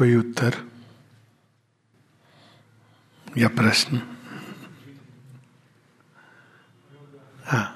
कोई 0.00 0.14
उत्तर? 0.16 0.54
या 3.38 3.48
प्रश्न? 3.48 4.00
हाँ। 7.46 7.66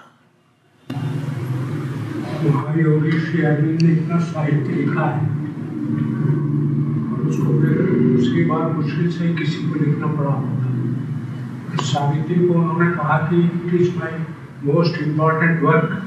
अरविंद 3.42 3.82
ने 3.82 3.92
इतना 3.92 4.18
साहित्य 4.18 4.72
लिखा 4.72 5.04
है, 5.04 5.20
और 7.10 7.20
उसको 7.28 7.52
मुश्किल 8.72 9.10
से 9.12 9.34
किसी 9.34 9.68
को 9.68 9.84
लिखना 9.84 10.06
पड़ा 10.06 10.30
होगा। 10.30 11.82
सावित्री 11.82 12.46
को 12.46 12.54
उन्होंने 12.54 12.90
कहा 12.92 13.18
कि 13.18 13.42
it 13.44 13.74
is 13.80 13.96
my 13.96 14.18
most 14.64 15.00
work 15.62 16.00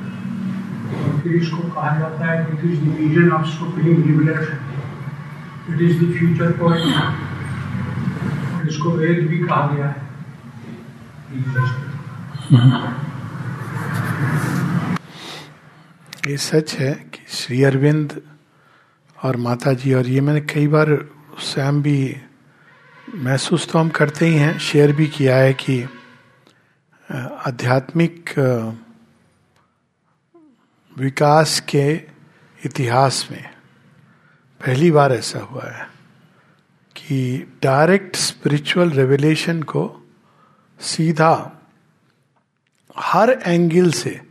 फिर 1.24 1.36
इसको 1.36 1.58
कहा 1.58 2.00
जाता 2.00 2.32
है 2.32 2.36
it 2.54 2.66
is 2.66 2.82
of 3.30 3.46
supreme 3.46 4.04
it 5.70 5.82
is 5.82 5.96
the 6.04 6.06
future 6.18 6.52
point 6.60 6.86
इसको 8.70 8.92
वेद 8.92 9.20
भी 9.28 9.38
कहा 9.40 9.68
गया 9.68 9.88
है। 9.88 10.06
ये 16.28 16.38
सच 16.38 16.74
है 16.76 16.94
कि 17.14 17.22
श्री 17.30 17.64
अरविंद 17.64 18.22
और 19.18 19.38
माता 19.38 19.74
जी 19.74 19.94
और 19.94 20.08
ये 20.08 20.22
मैंने 20.22 20.42
कई 20.54 20.68
बार 20.68 20.88
स्वयं 21.40 21.82
भी 21.82 22.00
महसूस 23.16 23.68
तो 23.72 23.80
हम 23.80 23.90
करते 23.90 24.26
ही 24.26 24.36
हैं, 24.36 24.58
शेयर 24.60 24.92
भी 24.94 25.08
किया 25.08 25.36
है 25.38 25.54
कि 25.54 25.76
आध्यात्मिक 27.48 28.34
विकास 30.96 31.60
के 31.70 31.88
इतिहास 32.60 33.28
में 33.32 33.57
पहली 34.66 34.92
बार 34.92 35.14
ऐसा 35.14 35.40
हुआ 35.40 35.66
है 35.66 35.88
कि 36.96 37.48
डायरेक्ट 37.64 38.16
स्पिरिचुअल 38.16 38.90
रेवलेशन 38.90 39.64
को 39.64 40.10
सीधा 40.80 41.60
हर 42.98 43.40
एंगल 43.46 43.92
से 43.92 44.22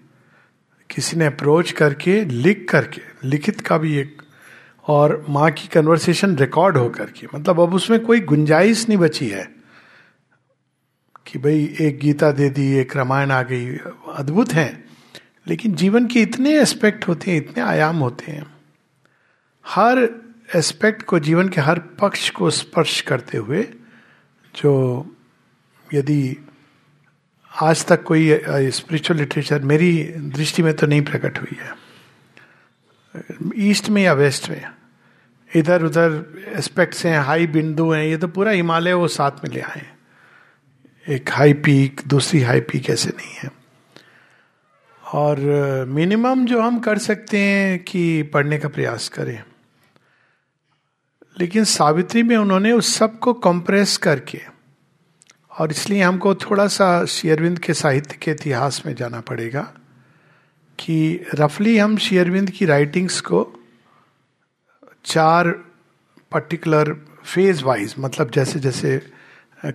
किसी 0.91 1.17
ने 1.17 1.27
अप्रोच 1.27 1.73
करके, 1.73 2.25
लिख 2.25 2.67
करके, 2.71 3.29
लिखित 3.29 3.61
का 3.61 3.79
भी 3.79 3.97
एक 3.97 4.23
और 4.87 5.27
माँ 5.29 5.51
की 5.51 5.69
कन्वर्सेशन 5.69 6.37
रिकॉर्ड 6.37 6.77
होकर 6.77 7.05
के 7.05 7.27
मतलब 7.35 7.61
अब 7.61 7.75
उसमें 7.75 8.01
कोई 8.01 8.21
गुंजाइश 8.21 8.89
नहीं 8.89 8.99
बची 8.99 9.29
है 9.29 9.49
कि 11.27 11.39
भाई 11.39 11.77
एक 11.81 11.99
गीता 11.99 12.31
दे 12.33 12.49
दी, 12.51 12.73
एक 12.73 12.97
रामायण 12.97 13.31
आ 13.31 13.43
गई, 13.43 13.77
अद्भुत 14.15 14.53
है, 14.53 14.85
लेकिन 15.47 15.75
जीवन 15.75 16.07
के 16.07 16.21
इतने 16.21 16.61
एस्पेक्ट 16.61 17.09
होते 17.09 17.31
हैं, 17.31 17.39
इतने 17.39 17.63
आयाम 17.63 17.97
होते 17.97 18.33
हैं। 18.33 18.56
हर 19.67 20.09
एस्पेक्ट 20.57 21.03
को, 21.03 21.19
जीवन 21.19 21.49
के 21.49 21.61
हर 21.61 21.79
पक्ष 22.01 22.29
को 22.31 22.51
स्पर्श 22.51 23.01
करते 23.01 23.39
हुए, 23.39 23.63
जो 24.55 24.73
यदि 25.95 26.37
आज 27.53 27.85
तक 27.87 28.03
कोई 28.03 28.31
स्पिरिचुअल 28.71 29.19
लिटरेचर 29.19 29.63
मेरी 29.63 30.03
दृष्टि 30.37 30.63
में 30.63 30.73
तो 30.75 30.87
नहीं 30.87 31.03
प्रकट 31.03 31.39
हुई 31.39 31.57
है। 31.61 31.75
ईस्ट 33.71 33.89
में 33.89 34.03
या 34.03 34.13
वेस्ट 34.13 34.49
में? 34.51 34.65
इधर 35.51 35.83
उधर 35.85 36.25
एस्पेक्ट्स 36.57 37.05
हैं 37.07 37.19
हाई 37.19 37.47
बिंदु 37.47 37.91
हैं, 37.91 38.05
ये 38.05 38.17
तो 38.17 38.29
पूरा 38.29 38.51
हिमालय 38.51 38.93
वो 38.93 39.09
साथ 39.09 39.45
में 39.45 39.51
ले 39.53 39.61
आए 39.61 39.87
एक 41.07 41.31
हाई 41.31 41.53
पीक 41.55 42.01
दूसरी 42.07 42.41
हाई 42.43 42.61
पीक 42.61 42.91
ऐसे 42.91 43.11
नहीं 43.11 43.35
है। 43.35 43.51
और 45.05 45.41
मिनिमम 45.89 46.45
जो 46.47 46.61
हम 46.61 46.79
कर 46.79 46.99
सकते 46.99 47.39
हैं 47.39 47.79
कि 47.85 48.23
पढ़ने 48.23 48.59
का 48.59 48.69
प्रयास 48.69 49.09
करें। 49.09 49.43
लेकिन 51.37 51.65
सावित्री 51.65 52.23
में 52.23 52.37
उन्होंने 52.37 52.73
उस 52.73 52.95
सबको 52.95 53.33
कंप्रेस 53.33 53.97
करके, 53.97 54.41
और 55.53 55.71
इसलिए 55.71 56.03
हमको 56.03 56.35
थोड़ा 56.35 56.67
सा 56.69 57.05
शेयरविंद 57.05 57.59
के 57.59 57.75
साहित्य 57.75 58.19
के 58.23 58.31
इतिहास 58.31 58.83
में 58.87 58.95
जाना 58.95 59.21
पड़ेगा, 59.21 59.63
कि 60.79 61.27
रफली 61.35 61.77
हम 61.79 61.97
शेयरविंद 61.99 62.51
की 62.51 62.65
राइटिंग्स 62.65 63.21
को 63.21 63.53
चार 65.05 65.49
पर्टिकुलर 66.33 66.93
फ़ेज़ 67.25 67.63
वाइज 67.65 67.95
मतलब 67.99 68.31
जैसे 68.31 68.61
जैसे 68.61 69.01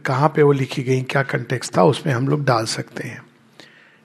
कहाँ 0.06 0.30
पे 0.30 0.44
वो 0.44 0.52
लिखी 0.52 0.84
गई, 0.84 1.02
क्या 1.02 1.24
कंटेक्स 1.24 1.72
था, 1.78 1.84
उसमें 1.84 2.13
हम 2.13 2.28
लोग 2.28 2.44
डाल 2.46 2.66
सकते 2.66 3.07
हैं। 3.07 3.22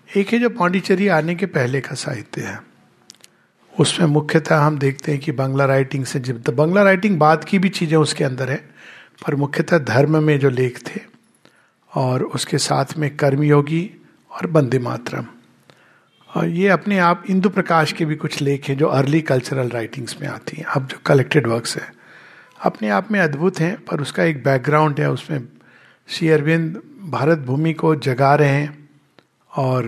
एक 0.09 0.33
है 0.33 0.39
जो 0.39 0.49
पांडिचेरी 0.51 1.09
आने 1.09 1.35
के 1.35 1.47
पहले 1.49 1.81
का 1.81 1.95
साहित्य 1.95 2.43
है। 2.43 2.59
उसमें 3.79 4.07
मुख्यतः 4.07 4.57
हम 4.57 4.79
देखते 4.79 5.13
हैं 5.13 5.21
कि 5.21 5.33
बांग्ला 5.33 5.65
राइटिंग 5.65 6.05
से 6.05 6.21
जब 6.21 6.43
तो 6.43 6.53
बांग्ला 6.53 6.83
राइटिंग 6.83 7.19
बाद 7.19 7.45
की 7.45 7.59
भी 7.59 7.69
चीज़ें 7.69 7.97
उसके 7.99 8.25
अंदर 8.25 8.51
है, 8.51 8.57
पर 9.27 9.35
मुख्यतः 9.35 9.79
धर्म 9.79 10.23
में 10.23 10.39
जो 10.39 10.51
लेख 10.51 10.79
थे 10.87 11.01
और 11.93 12.23
उसके 12.23 12.59
साथ 12.59 12.97
में 12.99 13.17
कर्मयोगी 13.17 13.91
और 14.31 14.47
बंदे 14.47 14.79
मातरम। 14.79 15.27
और 16.31 16.49
ये 16.49 16.69
अपने 16.69 16.99
आप 16.99 17.23
इंदु 17.31 17.49
प्रकाश 17.49 17.93
के 17.93 18.05
भी 18.05 18.15
कुछ 18.15 18.41
लेख 18.43 18.69
हैं 18.69 18.77
जो 18.77 18.87
अर्ली 18.87 19.21
कल्चरल 19.21 19.69
राइटिंग्स 19.69 20.21
में 20.21 20.29
आती 20.29 20.57
हैं। 20.57 20.65
अब 20.65 20.87
जो 20.87 20.99
कलेक्टेड 21.07 21.47
वर्क्स 21.47 21.77
हैं, 21.77 21.93
अपने 22.61 22.89
आप 22.89 23.11
में 23.13 23.21
अद्भुत 23.21 23.61
हैं, 23.61 23.77
पर 23.85 24.01
उसका 24.01 24.25
एक 24.25 24.43
बैकग्राउंड 24.45 25.01
है, 25.01 25.11
उसमें 25.11 25.49
श्री 26.09 26.29
अरविंद 26.29 26.81
भारत 27.11 27.39
भूमि 27.39 27.73
को 27.73 27.95
जगा 27.97 28.35
रहे 28.35 28.49
हैं 28.49 28.89
और 29.51 29.85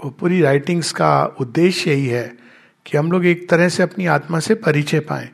वो 0.00 0.10
पूरी 0.10 0.40
राइटिंग्स 0.42 0.92
का 0.92 1.24
उद्देश्य 1.40 1.90
यही 1.90 2.06
है 2.06 2.47
कि 2.88 2.98
हम 2.98 3.12
लोग 3.12 3.26
एक 3.26 3.48
तरह 3.48 3.68
से 3.68 3.82
अपनी 3.82 4.06
आत्मा 4.06 4.40
से 4.40 4.54
परिचय 4.54 5.00
पाएँ। 5.00 5.28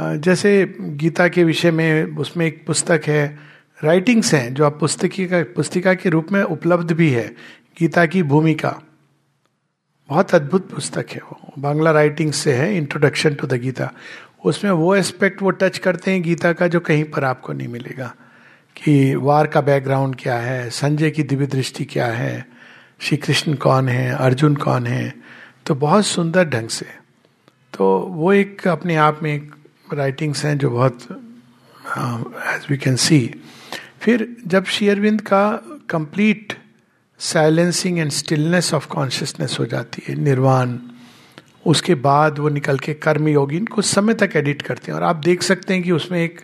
जैसे 0.00 0.76
गीता 0.80 1.28
के 1.28 1.44
विषय 1.44 1.70
में 1.70 2.04
उसमें 2.04 2.46
एक 2.46 2.66
पुस्तक 2.66 3.00
है 3.06 3.38
राइटिंग्स 3.84 4.34
हैं, 4.34 4.54
जो 4.54 4.66
आप 4.66 4.80
पुस्तकी 4.80 5.26
का, 5.26 5.42
पुस्तिका 5.42 5.94
के 5.94 6.08
रूप 6.08 6.26
में 6.32 6.42
उपलब्ध 6.42 6.92
भी 6.92 7.10
है, 7.10 7.34
गीता 7.78 8.06
की 8.06 8.22
भूमिका। 8.22 8.80
बहुत 10.08 10.34
अद्भुत 10.34 10.70
पुस्तक 10.70 11.06
है 11.10 11.18
वो। 11.18 11.52
बांग्ला 11.58 11.90
राइटिंग 11.90 12.32
से 12.32 12.52
है 12.52 12.76
इंट्रोडक्शन 12.76 13.34
टू 13.34 13.46
द 13.46 13.52
गीता। 13.52 13.92
उसमें 14.44 14.70
वो 14.70 14.96
एस्पेक्ट 14.96 15.42
वो 15.42 15.50
टच 15.50 15.78
करते 15.78 16.10
हैं 16.10 16.22
गीता 16.22 16.52
का 16.52 16.66
जो 16.66 16.80
कहीं 16.80 17.04
पर 17.04 17.24
आपको 17.24 17.52
नहीं 17.52 17.68
मिलेगा। 17.68 18.14
कि 18.76 19.14
वार 19.14 19.46
का 19.46 19.60
बैकग्राउंड 19.60 20.16
क्या 20.18 20.36
है, 20.36 20.70
संजय 20.70 21.10
की 21.10 21.22
दिव्य 21.22 21.46
दृष्टि 21.46 21.84
क्या 21.84 22.06
है 22.06 22.46
श्री 23.00 23.16
कृष्ण 23.16 23.54
कौन 23.54 23.88
है, 23.88 24.10
अर्जुन 24.12 24.56
कौन 24.56 24.86
है 24.86 25.14
तो 25.66 25.74
बहुत 25.74 26.06
सुंदर 26.06 26.44
ढंग 26.44 26.68
से। 26.68 26.86
तो 27.72 27.98
वो 27.98 28.32
एक 28.32 28.66
अपने 28.68 28.96
आप 28.96 29.20
में 29.22 29.34
एक 29.34 29.54
राइटिंग्स 29.94 30.44
हैं 30.44 30.58
जो 30.58 30.70
बहुत 30.70 31.02
एज 32.54 32.66
वी 32.70 32.76
कैन 32.76 32.96
सी 32.96 33.34
फिर 34.00 34.36
जब 34.46 34.64
शेयरविंद 34.64 35.20
का 35.20 35.50
complete 35.90 36.52
silencing 37.18 37.98
and 37.98 38.10
stillness 38.10 38.74
of 38.74 38.86
consciousness 38.88 39.56
हो 39.60 39.66
जाती 39.66 40.02
है, 40.08 40.14
निर्वाण, 40.14 40.78
उसके 41.66 41.94
बाद 41.94 42.38
वो 42.38 42.48
निकल 42.48 42.78
के 42.78 42.94
कर्म 42.94 43.28
योगी 43.28 43.60
कुछ 43.60 43.84
समय 43.84 44.14
तक 44.14 44.30
एडिट 44.36 44.62
करते 44.62 44.92
हैं। 44.92 44.98
और 44.98 45.04
आप 45.04 45.16
देख 45.16 45.42
सकते 45.42 45.74
हैं 45.74 45.82
कि 45.82 45.92
उसमें 45.92 46.22
एक 46.22 46.40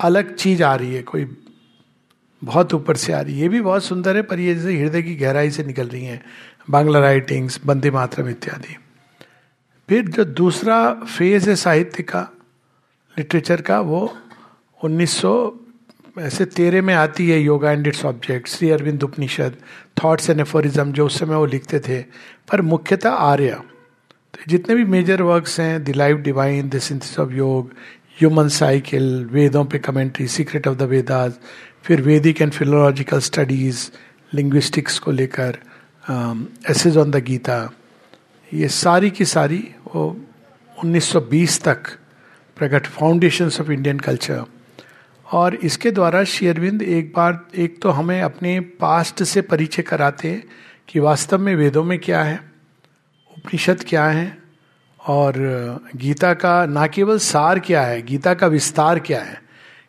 अलग 0.00 0.34
चीज़ 0.34 0.62
आ 0.62 0.74
रही 0.74 0.94
है, 0.94 1.02
कोई 1.02 1.24
बहुत 2.44 2.74
ऊपर 2.74 2.96
से 2.96 3.12
आ 3.12 3.20
रही 3.20 3.34
है। 3.34 3.40
ये 3.40 3.48
भी 3.48 3.60
बहुत 3.60 3.84
सुंदर 3.84 4.16
है, 4.16 4.22
पर 4.22 4.38
ये 4.38 4.54
जैसे 4.54 4.78
हृदय 4.78 5.02
की 5.02 5.14
गहराई 5.14 5.50
से 5.50 5.64
निकल 5.64 5.88
रही 5.88 6.04
हैं। 6.04 6.24
बांग्ला 6.68 7.00
राइटिंग्स 7.00 7.58
बंदे 7.66 7.90
मातरम 7.90 8.28
इत्यादि 8.28 8.76
फिर 9.88 10.08
जो 10.08 10.24
दूसरा 10.36 10.78
फ़ेज़ 10.94 11.48
है 11.50 11.54
साहित्य 11.56 12.02
का 12.04 12.28
लिटरेचर 13.16 13.60
का 13.60 13.80
वो 13.82 14.00
1900 14.80 15.30
ऐसे 16.20 16.44
तेरे 16.46 16.80
में 16.80 16.94
आती 16.94 17.28
है 17.30 17.38
yoga 17.40 17.70
and 17.72 17.86
its 17.86 18.04
object 18.04 18.48
Sri 18.48 18.70
Aurobindo 18.70 19.02
Upanishad 19.04 19.56
thoughts 20.02 20.30
and 20.30 20.40
aphorism 20.40 20.92
जो 20.92 21.06
उस 21.06 21.18
समय 21.18 21.36
वो 21.36 21.46
लिखते 21.46 21.80
थे 21.80 22.00
पर 22.50 22.62
मुख्यतः 22.64 23.10
आर्य 23.10 23.60
तो 24.34 24.42
जितने 24.48 24.74
भी 24.74 24.84
मेजर 24.86 25.22
वर्क्स 25.22 25.58
हैं 25.60 25.84
the 25.84 25.94
life 25.96 26.18
divine 26.22 26.68
the 26.68 26.78
synthesis 26.80 27.18
of 27.18 27.32
yoga 27.34 27.72
human 28.18 28.48
cycle 28.52 29.24
वेदों 29.32 29.64
पे 29.64 29.78
commentary 29.80 30.26
secret 30.28 30.68
of 30.68 30.76
the 30.76 30.88
Vedas 30.90 31.32
फिर 31.84 32.02
Vedic 32.02 32.42
and 32.42 32.52
philological 32.52 33.20
studies 33.22 33.88
linguistics 34.32 34.98
को 34.98 35.10
लेकर 35.12 35.58
एसेज 36.70 36.96
ऑन 36.96 37.10
द 37.10 37.16
गीता 37.16 37.70
ये 38.54 38.68
सारी 38.68 39.10
की 39.10 39.24
सारी 39.24 39.74
वो 39.94 40.20
1920 40.84 41.64
तक 41.64 41.82
प्रकट 42.56 42.86
फाउंडेशंस 42.86 43.60
ऑफ़ 43.60 43.70
इंडियन 43.70 43.98
कल्चर 43.98 44.44
और 45.32 45.54
इसके 45.54 45.90
द्वारा 45.90 46.24
शेयरविंद 46.24 46.82
एक 46.82 47.12
बार 47.16 47.46
एक 47.56 47.82
तो 47.82 47.90
हमें 47.90 48.22
अपने 48.22 48.60
पास्ट 48.60 49.22
से 49.22 49.42
परिचय 49.42 49.82
कराते 49.82 50.28
हैं 50.28 50.42
कि 50.88 51.00
वास्तव 51.00 51.38
में 51.38 51.56
वेदों 51.56 51.84
में 51.84 51.98
क्या 51.98 52.22
है 52.22 52.52
उपनिषद 53.38 53.84
क्या 53.88 54.06
है 54.06 54.38
और 55.06 55.32
गीता 55.96 56.34
का 56.34 56.66
ना 56.66 56.86
केवल 56.86 57.18
सार 57.18 57.58
क्या 57.58 57.82
है 57.82 58.02
गीता 58.02 58.34
का 58.34 58.46
विस्तार 58.46 58.98
क्या 58.98 59.22
है 59.22 59.42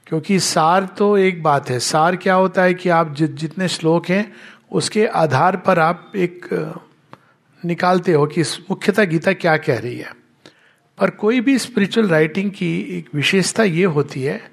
क्योंकि 0.07 0.39
सार 0.39 0.85
तो 0.85 1.17
एक 1.17 1.43
बात 1.43 1.69
है। 1.69 1.79
सार 1.79 2.15
क्या 2.15 2.35
होता 2.35 2.63
है 2.63 2.73
कि 2.73 2.89
आप 2.89 3.15
जि, 3.15 3.27
जितने 3.27 3.67
श्लोक 3.67 4.09
हैं 4.09 4.33
उसके 4.71 5.05
आधार 5.05 5.57
पर 5.57 5.79
आप 5.79 6.11
एक 6.15 6.47
निकालते 7.63 8.13
हो 8.13 8.25
कि 8.25 8.41
मुख्यतः 8.41 9.03
गीता 9.03 9.33
क्या 9.33 9.57
कह 9.57 9.79
रही 9.79 9.97
है। 9.97 10.13
पर 10.97 11.09
कोई 11.09 11.41
भी 11.41 11.57
स्पिरिचुअल 11.57 12.07
राइटिंग 12.07 12.51
की 12.51 12.79
एक 12.97 13.09
विशेषता 13.15 13.63
ये 13.63 13.83
होती 13.83 14.23
है 14.23 14.51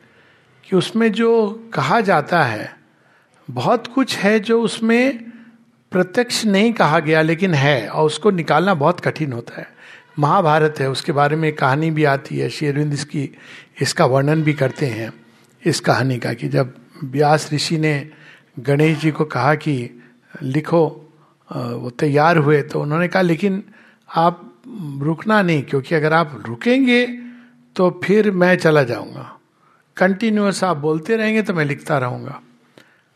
कि 0.65 0.77
उसमें 0.77 1.13
जो 1.13 1.71
कहा 1.75 2.01
जाता 2.01 2.43
है, 2.43 2.77
बहुत 3.51 3.87
कुछ 3.87 4.17
है 4.17 4.41
जो 4.41 4.61
उसमें 4.63 5.31
प्रत्यक्ष 5.93 6.45
नहीं 6.45 6.73
कहा 6.73 6.99
गया 6.99 7.23
लेकिन 7.23 7.55
है 7.55 7.89
और 7.89 8.07
उसको 8.07 8.31
निकालना 8.31 8.75
बहुत 8.75 9.01
कठिन 9.01 9.33
होता 9.33 9.61
है। 9.61 9.67
महाभारत 10.19 10.81
है, 10.81 10.91
उसके 10.91 11.13
बारे 11.13 11.37
में 11.37 11.53
कहानी 11.53 11.91
भी 11.91 12.05
आती 12.05 12.39
है 12.39 12.49
शेरविंद 12.51 12.93
इसकी, 12.93 13.31
इसका 13.83 14.07
वर्णन 14.07 14.43
भी 14.43 14.53
करते 14.53 14.87
हैं, 14.87 15.13
इस 15.65 15.81
कहानी 15.81 16.19
का 16.19 16.33
कि 16.33 16.49
जब 16.49 16.75
व्यास 17.05 17.53
ऋषि 17.53 17.79
ने 17.79 18.11
गणेश 18.59 18.99
जी 18.99 19.11
को 19.11 19.25
कहा 19.25 19.55
कि 19.55 20.03
लिखो 20.43 20.85
वो 21.51 21.91
तैयार 21.91 22.37
हुए 22.39 22.61
तो 22.63 22.81
उन्होंने 22.81 23.09
कहा, 23.09 23.23
लेकिन 23.23 23.63
आप 24.09 24.43
रुकना 25.03 25.41
नहीं, 25.43 25.63
क्योंकि 25.63 25.95
अगर 25.95 26.13
आप 26.13 26.43
रुकेंगे 26.47 27.07
तो 27.77 27.91
फिर 28.05 28.31
मैं 28.33 28.57
चला 28.57 28.83
जाऊँगा। 28.83 29.33
कंटिन्यूस 29.97 30.63
आप 30.65 30.77
बोलते 30.79 31.17
रहेंगे 31.17 31.43
तो 31.43 31.55
मैं 31.55 31.65
लिखता 31.65 31.99
रहूँगा। 31.99 32.41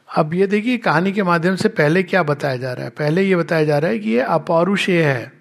अब 0.09 0.35
ये 0.35 0.47
देखिए, 0.47 0.77
कहानी 0.79 1.13
के 1.13 1.23
माध्यम 1.23 1.57
से 1.57 1.69
पहले 1.71 2.03
क्या 2.03 2.23
बताया 2.23 2.57
जा 2.57 2.73
रहा 2.73 2.85
है? 2.85 2.91
पहले 2.91 3.23
ये 3.23 3.37
बताया 3.37 3.65
जा 3.65 3.79
रहा 3.79 3.91
है 3.91 3.99
कि 3.99 4.11
ये 4.11 4.21
अपौरुषेय 4.21 5.03
है। 5.03 5.33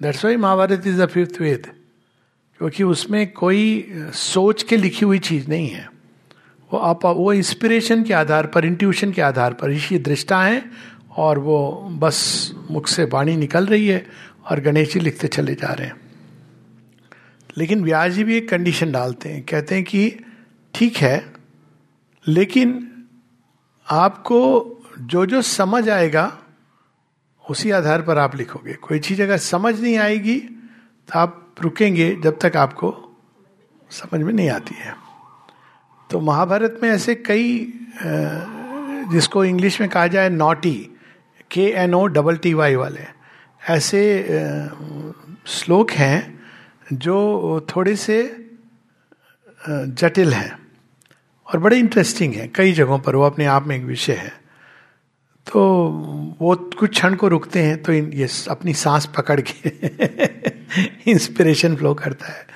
That's 0.00 0.24
why 0.24 0.36
Mahabharata 0.36 0.86
is 0.86 1.02
the 1.02 1.06
fifth 1.08 1.40
Veda 1.40 1.66
क्योंकि 2.60 2.84
उसमें 2.84 3.32
कोई 3.32 3.92
सोच 4.14 4.62
के 4.62 4.76
लिखी 4.76 5.04
हुई 5.04 5.18
चीज़ 5.20 5.48
नहीं 5.48 5.68
है। 5.68 5.88
वो 6.72 6.78
आप, 6.78 7.04
वो 7.06 7.32
इंस्पिरेशन 7.32 8.02
के 8.04 8.14
आधार 8.14 8.46
पर 8.46 8.64
इंट्यूशन 8.64 9.12
के 9.12 9.22
आधार 9.22 9.52
पर, 9.52 9.70
ऋषि 9.70 9.98
दृष्टा 9.98 10.42
है 10.42 10.64
और 11.16 11.38
वो 11.38 11.88
बस 11.92 12.52
मुख 12.70 12.88
से 12.88 13.04
वाणी 13.04 13.36
निकल 13.36 13.66
रही 13.66 13.86
है 13.86 14.06
और 14.50 14.60
गणेश 14.60 14.92
जी 14.94 15.00
लिखते 15.00 15.28
चले 15.28 15.54
जा 15.54 15.72
रहे 15.72 15.86
हैं। 15.86 15.96
लेकिन 17.58 17.84
व्यास 17.84 18.12
जी 18.12 18.24
भी 18.24 18.36
एक 18.36 18.48
कंडीशन 18.48 18.92
डालते 18.92 19.28
हैं, 19.28 19.42
कहते 19.42 19.74
हैं 19.74 19.84
कि 19.84 20.24
ठीक 20.74 20.96
है, 20.96 21.32
लेकिन 22.28 23.04
आपको 23.90 24.72
जो 24.98 25.26
जो 25.26 25.42
समझ 25.42 25.88
आएगा, 25.88 26.38
उसी 27.50 27.70
आधार 27.70 28.02
पर 28.02 28.18
आप 28.18 28.36
लिखोगे। 28.36 28.74
कोई 28.74 28.98
चीज़ 28.98 29.22
अगर 29.22 29.36
समझ 29.36 29.80
नहीं 29.80 29.96
आएगी 29.98 30.38
तो 31.08 31.18
आप 31.18 31.54
रुकेंगे 31.60 32.14
जब 32.24 32.38
तक 32.42 32.56
आपको 32.56 32.94
समझ 33.90 34.20
में 34.20 34.32
नहीं 34.32 34.48
आती 34.50 34.74
है। 34.74 35.05
तो 36.10 36.20
महाभारत 36.20 36.78
में 36.82 36.88
ऐसे 36.90 37.14
कई 37.14 37.72
जिसको 39.12 39.44
इंग्लिश 39.44 39.80
में 39.80 39.88
कहा 39.90 40.06
जाए 40.06 40.28
naughty 40.28 40.74
K 41.50 41.66
N 41.76 41.94
O 41.94 42.06
double 42.06 42.36
T 42.36 42.52
Y 42.54 42.74
वाले, 42.74 43.04
ऐसे 43.68 44.00
श्लोक 45.46 45.90
हैं 45.90 46.40
जो 46.92 47.66
थोड़े 47.70 47.96
से 47.96 48.18
जटिल 49.60 50.32
हैं 50.34 50.58
और 51.46 51.60
बड़े 51.60 51.78
इंटरेस्टिंग 51.78 52.34
हैं। 52.34 52.50
कई 52.54 52.72
जगहों 52.72 52.98
पर 52.98 53.16
वो 53.16 53.24
अपने 53.24 53.46
आप 53.46 53.66
में 53.66 53.76
एक 53.76 53.84
विषय 53.84 54.12
है। 54.12 54.32
तो 55.46 55.60
वो 56.40 56.54
कुछ 56.78 56.90
क्षण 56.90 57.14
को 57.14 57.28
रुकते 57.28 57.62
हैं 57.62 57.82
तो 57.82 57.92
इन, 57.92 58.12
ये 58.12 58.28
अपनी 58.50 58.74
सांस 58.74 59.06
पकड़ 59.06 59.40
के 59.40 59.70
इंस्पिरेशन 61.10 61.76
फ्लो 61.76 61.94
करता 61.94 62.32
है। 62.32 62.46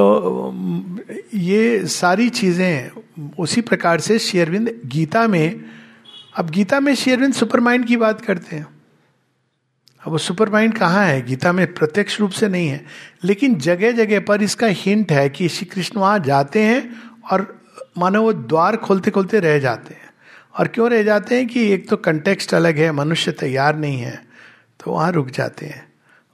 तो 0.00 0.94
ये 1.34 1.86
सारी 1.86 2.28
चीज़ें 2.28 3.34
उसी 3.38 3.60
प्रकार 3.60 4.00
से 4.00 4.18
शेयरविंद 4.18 4.70
गीता 4.86 5.26
में, 5.28 5.64
अब 6.36 6.50
गीता 6.50 6.80
में 6.80 6.94
शेयरविंद 6.94 7.34
सुपर 7.34 7.60
माइंड 7.60 7.86
की 7.86 7.96
बात 7.96 8.20
करते 8.20 8.56
हैं। 8.56 8.66
अब 10.02 10.12
वो 10.12 10.18
सुपर 10.18 10.50
माइंड 10.50 10.74
कहाँ 10.74 11.04
है? 11.06 11.20
गीता 11.22 11.52
में 11.52 11.74
प्रत्यक्ष 11.74 12.18
रूप 12.20 12.30
से 12.30 12.48
नहीं 12.48 12.68
है। 12.68 12.84
लेकिन 13.24 13.58
जगह 13.58 13.92
जगह 13.92 14.20
पर 14.20 14.42
इसका 14.42 14.66
हिंट 14.66 15.12
है 15.12 15.28
कि 15.28 15.48
श्री 15.48 15.66
कृष्ण 15.66 16.00
वहाँ 16.00 16.18
जाते 16.18 16.62
हैं 16.62 17.02
और 17.32 17.46
मानो 17.98 18.22
वो 18.22 18.32
द्वार 18.32 18.76
खोलते 18.76 19.10
खोलते 19.10 19.40
रह 19.40 19.58
जाते 19.58 19.94
हैं। 19.94 20.08
और 20.58 20.68
क्यों 20.68 20.90
रह 20.90 21.02
जाते 21.02 21.36
हैं 21.36 21.46
कि 21.46 21.70
एक 21.72 21.88
तो 21.88 21.96
कंटेक्स्ट 21.98 22.54
अलग 22.54 22.78
है, 22.78 22.90
मनुष्य 22.92 23.32
तैयार 23.32 23.76
नहीं 23.76 23.98
है 23.98 24.22
तो 24.84 24.92
वहाँ 24.92 25.12
रुक 25.12 25.30
जाते 25.30 25.66
हैं। 25.66 25.89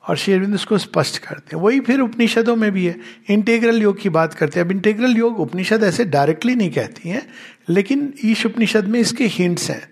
और 0.08 0.16
शेरविंद 0.16 0.54
उसको 0.54 0.78
स्पष्ट 0.78 1.18
करते 1.18 1.56
हैं। 1.56 1.62
वही 1.62 1.80
फिर 1.80 2.00
उपनिषदों 2.00 2.56
में 2.56 2.70
भी 2.72 2.86
है। 2.86 2.96
इंटेग्रल 3.30 3.82
योग 3.82 4.00
की 4.00 4.08
बात 4.08 4.34
करते 4.34 4.60
हैं। 4.60 4.66
अब 4.66 4.72
इंटेग्रल 4.72 5.16
योग 5.16 5.40
उपनिषद 5.40 5.82
ऐसे 5.82 6.04
डायरेक्टली 6.04 6.54
नहीं 6.54 6.70
कहती 6.70 7.08
हैं, 7.08 7.26
लेकिन 7.68 8.14
ईश 8.24 8.46
उपनिषद 8.46 8.84
में 8.84 9.00
इसके 9.00 9.26
हिंट्स 9.26 9.70
हैं। 9.70 9.82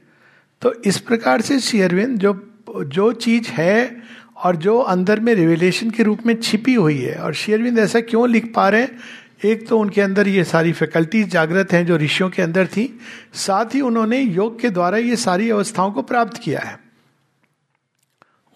तो 0.62 0.75
इस 0.82 0.99
प्रकार 0.99 1.40
से 1.40 1.61
शेयरविंद 1.61 2.19
जो 2.19 2.50
जो 2.78 3.12
चीज़ 3.12 3.49
है 3.49 4.02
और 4.37 4.56
जो 4.56 4.78
अंदर 4.78 5.20
में 5.20 5.34
रिविलेशन 5.34 5.90
के 5.90 6.02
रूप 6.02 6.26
में 6.26 6.34
छिपी 6.40 6.75
हुई 6.75 6.99
है, 6.99 7.14
और 7.14 7.34
शेयरविंद 7.34 7.78
ऐसा 7.78 8.00
क्यों 8.00 8.28
लिख 8.28 8.52
पा 8.55 8.69
रहे 8.69 8.81
हैं? 8.81 8.99
एक 9.44 9.69
तो 9.69 9.78
उनके 9.78 10.00
अंदर 10.00 10.28
ये 10.28 10.44
सारी 10.44 10.72
फैकल्टीज 10.72 11.28
जागृत 11.28 11.72
हैं 11.72 11.87
जो 11.87 11.96
ऋषियों 11.96 12.31
के 12.31 12.43
अंदर 12.43 12.66
थी, 12.66 13.00
साथ 13.34 13.75
ही 13.75 13.81
उन्होंने 13.81 14.20
योग 14.20 14.61
के 14.61 14.70
द्वारा 14.70 14.99
ये 14.99 15.16
सारी 15.16 15.50
अवस्थाओं 15.50 15.93
को 15.93 16.02
प्राप्त 16.02 16.40
किया 16.43 16.61
है। 16.61 16.83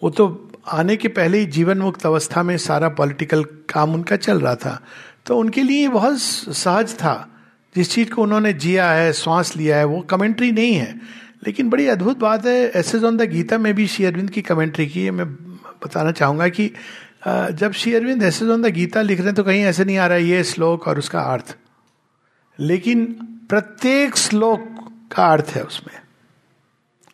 वो 0.03 0.09
तो 0.09 0.51
आने 0.67 0.95
के 0.97 1.07
पहले 1.07 1.37
ही 1.37 1.45
जीवन 1.45 1.77
मुक्त 1.77 2.05
अवस्था 2.05 2.43
में 2.43 2.57
सारा 2.57 2.89
पॉलिटिकल 2.89 3.43
काम 3.43 3.93
उनका 3.93 4.15
चल 4.15 4.39
रहा 4.39 4.55
था। 4.55 4.83
तो 5.25 5.37
उनके 5.37 5.63
लिए 5.63 5.87
बहुत 5.87 6.19
सहज 6.19 6.93
था। 6.95 7.29
जिस 7.75 7.91
चीज़ 7.91 8.09
को 8.09 8.23
उन्होंने 8.23 8.53
जिया 8.53 8.91
है, 8.91 9.13
श्वास 9.13 9.55
लिया 9.55 9.77
है, 9.77 9.85
वो 9.85 10.01
कमेंट्री 10.01 10.51
नहीं 10.51 10.73
है। 10.73 10.95
लेकिन 11.47 11.69
बड़ी 11.69 11.87
अद्भुत 11.87 12.17
बात 12.17 12.45
है, 12.45 12.71
एस 12.75 12.95
ऑन 12.95 13.17
द 13.17 13.21
गीता 13.21 13.57
में 13.57 13.73
भी 13.73 13.87
श्री 13.87 14.05
अरविंद 14.05 14.29
की 14.29 14.41
कमेंट्री 14.41 14.87
की 14.87 15.03
है। 15.05 15.11
मैं 15.11 15.35
बताना 15.83 16.11
चाहूँगा 16.11 16.47
कि 16.47 16.71
जब 17.27 17.71
Sri 17.71 17.93
Aurobindo 17.93 18.23
essays 18.23 18.43
on 18.43 18.61
the 18.61 18.65
Gita 18.65 19.01
लिख 19.01 19.17
रहे 19.17 19.25
हैं 19.25 19.35
तो 19.35 19.43
कहीं 19.43 19.63
ऐसे 19.63 19.85
नहीं 19.85 19.97
आ 19.97 20.07
रहा 20.07 20.17
ये 20.17 20.43
श्लोक 20.43 20.87
और 20.87 20.99
उसका 20.99 21.21
अर्थ। 21.21 21.55
लेकिन 22.59 23.05
प्रत्येक 23.49 24.15
श्लोक 24.15 24.59
का 25.15 25.25
अर्थ 25.25 25.45
है 25.55 25.63
उसमें। 25.63 25.98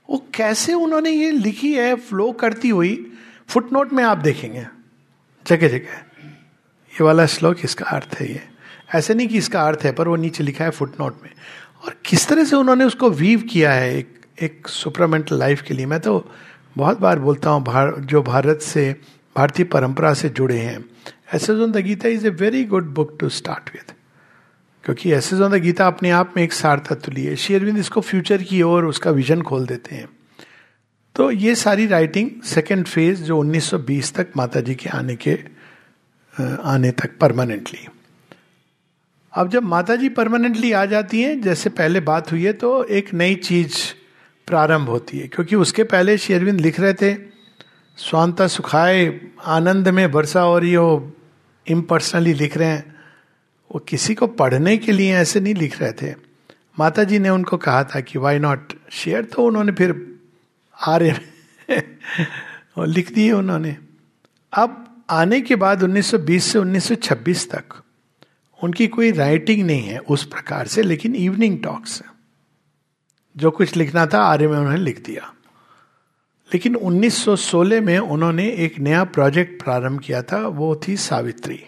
वो 0.10 0.26
कैसे 0.34 0.74
उन्होंने 0.74 1.10
ये 1.10 1.32
लिखी 1.32 1.74
है 1.74 1.96
फ्लो 1.96 2.32
करती 2.32 2.70
हुई? 2.70 3.12
फुटनोट 3.48 3.94
में 3.94 4.04
आप 4.04 4.18
देखेंगे। 4.18 4.68
जगह 5.48 5.68
जगह। 5.68 6.02
ये 6.94 7.04
वाला 7.04 7.26
श्लोक 7.26 7.58
इसका 7.64 7.86
अर्थ 7.86 8.16
है 8.20 8.32
ये। 8.32 8.42
ऐसे 8.96 9.14
नहीं 9.14 9.28
कि 9.28 9.38
इसका 9.38 9.62
अर्थ 9.62 9.80
है 9.84 9.92
पर 9.92 10.08
वो 10.08 10.16
नीचे 10.16 10.44
लिखा 10.44 10.64
है 10.64 10.70
फुटनोट 10.70 11.20
में। 11.24 11.32
और 11.86 11.96
किस 12.06 12.28
तरह 12.28 12.44
से 12.44 12.56
उन्होंने 12.56 12.86
उसको 12.86 13.10
वीव 13.10 13.42
किया 13.42 13.72
है 13.72 13.98
एक 13.98 14.14
एक 14.42 14.68
सुपरमेंटल 14.68 15.40
लाइफ 15.40 15.62
के 15.62 15.74
लिए? 15.74 15.86
मैं 15.86 16.00
तो 16.00 16.32
बहुत 16.78 17.00
बार 17.00 17.20
बोलता 17.20 17.50
हूँ 17.50 17.64
भार, 17.64 17.96
जो 18.00 18.22
भारत 18.22 18.60
से 18.62 18.96
भारतीय 19.36 19.66
परंपरा 19.66 20.14
से 20.14 20.30
जुड़े 20.30 20.58
हैं। 20.58 20.86
Essays 21.34 21.50
on 21.50 21.72
the 21.72 21.78
Gita 21.78 22.10
is 22.10 22.28
a 22.28 22.30
very 22.30 22.64
good 22.64 22.94
book 22.94 23.18
to 23.20 23.30
start 23.30 23.70
with 23.74 23.92
क्योंकि 24.86 25.14
ऐसे 25.14 25.36
ऑन 25.36 25.52
द 25.52 25.62
गीता 25.62 25.88
अपने 25.88 26.10
आप 26.10 26.34
में 26.38 26.44
एक 26.44 26.54
सार 26.54 26.80
तत्व 26.80 27.12
लिए 27.12 27.36
शेयरविंद 27.36 27.78
इसको 27.78 28.02
फ्यूचर 28.02 28.44
की 28.44 28.62
ओर 28.62 28.86
उसका 28.86 29.12
विजन 29.12 29.42
खोल 29.42 29.66
देते 29.66 29.96
हैं। 29.96 30.10
तो 31.16 31.32
ये 31.32 31.56
सारी 31.56 31.88
राइटिंग 31.88 32.42
सेकेंड 32.42 32.86
फ़ेज़ 32.86 33.24
जो 33.24 33.38
1920 33.38 34.16
तक 34.16 34.28
माता 34.38 34.62
जी 34.62 34.76
के 34.76 34.90
आने 34.90 35.16
के 35.16 35.40
आने 36.64 36.92
तक 36.92 37.18
परमानेंटली 37.22 37.88
अब 39.34 39.50
जब 39.50 39.64
माता 39.64 39.96
जी 39.96 40.10
परमानेंटली 40.10 40.72
आ 40.72 40.86
जाती 40.86 41.22
हैं, 41.22 41.42
जैसे 41.42 41.70
पहले 41.70 42.00
बात 42.00 42.32
हुई 42.32 42.46
है 42.46 42.54
तो 42.54 42.84
एक 42.84 43.14
नई 43.14 43.36
चीज़ 43.36 43.76
प्रारंभ 44.48 44.90
होती 44.90 45.20
है। 45.20 45.28
क्योंकि 45.28 45.56
उसके 45.56 45.84
पहले 45.84 46.18
शेरविंद 46.18 46.62
लिख 46.62 46.80
रहे 46.80 46.94
थे, 46.94 47.14
स्वांता 47.98 48.48
सुखाए, 48.48 49.22
आनंद 49.46 49.88
में 49.88 50.06
वर्षा 50.06 50.42
हो 50.42 50.60
रही 50.60 50.74
हो 50.74 51.14
इम्पर्सनली 51.68 52.34
लिख 52.34 52.58
रहे 52.58 52.68
हैं। 52.68 52.95
वो 53.72 53.80
किसी 53.80 54.16
को 54.16 54.28
पढ़ने 54.28 54.78
के 54.78 54.92
लिए 54.92 55.16
ऐसे 55.16 55.40
नहीं 55.40 55.56
लिख 55.56 55.82
रहे 55.82 55.92
थे। 55.92 56.16
माता 56.80 57.04
जी 57.04 57.20
ने 57.20 57.30
उनको 57.30 57.58
कहा 57.58 57.84
था 57.84 58.00
कि 58.00 58.20
वाई 58.20 58.40
नॉट 58.40 58.74
शेयर 58.92 59.26
तो 59.26 59.46
उन्होंने 59.46 59.72
फिर 59.72 60.20
आर्य 60.88 61.22
लिख 62.80 63.14
दिए 63.14 63.32
उन्होंने। 63.32 63.78
अब 64.54 65.04
आने 65.10 65.42
के 65.42 65.56
बाद 65.56 65.84
1920 65.84 66.54
से 66.54 66.60
1926 66.60 67.52
तक 67.52 67.84
उनकी 68.64 68.88
कोई 68.88 69.12
राइटिंग 69.12 69.68
नहीं 69.68 69.82
है 69.82 69.98
उस 69.98 70.24
प्रकार 70.24 70.68
से, 70.68 70.82
लेकिन 70.82 71.16
इवनिंग 71.16 71.64
टॉक्स 71.64 72.04
जो 73.38 73.52
कुछ 73.52 73.76
लिखना 73.76 74.06
था 74.06 74.20
आर्य 74.20 74.48
में 74.48 74.58
उन्होंने 74.58 74.78
लिख 74.78 75.06
दिया। 75.06 75.34
लेकिन 76.54 76.76
1916 76.76 77.82
में 77.82 78.00
उन्होंने 78.00 78.50
एक 78.50 78.80
नया 78.80 79.04
प्रोजेक्ट 79.04 79.64
प्रारंभ 79.64 80.00
किया 80.00 80.22
था, 80.22 80.48
वो 80.48 80.82
थी 80.88 80.98
सावित्री। 80.98 81.66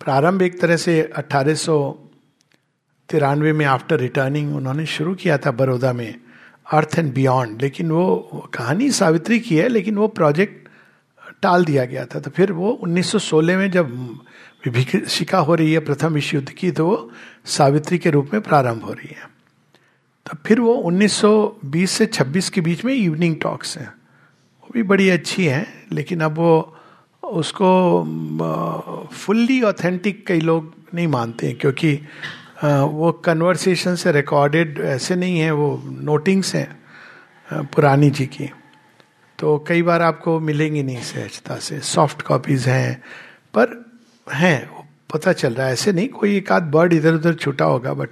प्रारंभ 0.00 0.42
एक 0.42 0.60
तरह 0.60 0.76
से 0.76 1.12
तिरानवे 3.08 3.52
में 3.52 3.66
आफ्टर 3.66 4.00
रिटर्निंग 4.00 4.56
उन्होंने 4.56 4.86
शुरू 4.86 5.14
किया 5.14 5.38
था 5.38 5.50
बड़ौदा 5.50 5.92
में 5.92 6.14
अर्थ 6.72 6.98
एंड 6.98 7.12
बियॉन्ड 7.14 7.62
लेकिन 7.62 7.90
वो 7.90 8.50
कहानी 8.54 8.90
सावित्री 8.90 9.40
की 9.40 9.56
है, 9.56 9.68
लेकिन 9.68 9.96
वो 9.96 10.08
प्रोजेक्ट 10.08 10.68
टाल 11.42 11.64
दिया 11.64 11.84
गया 11.84 12.04
था। 12.04 12.20
तो 12.20 12.30
फिर 12.30 12.52
वो 12.52 12.78
1916 12.82 13.56
में 13.56 13.70
जब 13.70 13.90
विभिषिका 14.66 15.38
हो 15.38 15.54
रही 15.54 15.72
है 15.72 15.78
प्रथम 15.78 16.12
विश्व 16.12 16.36
युद्ध 16.36 16.50
की 16.50 16.70
तो 16.70 16.86
वो 16.86 17.10
सावित्री 17.44 17.98
के 17.98 18.10
रूप 18.10 18.30
में 18.32 18.42
प्रारंभ 18.42 18.84
हो 18.84 18.92
रही 18.92 19.08
है। 19.08 19.28
तो 20.26 20.36
फिर 20.46 20.60
वो 20.60 20.74
1920 20.74 21.90
से 21.90 22.06
26 22.06 22.48
के 22.48 22.60
बीच 22.60 22.84
में 22.84 22.94
इवनिंग 22.94 23.36
टॉक्स 23.42 23.78
हैं। 23.78 23.88
वो 23.88 24.68
भी 24.72 24.82
बड़ी 24.82 25.10
अच्छी 25.10 25.46
हैं, 25.46 25.86
लेकिन 25.92 26.20
अब 26.20 26.32
वो 26.32 26.76
उसको 27.32 29.08
फुल्ली 29.16 29.60
ऑथेंटिक 29.62 30.26
कई 30.26 30.40
लोग 30.40 30.72
नहीं 30.94 31.06
मानते 31.08 31.46
हैं, 31.46 31.56
क्योंकि 31.58 31.94
वो 32.64 33.12
कन्वर्सेशन 33.24 33.94
से 33.94 34.12
रिकॉर्डेड 34.12 34.78
ऐसे 34.80 35.16
नहीं 35.16 35.38
है, 35.38 35.50
वो 35.52 35.82
नोटिंग्स 35.84 36.54
हैं 36.54 37.66
पुरानी 37.66 38.10
जी 38.10 38.26
की। 38.26 38.50
तो 39.38 39.56
कई 39.68 39.82
बार 39.82 40.02
आपको 40.02 40.38
मिलेंगी 40.40 40.82
नहीं 40.82 41.02
सहजता 41.02 41.56
से। 41.58 41.80
सॉफ्ट 41.80 42.22
कॉपीज 42.22 42.66
हैं, 42.68 43.02
पर 43.54 43.84
हैं 44.26 44.86
पता 45.12 45.32
चल 45.32 45.54
रहा 45.54 45.66
है। 45.66 45.72
ऐसे 45.72 45.92
नहीं, 45.92 46.08
कोई 46.08 46.36
एक 46.36 46.52
आध 46.52 46.70
बर्ड 46.72 46.92
इधर 46.92 47.14
उधर 47.14 47.34
छूटा 47.34 47.64
होगा 47.64 47.94
बट 47.94 48.10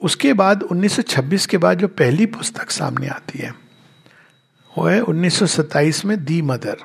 उसके 0.00 0.32
बाद 0.32 0.62
1926 0.62 1.46
के 1.46 1.58
बाद 1.58 1.78
जो 1.78 1.88
पहली 1.88 2.26
पुस्तक 2.28 2.70
सामने 2.70 3.08
आती 3.08 3.38
है, 3.38 3.50
वो 4.72 4.84
है 4.84 5.00
1927 5.00 6.04
में 6.04 6.24
दी 6.24 6.40
मदर। 6.42 6.76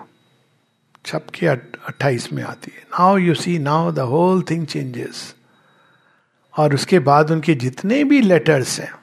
छप 1.06 1.26
के 1.34 1.48
अट्ठाईस 1.48 2.32
में 2.34 2.44
आती 2.44 2.72
है। 2.76 2.84
Now 2.84 3.18
you 3.18 3.34
see 3.36 3.58
now 3.60 3.92
the 3.92 4.00
whole 4.00 4.42
thing 4.42 4.66
changes 4.68 5.34
और 6.54 6.74
उसके 6.74 7.00
बाद 7.00 7.32
उनके 7.32 7.54
जितने 7.56 8.04
भी 8.04 8.22
लेटर्स 8.22 8.80
हैं, 8.80 8.94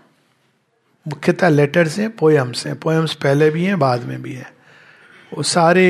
मुख्यतः 1.06 1.48
लेटर्स 1.48 1.98
हैं 1.98 2.10
पोएम्स 2.16 2.66
हैं। 2.66 2.78
पोएम्स 2.78 3.14
पहले 3.14 3.50
भी 3.50 3.64
हैं, 3.64 3.78
बाद 3.78 4.04
में 4.04 4.22
भी 4.22 4.32
हैं। 4.32 4.52
वो 5.32 5.42
सारे 5.42 5.86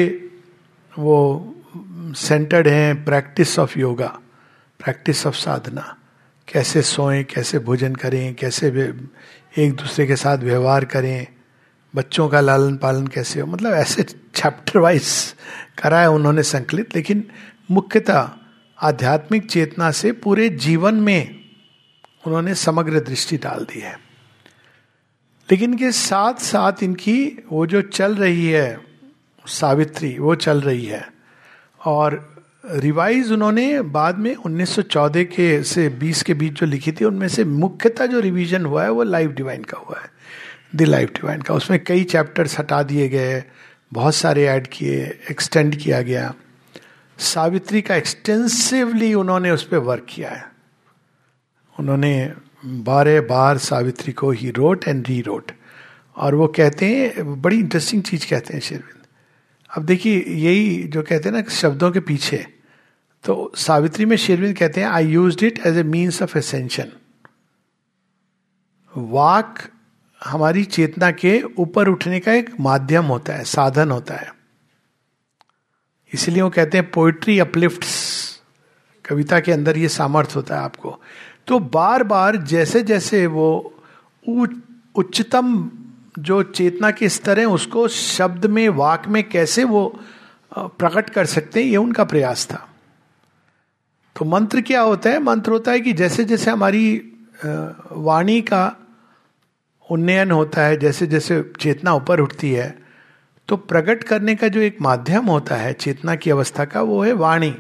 वो 0.93 1.55
सेंटर्ड 2.17 2.69
हैं 2.69 3.05
practice 3.05 3.59
of 3.59 3.79
yoga 3.79 4.19
practice 4.81 5.27
of 5.27 5.35
sadhana 5.35 5.97
कैसे 6.49 6.83
सोएँ, 6.83 7.23
कैसे 7.25 7.59
भोजन 7.59 7.95
करें, 7.95 8.35
कैसे 8.35 8.69
एक 9.59 9.75
दूसरे 9.75 10.07
के 10.07 10.17
साथ 10.17 10.39
व्यवहार 10.39 10.85
करें 10.85 11.27
बच्चों 11.95 12.29
का 12.29 12.41
लालन 12.41 12.77
पालन 12.77 13.07
कैसे 13.07 13.41
हो? 13.41 13.47
मतलब 13.47 13.73
ऐसे 13.73 14.03
चैप्टर 14.35 14.79
वाइज 14.79 15.35
करा 15.83 16.01
है 16.01 16.11
उन्होंने 16.11 16.43
संकलित, 16.43 16.97
लेकिन 16.97 17.25
मुख्यतः 17.71 18.31
आध्यात्मिक 18.83 19.51
चेतना 19.51 19.91
से 19.91 20.13
पूरे 20.13 20.49
जीवन 20.49 20.95
में 20.95 21.41
उन्होंने 22.27 22.55
समग्र 22.55 23.01
दृष्टि 23.01 23.37
डाल 23.37 23.59
दी 23.59 23.81
है। 23.81 24.01
लेकिन 25.51 25.75
के 25.75 25.93
साथ 25.93 26.35
साथ 26.35 26.73
इनकी 26.83 27.45
वो 27.53 27.67
जो 27.67 27.83
चल 27.83 28.15
रही 28.15 28.47
है, 28.49 28.81
सावित्री, 29.47 30.19
वो 30.19 30.35
चल 30.35 30.61
रही 30.61 30.85
है। 30.85 31.13
और 31.87 32.35
रिवाइज 32.71 33.33
उन्होंने 33.33 33.83
बाद 33.83 34.19
में 34.19 34.35
1914 34.35 35.25
के 35.25 35.63
से 35.63 35.89
20 35.89 36.23
के 36.23 36.35
बीच 36.35 36.53
जो 36.53 36.67
लिखी 36.67 36.93
थी, 36.93 37.05
उनमें 37.05 37.29
से 37.29 37.45
मुख्यतः 37.45 38.07
जो 38.07 38.21
रिवीजन 38.21 38.65
हुआ 38.65 38.83
है, 38.83 38.91
वो 38.91 39.03
लाइव 39.03 39.33
डिवाइन 39.33 39.63
का 39.63 39.79
हुआ 39.79 40.01
है। 40.01 40.11
द 40.77 40.83
लाइफ 40.83 41.11
डिवाइन 41.11 41.43
का। 41.43 41.55
उसमें 41.55 41.83
कई 41.85 42.05
चैप्टर्स 42.05 42.59
हटा 42.59 42.83
दिए 42.83 43.09
गए, 43.09 43.43
बहुत 43.93 44.15
सारे 44.15 44.47
ऐड 44.47 44.67
किए, 44.67 45.03
एक्सटेंड 45.31 45.77
किया 45.77 46.01
गया। 46.03 46.33
सावित्री 47.19 47.83
का 47.83 47.97
एक्सटेंसिवली 47.97 49.13
उन्होंने 49.15 49.51
उस 49.51 49.67
पर 49.69 49.79
वर्क 49.79 50.07
किया 50.09 50.31
है। 50.31 50.45
उन्होंने 51.75 52.33
बारह 52.65 53.21
बार 53.21 53.59
सावित्री 53.59 54.13
को 54.13 54.31
ही 54.31 54.51
रोट 54.51 54.85
एंड 54.89 55.07
री 55.07 55.21
रोट 55.21 55.51
और 56.17 56.35
वो 56.35 56.47
कहते 56.47 56.87
हैं, 56.87 57.41
बड़ी 57.43 57.59
इंटरेस्टिंग 57.59 58.03
चीज़ 58.03 58.29
कहते 58.31 58.55
हैं 58.55 58.61
शेरविंद। 58.61 59.05
अब 59.71 59.85
देखिए, 59.87 60.25
यही 60.29 60.83
जो 60.85 61.03
कहते 61.03 61.29
हैं 61.29 61.37
ना, 61.37 61.43
शब्दों 61.51 61.91
के 61.91 62.01
पीछे 62.01 62.47
तो 63.25 63.53
सावित्री 63.57 64.05
में 64.05 64.17
शेरविंद 64.17 64.57
कहते 64.57 64.81
हैं 64.81 64.89
I 64.89 65.07
use 65.07 65.45
it 65.45 65.59
as 65.67 65.77
a 65.79 65.83
means 65.83 66.23
of 66.23 66.37
ascension 66.39 66.93
वाक 68.93 69.59
हमारी 70.21 70.65
चेतना 70.65 71.11
के 71.11 71.41
ऊपर 71.59 71.89
उठने 71.89 72.21
का 72.21 72.33
एक 72.33 72.51
माध्यम 72.61 73.05
होता 73.05 73.33
है, 73.33 73.45
साधन 73.45 73.91
होता 73.91 74.15
है। 74.15 74.33
इसलिए 76.13 76.43
वो 76.43 76.51
कहते 76.51 76.79
हैं 76.79 76.91
पोइट्री 76.91 77.39
अपलिफ्ट 77.39 77.85
कविता 79.05 79.41
के 79.41 79.53
अंदर 79.53 79.79
ये 79.79 79.89
सामर्थ्य 79.89 80.35
होता 80.37 80.57
है 80.57 80.63
आपको। 80.63 80.99
तो 81.47 81.59
बार 81.59 82.03
बार 82.05 82.37
जैसे 82.37 82.83
जैसे 82.83 83.27
वो 83.27 83.75
उच्चतम 84.95 85.71
जो 86.19 86.43
चेतना 86.43 86.91
के 86.91 87.09
स्तर 87.09 87.39
है, 87.39 87.45
उसको 87.45 87.87
शब्द 87.89 88.47
में, 88.47 88.69
वाक 88.69 89.09
में 89.09 89.23
कैसे 89.29 89.65
वो 89.65 90.01
प्रकट 90.53 91.11
कर 91.11 91.27
सकते 91.27 91.63
हैं, 91.63 91.71
ये 91.71 91.77
उनका 91.77 92.05
प्रयास 92.05 92.47
था। 92.47 92.67
तो 94.17 94.25
मंत्र 94.25 94.61
क्या 94.61 94.81
होता 94.81 95.11
है? 95.11 95.19
मंत्र 95.19 95.53
होता 95.53 95.73
है 95.73 95.81
कि 95.81 95.93
जैसे 95.93 96.25
जैसे 96.25 96.51
हमारी 96.51 97.13
वाणी 97.93 98.41
का 98.43 98.77
उन्नयन 99.91 100.31
होता 100.31 100.63
है, 100.63 100.77
जैसे 100.77 101.07
जैसे 101.07 101.53
चेतना 101.61 101.95
ऊपर 101.95 102.21
उठती 102.21 102.53
है 102.53 102.91
तो 103.49 103.57
प्रकट 103.57 104.05
करने 104.05 104.35
का 104.35 104.49
जो 104.49 104.61
एक 104.61 104.81
माध्यम 104.81 105.25
होता 105.25 105.57
है, 105.57 105.73
चेतना 105.73 106.15
की 106.15 106.31
अवस्था 106.31 106.65
का, 106.65 106.83
वो 106.83 107.05
है 107.05 107.13
वाणी। 107.13 107.51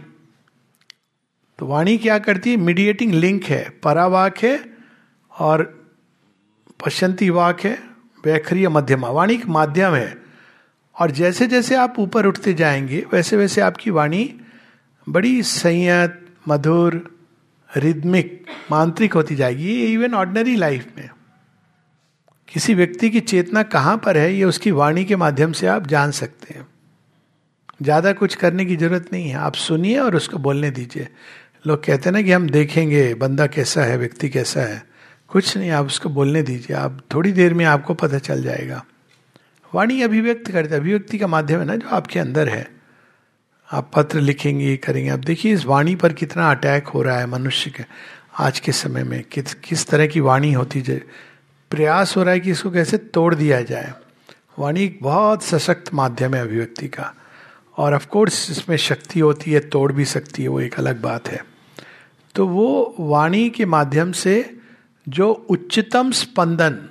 तो 1.58 1.66
वाणी 1.66 1.98
क्या 1.98 2.18
करती 2.18 2.50
है? 2.50 2.56
मीडिएटिंग 2.56 3.12
लिंक 3.12 3.44
है, 3.44 3.70
परावाक 3.70 4.38
है 4.38 4.64
और 5.38 5.84
पश्चंती 6.86 7.30
वाक 7.30 7.60
है, 7.60 7.78
वैखरीय 8.24 8.68
मध्यमा। 8.68 9.08
वाणी 9.08 9.34
एक 9.34 9.46
माध्यम 9.46 9.94
है। 9.94 10.18
और 11.00 11.10
जैसे 11.10 11.46
जैसे 11.46 11.74
आप 11.74 11.94
ऊपर 11.98 12.26
उठते 12.26 12.54
जाएँगे, 12.54 13.06
वैसे 13.12 13.36
वैसे 13.36 13.60
आपकी 13.60 13.90
वाणी 13.90 14.40
बड़ी 15.08 15.42
संयत, 15.42 16.26
मधुर 16.48 17.18
रिदमिक 17.76 18.46
मांत्रिक 18.70 19.12
होती 19.12 19.34
जाएगी। 19.34 19.92
इवन 19.92 20.14
ऑर्डनरी 20.14 20.56
लाइफ 20.56 20.86
में। 20.98 21.08
किसी 22.50 22.74
व्यक्ति 22.74 23.10
की 23.10 23.20
चेतना 23.20 23.62
कहाँ 23.62 23.96
पर 23.98 24.16
है, 24.18 24.34
ये 24.34 24.44
उसकी 24.44 24.70
वाणी 24.70 25.04
के 25.04 25.16
माध्यम 25.16 25.52
से 25.52 25.66
आप 25.66 25.86
जान 25.86 26.10
सकते 26.10 26.54
हैं। 26.54 26.66
ज़्यादा 27.82 28.12
कुछ 28.12 28.34
करने 28.34 28.64
की 28.64 28.76
ज़रूरत 28.76 29.08
नहीं 29.12 29.28
है। 29.28 29.36
आप 29.36 29.54
सुनिए 29.54 29.98
और 29.98 30.16
उसको 30.16 30.38
बोलने 30.38 30.70
दीजिए। 30.70 31.08
लोग 31.66 31.84
कहते 31.84 32.08
हैं 32.08 32.12
ना 32.12 32.22
कि 32.22 32.32
हम 32.32 32.48
देखेंगे, 32.50 33.14
बंदा 33.14 33.46
कैसा 33.46 33.82
है, 33.82 33.96
व्यक्ति 33.98 34.28
कैसा 34.28 34.60
है। 34.60 34.82
कुछ 35.28 35.56
नहीं, 35.56 35.70
आप 35.70 35.86
उसको 35.86 36.08
बोलने 36.08 36.42
दीजिए। 36.42 36.76
आप 36.76 37.00
थोड़ी 37.14 37.32
देर 37.32 37.54
में 37.54 37.64
आपको 37.64 37.94
पता 37.94 38.18
चल 38.18 38.42
जाएगा। 38.42 38.84
वाणी 39.74 40.02
अभिव्यक्त 40.02 40.50
करते 40.50 40.74
अभिव्यक्ति 40.74 41.18
का 41.18 41.26
माध्यम 41.26 41.60
है 41.60 41.66
ना 41.66 41.76
जो 41.76 41.88
आपके 41.88 42.18
अंदर 42.18 42.48
है। 42.48 42.70
आप 43.72 43.90
पत्र 43.96 44.20
लिखेंगे 44.20 44.76
करेंगे। 44.76 45.10
आप 45.10 45.18
देखिए, 45.18 45.52
इस 45.52 45.66
वाणी 45.66 45.94
पर 45.96 46.12
कितना 46.12 46.50
अटैक 46.50 46.88
हो 46.88 47.02
रहा 47.02 47.18
है 47.18 47.26
मनुष्य 47.26 47.70
के, 47.70 47.84
आज 48.38 48.60
के 48.60 48.72
समय 48.72 49.04
में। 49.04 49.22
किस 49.22 49.54
किस 49.54 49.86
तरह 49.86 50.06
की 50.06 50.20
वाणी 50.20 50.52
होती 50.52 50.82
प्रयास 51.70 52.16
हो 52.16 52.22
रहा 52.22 52.32
है 52.32 52.40
कि 52.40 52.50
इसको 52.50 52.70
कैसे 52.70 52.98
तोड़ 52.98 53.34
दिया 53.34 53.60
जाए। 53.60 53.92
वाणी 54.58 54.84
एक 54.84 54.98
बहुत 55.02 55.42
सशक्त 55.42 55.94
माध्यम 55.94 56.34
है 56.34 56.42
अभिव्यक्ति 56.42 56.88
का। 56.88 57.14
और 57.76 57.94
ऑफ़ 57.94 58.06
कोर्स 58.06 58.50
इसमें 58.50 58.76
शक्ति 58.76 59.20
होती 59.20 59.52
है, 59.52 59.60
तोड़ 59.60 59.92
भी 59.92 60.04
सकती 60.04 60.42
है, 60.42 60.48
वो 60.48 60.60
एक 60.60 60.74
अलग 60.74 61.00
बात 61.00 61.28
है। 61.28 61.44
तो 62.34 62.46
वो 62.46 62.94
वाणी 63.00 63.50
के 63.50 63.66
माध्यम 63.66 64.12
से 64.12 64.58
जो 65.08 65.32
उच्चतम 65.32 66.10
स्पंदन, 66.10 66.88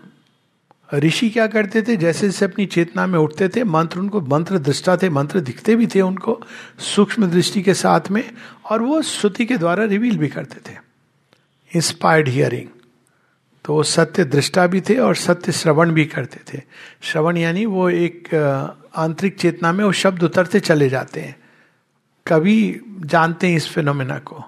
ऋषि 0.94 1.30
क्या 1.30 1.48
करते 1.48 1.82
थे? 1.82 1.98
जैसे 1.98 2.28
जैसे 2.28 2.46
अपनी 2.46 2.66
चेतना 2.66 3.08
में 3.08 3.20
उठते 3.20 3.50
थे, 3.50 3.64
मंत्र 3.64 4.00
उनको 4.00 4.22
मंत्र 4.22 4.58
दृष्टा 4.58 4.98
थे, 4.98 5.10
मंत्र 5.10 5.40
दिखते 5.40 5.76
भी 5.76 5.88
थे 5.88 6.02
उनको, 6.02 6.42
सूक्ष्म 6.80 7.28
दृष्टि 7.28 7.62
के 7.62 7.74
साथ 7.74 8.02
में, 8.12 8.32
और 8.70 8.82
वो 8.82 9.02
श्रुति 9.02 9.46
के 9.46 9.58
द्वारा 9.58 9.86
रिवील 9.86 10.18
भी 10.18 10.28
करते 10.28 10.72
थे। 10.72 10.76
इंस्पायर्ड 11.76 12.28
हियरिंग 12.28 12.68
तो 13.66 13.74
वो 13.74 13.84
सत्य 13.84 14.24
दृष्टा 14.24 14.68
भी 14.68 14.82
थे 14.82 14.98
और 14.98 15.16
सत्य 15.16 15.52
श्रवण 15.52 15.92
भी 15.92 16.06
करते 16.06 16.40
थे। 16.50 16.62
श्रवण 17.02 17.38
यानी 17.38 17.66
वो 17.66 17.90
एक 17.90 18.34
आंतरिक 18.96 19.38
चेतना 19.40 19.72
में 19.72 19.84
वो 19.86 19.92
शब्द 19.92 20.24
उतरते 20.24 20.60
चले 20.60 20.90
जाते 20.90 21.22
हैं। 21.22 21.36
कभी 22.28 22.80
जानते 23.06 23.48
हैं 23.48 23.58
इस 23.58 23.68
फिनोमिना 23.70 24.18
को। 24.20 24.44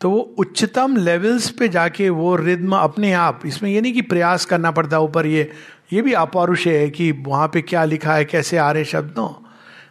तो 0.00 0.10
वो 0.10 0.18
उच्चतम 0.38 0.96
लेवल्स 0.96 1.50
पे 1.50 1.68
जाके 1.68 2.08
वो 2.10 2.34
रिद्म 2.36 2.76
अपने 2.76 3.12
आप, 3.12 3.40
इसमें 3.46 3.70
ये 3.70 3.80
नहीं 3.80 3.92
कि 3.92 4.02
प्रयास 4.02 4.44
करना 4.44 4.70
पड़ता 4.70 4.98
ऊपर, 4.98 5.26
ये 5.26 5.50
ये 5.92 6.02
भी 6.02 6.12
अपौरुष 6.12 6.66
है 6.66 6.90
कि 6.90 7.10
वहाँ 7.12 7.48
पे 7.48 7.62
क्या 7.62 7.84
लिखा 7.84 8.14
है, 8.14 8.24
कैसे 8.24 8.56
आ 8.56 8.70
रहे 8.72 8.84
शब्दों। 8.84 9.28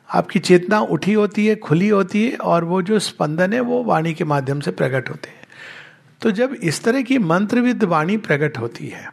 आपकी 0.09 0.39
चेतना 0.39 0.79
उठी 0.79 1.13
होती 1.13 1.47
है, 1.47 1.55
खुली 1.55 1.89
होती 1.89 2.23
है 2.27 2.37
और 2.37 2.63
वो 2.63 2.81
जो 2.81 2.99
स्पंदन 2.99 3.53
है 3.53 3.59
वो 3.59 3.83
वाणी 3.83 4.13
के 4.13 4.23
माध्यम 4.23 4.59
से 4.59 4.71
प्रकट 4.71 5.09
होते 5.09 5.29
हैं। 5.29 5.46
तो 6.21 6.31
जब 6.31 6.53
इस 6.63 6.83
तरह 6.83 7.01
की 7.01 7.17
मंत्रविद 7.19 7.83
वाणी 7.85 8.17
प्रकट 8.19 8.57
होती 8.57 8.87
है 8.87 9.09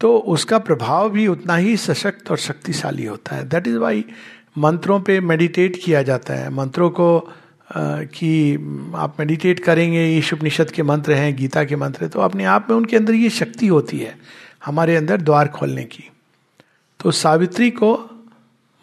तो 0.00 0.16
उसका 0.28 0.58
प्रभाव 0.60 1.10
भी 1.10 1.26
उतना 1.26 1.56
ही 1.56 1.76
सशक्त 1.76 2.30
और 2.30 2.36
शक्तिशाली 2.38 3.04
होता 3.04 3.36
है। 3.36 3.48
दैट 3.48 3.66
इज़ 3.66 3.76
वाई 3.78 4.04
मंत्रों 4.58 5.00
पे 5.00 5.20
मेडिटेट 5.22 5.76
किया 5.84 6.02
जाता 6.02 6.34
है। 6.34 6.50
मंत्रों 6.50 6.90
को 6.90 7.20
कि 7.70 8.54
आप 8.96 9.16
मेडिटेट 9.20 9.60
करेंगे 9.60 10.04
ईश 10.08 10.32
उपनिषद 10.32 10.70
के 10.70 10.82
मंत्र 10.82 11.12
हैं, 11.12 11.34
गीता 11.36 11.64
के 11.64 11.76
मंत्र 11.76 12.02
हैं 12.02 12.10
तो 12.10 12.20
अपने 12.20 12.44
आप 12.44 12.66
में 12.70 12.76
उनके 12.76 12.96
अंदर 12.96 13.14
ये 13.14 13.30
शक्ति 13.30 13.66
होती 13.66 13.98
है, 13.98 14.16
हमारे 14.64 14.96
अंदर 14.96 15.20
द्वार 15.20 15.48
खोलने 15.48 15.84
की। 15.84 16.08
तो 17.00 17.10
सावित्री 17.10 17.70
को 17.72 17.92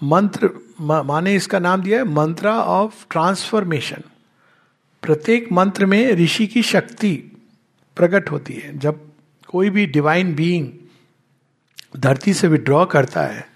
मंत्र 0.01 0.50
माने 0.81 1.36
इसका 1.36 1.59
नाम 1.59 1.81
दिया 1.81 2.00
है, 2.00 2.05
मंत्रा 2.05 2.53
ऑफ़ 2.55 3.05
ट्रांसफॉर्मेशन। 3.12 4.03
प्रत्येक 5.01 5.51
मंत्र 5.51 5.86
में 5.86 6.12
ऋषि 6.12 6.48
की 6.48 6.63
शक्ति 6.63 7.13
प्रकट 7.96 8.32
होती 8.32 8.54
है। 8.54 8.77
जब 8.77 9.12
कोई 9.48 9.70
भी 9.70 9.86
डिवाइन 9.86 10.36
बीइंग 10.36 10.70
धरती 11.98 12.34
से 12.34 12.48
विड्रॉ 12.48 12.86
करता 12.86 13.22
है, 13.22 13.48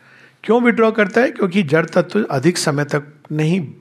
क्यों 0.43 0.61
विड्रॉ 0.61 0.91
करता 0.91 1.21
है? 1.21 1.31
क्योंकि 1.31 1.63
जड़ 1.63 1.85
तत्व 1.85 2.23
अधिक 2.23 2.57
समय 2.57 2.85
तक 2.85 3.03
नहीं 3.31 3.73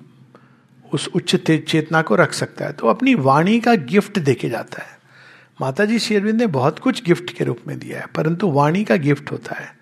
उस 0.92 1.08
उच्च 1.08 1.36
चेतना 1.36 2.02
को 2.02 2.14
रख 2.14 2.32
सकता 2.32 2.64
है। 2.64 2.72
तो 2.72 2.86
अपनी 2.86 3.14
वाणी 3.14 3.60
का 3.60 3.74
गिफ्ट 3.74 4.18
देके 4.18 4.48
जाता 4.48 4.82
है। 4.82 4.98
माता 5.60 5.84
जी 5.84 5.98
शेरविंद 5.98 6.40
ने 6.40 6.46
बहुत 6.46 6.78
कुछ 6.78 7.04
गिफ्ट 7.04 7.32
के 7.36 7.44
रूप 7.44 7.58
में 7.66 7.78
दिया 7.78 8.00
है, 8.00 8.06
परंतु 8.06 8.50
वाणी 8.50 8.84
का 8.84 8.96
गिफ्ट 8.96 9.32
होता 9.32 9.54
है 9.54 9.76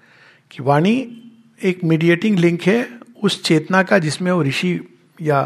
कि 0.50 0.62
वाणी 0.62 1.22
एक 1.62 1.84
मीडिएटिंग 1.84 2.38
लिंक 2.38 2.62
है। 2.62 2.98
उस 3.22 3.42
चेतना 3.42 3.82
का 3.82 3.98
जिसमें 3.98 4.32
वो 4.32 4.42
ऋषि 4.42 4.80
या 5.22 5.40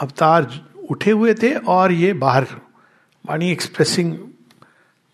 अवतार 0.00 0.71
उठे 0.92 1.10
हुए 1.10 1.34
थे 1.34 1.54
और 1.54 1.92
ये 1.92 2.12
बाहर 2.14 2.46
वाणी 3.24 3.50
एक्सप्रेसिंग 3.50 4.16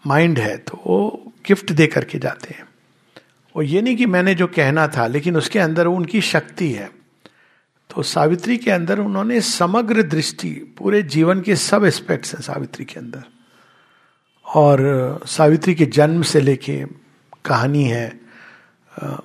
माइंड 0.05 0.39
है 0.39 0.57
तो 0.59 0.83
वो 0.87 1.33
गिफ्ट 1.47 1.73
दे 1.73 1.87
करके 1.87 2.19
जाते 2.19 2.55
हैं। 2.55 2.67
वो 3.55 3.63
ये 3.63 3.81
नहीं 3.83 3.97
कि 3.97 4.07
मैंने 4.07 4.35
जो 4.35 4.47
कहना 4.47 4.87
था, 4.89 5.07
लेकिन 5.07 5.37
उसके 5.37 5.59
अंदर 5.59 5.87
उनकी 5.87 6.21
शक्ति 6.21 6.71
है। 6.73 6.91
तो 7.91 8.03
सावित्री 8.03 8.57
के 8.57 8.71
अंदर 8.71 8.99
उन्होंने 8.99 9.41
समग्र 9.41 10.03
दृष्टि, 10.05 10.51
पूरे 10.79 11.03
जीवन 11.05 11.41
के 11.41 11.57
सब 11.57 11.85
एस्पेक्ट्स 11.85 12.35
हैं 12.35 12.41
सावित्री 12.43 12.85
के 12.85 13.01
अंदर। 13.01 13.23
और 14.47 15.21
सावित्री 15.27 15.75
के 15.75 15.87
जन्म 15.89 16.23
से 16.23 16.41
लेके 16.41 16.85
कहानी 17.45 17.85
है 17.85 18.09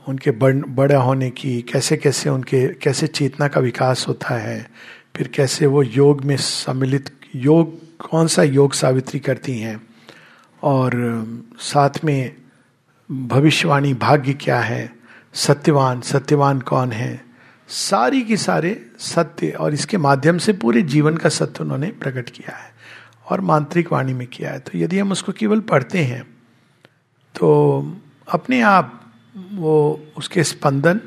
उनके 0.08 0.32
बड़ 0.32 0.54
बड़ा 0.56 0.98
होने 0.98 1.30
की 1.32 1.62
कैसे 1.62 1.98
कैसे 1.98 2.30
उनके, 2.30 2.68
कैसे 2.74 3.08
चेतना 3.10 3.48
का 3.48 3.62
विकास 3.62 4.06
होता 4.08 4.36
है 4.36 4.70
फिर 5.18 5.28
कैसे 5.28 5.66
वो 5.66 5.84
योग 5.84 6.24
में 6.24 6.38
सम्मिलित, 6.38 7.10
योग, 7.36 7.98
कौन 7.98 8.28
सा 8.28 8.44
योग 8.44 8.74
सावित्री 8.74 9.20
करती 9.20 9.60
हैं? 9.60 9.88
और, 10.64 10.92
साथ 11.60 11.90
में 12.04 12.36
भविष्यवाणी 13.12 13.94
भाग्य 13.94 14.34
क्या 14.34 14.60
है? 14.60 14.94
सत्यवान 15.34 16.02
सत्यवान 16.02 16.62
कौन 16.62 16.92
है? 16.92 17.26
सारी 17.68 18.22
की 18.22 18.38
सारे 18.38 18.86
सत्य 19.00 19.50
और 19.50 19.74
इसके 19.74 19.98
माध्यम 19.98 20.38
से 20.38 20.54
पूरे 20.54 20.82
जीवन 20.82 21.18
का 21.18 21.30
सत्य 21.30 21.64
उन्होंने 21.64 21.88
प्रकट 21.88 22.30
किया 22.30 22.56
है 22.56 22.72
और 23.30 23.42
मांत्रिक 23.42 23.92
वाणी 23.92 24.14
में 24.14 24.28
किया 24.28 24.52
है। 24.52 24.60
तो 24.60 24.78
यदि 24.78 25.00
हम 25.00 25.12
उसको 25.12 25.32
केवल 25.32 25.60
पढ़ते 25.60 26.00
हैं 26.00 26.24
तो 27.36 27.98
अपने 28.32 28.62
आप 28.62 29.14
वो 29.54 30.06
उसके 30.18 30.44
स्पंदन 30.44 31.00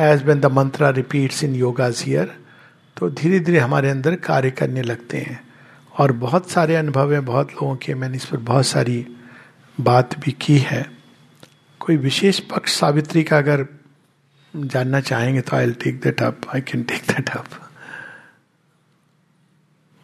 as 0.00 0.22
when 0.22 0.40
the 0.40 0.46
mantra 0.46 0.90
repeats 0.90 1.44
in 1.44 1.54
yoga's 1.54 2.02
here 2.06 2.41
तो 2.96 3.10
धीरे 3.10 3.40
धीरे 3.40 3.58
हमारे 3.58 3.90
अंदर 3.90 4.16
कार्य 4.16 4.50
करने 4.50 4.82
लगते 4.82 5.18
हैं। 5.18 5.40
और 5.98 6.12
बहुत 6.12 6.50
सारे 6.50 6.76
अनुभव 6.76 7.12
हैं, 7.12 7.24
बहुत 7.24 7.52
लोगों 7.52 7.76
के, 7.76 7.94
मैंने 7.94 8.16
इस 8.16 8.24
पर 8.24 8.36
बहुत 8.36 8.66
सारी 8.66 9.06
बात 9.80 10.18
भी 10.18 10.32
की 10.32 10.58
है। 10.58 10.90
कोई 11.80 11.96
विशेष 11.96 12.38
पक्ष 12.40 12.80
सावित्री 12.80 13.22
का 13.22 13.38
अगर 13.38 13.66
जानना 14.56 15.00
चाहेंगे 15.00 15.40
तो 15.40 15.56
I 15.56 15.70
take 15.70 16.00
that 16.00 16.22
up 16.22 16.40
I 16.54 16.60
can 16.60 16.82
take 16.82 17.02
that 17.02 17.28
up 17.28 17.46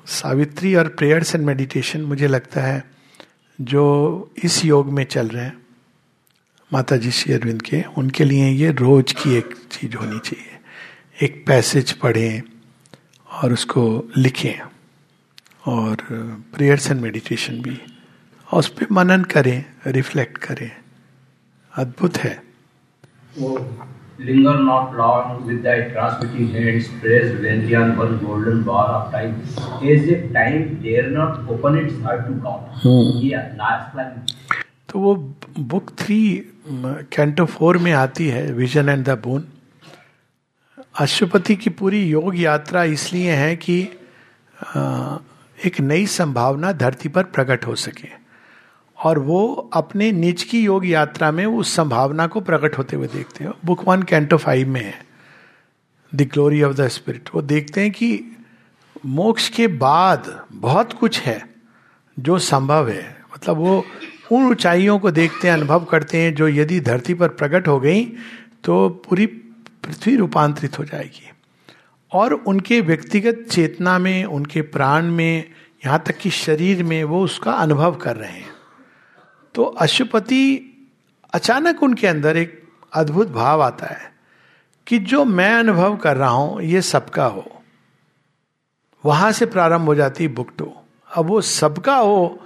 Savitri 0.06 0.74
और 0.74 0.88
प्रेयर्स 0.88 1.34
एंड 1.34 1.44
मेडिटेशन 1.44 2.00
मुझे 2.00 2.26
लगता 2.26 2.60
है 2.60 2.84
जो 3.60 3.84
इस 4.44 4.64
योग 4.64 4.92
में 4.92 5.04
चल 5.04 5.28
रहे 5.28 5.44
हैं 5.44 5.66
माता 6.72 6.96
जी 6.96 7.10
श्री 7.10 7.34
अरविंद 7.34 7.62
के, 7.62 7.82
उनके 7.98 8.24
लिए 8.24 8.48
ये 8.48 8.70
रोज 8.72 9.12
की 9.12 9.34
एक 9.34 9.54
चीज़ 9.70 9.96
होनी 9.96 10.18
चाहिए। 10.18 10.58
एक 11.22 11.44
पैसेज 11.46 11.92
पढ़ें 11.92 12.42
और 13.42 13.52
उसको 13.52 13.84
लिखें 14.16 14.60
और 15.66 16.06
प्रेयर्स 16.54 16.90
एंड 16.90 17.00
मेडिटेशन 17.00 17.60
भी 17.62 17.78
और 18.48 18.58
उस 18.58 18.68
पर 18.68 18.86
मनन 18.92 19.24
करें 19.34 19.64
रिफ्लेक्ट 19.86 20.38
करें 20.38 20.70
अद्भुत 21.72 22.16
है 22.16 22.36
Linger 24.20 24.52
not 24.58 24.96
long 24.96 25.46
with 25.46 25.62
thy 25.62 25.90
transmitting 25.90 26.48
hands, 26.50 26.86
praise 27.00 27.30
Vendian 27.34 27.96
one 27.96 28.18
golden 28.18 28.64
bar 28.64 28.86
of 28.88 29.12
time. 29.12 29.36
As 29.80 30.08
if 30.08 30.32
time 30.32 30.80
dare 30.82 31.08
not 31.08 31.48
open 31.48 31.78
its 31.78 32.00
heart 32.02 32.26
to 32.26 32.34
count. 32.40 32.64
Hmm. 32.82 33.12
Yeah, 33.24 33.52
last 33.56 33.94
line. 33.94 34.16
तो 34.88 34.98
वो 34.98 35.14
बुक 35.70 35.90
थ्री 35.98 36.20
कैंटो 37.12 37.44
फोर 37.46 37.78
में 37.78 37.92
आती 37.92 38.28
है 38.28 38.42
vision 38.52 38.88
and 38.88 39.04
the 39.04 39.18
bone 39.24 39.44
अशुपति 40.94 41.54
की 41.56 41.70
पूरी 41.70 42.02
योग 42.04 42.38
यात्रा 42.38 42.82
इसलिए 42.84 43.32
है 43.32 43.56
कि 43.56 43.80
एक 45.64 45.80
नई 45.80 46.06
संभावना 46.06 46.72
धरती 46.72 47.08
पर 47.08 47.22
प्रकट 47.24 47.66
हो 47.66 47.74
सके। 47.74 48.08
और 48.98 49.18
वो 49.18 49.70
अपने 49.72 50.10
निज 50.12 50.42
की 50.42 50.62
योग 50.62 50.86
यात्रा 50.86 51.30
में 51.32 51.44
उस 51.46 51.74
संभावना 51.76 52.26
को 52.26 52.40
प्रकट 52.40 52.78
होते 52.78 52.96
हुए 52.96 53.06
देखते 53.06 53.44
हैं। 53.44 53.52
बुक 53.64 53.86
वन, 53.88 54.02
कैंटो 54.02 54.36
फाइव 54.36 54.68
में 54.68 54.84
है। 54.84 55.06
The 56.12 56.22
glory 56.22 56.62
of 56.62 56.74
the 56.74 56.88
spirit. 56.88 57.28
वो 57.34 57.42
देखते 57.42 57.80
हैं 57.80 57.90
कि 57.90 58.20
मोक्ष 59.06 59.48
के 59.48 59.66
बाद 59.68 60.44
बहुत 60.52 60.92
कुछ 60.92 61.20
है 61.20 61.42
जो 62.18 62.38
संभव 62.38 62.88
है। 62.88 63.16
मतलब 63.34 63.56
वो 63.56 63.84
उन 64.32 64.44
ऊंचाइयों 64.44 64.98
को 64.98 65.10
देखते 65.10 65.48
हैं, 65.48 65.54
अनुभव 65.54 65.84
करते 65.84 66.18
हैं, 66.18 66.34
जो 66.34 66.48
यदि 66.48 66.80
धरती 66.80 67.14
पर 67.14 67.28
प्रकट 67.28 67.68
हो 67.68 67.78
गई 67.80 68.04
तो 68.64 68.88
पूरी 69.08 69.26
पृथ्वी 69.84 70.16
रूपांतरित 70.16 70.78
हो 70.78 70.84
जाएगी। 70.84 71.30
और 72.12 72.32
उनके 72.32 72.80
व्यक्तिगत 72.80 73.46
चेतना 73.50 73.98
में, 73.98 74.24
उनके 74.24 74.62
प्राण 74.62 75.04
में, 75.04 75.44
यहाँ 75.86 76.02
तक 76.06 76.18
कि 76.18 76.30
शरीर 76.30 76.82
में 76.82 77.04
वो 77.04 77.24
उसका 77.24 77.52
अनुभव 77.52 77.94
कर 77.94 78.16
रहे 78.16 78.30
हैं। 78.30 78.50
तो 79.54 79.64
अशुपति 79.64 80.74
अचानक 81.32 81.82
उनके 81.82 82.06
अंदर 82.06 82.36
एक 82.36 82.62
अद्भुत 82.92 83.28
भाव 83.28 83.62
आता 83.62 83.86
है 83.86 84.12
कि 84.86 84.98
जो 84.98 85.24
मैं 85.24 85.54
अनुभव 85.54 85.96
कर 85.96 86.16
रहा 86.16 86.28
हूँ, 86.28 86.62
ये 86.62 86.82
सबका 86.82 87.26
हो। 87.26 87.62
वहाँ 89.04 89.32
से 89.32 89.46
प्रारंभ 89.46 89.86
हो 89.86 89.94
जाती 89.94 90.28
बुक 90.28 90.50
टू 90.58 90.72
अब 91.16 91.26
वो 91.26 91.40
सबका 91.40 91.96
हो, 91.96 92.40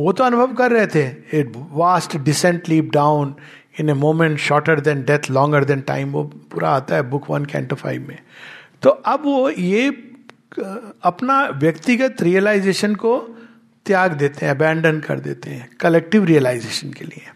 वो 0.00 0.12
तो 0.12 0.24
अनुभव 0.24 0.54
कर 0.54 0.70
रहे 0.70 0.86
थे। 0.86 1.42
Vast 1.72 2.16
descent 2.16 2.68
leap 2.68 2.90
down 2.92 3.34
in 3.80 3.90
a 3.90 3.94
moment 3.94 4.38
shorter 4.38 4.80
than 4.80 5.02
death 5.02 5.30
longer 5.30 5.64
than 5.64 5.80
time 5.80 6.12
वो 6.12 6.22
पूरा 6.52 6.70
आता 6.70 6.94
है 6.94 7.02
बुक 7.02 7.30
वन 7.30 7.44
कैंटो 7.44 7.76
फाइव 7.76 8.06
में। 8.08 8.18
तो 8.82 8.90
अब 8.90 9.24
वो 9.24 9.50
ये 9.50 9.88
अपना 11.04 11.42
व्यक्तिगत 11.56 12.22
रियलाइजेशन 12.22 12.94
को 12.94 13.18
त्याग 13.86 14.12
देते 14.12 14.46
हैं 14.46 14.54
अबैंडन 14.54 15.00
कर 15.00 15.20
देते 15.20 15.50
हैं 15.50 15.68
कलेक्टिव 15.80 16.24
रियलाइजेशन 16.24 16.92
के 16.92 17.04
लिए। 17.04 17.28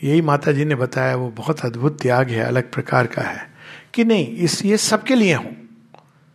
यही 0.00 0.20
माता 0.20 0.52
जी 0.52 0.64
ने 0.64 0.74
बताया, 0.74 1.16
वो 1.16 1.28
बहुत 1.30 1.60
अद्भुत 1.60 2.00
त्याग 2.02 2.28
है, 2.28 2.42
अलग 2.42 2.70
प्रकार 2.72 3.06
का 3.06 3.22
है। 3.22 3.48
कि 3.94 4.04
नहीं, 4.04 4.26
इस, 4.36 4.64
ये 4.64 4.76
सबके 4.76 5.14
लिए 5.14 5.34
हूँ, 5.34 5.56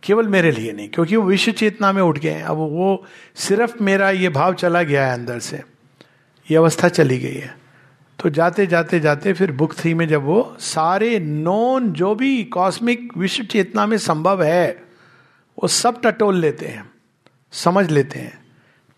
केवल 0.02 0.28
मेरे 0.28 0.50
लिए 0.50 0.72
नहीं, 0.72 0.88
क्योंकि 0.88 1.16
वो 1.16 1.22
विश्व 1.22 1.52
चेतना 1.52 1.92
में 1.92 2.02
उठ 2.02 2.18
गए 2.18 2.30
हैं। 2.30 2.42
अब 2.42 2.56
वो 2.56 3.04
सिर्फ़ 3.36 3.82
मेरा 3.82 4.10
ये 4.10 4.28
भाव 4.28 4.54
चला 4.54 4.82
गया 4.82 5.06
है 5.06 5.14
अंदर 5.14 5.38
से, 5.38 5.62
ये 6.50 6.56
अवस्था 6.56 6.88
चली 6.88 7.18
गई 7.18 7.34
है। 7.34 7.65
तो 8.18 8.30
जाते 8.30 8.66
जाते 8.66 9.00
जाते 9.00 9.32
फिर 9.32 9.52
बुक 9.52 9.74
थ्री 9.74 9.92
में 9.94 10.06
जब 10.08 10.22
वो 10.24 10.56
सारे 10.60 11.18
नॉन 11.18 11.90
जो 11.92 12.14
भी 12.14 12.44
कॉस्मिक 12.44 13.16
विश्व 13.18 13.44
चेतना 13.44 13.86
में 13.86 13.96
संभव 13.98 14.42
है, 14.42 14.70
वो 15.58 15.68
सब 15.68 16.00
टटोल 16.02 16.36
लेते 16.36 16.66
हैं, 16.66 16.84
समझ 17.52 17.90
लेते 17.90 18.18
हैं। 18.18 18.38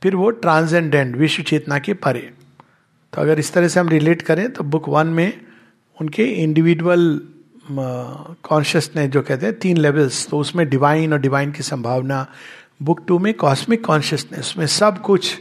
फिर 0.02 0.16
वो 0.16 0.30
ट्रांसेंडेंट 0.30 1.16
विश्व 1.16 1.42
चेतना 1.42 1.78
के 1.78 1.94
परे। 1.94 2.30
तो 3.12 3.20
अगर 3.20 3.38
इस 3.38 3.52
तरह 3.52 3.68
से 3.68 3.80
हम 3.80 3.88
रिलेट 3.88 4.22
करें 4.22 4.50
तो 4.52 4.64
बुक 4.64 4.88
वन 4.88 5.06
में 5.06 5.40
उनके 5.98 6.24
इंडिविजुअल 6.34 7.20
कॉन्शियसनेस 7.70 9.10
जो 9.10 9.22
कहते 9.22 9.46
हैं, 9.46 9.58
तीन 9.58 9.76
लेवल्स 9.76 10.26
तो 10.28 10.38
उसमें 10.38 10.68
डिवाइन 10.68 11.12
और 11.12 11.18
डिवाइन 11.18 11.52
की 11.52 11.62
संभावना। 11.62 12.26
बुक 12.82 13.00
टू 13.08 13.18
में 13.18 13.32
कॉस्मिक 13.34 13.84
कॉन्शियसनेस 13.84 14.54
में 14.58 14.66
सब 14.66 15.00
कुछ 15.00 15.36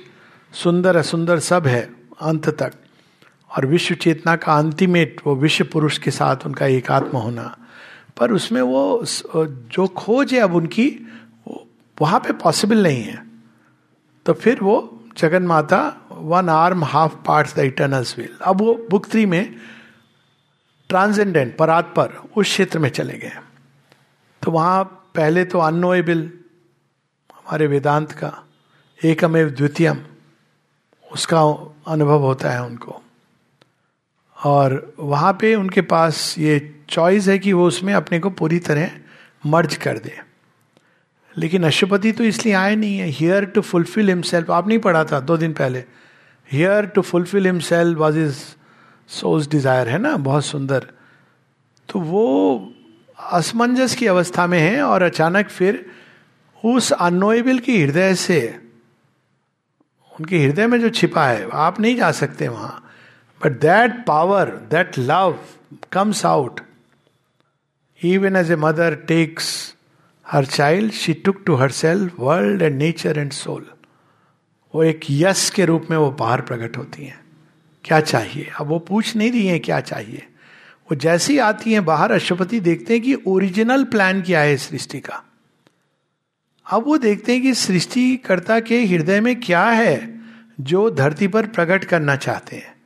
सुंदर, 0.54 0.96
असुंदर 0.96 1.40
सब 1.40 1.68
है, 1.68 1.82
अंत 2.22 2.50
तक। 2.52 2.74
और 3.52 3.66
विश्व 3.66 3.96
चेतना 3.96 4.36
का 4.36 4.54
अंतिमेट 4.54 5.22
वो 5.26 5.36
विश्व 5.36 5.66
पुरुष 5.66 5.98
के 5.98 6.12
साथ 6.12 6.46
उनका 6.46 6.66
एकात्म 6.66 7.18
होना। 7.18 7.58
पर 8.18 8.32
उसमें 8.32 8.62
वो 8.62 9.02
जो 9.06 9.88
खोज 9.88 10.34
है 10.34 10.40
अब 10.40 10.56
उनकी 10.56 10.88
वहाँ 12.02 12.20
पे 12.20 12.34
पॉसिबल 12.34 12.84
नहीं 12.84 13.04
है। 13.04 13.26
तो 14.26 14.34
फिर 14.34 14.60
वो 14.62 14.78
Jagan 15.18 15.44
Mata 15.44 15.80
one 16.12 16.50
arm 16.50 16.84
half 16.84 17.16
part 17.26 17.56
the 17.56 17.60
eternals 17.60 18.18
will 18.18 18.36
अब 18.42 18.62
वो 18.62 18.74
बुक 18.90 19.06
थ्री 19.08 19.26
में 19.26 19.56
ट्रांसेंडेंट 20.90 21.56
परात 21.58 21.94
पर 21.96 22.16
उस 22.38 22.46
क्षेत्र 22.46 22.80
में 22.80 22.90
चले 22.90 23.18
गए। 23.18 23.40
तो 24.42 24.52
वहाँ 24.52 24.84
पहले 25.16 25.46
तो 25.46 25.60
अनोएबल 25.60 26.20
हमारे 27.36 27.68
वेदांत 27.68 28.12
का, 28.12 28.32
एकमेव 29.06 29.50
द्वितीयम, 29.50 29.98
उसका 31.12 31.42
अनुभव 31.88 32.22
होता 32.22 32.50
है 32.50 32.64
उनको। 32.66 33.02
और 34.38 34.96
वहाँ 35.00 35.34
पे 35.34 35.54
उनके 35.56 35.82
पास 35.82 36.36
ये 36.38 36.60
चॉइस 36.90 37.28
है 37.28 37.38
कि 37.40 37.54
वो 37.54 37.68
उसमें 37.68 37.94
अपने 37.94 38.20
को 38.20 38.30
पूरी 38.30 38.60
तरह 38.60 38.92
मर्ज 39.46 39.76
कर 39.76 39.98
दे। 39.98 40.16
लेकिन 41.36 41.64
अशुपति 41.64 42.12
तो 42.12 42.24
इसलिए 42.24 42.54
आए 42.54 42.76
नहीं 42.76 42.98
है। 42.98 43.08
हियर 43.08 43.46
टू 43.46 43.62
फुलफिल 43.62 44.10
हिमसेल्फ 44.10 44.52
आप 44.52 44.68
नहीं 44.68 44.80
पढ़ा 44.80 45.04
था 45.04 45.20
दो 45.20 45.38
दिन 45.38 45.54
पहले। 45.54 45.84
Here 46.50 46.86
to 46.86 47.02
fulfil 47.02 47.46
himself 47.46 47.98
was 47.98 48.18
is 48.20 48.40
whose 49.10 49.48
desire 49.50 49.90
है 49.90 49.98
ना? 49.98 50.16
बहुत 50.18 50.46
सुंदर। 50.46 50.88
तो 51.90 52.00
वो 52.00 52.74
असमंजस 53.32 53.96
की 53.96 54.08
अवस्था 54.08 54.48
में 54.48 54.60
है 54.60 54.82
और 54.82 55.02
अचानक 55.02 55.50
फिर 55.50 55.86
उस 56.64 56.92
अनोएबल 56.92 57.60
की 57.60 57.82
हृदय 57.82 58.16
से, 58.16 58.60
उनके 60.12 60.38
हृदय 60.38 60.68
में 60.68 60.80
जो 60.82 60.90
छिपा 60.90 61.26
है, 61.26 61.48
आप 61.54 61.80
नहीं 61.80 61.96
जा 61.96 62.12
सकते 62.12 62.48
वहाँ। 62.48 62.84
But 63.46 63.52
that 63.52 64.06
power 64.08 64.50
that 64.50 65.00
love 65.00 65.40
comes 65.92 66.26
out 66.26 66.60
even 68.04 68.36
as 68.36 68.52
a 68.52 68.56
mother 68.56 68.96
takes 68.96 69.76
her 70.32 70.46
child 70.46 70.92
she 70.92 71.14
took 71.14 71.44
to 71.46 71.56
her 71.56 71.72
self 71.72 72.20
world 72.20 72.62
and 72.62 72.78
nature 72.78 73.20
and 73.20 73.32
soul 73.32 73.72
वो 74.76 74.84
एक 74.84 75.00
यस 75.10 75.50
के 75.50 75.66
रूप 75.66 75.88
में 75.90 75.98
वो 75.98 76.12
बाहर 76.12 76.42
प्रकट 76.42 76.78
होती 76.78 77.06
हैं। 77.06 77.20
क्या 77.84 78.00
चाहिए? 78.00 78.52
अब 78.60 78.68
वो 78.68 78.80
पूछ 78.80 79.16
नहीं 79.16 79.32
रही 79.32 79.48
हैं 79.48 79.60
क्या 79.60 79.80
चाहिए? 79.80 80.28
वो 80.92 80.96
जैसी 80.96 81.38
आती 81.38 81.74
हैं 81.74 81.86
बाहर 81.86 82.12
अशुपति 82.12 82.60
देखते 82.60 82.94
हैं 82.94 83.04
कि 83.04 83.16
ओरिजिनल 83.28 83.84
प्लान 83.84 84.22
क्या 84.22 84.40
है 84.40 84.58
सृष्टि 84.58 85.00
का। 85.00 85.24
अब 86.72 86.84
वो 86.86 86.98
देखते 86.98 87.34
हैं 87.34 87.42
कि 87.42 87.54
सृष्टिकर्ता 87.54 88.60
के 88.60 88.86
हृदय 88.86 89.22
में 89.22 89.40
क्या 89.40 89.64
है 89.64 90.22
जो 90.60 90.90
धरती 90.90 91.28
पर 91.28 91.48
प्रकट 91.48 91.84
करना 91.84 92.16
चाहते 92.16 92.56
हैं। 92.56 92.77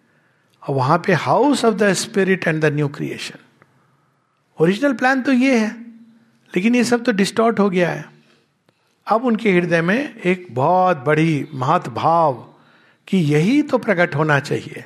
और 0.63 0.75
वहाँ 0.75 0.97
पे 1.05 1.13
house 1.13 1.63
of 1.65 1.75
the 1.75 1.91
spirit 1.93 2.47
and 2.47 2.61
the 2.61 2.73
new 2.73 2.87
creation 2.89 3.39
original 4.59 4.93
plan 4.93 5.21
तो 5.21 5.31
ये 5.31 5.57
है, 5.57 5.69
लेकिन 6.53 6.75
ये 6.75 6.83
सब 6.83 7.03
तो 7.03 7.11
डिस्टॉर्ट 7.11 7.59
हो 7.59 7.69
गया 7.69 7.89
है। 7.89 8.05
अब 9.07 9.25
उनके 9.25 9.51
हृदय 9.51 9.81
में 9.81 10.15
एक 10.15 10.47
बहुत 10.55 11.03
बड़ी 11.05 11.47
महत 11.53 11.87
भाव 11.89 12.33
कि 13.07 13.17
यही 13.17 13.61
तो 13.61 13.77
प्रकट 13.77 14.15
होना 14.15 14.39
चाहिए। 14.39 14.83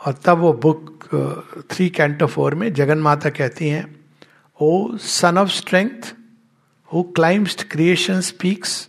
और 0.00 0.12
तब 0.24 0.38
वो 0.38 0.52
बुक 0.52 1.64
थ्री 1.70 1.88
कैंटो 1.90 2.26
फोर 2.26 2.54
में 2.54 2.72
जगन 2.74 2.98
माता 2.98 3.30
कहती 3.30 3.68
हैं 3.68 3.84
O 4.60 4.96
son 4.98 5.38
of 5.38 5.48
strength 5.50 6.14
who 6.90 7.02
climbs 7.16 7.64
creation 7.70 8.20
speaks 8.20 8.88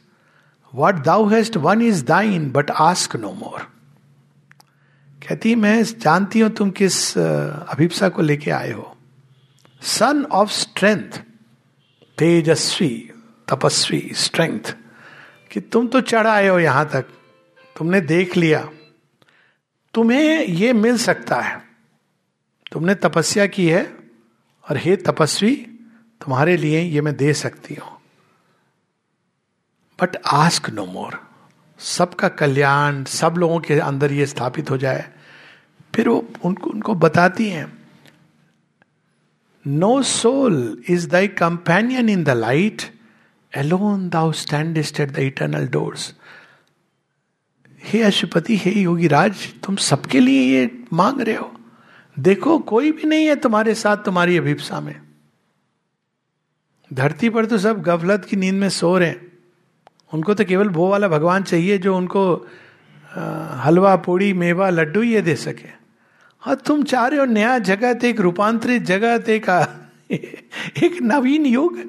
what 0.73 1.03
thou 1.05 1.25
hast 1.29 1.57
won 1.57 1.81
is 1.81 2.03
thine 2.05 2.49
but 2.51 2.71
ask 2.71 3.15
no 3.15 3.31
more 3.33 3.67
कहती, 5.25 5.53
मैं 5.55 5.83
जानती 5.83 6.39
हूँ 6.39 6.49
तुम 6.49 6.69
किस 6.71 7.17
अभिप्सा 7.17 8.09
को 8.09 8.21
लेके 8.21 8.51
आए 8.51 8.71
हो। 8.71 8.95
सन 9.81 10.23
ऑफ़ 10.31 10.49
स्ट्रेंथ 10.49 11.19
तेजस्वी, 12.17 13.11
तपस्वी 13.47 14.11
स्ट्रेंथ 14.15 14.75
कि 15.51 15.59
तुम 15.61 15.87
तो 15.87 16.01
चढ़ 16.01 16.27
आए 16.27 16.47
हो 16.47 16.59
यहाँ 16.59 16.89
तक, 16.89 17.05
तुमने 17.75 18.01
देख 18.01 18.37
लिया। 18.37 18.69
तुम्हें 19.93 20.45
यह 20.45 20.73
मिल 20.73 20.97
सकता 20.97 21.41
है। 21.41 21.61
तुमने 22.71 22.95
तपस्या 22.95 23.45
की 23.47 23.67
है, 23.67 23.83
और 24.65 24.77
हे 24.77 24.95
तपस्वी, 24.95 25.55
तुम्हारे 26.21 26.57
लिए 26.57 26.81
ये 26.81 27.01
मैं 27.01 27.15
दे 27.17 27.33
सकती 27.33 27.75
हूँ। 27.75 27.91
बट 29.99 30.17
आस्क 30.25 30.69
नो 30.69 30.85
मोर 30.85 31.19
सबका 31.79 32.27
कल्याण, 32.29 33.03
सब 33.03 33.35
लोगों 33.37 33.59
के 33.59 33.79
अंदर 33.79 34.11
ये 34.11 34.25
स्थापित 34.25 34.69
हो 34.69 34.77
जाए। 34.77 35.11
फिर 35.95 36.09
वो 36.09 36.27
उनको 36.43 36.69
उनको 36.69 36.95
बताती 36.95 37.49
हैं 37.49 37.71
no 39.65 40.01
soul 40.03 40.83
is 40.89 41.07
thy 41.09 41.27
companion 41.27 42.09
in 42.09 42.23
the 42.23 42.29
light 42.29 42.81
alone 43.53 44.09
thou 44.09 44.31
standest 44.31 44.99
at 44.99 45.11
the 45.11 45.19
eternal 45.19 45.67
doors 45.67 46.13
हे 47.83 48.01
अशुपति, 48.01 48.55
हे 48.57 48.71
योगी 48.71 49.07
राज 49.07 49.47
तुम 49.63 49.75
सबके 49.75 50.19
लिए 50.19 50.41
ये 50.41 50.69
मांग 50.93 51.21
रहे 51.21 51.35
हो? 51.35 51.51
देखो, 52.17 52.57
कोई 52.59 52.91
भी 52.91 53.07
नहीं 53.07 53.25
है 53.27 53.35
तुम्हारे 53.35 53.73
साथ 53.75 53.97
तुम्हारी 53.97 54.37
अभिप्सा 54.37 54.79
में। 54.79 54.95
धरती 56.91 57.29
पर 57.29 57.45
तो 57.45 57.57
सब 57.57 57.81
गफलत 57.81 58.25
की 58.25 58.35
नींद 58.35 58.55
में 58.55 58.69
सो 58.69 58.97
रहे 58.97 59.09
हैं। 59.09 59.31
उनको 60.13 60.33
तो 60.33 60.45
केवल 60.45 60.69
वो 60.69 60.87
वाला 60.89 61.07
भगवान 61.07 61.43
चाहिए 61.43 61.77
जो 61.77 61.95
उनको 61.97 62.25
हलवा, 63.61 63.95
पूड़ी, 63.95 64.33
मेवा, 64.33 64.69
लड्डू 64.69 65.01
ये 65.03 65.21
दे 65.21 65.35
सके। 65.35 65.69
हाँ 66.45 66.55
तुम 66.65 66.83
चाह 66.83 67.05
रहे 67.07 67.19
हो 67.19 67.25
नया 67.25 67.57
जगत, 67.59 68.03
एक 68.03 68.19
रूपांतरित 68.21 68.81
जगत, 68.83 69.29
एक 69.29 69.49
एक 70.83 71.01
नवीन 71.01 71.45
युग? 71.45 71.79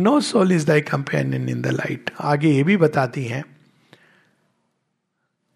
No 0.00 0.20
soul 0.20 0.52
is 0.52 0.66
thy 0.66 0.80
companion 0.80 1.48
in 1.48 1.60
the 1.62 1.66
light 1.66 2.10
आगे 2.20 2.50
ये 2.50 2.62
भी 2.62 2.76
बताती 2.76 3.24
हैं। 3.24 3.44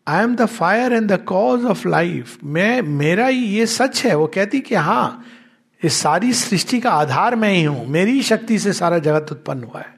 I 0.06 0.22
am 0.22 0.36
the 0.36 0.46
fire 0.46 0.92
and 0.92 1.10
the 1.12 1.18
cause 1.26 1.64
of 1.64 1.86
life 1.88 2.38
मैं, 2.44 2.82
मेरा 2.82 3.26
ही 3.26 3.44
ये 3.56 3.66
सच 3.66 4.04
है। 4.04 4.14
वो 4.14 4.26
कहती 4.26 4.60
कि 4.60 4.74
हाँ 4.74 5.24
इस 5.82 6.00
सारी 6.00 6.32
सृष्टि 6.32 6.80
का 6.80 6.90
आधार 6.92 7.36
मैं 7.36 7.52
ही 7.52 7.62
हूँ। 7.64 7.86
मेरी 7.86 8.22
शक्ति 8.22 8.58
से 8.58 8.72
सारा 8.72 8.98
जगत 8.98 9.32
उत्पन्न 9.32 9.64
हुआ 9.64 9.80
है। 9.80 9.94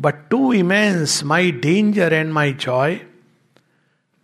But 0.00 0.28
too 0.30 0.52
immense 0.52 1.22
my 1.24 1.50
danger 1.52 2.12
and 2.12 2.32
my 2.32 2.52
joy 2.60 3.00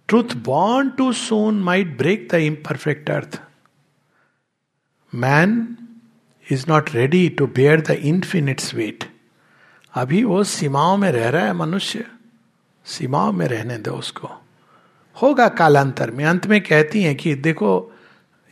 truth 0.08 0.36
born 0.44 0.88
too 0.88 1.12
soon 1.12 1.62
might 1.62 1.96
break 1.98 2.28
the 2.32 2.34
imperfect 2.44 3.10
earth 3.10 3.40
man 5.14 5.76
is 6.52 6.64
not 6.68 6.90
ready 6.94 7.28
to 7.28 7.46
bear 7.46 7.80
the 7.80 7.90
infinite's 7.90 8.74
weight 8.74 9.04
अभी 9.94 10.24
वो 10.24 10.44
सीमाओं 10.44 10.96
में 10.96 11.12
रह 11.12 11.28
रहा 11.28 11.46
है 11.46 11.52
मनुष्य। 11.52 12.04
सीमाओं 12.84 13.32
में 13.32 13.46
रहने 13.48 13.78
दो 13.78 13.92
उसको। 13.92 14.28
होगा 15.22 15.48
कालांतर 15.48 16.10
में। 16.10 16.24
अंत 16.24 16.46
में 16.46 16.60
कहती 16.60 17.02
हैं 17.02 17.16
कि 17.16 17.34
देखो, 17.34 17.92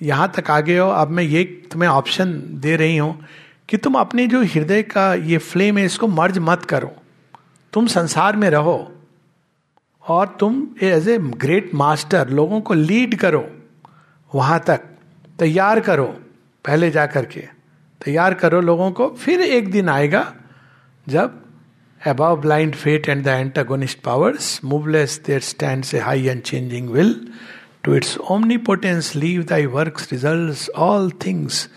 यहाँ 0.02 0.32
तक 0.36 0.50
आ 0.50 0.60
गए 0.60 0.78
हो, 0.78 0.88
अब 0.88 1.08
मैं 1.08 1.24
ये 1.24 1.44
तुम्हें 1.44 1.90
ऑप्शन 1.90 2.42
दे 2.50 2.76
रही 2.76 2.96
हूँ 2.96 3.24
कि 3.68 3.76
तुम 3.76 3.94
अपने 3.94 4.26
जो 4.26 4.42
हृदय 4.42 4.82
का 4.82 5.14
ये 5.14 5.38
फ्लेम 5.38 5.78
है, 5.78 5.84
इसको 5.84 6.08
मर्ज 6.08 6.38
मत 6.38 6.64
करो। 6.64 6.94
तुम 7.72 7.86
संसार 7.86 8.36
में 8.36 8.50
रहो 8.50 8.92
और 10.08 10.36
तुम 10.40 10.68
एज 10.82 11.08
ए 11.08 11.18
ग्रेट 11.18 11.74
मास्टर 11.74 12.28
लोगों 12.28 12.60
को 12.60 12.74
लीड 12.74 13.18
करो। 13.18 13.46
वहाँ 14.34 14.60
तक 14.66 14.80
तैयार 15.38 15.80
करो। 15.80 16.23
पहले 16.64 16.90
जा 16.90 17.06
करके 17.06 17.40
तैयार 18.00 18.34
करो 18.34 18.60
लोगों 18.60 18.90
को, 18.90 19.08
फिर 19.08 19.40
एक 19.40 19.70
दिन 19.70 19.88
आएगा 19.88 20.32
जब 21.06 21.40
अब 22.00 22.22
blind 22.40 22.74
fate 22.74 23.08
and 23.08 23.24
the 23.24 23.28
antagonist 23.28 24.00
powers 24.04 24.60
moveless 24.64 25.20
there 25.26 25.40
stand 25.42 25.84
a 25.94 25.98
high 25.98 26.26
and 26.26 26.42
changing 26.42 26.88
will 26.90 27.14
to 27.84 27.94
its 27.94 28.16
omnipotence 28.66 29.14
leave 29.16 29.42
thy 29.44 29.66
work 29.66 30.00
result 30.12 30.70
all 30.78 31.10
things 31.26 31.68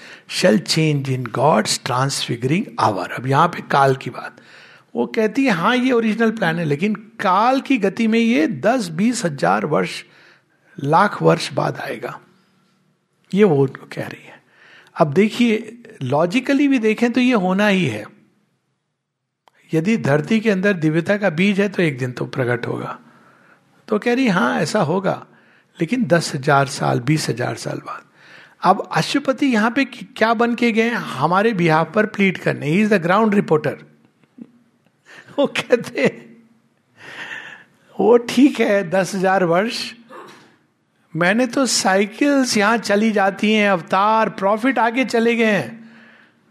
shall 0.41 0.59
change 0.59 1.09
in 1.09 1.25
God's 1.35 1.79
transfiguring 1.85 2.65
hour 2.79 3.11
अब 3.11 3.27
यहाँ 3.27 3.47
पर 3.47 3.61
काल 3.71 3.95
की 3.95 4.09
बात। 4.09 4.41
वो 4.95 5.05
कहती 5.15 5.45
है 5.45 5.51
हाँ 5.53 5.75
ये 5.75 5.91
ओरिजिनल 5.91 6.31
प्लान 6.31 6.59
है, 6.59 6.65
लेकिन 6.65 6.93
काल 7.19 7.61
की 7.61 7.77
गति 7.77 8.07
में 8.07 8.19
ये 8.19 8.47
दस, 8.47 8.89
बीस 8.89 9.23
हज़ार 9.25 9.65
वर्ष, 9.65 10.03
लाख 10.77 11.21
वर्ष 11.21 11.51
बाद 11.53 11.77
आएगा। 11.81 12.19
ये 13.31 13.43
वो 13.43 13.61
उनको 13.61 13.87
कह 13.93 14.07
रही 14.07 14.25
है। 14.25 14.36
अब 14.97 15.13
देखिए 15.13 15.73
लॉजिकली 16.03 16.67
भी 16.67 16.79
देखें 16.79 17.11
तो 17.11 17.21
ये 17.21 17.33
होना 17.35 17.67
ही 17.67 17.85
है। 17.85 18.05
यदि 19.71 19.97
धरती 19.99 20.39
के 20.39 20.49
अंदर 20.49 20.73
दिव्यता 20.75 21.17
का 21.17 21.29
बीज 21.31 21.59
है 21.61 21.67
तो 21.69 21.81
एक 21.83 21.97
दिन 21.97 22.11
तो 22.11 22.25
प्रकट 22.27 22.67
होगा। 22.67 22.97
तो 23.87 23.99
कह 23.99 24.13
रही 24.13 24.27
हाँ 24.27 24.59
ऐसा 24.61 24.81
होगा। 24.81 25.25
लेकिन 25.77 26.05
दस 26.07 26.33
हज़ार 26.35 26.67
साल, 26.67 26.99
बीस 26.99 27.29
हज़ार 27.29 27.55
साल 27.57 27.77
बाद। 27.77 28.03
अब 28.61 28.87
अशुपति 28.91 29.45
यहाँ 29.45 29.71
पे 29.71 29.85
क्या 29.85 30.33
बन 30.33 30.55
के 30.55 30.71
गए? 30.71 30.89
हमारे 30.89 31.53
बिहार 31.53 31.91
पर 31.95 32.05
प्लीट 32.07 32.37
करने। 32.37 32.67
He 32.67 32.81
is 32.81 32.93
the 32.93 33.01
ground 33.01 33.35
reporter 33.35 33.85
वो 35.37 35.45
कहते 35.49 36.05
वो 37.95 38.17
ठीक 38.19 38.59
है, 38.59 38.89
दस 38.89 39.13
हज़ार 39.15 39.43
वर्ष 39.45 39.79
मैंने 41.15 41.45
तो 41.47 41.65
साइकिल्स 41.65 42.57
यहाँ 42.57 42.77
चली 42.77 43.11
जाती 43.11 43.53
हैं, 43.53 43.69
अवतार, 43.69 44.29
प्रॉफिट 44.29 44.79
आगे 44.79 45.05
चले 45.05 45.35
गए 45.35 45.45
हैं। 45.45 45.89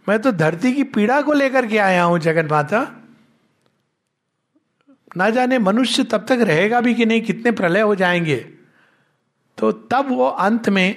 मैं 0.09 0.19
तो 0.19 0.33
धरती 0.33 0.73
की 0.73 0.83
पीड़ा 0.85 1.21
को 1.23 1.33
लेकर 1.33 1.67
के 1.67 1.79
आया 1.79 2.05
हूँ, 2.05 2.19
जगन 2.19 2.47
माता। 2.47 2.81
ना 5.17 5.31
जाने 5.31 5.59
मनुष्य 5.59 6.05
तब 6.05 6.27
तक 6.29 6.39
रहेगा 6.41 6.81
भी 6.81 6.95
कि 6.95 7.07
नहीं, 7.07 7.23
कितने 7.23 7.51
प्रलय 7.51 7.81
हो 7.81 7.95
जाएँगे। 7.95 8.37
तो 9.59 9.73
तब 9.73 10.09
वो 10.09 10.27
अंत 10.27 10.69
में 10.69 10.97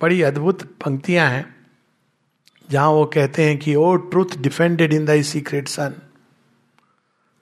बड़ी 0.00 0.22
अद्भुत 0.22 0.62
पंक्तियाँ 0.84 1.28
हैं, 1.30 1.56
जहाँ 2.70 2.88
वो 2.88 3.04
कहते 3.04 3.44
हैं 3.44 3.58
कि 3.58 3.74
O 3.74 3.94
truth 3.96 4.38
defended 4.38 4.92
in 4.92 5.04
thy 5.04 5.22
secret 5.22 5.68
sun 5.68 5.94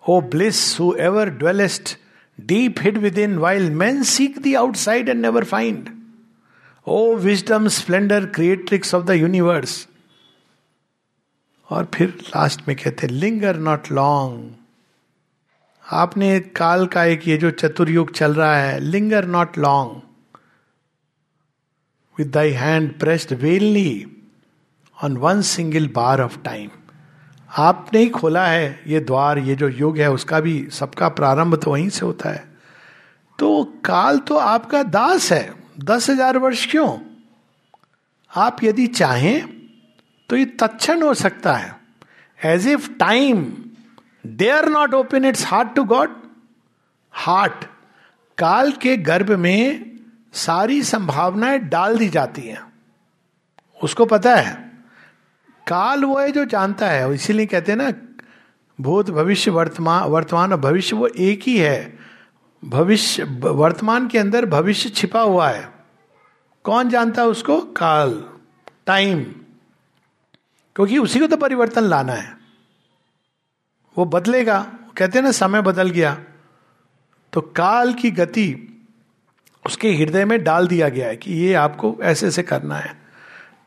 O 0.05 0.21
bliss 0.21 0.81
who 0.81 0.95
ever 0.95 1.31
dwellest 1.31 1.97
deep 2.39 2.79
hid 2.79 2.99
within, 2.99 3.41
while 3.41 3.71
men 3.71 4.05
seek 4.05 4.43
the 4.43 4.57
outside 4.57 5.09
and 5.09 5.23
never 5.23 5.45
find. 5.45 5.91
O 6.87 7.17
wisdom, 7.17 7.69
splendor, 7.69 8.27
creatrix 8.27 8.93
of 8.93 9.07
the 9.07 9.19
universe. 9.19 9.87
और 11.71 11.89
फिर 11.95 12.09
लास्ट 12.09 12.61
में 12.69 12.77
कहते 12.77 13.07
linger 13.07 13.57
not 13.59 13.91
long 13.93 14.55
आपने 15.85 16.39
काल 16.57 16.87
का 16.87 17.05
एक 17.05 17.27
ये 17.29 17.37
जो 17.37 17.51
चतुर्युग 17.51 18.11
चल 18.15 18.35
रहा 18.35 18.57
है 18.57 18.79
linger 18.81 19.27
not 19.27 19.59
long 19.59 20.39
with 22.19 22.31
thy 22.35 22.51
hand 22.61 22.93
pressed 22.99 23.33
vainly 23.43 24.07
on 25.05 25.17
one 25.25 25.41
single 25.51 25.89
bar 25.95 26.21
of 26.21 26.39
time 26.45 26.71
आपने 27.57 27.99
ही 27.99 28.09
खोला 28.09 28.47
है 28.47 28.83
ये 28.87 29.01
द्वार, 29.01 29.39
ये 29.39 29.55
जो 29.55 29.69
युग 29.69 29.99
है, 29.99 30.11
उसका 30.11 30.41
भी 30.41 30.69
सबका 30.71 31.09
प्रारंभ 31.09 31.55
तो 31.57 31.71
वहीं 31.71 31.89
से 31.89 32.07
होता 32.07 32.31
है। 32.31 32.45
तो 33.39 33.65
काल 33.85 34.19
तो 34.19 34.37
आपका 34.37 34.83
दास 34.83 35.33
है। 35.33 35.55
दस 35.81 36.11
हज़ार 36.11 36.39
वर्ष 36.39 36.71
क्यों? 36.71 36.99
आप 38.37 38.65
यदि 38.65 38.87
चाहें 38.87 39.49
तो 40.31 40.37
ये 40.37 40.45
तत्ण 40.45 41.03
हो 41.03 41.15
सकता 41.15 41.53
है। 41.53 41.77
As 42.45 42.69
if 42.69 42.91
time 42.91 43.53
dare 44.27 44.69
not 44.69 44.95
open 44.95 45.25
its 45.25 45.47
heart 45.47 45.75
to 45.75 45.85
God 45.85 46.17
heart 47.13 47.65
काल 48.39 48.73
के 48.73 48.97
गर्भ 48.97 49.31
में 49.31 49.91
सारी 50.33 50.83
संभावनाएँ 50.83 51.59
डाल 51.59 51.99
दी 51.99 52.09
जाती 52.09 52.43
हैं। 52.43 52.63
उसको 53.83 54.05
पता 54.05 54.35
है? 54.35 54.66
काल 55.67 56.05
वो 56.05 56.21
है 56.21 56.33
जो 56.33 56.45
जानता 56.45 56.89
है 56.89 57.15
इसीलिए 57.15 57.47
कहते 57.47 57.73
हैं 57.73 57.79
ना, 57.79 57.93
भूत 58.81 59.11
भविष्य 59.11 59.51
वर्तमान 59.51 60.09
वर्तमान 60.09 60.53
और 60.53 60.61
भविष्य 60.61 60.97
वो 60.97 61.07
एक 61.07 61.41
ही 61.43 61.59
है। 61.59 61.99
भविष्य, 62.65 63.25
वर्तमान 63.41 64.09
के 64.09 64.19
अंदर 64.19 64.47
भविष्य 64.47 64.89
छिपा 64.89 65.21
हुआ 65.21 65.49
है। 65.49 65.73
कौन 66.65 66.89
जानता 66.89 67.23
है 67.23 67.29
उसको? 67.29 67.61
काल, 67.61 68.25
टाइम। 68.87 69.25
क्योंकि 70.77 70.99
उसी 70.99 71.21
को 71.21 71.27
तो 71.27 71.37
परिवर्तन 71.37 71.83
लाना 71.83 72.13
है। 72.13 72.37
वो 73.99 74.05
बदलेगा। 74.05 74.73
कहते 74.97 75.19
हैं 75.19 75.25
ना, 75.25 75.33
समय 75.33 75.63
बदल 75.63 75.91
गया। 75.91 76.25
तो 77.33 77.41
काल 77.41 77.95
की 77.95 78.11
गति 78.11 78.73
उसके 79.67 79.93
हृदय 79.93 80.25
में 80.25 80.45
डाल 80.45 80.69
दिया 80.69 80.89
गया 80.89 81.09
है 81.09 81.17
कि 81.17 81.33
ये 81.33 81.55
आपको 81.55 81.97
ऐसे 82.03 82.27
ऐसे 82.27 82.43
करना 82.43 82.77
है। 82.77 83.06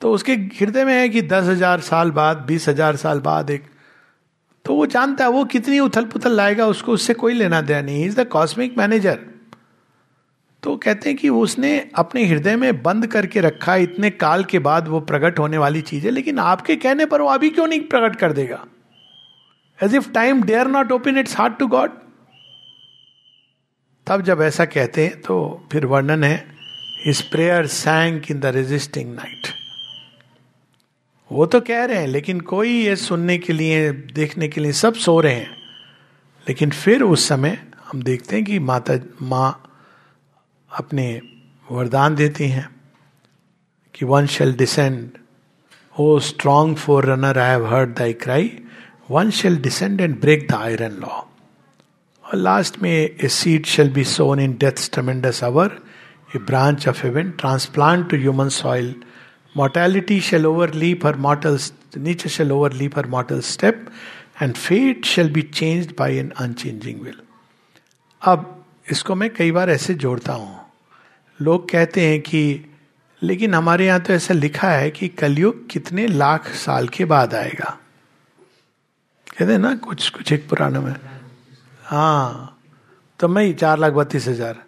तो 0.01 0.11
उसके 0.13 0.33
हृदय 0.33 0.85
में 0.85 0.93
है 0.93 1.07
कि 1.09 1.21
दस 1.23 1.45
हज़ार 1.45 1.79
साल 1.81 2.11
बाद, 2.11 2.37
बीस 2.37 2.67
हज़ार 2.69 2.95
साल 2.97 3.19
बाद 3.21 3.49
एक 3.49 3.63
तो 4.65 4.75
वो 4.75 4.85
जानता 4.87 5.23
है 5.23 5.29
वो 5.31 5.43
कितनी 5.47 5.79
उथल 5.79 6.05
पुथल 6.05 6.31
लाएगा, 6.31 6.65
उसको 6.67 6.91
उससे 6.93 7.13
कोई 7.15 7.33
लेना 7.33 7.61
देना 7.61 7.81
नहीं। 7.81 8.05
इज़ 8.05 8.19
द 8.19 8.27
कॉस्मिक 8.27 8.77
मैनेजर 8.77 9.19
तो 10.63 10.75
कहते 10.77 11.09
हैं 11.09 11.17
कि 11.17 11.29
उसने 11.31 11.71
अपने 11.95 12.25
हृदय 12.25 12.55
में 12.55 12.81
बंद 12.83 13.07
करके 13.07 13.41
रखा, 13.41 13.75
इतने 13.77 14.09
काल 14.09 14.43
के 14.43 14.59
बाद 14.59 14.87
वो 14.87 14.99
प्रकट 15.01 15.39
होने 15.39 15.57
वाली 15.57 15.81
चीज़ 15.83 16.05
है 16.05 16.11
लेकिन 16.11 16.39
आपके 16.39 16.75
कहने 16.77 17.05
पर 17.05 17.21
वो 17.21 17.27
अभी 17.29 17.49
क्यों 17.49 17.67
नहीं 17.67 17.81
प्रकट 17.87 18.15
कर 18.15 18.33
देगा? 18.33 18.63
As 19.79 19.95
if 19.95 20.11
time 20.11 20.43
dare 20.43 20.67
not 20.69 20.91
open 20.91 21.17
its 21.17 21.37
heart 21.37 21.57
to 21.59 21.67
God 21.67 21.91
तब 24.07 24.21
जब 24.23 24.41
ऐसा 24.41 24.65
कहते 24.67 25.05
हैं 25.05 25.21
तो 25.21 25.39
फिर 25.71 25.85
वर्णन 25.85 26.23
है 26.23 26.35
his 27.05 27.21
prayer 27.31 27.67
sank 27.67 28.31
in 28.31 28.39
the 28.39 28.45
resisting 28.55 29.13
night 29.15 29.47
वो 31.31 31.45
तो 31.45 31.59
कह 31.61 31.83
रहे 31.85 31.97
हैं, 31.97 32.07
लेकिन 32.07 32.39
कोई 32.39 32.69
ये 32.69 32.95
सुनने 32.95 33.37
के 33.37 33.53
लिए, 33.53 33.91
देखने 33.91 34.47
के 34.47 34.61
लिए 34.61 34.71
सब 34.71 34.93
सो 34.93 35.19
रहे 35.19 35.33
हैं। 35.33 35.57
लेकिन 36.47 36.69
फिर 36.69 37.01
उस 37.01 37.27
समय 37.27 37.67
हम 37.91 38.01
देखते 38.03 38.35
हैं 38.35 38.45
कि 38.45 38.59
माता, 38.59 38.93
माँ 39.21 39.63
अपने 40.71 41.21
वरदान 41.71 42.15
देती 42.15 42.47
हैं 42.47 42.69
कि 43.95 44.05
one 44.05 44.25
shall 44.25 44.53
descend 44.53 45.09
O 45.99 46.19
strong 46.19 46.77
forerunner 47.05 47.37
I 47.39 47.49
have 47.49 47.67
heard 47.67 47.89
thy 47.89 48.13
cry 48.13 48.59
one 49.11 49.29
shall 49.29 49.57
descend 49.57 50.01
and 50.01 50.19
break 50.21 50.47
the 50.51 50.55
iron 50.55 50.91
law 50.91 51.07
और 51.07 52.35
लास्ट 52.35 52.81
में 52.81 52.91
a 52.91 53.27
seed 53.27 53.65
shall 53.65 53.89
be 53.89 54.03
sown 54.03 54.39
in 54.39 54.53
death 54.53 54.89
tremendous 54.93 55.43
hour 55.43 55.79
a 56.35 56.39
branch 56.39 56.87
of 56.87 57.03
heaven 57.03 57.31
transplant 57.31 58.09
to 58.09 58.17
human 58.17 58.49
soil 58.49 58.95
mortality 59.55 60.19
shall 60.19 60.45
overleap 60.45 61.03
her 61.03 61.15
mortal 61.17 61.57
nature 61.97 62.29
shall 62.29 62.51
overleap 62.51 62.93
her 62.93 63.07
mortal 63.07 63.41
step, 63.41 63.89
and 64.39 64.57
fate 64.57 65.05
shall 65.05 65.29
be 65.29 65.43
changed 65.43 65.95
by 65.95 66.09
an 66.09 66.31
unchanging 66.37 67.03
will. 67.03 67.19
अब 68.21 68.65
इसको 68.91 69.15
मैं 69.15 69.29
कई 69.33 69.51
बार 69.51 69.69
ऐसे 69.69 69.93
जोड़ता 69.93 70.33
हूँ। 70.33 70.59
लोग 71.39 71.69
कहते 71.69 72.07
हैं 72.07 72.21
कि, 72.21 72.65
लेकिन 73.21 73.53
हमारे 73.53 73.85
यहाँ 73.85 73.99
तो 73.99 74.13
ऐसा 74.13 74.33
लिखा 74.33 74.69
है 74.71 74.89
कि 74.91 75.07
कलयुग 75.07 75.67
कितने 75.69 76.07
लाख 76.07 76.47
साल 76.55 76.87
के 76.87 77.05
बाद 77.05 77.33
आएगा? 77.35 77.77
कहते 79.37 79.51
हैं 79.51 79.59
ना, 79.59 79.75
कुछ 79.75 80.09
कुछ 80.09 80.31
एक 80.31 80.49
पुराना 80.49 80.81
में। 80.81 80.95
हाँ 81.83 82.55
तो 83.19 83.27
मैं 83.27 83.53
चार 83.55 83.79
लाख 83.79 83.93
बत्तीस 83.93 84.27
हज़ार। 84.27 84.63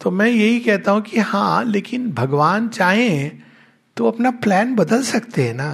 तो 0.00 0.10
मैं 0.10 0.28
यही 0.28 0.60
कहता 0.60 0.92
हूँ 0.92 1.02
कि 1.02 1.18
हाँ 1.18 1.64
लेकिन 1.64 2.10
भगवान 2.12 2.68
चाहें 2.68 3.47
तो 3.98 4.08
अपना 4.08 4.30
प्लान 4.42 4.74
बदल 4.74 5.02
सकते 5.02 5.42
हैं 5.42 5.54
ना। 5.54 5.70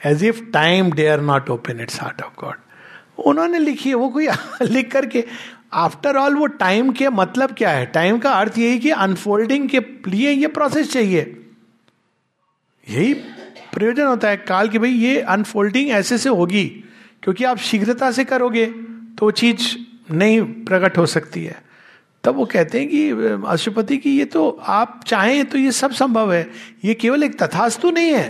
As 0.00 0.24
if 0.24 0.40
time 0.52 0.92
dare 1.06 1.20
not 1.20 1.50
open 1.50 1.80
its 1.80 2.00
heart 2.00 2.22
of 2.22 2.34
God 2.40 2.56
उन्होंने 3.20 3.58
लिखी 3.58 3.88
है, 3.88 3.94
वो 3.94 4.08
कोई 4.08 4.28
लिख 4.62 4.90
करके 4.92 5.24
आफ्टर 5.72 6.16
ऑल 6.16 6.34
वो 6.34 6.46
टाइम 6.46 6.90
के 6.92 7.08
मतलब 7.08 7.52
क्या 7.52 7.70
है? 7.70 7.86
टाइम 7.86 8.18
का 8.18 8.30
अर्थ 8.30 8.58
यही 8.58 8.78
कि 8.78 8.90
अनफोल्डिंग 8.90 9.68
के 9.68 9.80
लिए 10.06 10.30
ये 10.30 10.46
प्रोसेस 10.48 10.92
चाहिए। 10.92 11.20
यही 12.86 13.14
प्रयोजन 13.74 14.06
होता 14.06 14.28
है 14.28 14.36
काल 14.38 14.68
की 14.68 14.78
भाई 14.78 14.90
ये 14.90 15.20
अनफोल्डिंग 15.20 15.90
ऐसे 15.90 16.18
से 16.18 16.28
होगी, 16.28 16.64
क्योंकि 17.22 17.44
आप 17.44 17.58
शीघ्रता 17.60 18.10
से 18.10 18.24
करोगे 18.24 18.66
तो 19.18 19.30
चीज़ 19.32 19.68
नहीं 20.12 20.40
प्रकट 20.64 20.98
हो 20.98 21.06
सकती 21.06 21.44
है। 21.44 21.69
तब 22.24 22.36
वो 22.36 22.44
कहते 22.44 22.80
हैं 22.80 22.88
कि 22.88 23.10
अशुपति 23.48 23.96
की 23.98 24.18
ये 24.18 24.24
तो 24.24 24.48
आप 24.68 25.00
चाहें 25.06 25.44
तो 25.44 25.58
ये 25.58 25.72
सब 25.72 25.90
संभव 25.90 26.32
है। 26.32 26.50
ये 26.84 26.94
केवल 26.94 27.22
एक 27.22 27.38
तथास्तु 27.42 27.90
नहीं 27.90 28.12
है। 28.12 28.28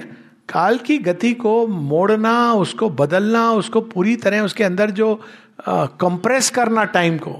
काल 0.48 0.79
की 0.79 0.98
गति 0.98 1.33
को 1.35 1.66
मोड़ना, 1.66 2.53
उसको 2.53 2.90
बदलना, 2.90 3.50
उसको 3.53 3.81
पूरी 3.81 4.16
तरह 4.16 4.40
उसके 4.40 4.64
अंदर 4.64 4.90
जो 4.90 5.14
कंप्रेस 5.68 6.50
करना 6.50 6.85
टाइम 6.85 7.18
को, 7.18 7.35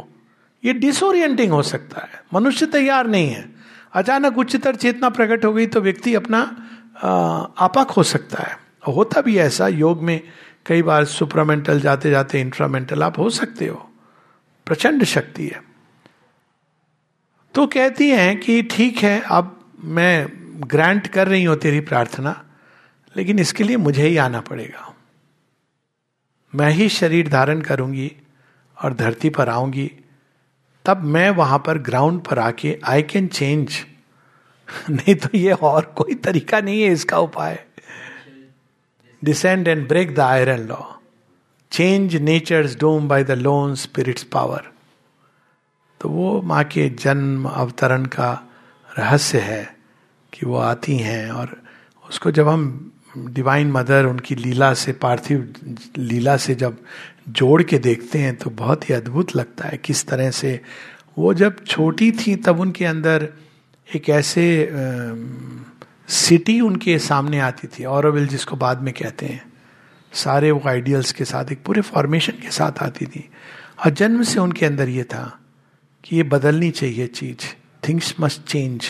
ये 0.65 0.73
डिसोरिएंटिंग 0.73 1.53
हो 1.53 1.63
सकता 1.63 2.01
है। 2.03 2.23
मनुष्य 2.35 2.67
तैयार 2.67 3.07
नहीं 3.07 3.29
है। 3.29 3.49
अचानक 3.95 4.39
उच्चतर 4.39 4.77
चेतना 4.77 5.09
प्रकट 5.09 5.45
हो 5.45 5.53
गई 5.53 5.67
तो 5.67 5.81
व्यक्ति 5.81 6.15
अपना 6.15 6.41
आपक 7.59 7.91
हो 7.91 8.03
सकता 8.03 8.43
है। 8.43 8.57
होता 8.89 9.21
भी 9.21 9.37
ऐसा, 9.39 9.69
योग 9.69 10.03
में 10.03 10.21
कई 10.67 10.83
बार 10.83 11.05
सुप्रामेंटल 11.05 11.81
जाते 11.81 12.11
जाते 12.11 12.41
इंफ्रामेंटल 12.41 13.03
आप 13.03 13.19
हो 13.19 13.31
सकते 13.31 13.67
हो। 13.67 13.89
प्रचंड 14.67 15.05
शक्ति 15.05 15.47
है। 15.47 15.70
तो 17.55 17.67
कहती 17.67 18.09
हैं 18.11 18.39
कि 18.41 18.63
ठीक 18.71 18.99
है, 18.99 19.21
अब 19.21 19.57
मैं 19.81 20.27
ग्रांट 20.65 21.07
कर 21.07 21.29
रही 21.29 21.45
हूँ 21.45 21.57
तेरी 21.57 21.81
प्रार्थना, 21.83 22.43
लेकिन 23.15 23.39
इसके 23.39 23.65
लिए 23.65 23.77
मुझे 23.79 24.07
ही 24.07 24.17
आना 24.17 24.41
पड़ेगा। 24.41 24.95
मैं 26.53 26.71
ही 26.73 26.89
शरीर 26.89 27.29
धारण 27.29 27.61
करूँगी 27.63 28.11
और 28.79 28.95
धरती 28.95 29.31
पर 29.31 29.49
आऊँगी, 29.49 29.91
तब 30.85 31.03
मैं 31.05 31.29
वहाँ 31.33 31.59
पर 31.67 31.79
ग्राउंड 31.81 32.21
पर 32.25 32.39
आके 32.39 32.79
आई 32.85 33.03
कैन 33.05 33.27
चेंज 33.29 33.85
नहीं 34.91 35.15
तो 35.15 35.29
ये 35.39 35.53
और 35.53 35.93
कोई 35.97 36.15
तरीका 36.17 36.61
नहीं 36.61 36.83
है 36.83 36.93
इसका 36.93 37.19
उपाय। 37.19 37.59
Descend 39.23 39.69
and 39.69 39.87
break 39.89 40.15
the 40.15 40.21
iron 40.21 40.67
law 40.67 40.83
change 41.73 42.17
nature's 42.19 42.77
doom 42.81 43.09
by 43.09 43.25
the 43.25 43.31
lone 43.39 43.75
spirit's 43.77 44.23
power 44.33 44.71
तो 46.01 46.09
वो 46.09 46.43
माँ 46.43 46.65
के 46.65 46.89
जन्म 46.89 47.45
अवतरण 47.45 48.05
का 48.05 48.49
रहस्य 48.99 49.39
है 49.39 49.77
कि 50.33 50.47
वो 50.47 50.57
आती 50.57 50.97
हैं 50.97 51.31
और 51.31 51.63
उसको 52.09 52.31
जब 52.31 52.49
हम 52.49 52.93
डिवाइन 53.19 53.71
मदर 53.73 54.05
उनकी 54.05 54.35
लीला 54.35 54.75
से, 54.75 54.93
पार्थिव 54.93 55.55
लीला 55.99 56.37
से 56.37 56.55
जब 56.55 56.77
जोड़ 57.29 57.63
के 57.63 57.79
देखते 57.79 58.19
हैं 58.19 58.37
तो 58.37 58.51
बहुत 58.51 58.91
ही 58.91 58.95
अद्भुत 58.95 59.37
लगता 59.37 59.69
है 59.69 59.77
किस 59.77 60.07
तरह 60.07 60.31
से 60.31 60.61
वो 61.19 61.35
जब 61.35 61.65
छोटी 61.65 62.13
थी 62.13 62.37
तब 62.37 62.61
उनके 62.61 62.85
अंदर 62.85 63.29
एक 63.97 64.09
ऐसे 64.09 64.69
सिटी 66.09 66.61
उनके 66.61 66.99
सामने 66.99 67.39
आती 67.39 67.69
थी 67.69 67.85
औरविल 67.85 68.27
जिसको 68.27 68.57
बाद 68.57 68.83
में 68.83 68.95
कहते 68.95 69.27
हैं। 69.27 69.53
सारे 70.13 70.51
वो 70.51 70.63
आइडियल्स 70.67 71.13
के 71.13 71.25
साथ, 71.25 71.53
एक 71.53 71.63
पूरे 71.65 71.81
फॉर्मेशन 71.81 72.33
के 72.33 72.51
साथ 72.51 72.83
आती 72.83 73.07
थी। 73.07 73.31
और 73.85 73.91
जन्म 73.91 74.23
से 74.23 74.41
उनके 74.41 74.67
अंदर 74.67 74.89
ये 74.89 75.05
था 75.05 75.40
कि 76.05 76.17
ये 76.17 76.23
बदलनी 76.23 76.71
चाहिए 76.71 77.07
चीज़। 77.07 77.47
थिंग्स 77.89 78.15
मस्ट 78.21 78.43
चेंज 78.43 78.87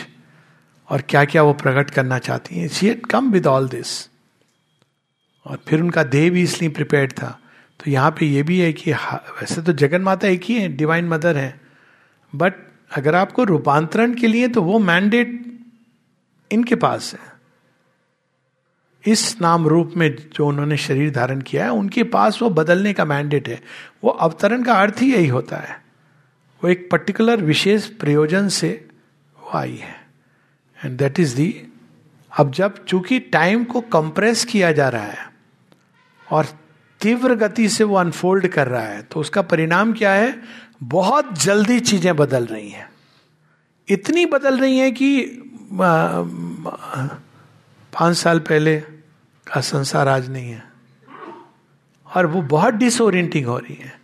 और 0.88 1.02
क्या 1.02 1.24
क्या 1.24 1.42
वो 1.42 1.52
प्रकट 1.52 1.90
करना 1.90 2.18
चाहती 2.18 2.58
हैं। 2.58 2.68
She 2.68 2.88
at 2.88 3.06
come 3.06 3.30
with 3.30 3.46
all 3.46 3.68
this 3.68 4.08
और 5.46 5.58
फिर 5.68 5.80
उनका 5.80 6.02
देह 6.04 6.30
भी 6.30 6.42
इसलिए 6.42 6.70
प्रिपेयर 6.70 7.12
था। 7.12 7.38
तो 7.80 7.90
यहाँ 7.90 8.10
पे 8.10 8.26
ये 8.26 8.42
भी 8.42 8.58
है 8.60 8.72
कि 8.72 8.92
वैसे 8.92 9.62
तो 9.62 9.72
जगन 9.72 10.02
माता 10.02 10.28
एक 10.28 10.44
ही 10.44 10.54
है 10.54 10.68
डिवाइन 10.68 11.08
मदर 11.08 11.36
है। 11.36 11.60
बट 12.32 12.54
अगर 12.96 13.14
आपको 13.14 13.44
रूपांतरण 13.44 14.14
के 14.14 14.26
लिए 14.26 14.48
तो 14.48 14.62
वो 14.62 14.78
मैंडेट 14.78 15.44
इनके 16.50 16.74
पास 16.74 17.12
है। 17.14 17.28
इस 19.04 19.40
नाम 19.40 19.66
रूप 19.66 19.92
में 19.96 20.16
जो 20.16 20.46
उन्होंने 20.46 20.76
शरीर 20.76 21.10
धारण 21.10 21.40
किया 21.40 21.64
है, 21.64 21.70
उनके 21.70 22.02
पास 22.04 22.42
वो 22.42 22.50
बदलने 22.50 22.92
का 22.92 23.04
मैंडेट 23.04 23.48
है। 23.48 23.60
वो 24.04 24.10
अवतरण 24.10 24.62
का 24.62 24.74
अर्थ 24.74 25.02
ही 25.02 25.12
यही 25.12 25.26
होता 25.26 25.56
है। 25.56 25.89
वो 26.62 26.70
एक 26.70 26.88
पर्टिकुलर 26.90 27.42
विशेष 27.42 27.86
प्रयोजन 28.00 28.48
से 28.48 28.68
वो 29.38 29.58
आई 29.58 29.76
है। 29.76 29.96
एंड 30.84 30.98
दैट 30.98 31.20
इज़ 31.20 31.36
दी 31.36 31.66
अब 32.32 32.50
जब 32.52 32.84
चूँकि 32.84 33.18
टाइम 33.18 33.64
को 33.64 33.80
कंप्रेस 33.80 34.44
किया 34.44 34.72
जा 34.72 34.88
रहा 34.88 35.02
है 35.02 35.28
और 36.26 36.46
तीव्र 37.00 37.34
गति 37.34 37.68
से 37.68 37.84
वो 37.84 37.96
अनफोल्ड 37.96 38.46
कर 38.48 38.68
रहा 38.68 38.82
है 38.82 39.02
तो 39.02 39.20
उसका 39.20 39.42
परिणाम 39.42 39.92
क्या 39.92 40.12
है? 40.12 40.34
बहुत 40.82 41.32
जल्दी 41.42 41.80
चीज़ें 41.80 42.16
बदल 42.16 42.46
रही 42.46 42.68
हैं। 42.68 42.88
इतनी 43.88 44.26
बदल 44.26 44.58
रही 44.58 44.78
हैं 44.78 44.92
कि 44.94 45.20
पाँच 47.92 48.16
साल 48.16 48.38
पहले 48.38 48.76
का 49.46 49.60
संसार 49.60 50.08
आज 50.08 50.28
नहीं 50.30 50.50
है। 50.50 50.62
और 52.06 52.26
वो 52.26 52.42
बहुत 52.42 52.74
डिसोरिएंटिंग 52.74 53.46
हो 53.46 53.58
रही 53.58 53.74
है। 53.74 53.99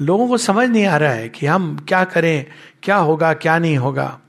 लोगों 0.00 0.26
को 0.28 0.36
समझ 0.38 0.68
नहीं 0.68 0.84
आ 0.86 0.96
रहा 0.96 1.12
है 1.12 1.28
कि 1.28 1.46
हम 1.46 1.76
क्या 1.88 2.02
करें, 2.04 2.46
क्या 2.82 2.96
होगा, 2.96 3.32
क्या 3.34 3.58
नहीं 3.58 3.76
होगा। 3.76 4.20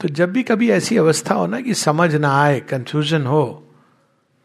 तो 0.00 0.08
जब 0.08 0.32
भी 0.32 0.42
कभी 0.42 0.70
ऐसी 0.70 0.96
अवस्था 0.96 1.34
हो 1.34 1.46
ना 1.46 1.60
कि 1.60 1.74
समझ 1.74 2.14
ना 2.14 2.34
आए 2.42 2.60
कंफ्यूजन 2.60 3.26
हो, 3.26 3.44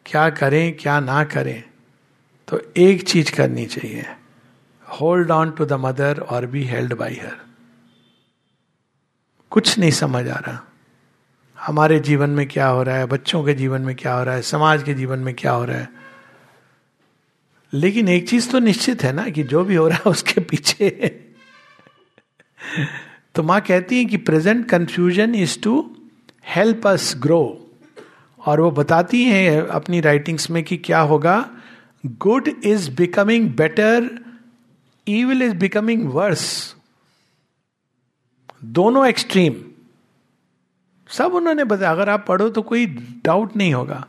क्या 0.05 0.29
करें, 0.29 0.75
क्या 0.77 0.99
ना 0.99 1.23
करें 1.23 1.63
तो 2.47 2.61
एक 2.77 3.03
चीज़ 3.03 3.31
करनी 3.31 3.65
चाहिए। 3.65 4.05
Hold 4.85 5.31
on 5.31 5.51
to 5.51 5.65
the 5.65 5.73
mother 5.79 6.19
और 6.21 6.45
बी 6.45 6.63
हेल्ड 6.63 6.93
बाई 6.93 7.15
हर 7.15 7.35
कुछ 9.51 9.77
नहीं 9.79 9.91
समझ 9.91 10.27
आ 10.27 10.37
रहा। 10.37 10.59
हमारे 11.57 11.99
जीवन 11.99 12.29
में 12.29 12.47
क्या 12.47 12.67
हो 12.67 12.83
रहा 12.83 12.95
है, 12.97 13.05
बच्चों 13.05 13.43
के 13.43 13.53
जीवन 13.53 13.81
में 13.81 13.95
क्या 13.95 14.13
हो 14.13 14.23
रहा 14.23 14.35
है, 14.35 14.41
समाज 14.41 14.83
के 14.83 14.93
जीवन 14.93 15.19
में 15.19 15.33
क्या 15.35 15.51
हो 15.51 15.65
रहा 15.65 15.77
है 15.77 15.89
लेकिन 17.73 18.09
एक 18.09 18.29
चीज़ 18.29 18.51
तो 18.51 18.59
निश्चित 18.59 19.03
है 19.03 19.13
ना 19.13 19.29
कि 19.29 19.43
जो 19.43 19.63
भी 19.63 19.75
हो 19.75 19.87
रहा 19.87 19.97
है 19.97 20.11
उसके 20.11 20.41
पीछे 20.41 20.89
तो 23.35 23.43
माँ 23.43 23.61
कहती 23.61 23.97
है 23.97 24.05
कि 24.05 24.17
present 24.17 24.69
confusion 24.69 25.35
is 25.35 25.61
to 25.61 25.95
help 26.45 26.87
us 26.87 27.15
grow 27.17 27.69
और 28.45 28.61
वो 28.61 28.71
बताती 28.71 29.23
हैं 29.23 29.61
अपनी 29.61 30.01
राइटिंग्स 30.01 30.49
में 30.49 30.63
कि 30.63 30.77
क्या 30.77 30.99
होगा। 30.99 31.49
Good 32.05 32.51
is 32.65 32.91
becoming 32.91 33.49
better 33.49 34.23
evil 35.07 35.41
is 35.41 35.53
becoming 35.53 36.13
worse 36.13 36.75
दोनों 38.63 39.07
एक्सट्रीम 39.07 39.55
सब 41.09 41.33
उन्होंने 41.33 41.63
बताया। 41.63 41.91
अगर 41.91 42.09
आप 42.09 42.25
पढ़ो 42.27 42.49
तो 42.49 42.61
कोई 42.61 42.85
डाउट 43.25 43.55
नहीं 43.55 43.73
होगा। 43.73 44.07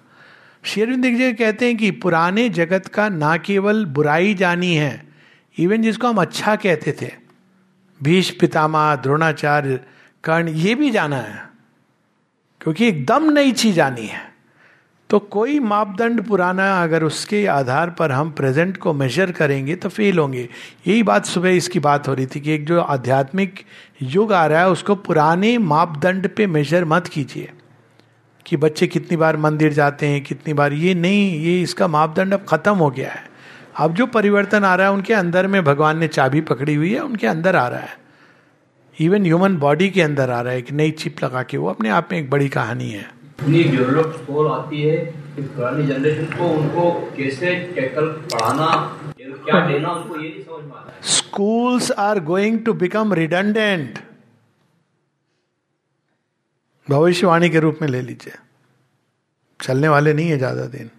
शेरविंद 0.65 1.05
जी 1.17 1.33
कहते 1.33 1.67
हैं 1.67 1.77
कि 1.77 1.91
पुराने 1.91 2.49
जगत 2.49 2.87
का 2.87 3.09
ना 3.09 3.37
केवल 3.37 3.85
बुराई 3.87 4.35
जानी 4.35 4.75
है 4.75 5.07
इवन 5.59 5.83
जिसको 5.83 6.09
हम 6.09 6.21
अच्छा 6.21 6.57
कहते 6.57 6.93
थे। 7.03 7.11
भीष 8.01 8.31
पितामा 8.31 8.95
द्रोणाचार्य, 8.97 9.81
कर्ण, 10.25 10.49
ये 10.49 10.75
भी 10.75 10.91
जाना 10.91 11.17
है, 11.17 11.43
क्योंकि 12.61 12.89
एकदम 12.89 13.31
नई 13.31 13.53
चीज़ 13.53 13.81
आनी 13.81 14.07
है। 14.07 14.27
तो 15.11 15.19
कोई 15.19 15.59
मापदंड 15.59 16.23
पुराना 16.23 16.83
अगर 16.83 17.05
उसके 17.05 17.47
आधार 17.47 17.91
पर 17.91 18.13
हम 18.13 18.31
प्रेजेंट 18.31 18.77
को 18.77 18.93
मेजर 18.93 19.31
करेंगे 19.33 19.77
तो 19.77 19.89
फेल 19.89 20.19
होंगे। 20.19 20.49
यही 20.87 21.03
बात 21.03 21.27
सुबह 21.27 21.51
इसकी 21.51 21.81
बात 21.81 22.09
हो 22.09 22.15
रही 22.15 22.27
थी 22.27 22.41
कि 22.41 22.53
एक 22.53 22.67
जो 22.67 22.81
आध्यात्मिक 22.81 23.65
युग 24.03 24.33
आ 24.33 24.47
रहा 24.47 24.61
है, 24.61 24.71
उसको 24.71 24.95
पुराने 24.95 25.57
मापदंड 25.59 26.29
पे 26.29 26.47
मेजर 26.47 26.85
मत 26.85 27.07
कीजिए। 27.07 27.51
कि 28.49 28.57
बच्चे 28.57 28.87
कितनी 28.87 29.17
बार 29.17 29.37
मंदिर 29.37 29.73
जाते 29.73 30.07
हैं 30.07 30.23
कितनी 30.25 30.53
बार 30.55 30.73
ये 30.73 30.95
नहीं 30.97 31.41
ये 31.41 31.61
इसका 31.63 31.89
मापदंड 31.89 32.35
अब 32.35 32.45
खत्म 32.49 32.75
हो 32.75 32.91
गया 32.91 33.11
है। 33.11 33.23
अब 33.77 33.95
जो 33.95 34.07
परिवर्तन 34.09 34.65
आ 34.65 34.75
रहा 34.75 34.87
है 34.87 34.93
उनके 34.93 35.15
अंदर 35.15 35.47
में 35.47 35.63
भगवान 35.65 35.99
ने 35.99 36.09
चाबी 36.09 36.41
पकड़ी 36.43 36.75
हुई 36.75 36.93
है 36.93 37.01
उनके 37.01 37.27
अंदर 37.27 37.57
आ 37.57 37.67
रहा 37.69 37.81
है। 37.81 37.97
इवन 38.97 39.25
ह्यूमन 39.25 39.57
बॉडी 39.57 39.89
के 39.91 40.03
अंदर 40.03 40.31
आ 40.31 40.41
रहा 40.41 40.53
है 40.53 40.59
एक 40.59 40.71
नई 40.73 40.91
चिप 40.93 41.25
लगा 41.25 41.43
के 41.43 41.57
वो 41.57 41.69
अपने 41.71 41.89
आप 41.91 42.09
में 42.13 42.19
एक 42.19 42.31
बड़ी 42.31 42.49
कहानी 42.49 42.91
है। 42.91 43.05
इतनी 43.41 43.63
डेवलप 43.67 44.15
स्कोर 44.17 44.51
आती 44.53 44.83
है 44.83 44.97
कि 45.37 45.43
पुरानी 45.43 45.87
जनरेशन 45.87 46.37
को 46.39 46.49
उनको 46.51 46.91
कैसे 47.17 47.55
टैकल 47.77 48.07
पढ़ाना 48.33 48.71
क्या 49.19 49.61
देना 49.67 49.91
उनको 49.91 50.21
ये 50.21 50.29
नहीं 50.29 50.43
समझ 50.43 50.65
में 50.65 50.73
आता। 50.73 51.01
Schools 51.09 51.91
are 51.99 52.21
going 52.25 52.59
to 52.65 52.73
become 52.75 53.13
redundant 53.15 53.99
भविष्यवाणी 56.91 57.49
के 57.51 57.61
रूप 57.61 57.79
में 57.83 57.89
ले 57.89 58.01
लीजिए। 58.03 58.35
चलने 59.61 59.89
वाले 59.89 60.13
नहीं 60.15 60.29
है 60.31 60.37
ज़्यादा 60.39 60.65
दिन। 60.67 60.91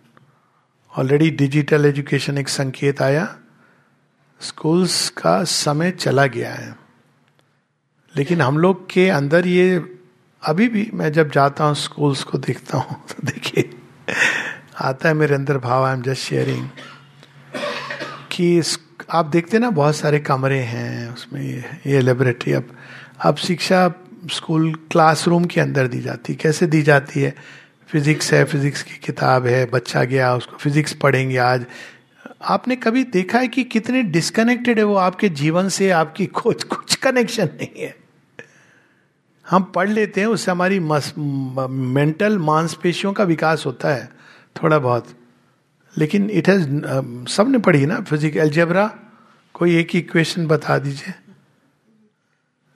ऑलरेडी 0.98 1.30
डिजिटल 1.32 1.86
एजुकेशन 1.86 2.38
एक 2.38 2.50
संकेत 2.50 3.02
आया। 3.02 3.28
स्कूल्स 4.42 5.10
का 5.10 5.44
समय 5.44 5.92
चला 5.92 6.26
गया 6.26 6.54
है। 6.54 6.76
लेकिन 8.16 8.42
हम 8.42 8.58
लोग 8.58 8.90
के 8.90 9.10
अंदर 9.10 9.48
ये 9.48 9.78
अभी 10.44 10.68
भी 10.68 10.90
मैं 10.94 11.12
जब 11.12 11.32
जाता 11.32 11.64
हूँ 11.64 11.76
स्कूल्स 11.76 12.24
को 12.24 12.38
देखता 12.38 12.78
हूँ 12.78 12.96
तो 13.10 13.26
देखिए 13.26 13.70
आता 14.82 15.08
है 15.10 15.14
मेरे 15.14 15.36
अंदर 15.36 15.58
भाव 15.58 15.86
आई 15.86 15.94
एम 15.94 16.02
जस्ट 16.02 16.22
शेयरिंग 16.22 16.68
कि 18.32 18.62
आप 19.10 19.26
देखते 19.26 19.60
ना 19.60 19.70
बहुत 19.70 19.96
सारे 19.96 20.20
कमरे 20.20 20.60
हैं 20.60 21.14
उसमें 21.14 21.42
ये, 21.42 21.64
ये 21.88 22.02
लेबोरेटरी 22.02 22.54
अब 22.54 22.76
अब 23.22 23.36
शिक्षा 23.36 23.88
स्कूल 24.32 24.74
क्लासरूम 24.92 25.46
के 25.46 25.62
अंदर 25.62 25.88
दी 25.88 26.00
जाती 26.02 26.34
है। 26.34 26.40
कैसे 26.42 26.68
दी 26.68 26.82
जाती 26.82 27.22
है? 27.22 27.36
फिजिक्स 27.88 28.34
है, 28.34 28.44
फिजिक्स 28.46 28.84
की 28.84 28.98
किताब 29.04 29.46
है, 29.46 29.66
बच्चा 29.66 30.04
गया, 30.04 30.34
उसको 30.36 30.58
फिजिक्स 30.58 30.94
पढ़ेंगे 30.94 31.38
आज। 31.38 31.66
आपने 32.44 32.76
कभी 32.76 33.04
देखा 33.04 33.40
है 33.40 33.48
कि 33.48 33.64
कितने 33.64 34.04
डिस्कनेक्टेड 34.04 34.78
है 34.78 34.84
वो? 34.84 34.96
आपके 34.96 35.30
जीवन 35.30 35.70
से 35.70 35.90
आपकी 35.92 36.26
कुछ 36.26 36.64
कुछ 36.64 36.96
कनेक्शन 36.96 37.46
नहीं 37.46 37.82
है। 37.82 37.96
हम 39.50 39.64
पढ़ 39.64 39.90
लेते 39.90 40.22
हैं, 40.22 40.28
उससे 40.28 40.52
हमारी 40.52 40.80
मेंटल 40.80 42.38
मांसपेशियों 42.38 43.14
का 43.14 43.24
विकास 43.24 43.64
होता 43.66 43.90
है, 43.90 44.10
थोड़ा 44.64 44.80
बहुत। 44.80 45.08
लेकिन 45.98 46.30
इट 46.30 46.50
हैज़ 46.50 46.68
सबने 47.30 47.58
पढ़ी 47.58 47.86
ना? 47.86 48.00
फिजिक 48.00 48.38
एल्जेब्रा 48.38 48.94
कोई 49.54 49.78
एक 49.78 49.96
इक्वेशन 49.96 50.48
बता 50.48 50.78
दीजिए। 50.78 51.14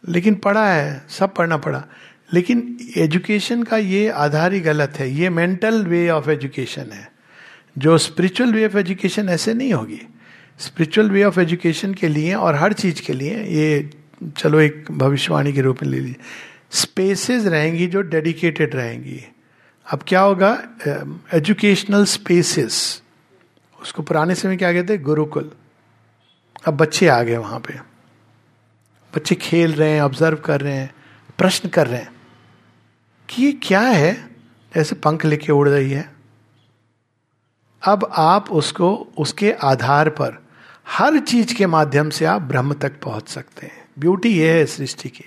लेकिन 0.09 0.35
पढ़ा 0.35 0.73
है, 0.73 1.05
सब 1.09 1.35
पढ़ना 1.35 1.57
पड़ा 1.57 1.85
लेकिन 2.33 2.77
एजुकेशन 2.97 3.63
का 3.63 3.77
ये 3.77 4.09
आधार 4.09 4.53
ही 4.53 4.59
गलत 4.59 4.93
है, 4.97 5.11
ये 5.11 5.29
मेंटल 5.29 5.85
वे 5.85 6.09
ऑफ़ 6.09 6.29
एजुकेशन 6.29 6.91
है। 6.91 7.11
जो 7.77 7.97
स्पिरिचुअल 7.97 8.53
वे 8.53 8.65
ऑफ़ 8.65 8.77
एजुकेशन 8.77 9.29
ऐसे 9.29 9.53
नहीं 9.53 9.73
होगी। 9.73 10.01
स्पिरिचुअल 10.59 11.09
वे 11.09 11.23
ऑफ़ 11.23 11.39
एजुकेशन 11.39 11.93
के 11.93 12.07
लिए 12.07 12.33
और 12.33 12.55
हर 12.55 12.73
चीज़ 12.73 13.01
के 13.01 13.13
लिए, 13.13 13.43
ये 13.43 13.89
चलो 14.37 14.59
एक 14.59 14.85
भविष्यवाणी 14.91 15.53
के 15.53 15.61
रूप 15.61 15.77
में 15.83 15.89
ले 15.89 15.99
लीजिए। 15.99 16.15
स्पेसेस 16.71 17.45
रहेंगी 17.45 17.87
जो 17.87 18.01
डेडिकेटेड 18.01 18.75
रहेंगी। 18.75 19.23
अब 19.91 19.99
क्या 20.07 20.21
होगा? 20.21 20.63
Educational 21.33 22.05
spaces. 22.05 23.01
उसको 23.81 24.03
पुराने 24.03 24.35
समय 24.35 24.57
क्या 24.57 24.73
कहते 24.73 24.97
गुरुकुल। 24.97 25.51
अब 26.67 26.77
बच्चे 26.77 27.07
आ 27.07 27.23
गए 27.23 27.37
वहाँ 27.37 27.59
पे। 27.59 27.92
बच्चे 29.15 29.35
खेल 29.35 29.73
रहे 29.73 29.89
हैं 29.89 30.01
ऑब्ज़र्व 30.01 30.37
कर 30.37 30.61
रहे 30.61 30.73
हैं, 30.73 30.95
प्रश्न 31.37 31.69
कर 31.69 31.87
रहे 31.87 31.99
हैं 31.99 32.13
कि 33.29 33.43
ये 33.43 33.51
क्या 33.51 33.81
है? 33.81 34.29
जैसे 34.75 34.95
पंख 34.95 35.25
लेके 35.25 35.51
उड़ 35.51 35.69
रही 35.69 35.91
है। 35.91 36.13
अब 37.87 38.11
आप 38.13 38.51
उसको, 38.51 39.07
उसके 39.17 39.51
आधार 39.51 40.09
पर 40.09 40.43
हर 40.89 41.19
चीज़ 41.19 41.55
के 41.55 41.67
माध्यम 41.67 42.09
से 42.09 42.25
आप 42.25 42.41
ब्रह्म 42.41 42.73
तक 42.73 43.01
पहुँच 43.01 43.29
सकते 43.29 43.67
हैं। 43.67 43.85
ब्यूटी 43.99 44.29
ये 44.29 44.53
है 44.53 44.65
सृष्टि 44.65 45.09
की। 45.09 45.23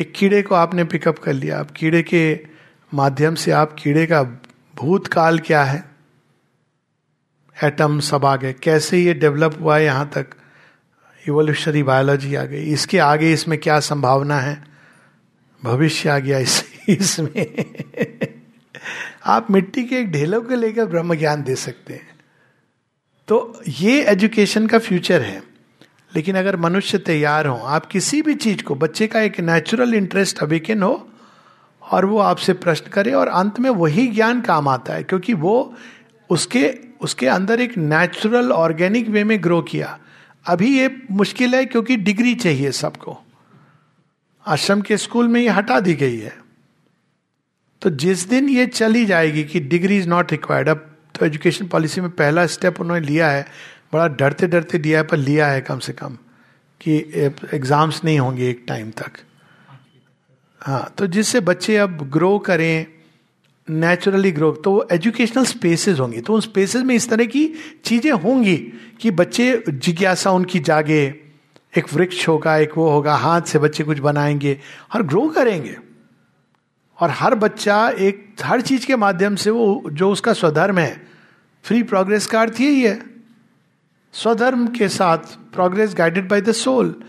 एक 0.00 0.12
कीड़े 0.16 0.42
को 0.42 0.54
आपने 0.54 0.84
पिकअप 0.84 1.18
कर 1.18 1.32
लिया। 1.32 1.60
आप 1.60 1.70
कीड़े 1.70 2.02
के 2.02 2.46
माध्यम 2.94 3.34
से 3.34 3.50
आप, 3.50 3.76
कीड़े 3.78 4.06
का 4.06 4.22
भूतकाल 4.74 5.38
क्या 5.38 5.64
है? 5.64 5.84
एटम 7.64 8.00
सब 8.00 8.24
आ 8.24 8.36
गए 8.36 8.52
कैसे 8.52 8.98
ये 8.98 9.14
डेवलप 9.14 9.58
हुआ 9.60 9.76
है 9.76 9.84
यहाँ 9.84 10.10
तक? 10.14 10.26
इवोल्यूशनरी 11.28 11.82
बायोलॉजी 11.82 12.34
आ 12.34 12.44
गई। 12.44 12.62
इसके 12.62 12.98
आगे 12.98 13.32
इसमें 13.32 13.58
क्या 13.58 13.80
संभावना 13.80 14.36
है? 14.36 14.64
भविष्य 15.64 16.08
आ 16.08 16.18
गया 16.18 16.38
इस, 16.38 16.64
इसमें। 16.88 17.74
आप 19.26 19.50
मिट्टी 19.50 19.84
के 19.84 19.96
एक 19.96 20.12
ढेलों 20.12 20.40
को 20.40 20.54
लेकर 20.54 20.84
ब्रह्म 20.86 21.14
ज्ञान 21.14 21.42
दे 21.42 21.54
सकते 21.54 21.94
हैं। 21.94 22.08
तो 23.28 23.62
ये 23.68 24.02
एजुकेशन 24.02 24.66
का 24.66 24.78
फ्यूचर 24.78 25.22
है। 25.22 25.54
लेकिन 26.16 26.36
अगर 26.36 26.56
मनुष्य 26.56 26.98
तैयार 26.98 27.46
हो 27.46 27.56
आप 27.56 27.86
किसी 27.86 28.22
भी 28.22 28.34
चीज़ 28.34 28.62
को 28.62 28.74
बच्चे 28.74 29.06
का 29.06 29.20
एक 29.20 29.40
नेचुरल 29.40 29.94
इंटरेस्ट 29.94 30.38
अवेकन 30.38 30.82
हो 30.82 31.08
और 31.90 32.04
वो 32.04 32.18
आपसे 32.18 32.52
प्रश्न 32.52 32.90
करे 32.90 33.12
और 33.12 33.28
अंत 33.28 33.60
में 33.60 33.70
वही 33.70 34.06
ज्ञान 34.06 34.40
काम 34.40 34.68
आता 34.68 34.92
है 34.92 35.04
क्योंकि 35.04 35.34
वो 35.34 35.74
उसके 36.30 36.78
उसके 37.00 37.26
अंदर 37.26 37.60
एक 37.60 37.78
नेचुरल 37.78 38.52
ऑर्गेनिक 38.52 39.08
वे 39.08 39.24
में 39.24 39.42
ग्रो 39.42 39.62
किया। 39.62 39.98
अभी 40.46 40.78
ये 40.78 40.90
मुश्किल 41.10 41.54
है 41.54 41.64
क्योंकि 41.66 41.96
डिग्री 41.98 42.34
चाहिए 42.36 42.70
सबको। 42.72 43.16
आश्रम 44.46 44.80
के 44.80 44.96
स्कूल 44.96 45.28
में 45.28 45.40
ये 45.40 45.48
हटा 45.50 45.78
दी 45.80 45.94
गई 45.94 46.18
है। 46.18 46.32
तो 47.82 47.90
जिस 47.92 48.28
दिन 48.28 48.48
ये 48.48 48.66
चली 48.66 49.04
जाएगी 49.06 49.44
कि 49.44 49.60
डिग्री 49.60 49.96
इज़ 49.98 50.08
नॉट 50.08 50.32
रिक्वायर्ड, 50.32 50.68
अब 50.68 50.90
तो 51.14 51.26
एजुकेशन 51.26 51.66
पॉलिसी 51.66 52.00
में 52.00 52.10
पहला 52.10 52.46
स्टेप 52.46 52.80
उन्होंने 52.80 53.06
लिया 53.06 53.30
है, 53.30 53.46
बड़ा 53.92 54.06
डरते 54.10 54.46
डरते 54.46 54.78
दिया 54.78 54.98
है 54.98 55.04
पर 55.04 55.16
लिया 55.16 55.46
है 55.46 55.60
कम 55.60 55.78
से 55.78 55.92
कम 55.92 56.16
कि 56.80 56.96
एग्ज़ाम्स 57.54 58.02
नहीं 58.04 58.18
होंगे 58.18 58.48
एक 58.50 58.64
टाइम 58.68 58.90
तक। 58.92 59.18
हाँ 60.60 60.94
तो 60.98 61.06
जिससे 61.06 61.40
बच्चे 61.42 61.76
अब 61.76 61.98
ग्रो 62.10 62.38
करें 62.38 62.86
नेचुरली 63.70 64.30
ग्रो 64.32 64.52
तो 64.52 64.70
वो 64.70 64.86
एजुकेशनल 64.92 65.44
स्पेसेस 65.44 66.00
होंगी। 66.00 66.20
तो 66.20 66.34
उन 66.34 66.40
स्पेसेस 66.40 66.82
में 66.82 66.94
इस 66.94 67.08
तरह 67.10 67.24
की 67.24 67.52
चीज़ें 67.84 68.12
होंगी 68.12 68.56
कि 69.00 69.10
बच्चे 69.10 69.64
जिज्ञासा 69.68 70.30
उनकी 70.30 70.60
जागे, 70.60 71.20
एक 71.78 71.94
वृक्ष 71.94 72.28
होगा, 72.28 72.56
एक 72.56 72.70
वो 72.76 72.90
होगा, 72.90 73.14
हाथ 73.14 73.42
से 73.42 73.58
बच्चे 73.58 73.84
कुछ 73.84 73.98
बनाएँगे 73.98 74.60
और 74.94 75.02
ग्रो 75.02 75.28
करेंगे। 75.28 75.76
और 77.00 77.10
हर 77.10 77.34
बच्चा 77.34 77.88
एक, 77.88 78.36
हर 78.42 78.60
चीज़ 78.60 78.86
के 78.86 78.96
माध्यम 78.96 79.36
से 79.36 79.50
वो, 79.50 79.82
जो 79.92 80.10
उसका 80.10 80.32
स्वधर्म 80.32 80.78
है 80.78 81.06
फ्री 81.62 81.82
प्रोग्रेस 81.82 82.26
का 82.26 82.40
अर्थ 82.40 82.60
यही 82.60 82.82
है। 82.82 83.02
स्वधर्म 84.12 84.66
के 84.66 84.88
साथ 84.88 85.18
progress 85.54 85.94
guided 85.94 86.28
by 86.28 86.40
the 86.40 86.52
soul 86.52 87.02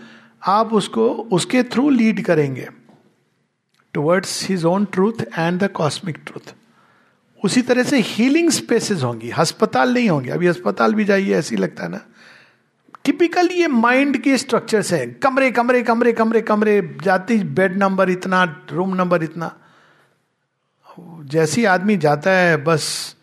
आप 0.46 0.72
उसको, 0.72 1.08
उसके 1.08 1.62
थ्रू 1.62 1.90
लीड 1.90 2.24
करेंगे। 2.24 2.68
Towards 3.96 4.48
his 4.48 4.64
own 4.64 4.84
truth 4.84 5.24
and 5.38 5.62
the 5.64 5.68
cosmic 5.72 6.18
truth 6.26 6.54
उसी 7.44 7.62
तरह 7.62 7.82
से 7.82 7.98
हीलिंग 8.00 8.50
स्पेसेस 8.50 9.02
होंगी, 9.02 9.30
अस्पताल 9.30 9.94
नहीं 9.94 10.08
होंगे। 10.10 10.30
अभी 10.30 10.46
अस्पताल 10.46 10.94
भी 10.94 11.04
जाइए, 11.04 11.34
ऐसी 11.34 11.56
लगता 11.56 11.84
है 11.84 11.90
ना। 11.90 12.00
टिपिकल 13.04 13.48
ये 13.52 13.66
माइंड 13.68 14.16
के 14.22 14.36
स्ट्रक्चर्स 14.38 14.92
हैं। 14.92 15.14
कमरे 15.14 15.50
कमरे 15.50 15.82
कमरे 15.82 16.12
कमरे 16.12 16.40
कमरे, 16.40 16.96
जाती 17.02 17.38
बेड 17.54 17.76
नंबर 17.76 18.10
इतना 18.10 18.42
रूम 18.72 18.94
नंबर 18.94 19.22
इतना। 19.22 19.54
जैसी 21.24 21.64
आदमी 21.64 21.96
जाता 21.96 22.30
है, 22.30 22.56
बस, 22.56 23.16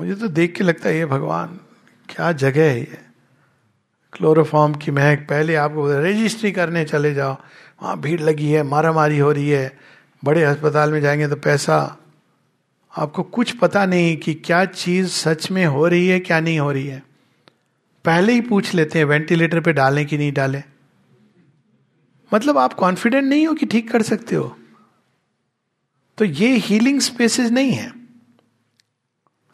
मुझे 0.00 0.14
तो 0.14 0.28
देख 0.28 0.54
के 0.56 0.64
लगता 0.64 0.88
है, 0.88 0.96
ये 0.96 1.06
भगवान, 1.06 1.58
क्या 2.08 2.32
जगह 2.32 2.62
है 2.62 2.78
ये? 2.78 2.98
क्लोरोफॉर्म 4.12 4.74
की 4.74 4.90
महक, 4.90 5.18
पहले 5.18 5.54
आपको 5.54 5.90
रजिस्ट्री 5.92 6.52
करने 6.52 6.84
चले 6.84 7.14
जाओ। 7.14 7.36
वहाँ 7.82 8.00
भीड़ 8.00 8.20
लगी 8.20 8.50
है 8.50 8.62
मारा 8.62 8.92
मारी 8.92 9.18
हो 9.18 9.32
रही 9.32 9.48
है, 9.48 9.78
बड़े 10.24 10.44
अस्पताल 10.44 10.92
में 10.92 11.00
जाएँगे 11.00 11.28
तो 11.28 11.36
पैसा। 11.36 11.98
आपको 12.96 13.22
कुछ 13.22 13.52
पता 13.52 13.86
नहीं 13.86 14.16
कि 14.16 14.34
क्या 14.34 14.64
चीज़ 14.64 15.08
सच 15.08 15.50
में 15.50 15.66
हो 15.66 15.86
रही 15.86 16.08
है, 16.08 16.20
क्या 16.20 16.40
नहीं 16.40 16.58
हो 16.58 16.72
रही 16.72 16.86
है। 16.86 17.02
पहले 18.04 18.32
ही 18.32 18.40
पूछ 18.40 18.74
लेते 18.74 18.98
हैं, 18.98 19.06
वेंटिलेटर 19.06 19.60
पे 19.60 19.72
डालें 19.72 20.06
कि 20.06 20.18
नहीं 20.18 20.32
डालें। 20.32 20.62
मतलब 22.34 22.58
आप 22.58 22.72
कॉन्फिडेंट 22.72 23.24
नहीं 23.24 23.46
हो 23.46 23.54
कि 23.54 23.66
ठीक 23.66 23.90
कर 23.90 24.02
सकते 24.02 24.36
हो। 24.36 24.56
तो 26.18 26.24
ये 26.24 26.56
हीलिंग 26.56 27.00
स्पेसेस 27.00 27.50
नहीं 27.50 27.72
है। 27.72 28.07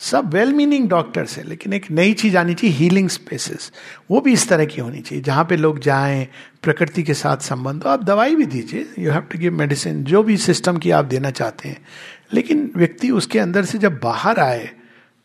सब 0.04 0.32
वेल 0.34 0.52
मीनिंग 0.52 0.88
डॉक्टर्स 0.88 1.36
है, 1.38 1.44
लेकिन 1.44 1.72
एक 1.72 1.90
नई 1.90 2.12
चीज़ 2.14 2.36
आनी 2.36 2.54
चाहिए 2.54 2.76
हीलिंग 2.76 3.08
स्पेसेस 3.08 3.70
वो 4.10 4.20
भी 4.20 4.32
इस 4.32 4.48
तरह 4.48 4.64
की 4.64 4.80
होनी 4.80 5.00
चाहिए, 5.00 5.22
जहाँ 5.24 5.44
पे 5.44 5.56
लोग 5.56 5.78
जाएँ, 5.78 6.26
प्रकृति 6.62 7.02
के 7.02 7.14
साथ 7.14 7.36
संबंध 7.42 7.82
तो 7.82 7.88
आप 7.88 8.04
दवाई 8.04 8.34
भी 8.34 8.46
दीजिए 8.46 8.86
you 8.98 9.10
have 9.10 9.22
to 9.22 9.38
give 9.38 9.52
medicine 9.52 10.02
जो 10.04 10.22
भी 10.22 10.36
सिस्टम 10.36 10.78
की 10.78 10.90
आप 10.90 11.04
देना 11.04 11.30
चाहते 11.30 11.68
हैं। 11.68 11.84
लेकिन 12.32 12.70
व्यक्ति 12.76 13.10
उसके 13.10 13.38
अंदर 13.38 13.64
से 13.64 13.78
जब 13.78 13.98
बाहर 14.00 14.40
आए 14.40 14.70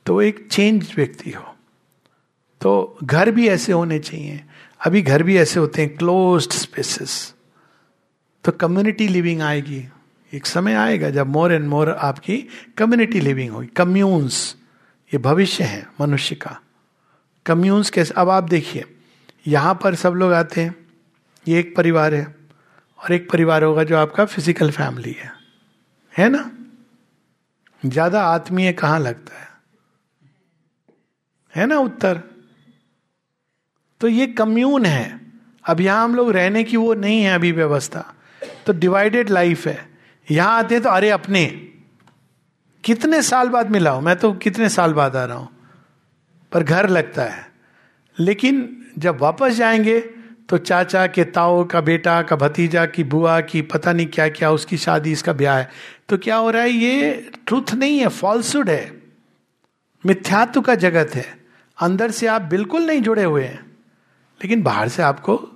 तो 0.05 0.21
एक 0.21 0.47
चेंज 0.51 0.93
व्यक्ति 0.95 1.31
हो। 1.31 1.55
तो 2.61 2.97
घर 3.03 3.31
भी 3.31 3.47
ऐसे 3.47 3.71
होने 3.71 3.99
चाहिए। 3.99 4.41
अभी 4.81 5.01
घर 5.01 5.23
भी 5.23 5.37
ऐसे 5.37 5.59
होते 5.59 5.81
हैं 5.81 5.95
क्लोज्ड 5.97 6.51
स्पेसेस 6.51 7.33
तो 8.45 8.51
कम्युनिटी 8.51 9.07
लिविंग 9.07 9.41
आएगी। 9.41 9.83
एक 10.31 10.45
समय 10.45 10.73
आएगा 10.75 11.09
जब 11.09 11.27
मोर 11.27 11.53
एंड 11.53 11.67
मोर 11.67 11.89
आपकी 11.91 12.37
कम्युनिटी 12.77 13.19
लिविंग 13.19 13.51
होगी 13.51 13.67
कम्यून्स 13.75 14.55
ये 15.11 15.17
भविष्य 15.17 15.63
है 15.63 15.87
मनुष्य 16.01 16.35
का। 16.35 16.59
कम्यून्स 17.45 17.89
कैसे, 17.89 18.13
अब 18.17 18.29
आप 18.29 18.43
देखिए, 18.43 18.83
यहाँ 19.47 19.79
पर 19.83 19.95
सब 19.95 20.13
लोग 20.13 20.33
आते 20.33 20.61
हैं, 20.61 20.75
ये 21.47 21.59
एक 21.59 21.75
परिवार 21.75 22.13
है, 22.13 22.35
और 22.99 23.13
एक 23.13 23.29
परिवार 23.31 23.63
होगा 23.63 23.83
जो 23.83 23.97
आपका 23.97 24.25
फ़िज़िकल 24.25 24.71
फैमिली 24.71 25.11
है। 25.11 25.31
है 26.17 26.29
ना? 26.29 26.51
ज़्यादा 27.83 28.23
आत्मीय 28.23 28.73
कहाँ 28.73 28.99
लगता 28.99 29.39
है? 29.39 29.47
है 31.55 31.65
ना 31.65 31.79
उत्तर? 31.79 32.21
तो 34.01 34.07
ये 34.07 34.27
कम्यून 34.27 34.85
है। 34.85 35.19
अब 35.65 35.81
यहाँ 35.81 36.03
हम 36.03 36.15
लोग 36.15 36.31
रहने 36.31 36.63
की 36.63 36.77
वो 36.77 36.93
नहीं 36.93 37.21
है 37.21 37.33
अभी 37.35 37.51
व्यवस्था। 37.51 38.13
तो 38.65 38.73
डिवाइडेड 38.73 39.29
लाइफ 39.29 39.67
है। 39.67 39.89
यहाँ 40.27 40.57
आते 40.57 40.75
हैं 40.75 40.83
तो 40.83 40.89
अरे 40.89 41.09
अपने। 41.09 41.68
कितने 42.83 43.21
साल 43.21 43.49
बाद 43.49 43.69
मिला 43.69 43.91
हूँ 43.91 44.03
मैं 44.03 44.15
तो 44.15 44.33
कितने 44.33 44.69
साल 44.69 44.93
बाद 44.93 45.15
आ 45.15 45.25
रहा 45.25 45.37
हूँ? 45.37 45.49
पर 46.51 46.63
घर 46.63 46.89
लगता 46.89 47.23
है। 47.23 47.51
लेकिन 48.19 48.85
जब 48.97 49.19
वापस 49.19 49.53
जाएँगे 49.53 49.99
तो 50.49 50.57
चाचा 50.57 51.07
के 51.07 51.23
ताओ 51.23 51.63
का 51.63 51.81
बेटा, 51.81 52.21
का 52.21 52.35
भतीजा, 52.35 52.85
की 52.85 53.03
बुआ, 53.03 53.41
की 53.41 53.61
पता 53.61 53.93
नहीं 53.93 54.07
क्या 54.07 54.29
क्या 54.29 54.51
उसकी 54.51 54.77
शादी, 54.77 55.11
इसका 55.11 55.33
ब्याह 55.33 55.57
है। 55.57 55.69
तो 56.09 56.17
क्या 56.17 56.35
हो 56.35 56.49
रहा 56.49 56.61
है, 56.61 56.69
ये 56.69 57.31
ट्रुथ 57.47 57.73
नहीं 57.73 57.99
है 57.99 58.07
फॉल्सुड 58.07 58.69
है। 58.69 59.01
मिथ्यात्व 60.05 60.61
का 60.61 60.75
जगत 60.75 61.15
है। 61.15 61.39
अंदर 61.81 62.11
से 62.11 62.27
आप 62.27 62.41
बिल्कुल 62.41 62.81
नहीं 62.81 63.01
जुड़े 63.01 63.23
हुए 63.23 63.43
हैं। 63.43 63.65
लेकिन 64.43 64.63
बाहर 64.63 64.89
से 64.89 65.03
आपको 65.03 65.49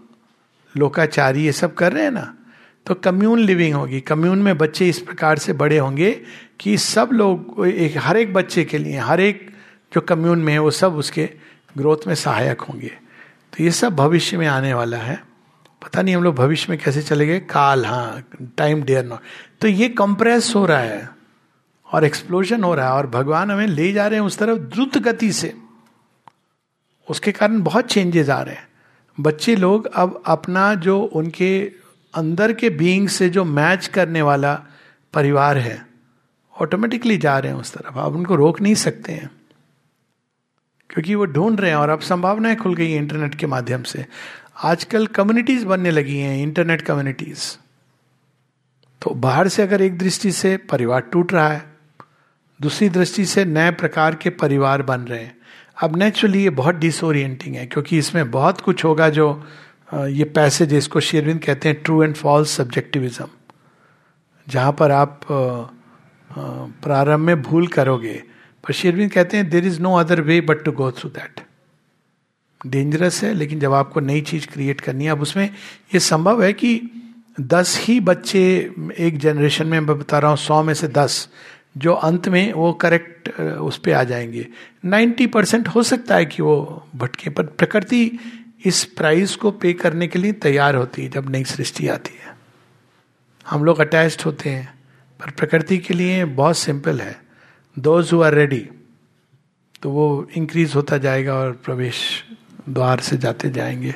लोकाचारी 0.78 1.44
ये 1.44 1.52
सब 1.52 1.74
कर 1.74 1.94
रहे 1.94 2.04
हैं 2.04 2.12
ना। 2.12 2.38
तो 2.86 2.94
कम्यून 2.94 3.40
लिविंग 3.40 3.76
होगी। 3.76 4.02
कम्यून 4.02 4.42
में 4.42 4.58
बच्चे 4.58 4.90
इस 4.90 5.00
प्रकार 5.00 5.38
से 5.38 5.54
बड़े 5.54 5.78
होंगे 5.78 6.22
कि 6.64 6.78
सब 6.78 7.10
लोग, 7.14 7.68
एक, 7.68 7.98
हर 7.98 8.18
एक 8.18 8.34
बच्चे 8.34 8.66
के 8.66 8.78
लिए, 8.78 8.98
हर 8.98 9.22
एक 9.22 9.52
जो 9.94 10.02
कम्यून 10.02 10.40
में 10.40 10.54
है, 10.54 10.60
वो 10.60 10.72
सब 10.72 10.96
उसके 10.96 11.30
ग्रोथ 11.78 11.98
में 12.08 12.16
सहायक 12.16 12.62
होंगे। 12.62 12.92
तो 13.54 13.64
ये 13.64 13.72
सब 13.72 13.96
भविष्य 13.96 14.38
में 14.38 14.48
आने 14.48 14.74
वाला 14.74 14.98
है। 14.98 15.24
पता 15.84 16.02
नहीं 16.02 16.16
हम 16.16 16.24
लोग 16.24 16.36
भविष्य 16.36 16.68
में 16.70 16.80
कैसे 16.80 17.02
चले 17.02 17.26
गए। 17.26 17.40
काल 17.40 17.86
हाँ 17.86 18.28
टाइम 18.58 18.84
डेयर 18.84 19.06
नॉट 19.06 19.20
तो 19.62 19.68
ये 19.68 19.90
कंप्रेस 19.90 20.54
हो 20.56 20.66
रहा 20.66 20.80
है 20.80 21.10
और 21.92 22.04
एक्सप्लोजन 22.04 22.64
हो 22.64 22.76
रहा 22.76 22.88
है 22.88 22.94
और 22.94 23.08
भगवान 23.08 23.52
हमें 23.52 23.68
ले 23.68 23.92
जा 23.92 24.08
रहे 24.08 24.20
हैं 24.20 24.26
उस 24.26 24.38
तरफ़ 24.38 24.60
द्रुत 24.60 24.98
गति 24.98 25.32
से। 25.32 25.54
उसके 27.10 27.32
कारण 27.32 27.62
बहुत 27.62 27.86
चेंजेस 27.86 28.30
आ 28.30 28.42
रहे 28.42 28.56
हैं। 28.56 28.68
बच्चे 29.20 29.56
लोग 29.56 29.86
अब 29.86 30.24
अपना 30.26 30.76
जो 30.76 31.02
उनके 31.02 31.72
अंदर 32.16 32.54
के 32.54 32.70
बीइंग 32.70 33.08
से 33.08 33.30
जो 33.30 33.44
मैच 33.44 33.88
करने 33.88 34.22
वाला 34.22 34.62
परिवार 35.14 35.58
है 35.58 35.93
ऑटोमेटिकली 36.62 37.18
जा 37.18 37.38
रहे 37.40 37.52
हैं 37.52 37.60
उस 37.60 37.74
तरफ़। 37.74 37.98
आप 38.00 38.12
उनको 38.12 38.36
रोक 38.36 38.62
नहीं 38.62 38.76
सकते 38.76 39.12
हैं। 39.12 39.30
क्योंकि 40.90 41.16
वो 41.16 41.26
ढूंढ 41.26 41.60
रहे 41.60 41.70
हैं 41.72 41.78
और 41.78 41.90
अब 41.90 42.00
संभावनाएँ 42.02 42.56
खुल 42.56 42.76
गई 42.76 42.94
इंटरनेट 42.96 43.36
के 43.36 43.48
माध्यम 43.48 43.84
से। 43.84 44.06
आजकल 44.64 45.08
कम्युनिटीज 45.08 45.64
बनने 45.64 45.92
लगी 45.92 46.18
हैं 46.18 46.42
इंटरनेट 46.44 46.82
कम्युनिटीज 46.82 47.58
तो 49.02 49.12
बाहर 49.12 49.48
से 49.48 49.64
अगर 49.64 49.82
एक 49.82 49.98
दृष्टि 49.98 50.32
से 50.32 50.56
परिवार 50.70 51.02
टूट 51.04 51.34
रहा 51.34 51.48
है, 51.50 51.64
दूसरी 52.60 52.90
दृष्टि 52.90 53.26
से 53.26 53.46
नए 53.46 53.72
प्रकार 53.72 54.16
के 54.16 54.30
परिवार 54.30 54.82
बन 54.82 55.02
रहे 55.02 55.20
हैं। 55.20 55.36
अब 55.78 55.96
नेचुरली 55.98 56.44
ये 56.44 56.50
बहुत 56.50 56.76
डिसोरिएंटिंग 56.76 57.56
है, 57.56 57.66
क्योंकि 57.66 57.98
इसमें 57.98 58.32
बहुत 58.32 58.62
कुछ 58.62 58.84
होगा 58.86 59.10
जो 59.10 59.44
ये 59.90 60.24
पैसे 60.26 60.66
जिसको 60.66 61.00
शेरविंद 61.00 61.44
कहते 61.44 61.70
हैं 61.70 61.82
ट्रू 61.84 62.04
एंड 62.04 62.16
फॉल्स 62.16 62.50
सब्जेक्टिविज्म 62.50 63.28
जहाँ 64.48 64.72
पर 64.74 64.92
आप 64.92 65.20
प्रारंभ 66.38 67.20
में 67.20 67.42
भूल 67.42 67.68
करोगे। 67.68 68.24
पर 68.64 68.74
शेरविंद 68.74 69.12
कहते 69.12 69.38
हैं 69.38 69.50
there 69.50 69.66
is 69.66 69.82
no 69.82 69.96
other 69.96 70.22
way 70.22 70.42
but 70.42 70.64
to 70.64 70.72
go 70.72 70.92
through 70.92 71.10
that 71.10 71.42
dangerous 72.68 73.24
है, 73.24 73.34
लेकिन 73.34 73.60
जब 73.60 73.74
आपको 73.74 74.00
नई 74.00 74.22
चीज़ 74.22 74.48
क्रिएट 74.48 74.82
करनी 74.82 75.06
है, 75.06 75.12
अब 75.12 75.22
उसमें 75.22 75.46
यह 75.94 76.00
संभव 76.00 76.44
है 76.44 76.54
कि 76.54 76.82
दस 77.42 77.78
ही 77.82 78.00
बच्चे, 78.00 78.72
एक 78.98 79.18
जनरेशन 79.18 79.68
में, 79.68 79.80
मैं 79.80 80.00
बता 80.00 80.20
रहा 80.20 80.30
हूँ, 80.30 80.38
सौ 80.38 80.64
में 80.64 80.74
से 80.74 80.88
दस, 80.88 81.30
जो 81.78 81.94
अंत 81.94 82.30
में 82.30 82.54
वो 82.54 82.74
करेक्ट 82.74 83.30
उस 83.40 83.78
पर 83.78 83.94
आ 83.94 84.04
जाएँगे। 84.04 84.48
नाइन्टी 84.86 85.28
परसेंट 85.28 85.68
हो 85.68 85.84
सकता 85.84 86.16
है 86.16 86.26
कि 86.26 86.44
वो 86.44 86.88
भटके, 86.96 87.30
पर 87.30 87.44
प्रकृति 87.44 88.20
इस 88.66 88.84
प्राइस 88.86 89.36
को 89.36 89.52
पे 89.52 89.74
करने 89.74 90.08
के 90.08 90.20
लिए 90.20 90.32
तैयार 90.32 90.76
होती 90.76 91.04
है, 91.04 91.10
जब 91.10 91.30
नई 91.30 91.44
सृष्टि 91.44 91.88
आती 91.88 92.20
है। 92.24 92.36
हम 93.50 93.64
लोग 93.64 93.80
अटैच्ड 93.80 94.22
होते 94.22 94.50
हैं। 94.50 94.74
पर 95.24 95.32
प्रकृति 95.32 95.78
के 95.78 95.94
लिए 95.94 96.26
बहुत 96.26 96.58
सिंपल 96.58 97.02
है। 97.02 97.22
दोज 97.80 98.12
हु 98.14 98.22
आर 98.22 98.34
रेडी 98.34 98.68
तो 99.82 99.92
वो 99.92 100.28
इंक्रीज 100.38 100.76
होता 100.76 100.98
जाएगा 100.98 101.34
और 101.34 101.52
प्रवेश 101.66 102.02
द्वार 102.70 103.00
से 103.00 103.18
जाते 103.18 103.50
जाएँगे। 103.50 103.92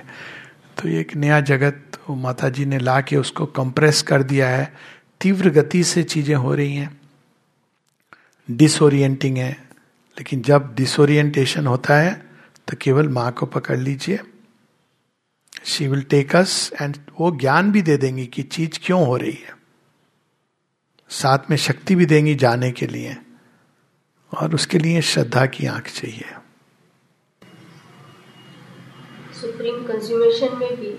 तो 0.78 0.88
एक 0.90 1.16
नया 1.16 1.40
जगत 1.42 1.84
माता 2.10 2.50
जी 2.50 2.66
ने 2.66 2.80
ला 2.80 3.00
के 3.02 3.18
उसको 3.18 3.46
कंप्रेस 3.46 4.02
कर 4.02 4.24
दिया 4.24 4.50
है। 4.50 4.74
तीव्र 5.22 5.50
गति 5.50 5.84
से 5.84 6.04
चीज़ें 6.04 6.36
हो 6.36 6.54
रही 6.56 6.76
हैं। 6.76 7.02
डिसोरिएंटिंग 8.52 9.38
है। 9.38 9.52
लेकिन 10.18 10.42
जब 10.42 10.74
डिसोरिएंटेशन 10.76 11.68
होता 11.68 11.98
है 11.98 12.14
तो 12.68 12.78
केवल 12.82 13.10
माँ 13.10 13.32
को 13.32 13.46
पकड़ 13.46 13.78
लीजिए। 13.78 14.20
She 15.66 15.88
will 15.88 16.02
take 16.02 16.36
us 16.36 16.72
and 16.82 16.98
वो 17.20 17.32
ज्ञान 17.32 17.72
भी 17.72 17.82
दे 17.82 17.98
देंगी 17.98 18.26
कि 18.26 18.44
चीज़ 18.44 18.80
क्यों 18.84 19.06
हो 19.06 19.18
रही 19.18 19.32
है। 19.32 19.57
साथ 21.10 21.50
में 21.50 21.58
शक्ति 21.58 21.96
भी 21.96 22.06
देंगी 22.06 22.36
जाने 22.36 22.72
के 22.72 22.88
लिए 22.88 23.16
और 24.32 24.56
उसके 24.56 24.80
लिए 24.80 25.02
श्रद्धा 25.02 25.46
की 25.46 25.66
आँख 25.66 25.90
चाहिए। 25.90 26.26
सुप्रीम 29.42 29.76
कंज्यूमेशन 29.84 30.58
में 30.58 30.76
भी 30.76 30.98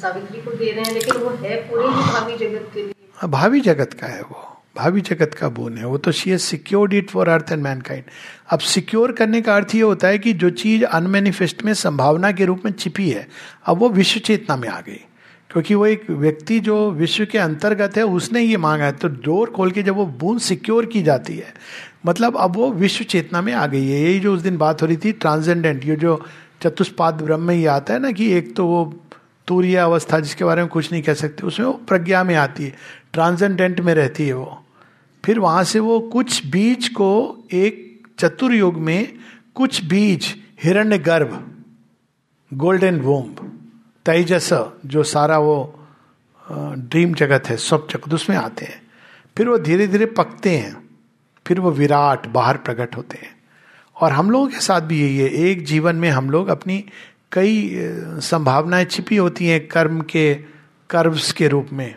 सावित्री 0.00 0.40
को 0.42 0.50
दे 0.50 0.70
रहे 0.70 0.84
हैं 0.84 0.92
लेकिन 0.94 1.16
वो 1.16 1.30
है 1.30 1.56
पूरे 1.70 1.88
भावी 1.88 2.36
जगत 2.36 2.70
के 2.74 2.82
लिए। 2.82 2.94
हाँ, 3.14 3.30
भावी 3.30 3.60
जगत 3.60 3.92
का 3.94 4.06
है 4.06 4.22
वो। 4.22 4.44
भावी 4.76 5.00
जगत 5.00 5.34
का 5.34 5.48
बोन 5.48 5.76
है। 5.78 5.86
वो 5.86 5.98
तो 5.98 6.12
she 6.12 6.30
has 6.30 6.40
secured 6.40 6.94
it 6.94 7.10
for 7.10 7.28
earth 7.28 7.52
and 7.52 7.62
mankind 7.62 8.04
अब 8.50 8.58
सिक्योर 8.58 9.12
करने 9.12 9.40
का 9.42 9.56
अर्थ 9.56 9.74
ये 9.74 9.82
होता 9.82 10.08
है 10.08 10.18
कि 10.18 10.32
जो 10.32 10.50
चीज़ 10.50 10.84
अनमेनिफेस्ट 10.84 11.62
में 11.62 11.74
संभावना 11.74 12.32
के 12.32 12.44
रूप 12.44 12.62
में 12.64 12.72
छिपी 12.72 13.10
है 13.10 13.28
अब 13.66 13.78
वो 13.78 13.88
विश्व 13.88 14.20
चेतना 14.20 14.56
में 14.56 14.68
आ 14.68 14.80
गई। 14.80 15.04
क्योंकि 15.50 15.74
वो 15.74 15.86
एक 15.86 16.08
व्यक्ति 16.10 16.58
जो 16.60 16.90
विश्व 16.90 17.24
के 17.24 17.38
अंतर्गत 17.38 17.96
है, 17.96 18.02
उसने 18.02 18.40
ये 18.42 18.56
मांगा 18.56 18.84
है। 18.84 18.92
तो 18.92 19.08
डोर 19.08 19.50
खोल 19.50 19.70
के 19.70 19.82
जब 19.82 19.96
वो 19.96 20.06
बूंद 20.06 20.40
सिक्योर 20.40 20.86
की 20.86 21.02
जाती 21.02 21.36
है 21.36 21.52
मतलब 22.06 22.36
अब 22.36 22.56
वो 22.56 22.70
विश्व 22.72 23.04
चेतना 23.04 23.40
में 23.42 23.52
आ 23.52 23.66
गई 23.66 23.86
है। 23.86 24.00
यही 24.02 24.20
जो 24.20 24.34
उस 24.34 24.40
दिन 24.40 24.56
बात 24.56 24.82
हो 24.82 24.86
रही 24.86 24.96
थी 24.96 25.12
ट्रांसजेंडेंट 25.14 25.84
ये 25.84 25.96
जो 25.96 26.20
चतुष्पाद 26.62 27.22
ब्रह्म 27.22 27.42
में 27.42 27.54
ये 27.54 27.66
आता 27.66 27.94
है 27.94 28.00
ना 28.00 28.12
कि 28.12 28.30
एक 28.32 28.54
तो 28.56 28.66
वो 28.66 28.84
तूर्य 29.48 29.76
अवस्था 29.76 30.20
जिसके 30.20 30.44
बारे 30.44 30.62
में 30.62 30.68
कुछ 30.70 30.92
नहीं 30.92 31.02
कह 31.02 31.14
सकते, 31.14 31.46
उसमें 31.46 31.66
वो 31.66 31.72
प्रज्ञा 31.88 32.22
में 32.24 32.34
आती 32.34 32.64
है 32.64 32.74
ट्रांसजेंडेंट 33.12 33.80
में 33.80 33.94
रहती 33.94 34.26
है 34.26 34.32
वो। 34.32 34.62
फिर 35.24 35.38
वहाँ 35.38 35.64
से 35.64 35.78
वो 35.78 35.98
कुछ 36.12 36.46
बीज 36.46 36.88
को 36.90 37.44
एक 37.52 38.06
चतुर्युग 38.18 38.76
में 38.78 39.12
कुछ 39.54 39.84
बीज, 39.84 40.34
हिरण्य 40.62 40.98
गर्भ, 40.98 41.38
गोल्डन 42.52 43.00
वोम्ब 43.00 43.57
तेजस, 44.08 44.72
जो 44.86 45.02
सारा 45.02 45.38
वो 45.38 45.86
ड्रीम 46.78 47.14
जगत 47.14 47.42
है, 47.46 47.56
सब 47.56 47.88
जगत 47.90 48.14
उसमें 48.14 48.36
आते 48.36 48.64
हैं। 48.64 48.82
फिर 49.36 49.48
वो 49.48 49.58
धीरे 49.58 49.86
धीरे 49.86 50.06
पकते 50.06 50.56
हैं। 50.56 50.88
फिर 51.46 51.60
वो 51.60 51.70
विराट 51.70 52.26
बाहर 52.26 52.56
प्रकट 52.56 52.96
होते 52.96 53.18
हैं। 53.22 53.36
और 54.00 54.12
हम 54.12 54.30
लोगों 54.30 54.48
के 54.48 54.60
साथ 54.60 54.80
भी 54.80 55.00
यही 55.00 55.18
है। 55.18 55.30
एक 55.30 55.64
जीवन 55.64 55.96
में 55.96 56.10
हम 56.10 56.30
लोग 56.30 56.48
अपनी 56.48 56.84
कई 57.32 57.70
संभावनाएँ 58.20 58.84
छिपी 58.84 59.16
होती 59.16 59.46
हैं 59.46 59.68
कर्म 59.68 60.00
के, 60.00 60.34
कर्व्स 60.90 61.32
के 61.32 61.48
रूप 61.48 61.68
में। 61.72 61.94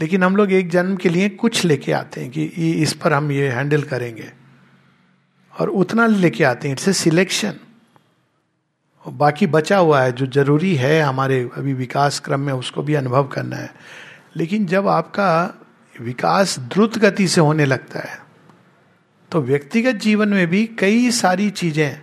लेकिन 0.00 0.22
हम 0.22 0.36
लोग 0.36 0.52
एक 0.52 0.70
जन्म 0.70 0.96
के 0.96 1.08
लिए 1.08 1.28
कुछ 1.28 1.64
लेके 1.64 1.92
आते 1.92 2.20
हैं 2.20 2.30
कि 2.30 2.44
इस 2.72 2.92
पर 2.92 3.12
हम 3.12 3.32
ये 3.32 3.48
हैंडल 3.48 3.82
करेंगे। 3.82 4.32
और 5.60 5.68
उतना 5.68 6.06
लेके 6.06 6.44
आते 6.44 6.68
हैं। 6.68 6.72
It's 6.72 6.88
a 6.88 6.92
selection. 6.92 7.54
बाकी 9.04 9.46
बचा 9.46 9.78
हुआ 9.78 10.00
है, 10.02 10.12
जो 10.12 10.26
ज़रूरी 10.26 10.74
है 10.74 11.00
हमारे 11.00 11.40
अभी 11.56 11.72
विकास 11.74 12.20
क्रम 12.20 12.40
में, 12.40 12.52
उसको 12.52 12.82
भी 12.82 12.94
अनुभव 12.94 13.26
करना 13.26 13.56
है। 13.56 13.72
लेकिन 14.36 14.66
जब 14.66 14.88
आपका 14.88 15.60
विकास 15.94 16.58
द्रुत 16.58 16.98
गति 16.98 17.28
से 17.28 17.40
होने 17.40 17.64
लगता 17.64 18.00
है 18.00 18.18
तो 19.32 19.40
व्यक्तिगत 19.40 19.94
जीवन 19.94 20.28
में 20.28 20.46
भी 20.46 20.64
कई 20.78 21.10
सारी 21.10 21.48
चीज़ें 21.50 22.00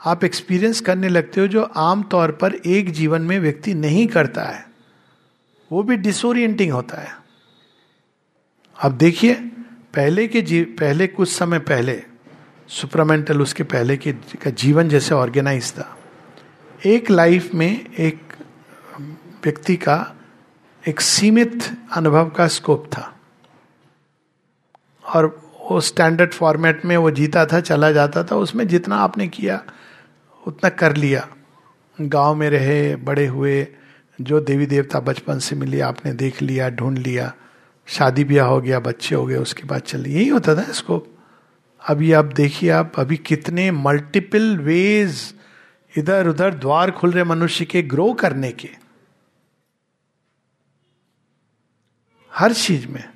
आप 0.00 0.24
एक्सपीरियंस 0.24 0.80
करने 0.80 1.08
लगते 1.08 1.40
हो, 1.40 1.46
जो 1.46 1.62
आम 1.62 2.02
तौर 2.02 2.30
पर 2.32 2.54
एक 2.54 2.90
जीवन 2.90 3.22
में 3.22 3.38
व्यक्ति 3.40 3.74
नहीं 3.74 4.06
करता 4.06 4.42
है। 4.42 4.64
वो 5.70 5.82
भी 5.82 5.96
डिसोरिएंटिंग 5.96 6.72
होता 6.72 7.00
है। 7.00 7.08
अब 8.76 8.92
देखिए, 8.92 9.34
पहले 9.94 10.26
के 10.28 10.42
जी, 10.42 10.62
पहले 10.62 11.06
कुछ 11.06 11.32
समय 11.32 11.58
पहले 11.58 12.02
सुपरामेंटल 12.68 13.40
उसके 13.40 13.62
पहले 13.62 13.96
के, 13.96 14.12
का 14.12 14.50
जीवन 14.50 14.88
जैसे 14.88 15.14
ऑर्गेनाइज 15.14 15.72
था। 15.72 15.96
एक 16.86 17.10
लाइफ 17.10 17.54
में 17.54 17.94
एक 17.94 18.20
व्यक्ति 19.44 19.76
का 19.76 20.14
एक 20.88 21.00
सीमित 21.00 21.58
अनुभव 21.92 22.30
का 22.30 22.46
स्कोप 22.46 22.86
था। 22.86 23.16
और 25.14 25.42
वो 25.70 25.80
स्टैंडर्ड 25.80 26.32
फॉर्मेट 26.32 26.84
में 26.84 26.96
वो 26.96 27.10
जीता 27.10 27.46
था, 27.46 27.60
चला 27.60 27.92
जाता 27.92 28.24
था, 28.24 28.36
उसमें 28.36 28.68
जितना 28.68 28.96
आपने 28.96 29.28
किया, 29.28 29.62
उतना 30.46 30.70
कर 30.70 30.96
लिया। 30.96 31.28
गाँव 32.00 32.34
में 32.34 32.50
रहे, 32.50 32.96
बड़े 32.96 33.26
हुए, 33.26 33.68
जो 34.20 34.40
देवी 34.40 34.66
देवता 34.66 35.00
बचपन 35.00 35.38
से 35.38 35.56
मिली, 35.56 35.80
आपने 35.80 36.12
देख 36.12 36.42
लिया, 36.42 36.70
ढूंढ 36.70 36.98
लिया। 36.98 37.34
शादी 37.86 38.24
ब्याह 38.24 38.46
हो 38.46 38.60
गया, 38.60 38.80
बच्चे 38.80 39.14
हो 39.14 39.26
गए, 39.26 39.36
उसके 39.36 39.62
बाद 39.62 39.80
चल, 39.80 40.06
यही 40.06 40.28
होता 40.28 40.54
था 40.54 40.72
स्कोप 40.72 41.16
अभी 41.88 42.12
आप 42.12 42.24
देखिए, 42.24 42.70
आप 42.70 42.92
अभी 42.96 43.16
कितने 43.16 43.70
मल्टीपल 43.70 44.58
वेज 44.58 45.34
इधर 45.98 46.28
उधर 46.28 46.54
द्वार 46.54 46.90
खुल 46.90 47.10
रहे 47.10 47.24
मनुष्य 47.24 47.64
के 47.64 47.82
ग्रो 47.82 48.12
करने 48.12 48.52
के। 48.52 48.70
हर 52.34 52.52
चीज़ 52.52 52.88
में। 52.88 53.12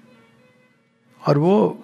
और 1.27 1.39
वो 1.39 1.81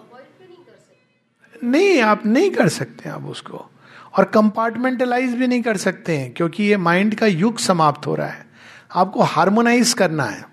नहीं, 1.65 2.01
आप 2.01 2.27
नहीं 2.27 2.51
कर 2.51 2.69
सकते 2.69 3.09
आप 3.09 3.25
उसको। 3.25 3.71
और 4.19 4.25
कंपार्टमेंटलाइज 4.25 5.35
भी 5.35 5.47
नहीं 5.47 5.63
कर 5.63 5.77
सकते 5.77 6.17
हैं, 6.17 6.35
क्योंकि 6.35 6.63
ये 6.63 6.77
माइंड 6.77 7.15
का 7.15 7.27
युग 7.27 7.59
समाप्त 7.59 8.07
हो 8.07 8.15
रहा 8.15 8.29
है। 8.29 8.47
आपको 8.95 9.23
हार्मोनाइज 9.23 9.93
करना 9.93 10.25
है। 10.25 10.45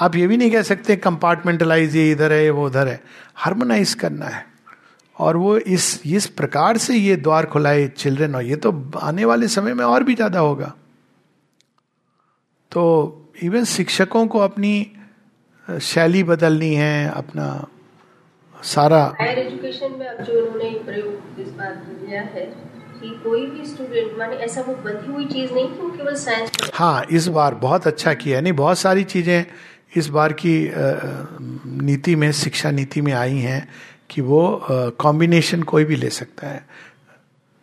आप 0.00 0.16
ये 0.16 0.26
भी 0.26 0.36
नहीं 0.36 0.50
कह 0.50 0.62
सकते 0.62 0.96
कंपार्टमेंटलाइज 0.96 1.96
ये 1.96 2.12
इधर 2.12 2.32
है 2.32 2.50
वो 2.50 2.66
उधर 2.66 2.88
है। 2.88 3.04
हार्मोनाइज 3.34 3.94
करना 3.94 4.26
है। 4.26 4.53
और 5.16 5.36
वो 5.36 5.56
इस 5.58 6.00
इस 6.06 6.26
प्रकार 6.38 6.78
से 6.78 6.94
ये 6.94 7.16
द्वार 7.16 7.46
खुलाए 7.46 7.86
चिल्ड्रेन 7.88 8.34
और 8.34 8.44
ये 8.44 8.56
तो 8.56 8.72
आने 9.00 9.24
वाले 9.24 9.48
समय 9.48 9.74
में 9.74 9.84
और 9.84 10.04
भी 10.04 10.14
ज़्यादा 10.14 10.38
होगा। 10.38 10.72
तो 12.72 12.82
इवन 13.42 13.64
शिक्षकों 13.66 14.26
को 14.26 14.38
अपनी 14.40 14.74
शैली 15.68 16.22
बदलनी 16.24 16.74
है 16.74 17.08
अपना 17.10 17.46
सारा। 18.56 19.02
हायर 19.20 19.38
एजुकेशन 19.38 19.92
में 19.98 20.06
अब 20.06 20.24
जो 20.24 20.40
उन्होंने 20.40 20.70
प्रयोग 20.84 21.40
इस 21.40 21.48
बात 21.52 21.84
किया 21.86 22.20
है 22.22 22.44
कि 22.94 23.10
कोई 23.24 23.46
भी 23.46 23.64
स्टूडेंट 23.66 24.18
माने 24.18 24.36
ऐसा 24.44 24.60
वो 24.60 24.74
बंधी 24.84 25.12
हुई 25.12 25.26
चीज़ 25.26 25.52
नहीं 25.52 25.68
कि 25.68 25.80
वो 25.80 25.90
केवल 25.90 26.14
साइंस 26.16 26.70
हाँ 26.74 27.04
इस 27.10 27.28
बार 27.28 27.54
बहुत 27.62 27.86
अच्छा 27.86 28.14
किया 28.14 28.40
नहीं 28.40 28.52
बहुत 28.52 28.78
सारी 28.78 29.04
चीज़ें 29.04 29.44
इस 29.96 30.08
बार 30.08 30.32
की 30.32 30.54
नीति 31.84 32.14
में 32.16 32.30
शिक्षा 32.34 32.70
नीति 32.70 33.00
में 33.00 33.12
आई 33.12 33.38
हैं। 33.38 33.68
कि 34.10 34.20
वो 34.20 34.66
कॉम्बिनेशन 34.70 35.58
uh, 35.58 35.64
कोई 35.64 35.84
भी 35.84 35.96
ले 35.96 36.10
सकता 36.10 36.46
है। 36.46 36.66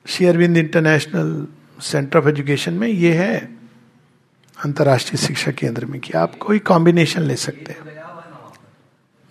शेयरविंद 0.07 0.57
इंटरनेशनल 0.57 1.47
सेंटर 1.81 2.19
ऑफ़ 2.19 2.27
एजुकेशन 2.27 2.73
में 2.73 2.87
ये 2.87 3.13
है 3.13 3.57
अंतर्राष्ट्रीय 4.65 5.27
शिक्षा 5.27 5.51
केंद्र 5.51 5.85
में 5.85 6.01
कि 6.01 6.13
आप 6.13 6.35
कोई 6.35 6.59
कॉम्बिनेशन 6.59 7.21
ले 7.21 7.35
सकते 7.35 7.71
हैं। 7.71 7.79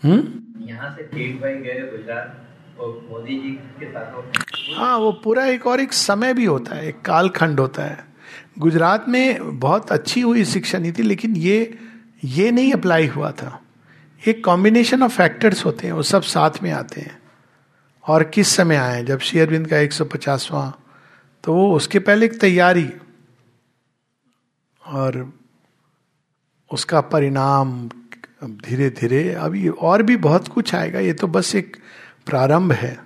हम्म? 0.05 0.33
यहाँ 0.69 0.97
से 0.97 1.03
गए 1.39 1.81
गुजरात 1.97 2.37
मोदी 2.81 3.35
जी 3.43 3.51
के 3.51 3.91
साथ 3.91 4.77
हाँ। 4.77 4.99
वो 4.99 5.13
पूरा 5.13 5.47
एक 5.47 5.67
और 5.67 5.81
एक 5.81 5.93
समय 5.93 6.35
भी 6.35 6.45
होता 6.45 6.77
है 6.77 6.89
एक 6.89 7.01
कालखंड 7.01 7.61
होता 7.61 7.83
है। 7.83 8.05
गुजरात 8.59 9.09
में 9.09 9.59
बहुत 9.59 9.93
अच्छी 9.93 10.21
हुई 10.21 10.45
शिक्षा 10.45 10.79
नीति 10.79 11.03
लेकिन 11.03 11.37
ये 11.37 11.79
ये 12.25 12.51
नहीं 12.51 12.73
अप्लाई 12.73 13.07
हुआ 13.07 13.33
था। 13.33 13.63
एक 14.27 14.45
कॉम्बिनेशन 14.45 15.03
ऑफ़ 15.03 15.13
फैक्टर्स 15.13 15.65
होते 15.65 15.87
हैं, 15.87 15.95
वो 15.95 16.03
सब 16.03 16.23
साथ 16.23 16.51
में 16.63 16.71
आते 16.71 17.01
हैं। 17.01 17.23
और 18.07 18.25
किस 18.25 18.49
समय 18.49 18.77
आए 18.77 19.05
जब 19.05 19.19
शेयरबिंद 19.19 19.69
का 19.69 19.79
एक 19.79 19.93
सौ 19.93 20.05
तो 21.45 21.55
वो 21.55 21.77
उसके 21.77 21.99
पहले 21.99 22.27
एक 22.27 22.41
तैयारी 22.41 22.91
और 24.87 25.33
उसका 26.73 27.01
परिणाम 27.01 27.91
धीरे 28.45 28.91
धीरे 28.91 29.35
अभी 29.35 29.69
और 29.69 30.03
भी 30.03 30.17
बहुत 30.17 30.49
कुछ 30.49 30.75
आएगा। 30.75 30.99
ये 30.99 31.13
तो 31.13 31.27
बस 31.27 31.55
एक 31.55 31.77
प्रारंभ 32.27 32.73
है। 32.73 33.05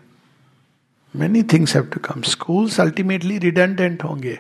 Many 1.17 1.43
things 1.43 1.75
have 1.75 1.85
to 1.85 2.01
come 2.01 2.23
schools 2.23 2.81
ultimately 2.81 3.39
redundant 3.39 4.05
होंगे। 4.05 4.39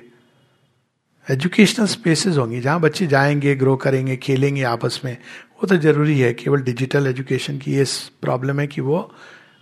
एजुकेशनल 1.31 1.87
स्पेसेस 1.87 2.37
होंगी। 2.37 2.61
जहाँ 2.61 2.81
बच्चे 2.81 3.07
जाएँगे 3.07 3.55
ग्रो 3.55 3.77
करेंगे, 3.77 4.16
खेलेंगे 4.16 4.62
आपस 4.62 5.01
में। 5.05 5.16
वो 5.59 5.66
तो 5.66 5.76
ज़रूरी 5.78 6.18
है, 6.20 6.32
केवल 6.34 6.62
डिजिटल 6.62 7.07
एजुकेशन 7.07 7.59
की 7.59 7.74
ये 7.74 7.84
प्रॉब्लम 8.22 8.61
है 8.61 8.66
कि 8.66 8.80
वो 8.80 9.11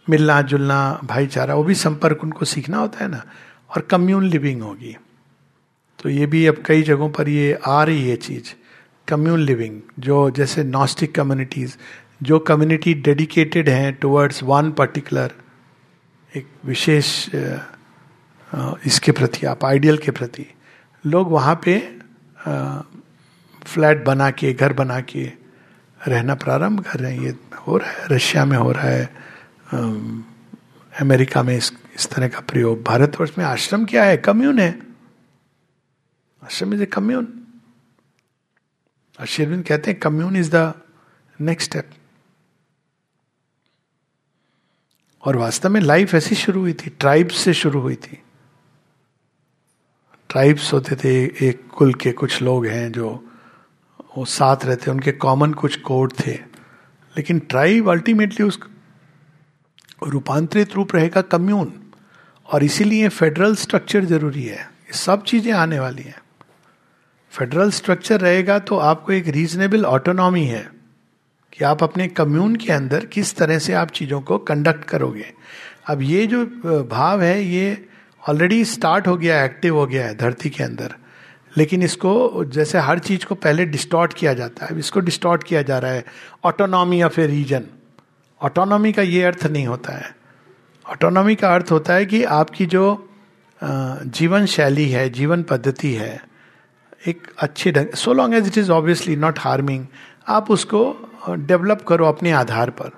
मिलना 0.06 0.40
जुलना, 0.42 1.00
भाईचारा, 1.04 1.54
वो 1.54 1.64
भी 1.64 1.74
संपर्क 1.76 2.22
उनको 2.24 2.44
सीखना 2.44 2.78
होता 2.78 2.98
है 2.98 3.10
ना, 3.10 3.22
और 3.70 3.82
कम्यून 3.90 4.24
लिविंग 4.24 4.62
होगी। 4.62 4.96
तो 5.98 6.08
ये 6.08 6.26
भी 6.26 6.46
अब 6.46 6.62
कई 6.66 6.82
जगहों 6.82 7.08
पर 7.10 7.28
ये 7.28 7.58
आ 7.66 7.82
रही 7.84 8.08
है 8.08 8.16
चीज़ 8.18 8.52
कम्यून 9.08 9.40
लिविंग 9.40 9.80
जो 9.98 10.30
जैसे 10.30 10.64
नॉस्टिक 10.64 11.14
कम्युनिटीज 11.14 11.76
जो 12.22 12.38
कम्युनिटी 12.40 12.94
डेडिकेटेड 12.96 13.68
हैं 13.68 13.92
टुवर्ड्स 13.94 14.42
वन 14.42 14.70
पर्टिकुलर 14.72 15.32
एक 16.34 16.46
विशेष 16.64 17.08
इसके 18.86 19.12
प्रति, 19.12 19.46
आप 19.46 19.64
आइडियल 19.64 19.96
के 19.98 20.10
प्रति। 20.12 20.46
लोग 21.04 21.30
वहाँ 21.32 21.54
पे 21.64 21.78
फ्लैट 23.62 24.04
बना 24.04 24.30
के, 24.30 24.52
घर 24.52 24.72
बना 24.72 25.00
के 25.02 25.30
रहना 26.08 26.34
प्रारंभ 26.34 26.80
कर 26.80 27.00
रहे 27.00 27.12
हैं। 27.12 27.20
ये 27.20 27.30
हो 27.54 27.76
रहा 27.76 27.90
है। 27.90 28.08
रशिया 28.08 28.44
में 28.44 28.56
हो 28.56 28.72
रहा 28.72 28.88
है। 28.88 29.16
अमेरिका 31.00 31.42
में 31.42 31.56
इस 31.56 31.72
इस 31.94 32.10
तरह 32.10 32.28
का 32.28 32.40
प्रयोग। 32.40 32.82
भारतवर्ष 32.82 33.30
में 33.38 33.44
आश्रम 33.44 33.84
क्या 33.84 34.04
है? 34.04 34.16
कम्यून 34.16 34.58
है। 34.58 34.82
आश्रम 36.44 36.74
इज़ 36.74 36.82
ए 36.82 36.86
कम्यून। 36.86 37.46
शेरविंद 39.28 39.64
कहते 39.66 39.90
हैं, 39.90 40.00
commune 40.00 40.36
is 40.36 40.50
the 40.56 40.74
next 41.40 41.70
step. 41.70 41.90
और 45.24 45.36
वास्तव 45.36 45.70
में 45.70 45.80
लाइफ 45.80 46.14
ऐसी 46.14 46.34
शुरू 46.34 46.60
हुई 46.60 46.72
थी। 46.72 46.90
ट्राइब्स 46.90 47.36
से 47.36 47.54
शुरू 47.54 47.80
हुई 47.80 47.96
थी। 47.96 48.22
ट्राइब्स 50.28 50.72
होते 50.72 50.96
थे। 50.96 51.24
एक 51.48 51.68
कुल 51.68 51.94
के 51.94 52.12
कुछ 52.12 52.42
लोग 52.42 52.66
हैं 52.66 52.92
जो 52.92 53.31
वो 54.16 54.24
साथ 54.24 54.64
रहते, 54.64 54.90
उनके 54.90 55.12
कॉमन 55.12 55.52
कुछ 55.52 55.76
कोड 55.78 56.12
थे। 56.20 56.32
लेकिन 57.14 57.38
ट्राइब 57.38 57.90
अल्टीमेटली 57.90 58.46
उस 58.46 58.58
रूपांतरित 60.02 60.74
रूप 60.74 60.94
रहेगा 60.94 61.20
कम्यून 61.22 61.72
और 62.48 62.64
इसीलिए 62.64 63.08
फेडरल 63.08 63.54
स्ट्रक्चर 63.54 64.04
ज़रूरी 64.04 64.42
है। 64.42 64.58
ये 64.58 64.92
सब 64.92 65.22
चीज़ें 65.24 65.52
आने 65.52 65.78
वाली 65.80 66.02
हैं। 66.02 66.20
फेडरल 67.32 67.70
स्ट्रक्चर 67.70 68.20
रहेगा 68.20 68.58
तो 68.58 68.76
आपको 68.76 69.12
एक 69.12 69.28
रीजनेबल 69.28 69.84
ऑटोनॉमी 69.84 70.44
है 70.44 70.62
कि 71.52 71.64
आप 71.64 71.82
अपने 71.82 72.08
कम्यून 72.08 72.56
के 72.56 72.72
अंदर 72.72 73.04
किस 73.06 73.34
तरह 73.36 73.58
से 73.58 73.72
आप 73.72 73.90
चीज़ों 73.90 74.20
को 74.20 74.38
कंडक्ट 74.40 74.84
करोगे। 74.84 75.32
अब 75.86 76.02
ये 76.02 76.26
जो 76.26 76.44
भाव 76.90 77.22
है, 77.22 77.44
ये 77.44 77.86
ऑलरेडी 78.28 78.64
स्टार्ट 78.64 79.06
हो 79.06 79.16
गया 79.16 79.44
एक्टिव 79.44 79.76
हो 79.76 79.86
गया 79.86 80.06
है 80.06 80.16
धरती 80.16 80.50
के 80.50 80.64
अंदर। 80.64 80.94
लेकिन 81.56 81.82
इसको 81.82 82.44
जैसे 82.46 82.78
हर 82.78 82.98
चीज़ 82.98 83.24
को 83.26 83.34
पहले 83.34 83.64
डिस्टॉर्ट 83.66 84.12
किया 84.12 84.32
जाता 84.34 84.66
है, 84.66 84.78
इसको 84.78 85.00
डिस्टॉर्ट 85.00 85.42
किया 85.42 85.62
जा 85.62 85.78
रहा 85.78 85.90
है। 85.90 86.04
Autonomy 86.44 87.02
of 87.02 87.20
a 87.20 87.26
region 87.26 87.64
autonomy 88.40 88.92
का 88.92 89.02
ये 89.02 89.22
अर्थ 89.24 89.46
नहीं 89.46 89.66
होता 89.66 89.92
है। 89.92 90.14
ऑटोनॉमी 90.86 91.34
का 91.34 91.54
अर्थ 91.54 91.70
होता 91.70 91.94
है 91.94 92.06
कि 92.06 92.22
आपकी 92.24 92.66
जो 92.66 93.08
जीवन 93.60 94.46
शैली 94.46 94.88
है, 94.88 95.08
जीवन 95.10 95.42
पद्धति 95.42 95.92
है, 95.94 96.20
एक 97.08 97.26
अच्छे 97.38 97.72
ढंग 97.72 97.92
so 97.94 98.12
long 98.12 98.34
as 98.34 98.46
it 98.46 98.58
is 98.58 98.70
obviously 98.70 99.16
not 99.16 99.38
harming 99.38 99.86
आप 100.28 100.50
उसको 100.50 100.80
डेवलप 101.28 101.84
करो 101.88 102.06
अपने 102.06 102.32
आधार 102.32 102.70
पर। 102.70 102.88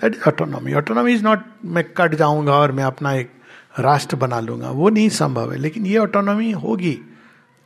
That 0.00 0.14
is 0.14 0.28
autonomy 0.28 0.74
autonomy 0.74 1.12
is 1.12 1.24
not 1.24 1.44
मैं 1.64 1.84
कट 1.96 2.14
जाऊँगा 2.14 2.52
और 2.52 2.72
मैं 2.72 2.84
अपना 2.84 3.12
एक 3.14 3.30
राष्ट्र 3.78 4.16
बना 4.16 4.40
लूँगा। 4.40 4.70
वो 4.70 4.88
नहीं 4.88 5.08
संभव 5.08 5.52
है। 5.52 5.58
लेकिन 5.58 5.86
ये 5.86 5.98
ऑटोनॉमी 5.98 6.50
होगी। 6.52 6.98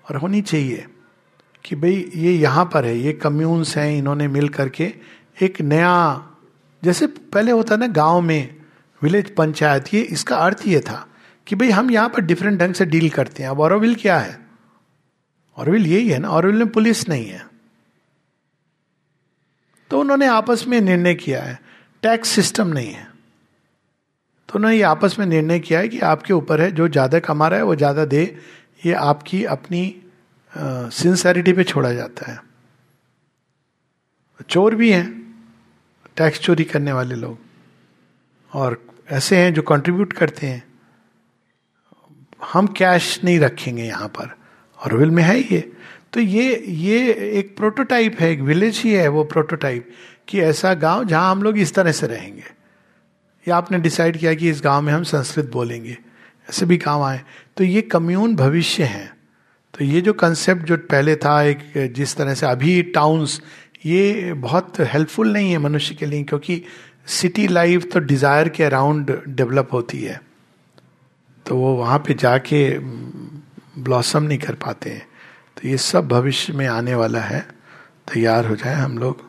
और 0.09 0.16
होनी 0.16 0.40
चाहिए 0.42 0.86
कि 1.64 1.76
भाई 1.76 2.11
ये 2.14 2.32
यहाँ 2.32 2.64
पर 2.64 2.84
है, 2.84 2.96
ये 2.98 3.12
कम्यून्स 3.12 3.76
हैं, 3.76 3.90
इन्होंने 3.98 4.28
मिल 4.28 4.48
करके 4.48 4.92
एक 5.42 5.61
नया, 5.61 6.24
जैसे 6.82 7.06
पहले 7.06 7.52
होता 7.52 7.76
ना 7.76 7.86
गाँव 7.86 8.20
में 8.20 8.54
विलेज 9.02 9.34
पंचायत, 9.34 9.94
ये 9.94 10.00
इसका 10.02 10.36
अर्थ 10.36 10.66
ये 10.66 10.80
था 10.80 11.06
कि 11.46 11.56
भाई 11.56 11.70
हम 11.70 11.90
यहाँ 11.90 12.09
पर 12.09 12.20
डिफरेंट 12.20 12.59
ढंग 12.61 12.74
से 12.74 12.84
डील 12.86 13.09
करते 13.11 13.42
हैं। 13.42 13.50
अब 13.50 13.61
औरविल 13.61 13.94
क्या 13.94 14.18
है? 14.18 14.38
औरविल 15.56 15.86
यही 15.86 16.09
है 16.09 16.18
ना 16.18 16.28
औरविल 16.28 16.56
में 16.56 16.68
पुलिस 16.68 17.09
नहीं 17.09 17.26
है। 17.26 17.46
तो 19.90 20.00
उन्होंने 20.00 20.26
आपस 20.26 20.64
में 20.68 20.80
निर्णय 20.80 21.14
किया 21.14 21.42
है 21.42 21.59
टैक्स 22.02 22.28
सिस्टम 22.28 22.68
नहीं 22.68 22.92
है। 22.92 23.06
तो 24.48 24.54
उन्होंने 24.54 24.76
ये 24.76 24.82
आपस 24.82 25.16
में 25.18 25.26
निर्णय 25.26 25.59
किया 25.61 25.78
है 25.80 25.88
कि 25.88 26.00
आपके 26.00 26.32
ऊपर 26.32 26.61
है, 26.61 26.70
जो 26.72 26.88
ज़्यादा 26.88 27.18
कमा 27.18 27.48
रहा 27.48 27.59
है, 27.59 27.64
वो 27.64 27.74
ज़्यादा 27.74 28.04
दे 28.04 28.24
ये 28.87 28.93
आपकी 28.93 29.45
अपनी 29.45 29.83
सिंसेरिटी 30.55 31.53
पे 31.53 31.64
छोड़ा 31.64 31.93
जाता 31.93 32.31
है। 32.33 32.41
चोर 34.51 34.74
भी 34.74 34.91
हैं 34.93 35.09
टैक्स 36.16 36.41
चोरी 36.41 36.64
करने 36.64 36.93
वाले 36.93 37.14
लोग। 37.14 37.39
और 38.53 38.83
ऐसे 39.11 39.37
हैं 39.37 39.53
जो 39.55 39.62
कंट्रीब्यूट 39.62 40.12
करते 40.12 40.47
हैं। 40.47 40.62
हम 42.53 42.66
कैश 42.66 43.20
नहीं 43.24 43.39
रखेंगे 43.41 43.85
यहाँ 43.85 44.09
पर। 44.09 44.37
और 44.79 44.95
विल 44.95 45.11
में 45.11 45.22
है 45.22 45.39
ये। 45.41 45.61
तो 46.12 46.20
ये 46.20 46.57
ये 46.68 47.12
एक 47.39 47.57
प्रोटोटाइप 47.57 48.20
है, 48.20 48.31
एक 48.31 48.41
विलेज 48.41 48.79
ही 48.79 48.93
है 48.93 49.09
वो 49.09 49.24
प्रोटोटाइप 49.24 49.91
कि 50.29 50.41
ऐसा 50.41 50.74
गाँव 50.74 51.05
जहाँ 51.05 51.31
हम 51.31 51.43
लोग 51.43 51.59
इस 51.59 51.74
तरह 51.74 51.93
से 51.93 52.07
रहेंगे। 52.07 52.45
या 53.47 53.57
आपने 53.57 53.79
डिसाइड 53.79 54.16
किया 54.16 54.35
कि 54.35 54.51
इस 54.51 54.61
गाँव 54.64 54.83
में 54.83 54.93
हम 54.93 55.03
संस्कृत 55.03 55.51
बोलेंगे। 55.53 55.97
ऐसे 56.51 56.66
भी 56.66 56.76
गाँव 56.76 57.03
आए। 57.03 57.20
तो 57.57 57.64
ये 57.64 57.82
कम्यून 57.82 58.36
भविष्य 58.36 58.84
है। 58.84 59.16
तो 59.78 59.84
ये 59.84 60.01
जो 60.01 60.12
कंसेप्ट 60.12 60.62
जो 60.62 60.76
पहले 60.76 61.16
था, 61.16 61.42
एक 61.42 61.59
जिस 61.76 62.16
तरह 62.16 62.34
से 62.34 62.46
अभी 62.46 62.82
टाउन्स 62.82 63.42
ये 63.86 64.32
बहुत 64.32 64.72
हेल्पफुल 64.80 65.32
नहीं 65.32 65.53
है 65.53 65.59
मनुष्य 65.59 65.94
के 65.94 66.07
लिए, 66.07 66.24
क्योंकि 66.24 66.62
सिटी 67.07 67.49
लाइफ 67.49 67.92
तो 67.92 68.01
डिज़ायर 68.01 68.49
के 68.49 68.64
अराउंड 68.64 69.22
डेवलप 69.28 69.68
होती 69.72 70.03
है। 70.03 70.22
तो 71.46 71.57
वो 71.57 71.74
वहाँ 71.76 71.99
पे 71.99 72.14
जाके 72.14 72.78
ब्लॉसम 73.78 74.22
नहीं 74.22 74.38
कर 74.38 74.55
पाते 74.55 74.90
हैं। 74.90 75.07
तो 75.57 75.68
ये 75.68 75.76
सब 75.76 76.09
भविष्य 76.09 76.53
में 76.53 76.66
आने 76.66 76.94
वाला 76.94 77.20
है। 77.20 77.49
तैयार 78.14 78.46
हो 78.46 78.57
जाए 78.57 78.74
हम 78.74 78.99
लोग। 78.99 79.28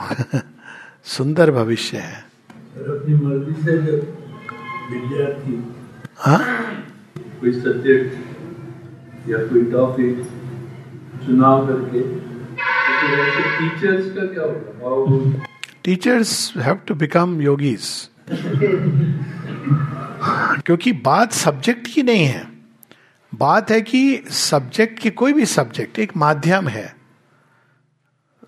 सुंदर 1.04 1.50
भविष्य 1.50 1.98
है। 1.98 2.24
हाँ? 6.20 6.38
कोई 7.40 7.52
सब्जेक्ट 7.52 9.28
या 9.28 9.38
कोई 9.38 9.62
टॉपिक 9.64 10.22
चुनाव 11.26 11.66
करके? 11.66 12.00
तो 12.00 13.50
टीचर्स 13.58 14.10
का 14.16 14.26
क्या 14.26 14.44
होगा? 14.88 15.46
Teachers 15.84 16.52
have 16.56 16.74
to 16.74 16.94
become 16.94 17.40
yogis 17.42 18.10
क्योंकि 20.66 20.92
बात 20.92 21.32
सब्जेक्ट 21.32 21.88
की 21.94 22.02
नहीं 22.02 22.24
है। 22.24 22.48
बात 23.34 23.70
है 23.70 23.80
कि 23.80 24.24
सब्जेक्ट 24.30 24.98
की 24.98 25.10
कोई 25.10 25.32
भी 25.32 25.46
सब्जेक्ट 25.46 25.98
एक 25.98 26.12
माध्यम 26.16 26.68
है। 26.68 26.96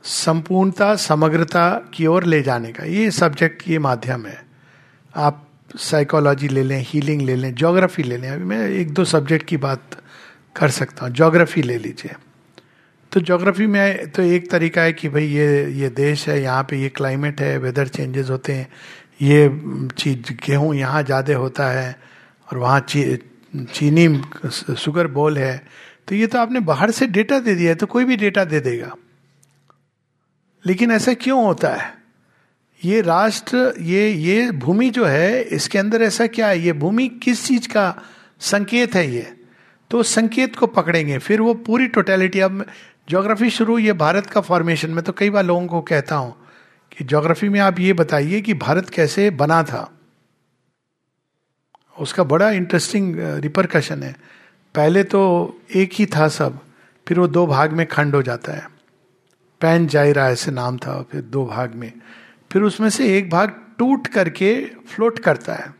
संपूर्णता 0.02 0.94
समग्रता 0.96 1.68
की 1.94 2.06
ओर 2.06 2.24
ले 2.24 2.42
जाने 2.42 2.72
का। 2.72 2.84
ये 2.84 3.10
सब्जेक्ट 3.10 3.62
ये 3.68 3.78
माध्यम 3.78 4.26
है। 4.26 4.46
आप 5.16 5.48
साइकोलॉजी 5.74 6.48
ले 6.48 6.62
लें 6.62 6.84
हीलिंग 6.86 7.22
ले 7.22 7.36
लें 7.36 7.54
जोग्राफी 7.54 8.02
ले 8.02 8.16
लें। 8.16 8.28
अभी 8.30 8.44
मैं 8.44 8.68
एक 8.70 8.92
दो 8.94 9.04
सब्जेक्ट 9.04 9.46
की 9.46 9.56
बात 9.56 9.96
कर 10.56 10.70
सकता 10.70 11.04
हूँ। 11.06 11.12
जोग्राफी 11.14 11.62
ले 11.62 11.78
लीजिए। 11.78 12.14
तो 13.12 13.20
जोग्राफी 13.20 13.66
में 13.66 14.10
तो 14.10 14.22
एक 14.22 14.50
तरीका 14.50 14.82
है 14.82 14.92
कि 14.92 15.08
भाई 15.08 15.26
ये 15.26 15.70
ये 15.72 15.88
देश 15.90 16.28
है 16.28 16.40
यहाँ 16.42 16.62
पे 16.70 16.80
ये 16.82 16.88
क्लाइमेट 16.88 17.40
है 17.40 17.56
वेदर 17.58 17.88
चेंजेस 17.88 18.30
होते 18.30 18.52
हैं। 18.52 18.68
ये 19.22 19.48
चीज़ 19.98 20.32
गेहूँ 20.46 20.74
यहाँ 20.74 21.02
ज़्यादा 21.02 21.36
होता 21.36 21.70
है 21.70 21.96
और 22.48 22.58
वहाँ 22.58 22.80
ची, 22.80 23.16
चीनी 23.54 24.76
शुगर 24.76 25.06
बोल 25.08 25.38
है। 25.38 25.56
तो 26.08 26.14
ये 26.14 26.26
तो 26.26 26.38
आपने 26.38 26.60
बाहर 26.62 26.90
से 26.90 27.06
डेटा 27.08 27.38
दे 27.40 27.54
दिया 27.54 27.70
है 27.70 27.74
तो 27.74 27.86
कोई 27.86 28.04
भी 28.04 28.16
डेटा 28.16 28.44
दे 28.44 28.60
देगा। 28.60 28.94
लेकिन 30.64 30.90
ऐसा 30.90 31.14
क्यों 31.14 31.44
होता 31.44 31.74
है? 31.74 32.01
ये 32.84 33.00
राष्ट्र, 33.00 33.74
ये 33.80 34.08
ये 34.10 34.50
भूमि 34.50 34.90
जो 34.90 35.04
है, 35.04 35.42
इसके 35.42 35.78
अंदर 35.78 36.02
ऐसा 36.02 36.26
क्या 36.26 36.48
है? 36.48 36.58
ये 36.60 36.72
भूमि 36.72 37.08
किस 37.22 37.46
चीज़ 37.46 37.68
का 37.68 37.94
संकेत 38.40 38.94
है 38.94 39.10
ये? 39.14 39.32
तो 39.90 40.02
संकेत 40.02 40.56
को 40.56 40.66
पकड़ेंगे, 40.66 41.18
फिर 41.18 41.40
वो 41.40 41.54
पूरी 41.54 41.86
टोटेलिटी 41.86 42.40
अब 42.40 42.64
ज्योग्राफी 43.08 43.50
शुरू, 43.50 43.78
ये 43.78 43.92
भारत 43.92 44.26
का 44.26 44.40
फॉर्मेशन 44.40 44.90
में 44.90 45.02
तो 45.04 45.12
कई 45.12 45.30
बार 45.30 45.44
लोगों 45.44 45.66
को 45.66 45.80
कहता 45.80 46.16
हूँ 46.16 46.34
कि 46.92 47.04
ज्योग्राफी 47.04 47.48
में 47.48 47.58
आप 47.60 47.80
ये 47.80 47.92
बताइए 47.92 48.40
कि 48.40 48.54
भारत 48.54 48.90
कैसे 48.90 49.30
बना 49.30 49.62
था। 49.62 49.88
उसका 51.96 52.24
बड़ा 52.24 52.50
इंटरेस्टिंग 52.50 53.16
रिपरकशन 53.18 54.02
है। 54.02 54.14
पहले 54.74 55.04
तो 55.04 55.20
एक 55.74 55.90
ही 55.92 56.06
था 56.06 56.28
सब, 56.28 56.58
फिर 57.06 57.20
वो 57.20 57.28
दो 57.28 57.46
भाग 57.46 57.72
में 57.72 57.86
खंड 57.86 58.14
हो 58.14 58.22
जाता 58.22 58.52
है। 58.52 58.66
पैन 59.60 59.86
जायरा 59.86 60.28
ऐसे 60.28 60.50
नाम 60.50 60.78
था, 60.78 61.00
फिर 61.02 61.20
दो 61.22 61.44
भाग 61.46 61.74
में। 61.74 61.92
फिर 62.52 62.62
उसमें 62.62 62.88
से 62.90 63.16
एक 63.18 63.30
भाग 63.30 63.50
टूट 63.78 64.06
करके 64.06 64.54
फ्लोट 64.88 65.18
करता 65.18 65.54
है 65.54 65.72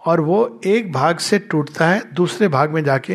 और 0.00 0.20
वो 0.20 0.60
एक 0.66 0.92
भाग 0.92 1.18
से 1.18 1.38
टूटता 1.38 1.88
है, 1.88 2.12
दूसरे 2.12 2.48
भाग 2.48 2.70
में 2.70 2.82
जाके 2.84 3.14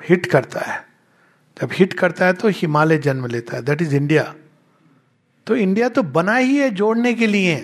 हिट 0.00 0.26
करता 0.26 0.60
है। 0.60 0.80
जब 1.56 1.70
हिट 1.72 1.92
करता 1.92 2.26
है 2.26 2.32
तो 2.32 2.48
हिमालय 2.48 2.98
जन्म 2.98 3.26
लेता 3.26 3.56
है। 3.56 3.62
दैट 3.62 3.82
इज़ 3.82 3.94
इंडिया 3.96 4.34
तो 5.46 5.56
इंडिया 5.56 5.88
तो 5.88 6.02
बना 6.02 6.36
ही 6.36 6.56
है 6.56 6.70
जोड़ने 6.70 7.14
के 7.14 7.26
लिए। 7.26 7.56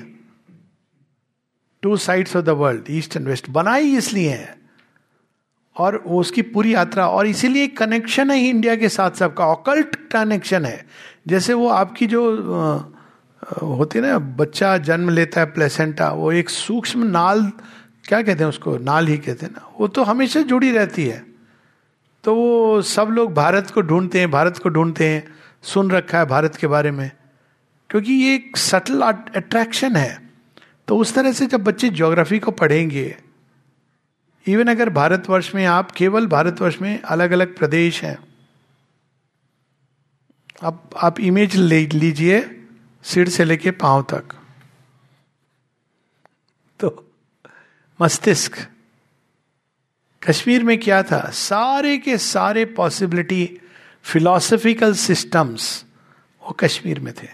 Two 1.83 1.97
sides 1.97 2.37
of 2.37 2.45
the 2.45 2.49
world 2.49 2.85
east 2.91 3.17
and 3.17 3.27
west 3.29 3.51
बना 3.51 3.75
ही 3.75 3.97
इसलिए 3.97 4.31
है। 4.31 4.57
और 5.77 5.97
उसकी 5.97 6.43
पूरी 6.43 6.75
यात्रा, 6.75 7.07
और 7.09 7.27
इसीलिए 7.27 7.67
कनेक्शन 7.69 8.31
है 8.31 8.39
इंडिया 8.41 8.75
के 8.77 8.89
साथ 8.89 9.11
सबका 9.11 9.47
ऑकल्ट 9.47 9.97
कनेक्शन 10.11 10.65
है। 10.65 10.87
जैसे 11.29 11.55
वो 11.55 11.69
आपकी 11.69 12.07
जो 12.07 12.21
होती 13.63 13.99
है 13.99 14.07
ना, 14.07 14.19
बच्चा 14.19 14.77
जन्म 14.79 15.09
लेता 15.09 15.41
है 15.41 15.47
प्लेसेंटा, 15.47 16.13
वो 16.13 16.33
एक 16.33 16.51
सूक्ष्म 16.51 17.07
नाल, 17.07 17.53
क्या 18.05 18.23
कहते 18.23 18.43
हैं 18.43 18.49
उसको, 18.49 18.79
नाल 18.79 19.07
ही 19.07 19.19
कहते 19.19 19.47
हैं 19.47 19.53
ना, 19.53 19.73
वो 19.81 19.89
तो 19.89 20.03
हमेशा 20.03 20.41
जुड़ी 20.41 20.71
रहती 20.71 21.07
है। 21.07 21.27
तो 22.25 22.35
वो 22.35 22.83
सब 22.83 23.09
लोग 23.09 23.35
भारत 23.35 23.71
को 23.71 23.81
ढूंढते 23.81 24.21
हैं, 24.21 24.31
भारत 24.31 24.59
को 24.59 24.69
ढूंढते 24.69 25.09
हैं, 25.09 25.35
सुन 25.63 25.91
रखा 25.91 26.19
है 26.19 26.27
भारत 26.27 26.57
के 26.57 26.67
बारे 26.67 26.91
में। 26.91 27.11
क्योंकि 27.91 28.13
ये 28.13 28.35
एक 28.35 28.57
सटल 28.57 29.01
अट्रैक्शन 29.03 29.97
है। 29.97 30.31
तो 30.89 30.97
उस 30.97 31.15
तरह 31.15 31.33
से 31.33 31.47
जब 31.47 31.65
बच्चे 31.65 31.89
ज्योग्राफी 31.89 32.39
को 32.39 32.51
पढ़ेंगे 32.51 33.17
इवन 34.47 34.69
अगर 34.69 34.91
भारतवर्ष 34.91 35.55
में 35.55 35.65
आप, 35.67 35.91
केवल 35.91 36.27
भारतवर्ष 36.27 36.81
में 36.83 37.03
अलग 37.03 37.31
अलग 37.31 37.57
प्रदेश 37.57 38.03
हैं 38.05 38.28
अब, 40.63 40.91
आप 40.97 41.21
इमेज 41.21 41.57
ले 41.57 41.87
लीजिए 41.87 42.69
सिर 43.03 43.29
से 43.29 43.45
लेके 43.45 43.71
पाँव 43.71 44.03
तक। 44.03 44.25
तो 46.81 47.11
मस्तिष्क। 48.03 48.67
कश्मीर 50.29 50.65
में 50.65 50.81
क्या 50.81 51.03
था? 51.03 51.31
सारे 51.31 51.99
के 51.99 52.19
सारे 52.19 52.65
पॉसिबिलिटी 52.65 53.61
फिलोसफिकल 54.03 54.95
सिस्टम्स 54.95 55.85
वो 56.43 56.53
कश्मीर 56.53 57.01
में 57.01 57.15
थे। 57.15 57.29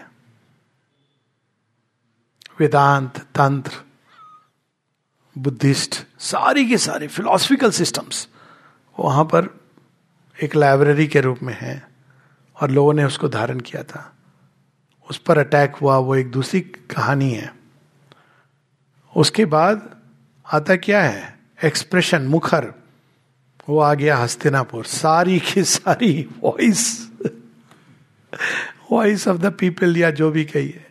वेदांत, 2.59 3.17
तंत्र, 3.17 3.71
बुद्धिस्ट, 5.37 6.05
सारी 6.19 6.69
के 6.69 6.77
सारे 6.77 7.07
फिलोसफिकल 7.07 7.71
सिस्टम्स 7.71 8.29
वहाँ 8.99 9.23
पर 9.23 9.59
एक 10.43 10.55
लाइब्रेरी 10.55 11.07
के 11.07 11.21
रूप 11.21 11.39
में 11.43 11.57
है। 11.61 11.94
और 12.61 12.71
लोगों 12.71 12.93
ने 12.93 13.03
उसको 13.03 13.29
धारण 13.29 13.59
किया 13.59 13.83
था। 13.83 14.15
उस 15.09 15.17
पर 15.17 15.37
अटैक 15.37 15.75
हुआ, 15.75 15.97
वो 15.97 16.15
एक 16.15 16.31
दूसरी 16.31 16.61
कहानी 16.61 17.31
है। 17.31 17.55
उसके 19.17 19.45
बाद 19.45 20.01
आता 20.53 20.75
क्या 20.75 21.03
है? 21.03 21.39
एक्सप्रेशन 21.63 22.21
मुखर। 22.21 22.73
वो 23.69 23.79
आ 23.79 23.93
गया 23.93 24.17
हस्तिनापुर। 24.17 24.85
सारी 24.85 25.39
की 25.39 25.63
सारी 25.63 26.29
voice 26.39 27.11
voice 28.91 29.27
of 29.27 29.37
the 29.37 29.45
people 29.45 29.97
या 29.97 30.11
जो 30.11 30.31
भी 30.31 30.45
कहिए 30.45 30.85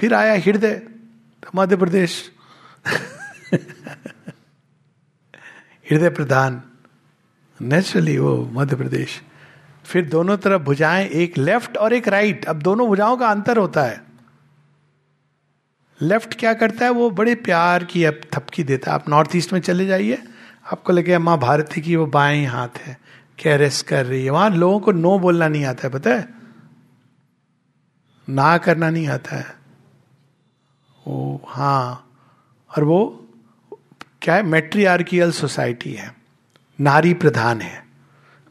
फिर 0.00 0.14
आया 0.14 0.34
हृदय 0.34 0.74
तो 1.42 1.48
मध्य 1.54 1.76
प्रदेश। 1.76 2.32
हृदय 5.90 6.08
प्रधान। 6.08 6.62
नेचुरली 7.62 8.18
वो 8.18 8.50
मध्य 8.52 8.76
प्रदेश। 8.76 9.22
फिर 9.92 10.08
दोनों 10.08 10.36
तरफ़ 10.36 10.62
भुजाएँ, 10.62 11.08
एक 11.08 11.38
लेफ़्ट 11.38 11.76
और 11.76 11.92
एक 11.92 12.08
राइट 12.08 12.44
अब 12.44 12.62
दोनों 12.62 12.86
भुजाओं 12.86 13.16
का 13.16 13.28
अंतर 13.28 13.56
होता 13.56 13.82
है। 13.82 14.04
लेफ़्ट 16.02 16.34
क्या 16.40 16.54
करता 16.54 16.84
है? 16.84 16.90
वो 16.90 17.10
बड़े 17.10 17.34
प्यार 17.34 17.84
की 17.84 18.04
अब 18.04 18.20
थपकी 18.34 18.64
देता 18.64 18.90
है। 18.90 18.94
आप 18.94 19.08
नॉर्थ 19.08 19.36
ईस्ट 19.36 19.52
में 19.52 19.60
चले 19.60 19.86
जाइए। 19.86 20.22
आपको 20.72 20.92
लगे 20.92 21.18
माँ 21.18 21.38
भारती 21.38 21.80
की 21.80 21.96
वो 21.96 22.06
बाएँ 22.06 22.46
हाथ 22.46 22.68
है। 22.78 22.98
कैरेस 23.38 23.82
कर 23.82 24.06
रही 24.06 24.24
है। 24.24 24.30
वहाँ 24.30 24.50
लोगों 24.50 24.80
को 24.80 24.92
नो 24.92 25.18
बोलना 25.18 25.48
नहीं 25.48 25.64
आता 25.64 25.88
है, 25.88 25.94
पता 25.94 26.10
है? 26.10 26.28
ना 28.28 28.58
करना 28.58 28.90
नहीं 28.90 29.08
आता 29.08 29.36
है। 29.36 29.56
वो 31.08 31.42
हाँ। 31.48 32.10
और 32.76 32.84
वो 32.84 33.28
क्या 34.22 34.34
है? 34.34 34.42
मेट्रियार्कियल 34.42 35.32
सोसाइटी 35.32 35.92
है। 35.92 36.14
नारी 36.80 37.14
प्रधान 37.14 37.60
है। 37.60 37.81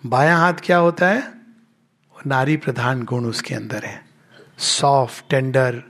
बाया 0.06 0.38
हाथ 0.38 0.54
क्या 0.54 0.78
होता 0.78 1.08
है? 1.08 1.22
वो 2.12 2.22
नारी 2.28 2.58
प्रधान 2.58 3.04
गुण 3.04 3.26
उसके 3.26 3.56
अंदर 3.56 3.84
है। 3.84 4.06
सॉफ्ट 4.58 5.30
टेंडर 5.30 5.84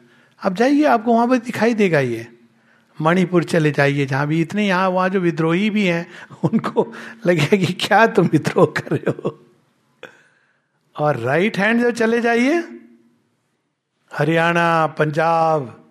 अब 0.43 0.55
जाइए, 0.55 0.83
आपको 0.83 1.13
वहाँ 1.13 1.27
पर 1.27 1.37
दिखाई 1.37 1.73
देगा 1.73 1.99
ये। 1.99 2.27
मणिपुर 3.01 3.43
चले 3.43 3.71
जाइए, 3.71 4.05
जहाँ 4.05 4.27
भी 4.27 4.41
इतने 4.41 4.67
यहाँ, 4.67 4.89
वहाँ 4.89 5.09
जो 5.09 5.19
विद्रोही 5.19 5.69
भी 5.69 5.85
हैं, 5.85 6.07
उनको 6.43 6.93
लगेगा 7.25 7.57
कि 7.57 7.73
क्या 7.73 8.07
तुम 8.07 8.27
विद्रोह 8.27 8.65
कर 8.65 8.95
रहे 8.95 9.11
हो। 9.11 9.45
और 10.99 11.17
राइट 11.17 11.57
हैंड 11.57 11.81
जो 11.81 11.91
चले 11.91 12.21
जाइए, 12.21 12.81
हरियाणा, 14.13 14.87
पंजाब, 14.87 15.89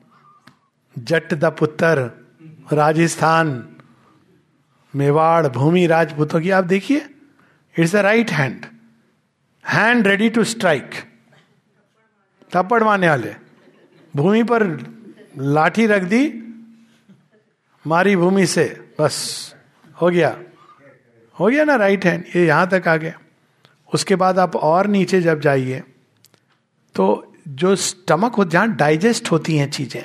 जट 0.98 1.34
द 1.34 1.44
पुत्र, 1.44 2.10
राजस्थान, 2.72 3.68
मेवाड़, 4.96 5.46
भूमि 5.46 5.86
राजपूतों 5.86 6.40
की, 6.40 6.50
आप 6.50 6.64
देखिए 6.64 7.08
it's 7.80 7.92
the 7.92 7.96
right 7.96 8.30
hand 8.30 8.66
hand 9.64 10.06
ready 10.06 10.28
to 10.30 10.44
strike 10.44 10.94
थप्पड़ 12.52 12.82
मारने 12.84 13.08
वाले। 13.08 13.34
भूमि 14.14 14.42
पर 14.42 14.62
लाठी 15.38 15.86
रख 15.86 16.02
दी। 16.02 16.22
मारी 17.84 18.16
भूमि 18.16 18.46
से। 18.46 18.64
बस। 19.00 19.54
हो 19.96 20.10
गया। 20.10 20.36
हो 21.36 21.46
गया 21.46 21.64
ना 21.64 21.76
राइट 21.76 22.04
हैंड 22.04 22.24
ये 22.36 22.46
यहाँ 22.46 22.68
तक 22.70 22.88
आ 22.88 22.96
गया। 22.96 23.18
उसके 23.94 24.16
बाद 24.16 24.38
आप 24.38 24.56
और 24.56 24.86
नीचे 24.86 25.20
जब 25.20 25.40
जाइए 25.40 25.82
तो 26.94 27.34
जो 27.48 27.74
स्टमक 27.76 28.34
हो, 28.34 28.44
जहाँ 28.44 28.74
डाइजेस्ट 28.76 29.30
होती 29.30 29.56
हैं 29.56 29.70
चीज़ें, 29.70 30.04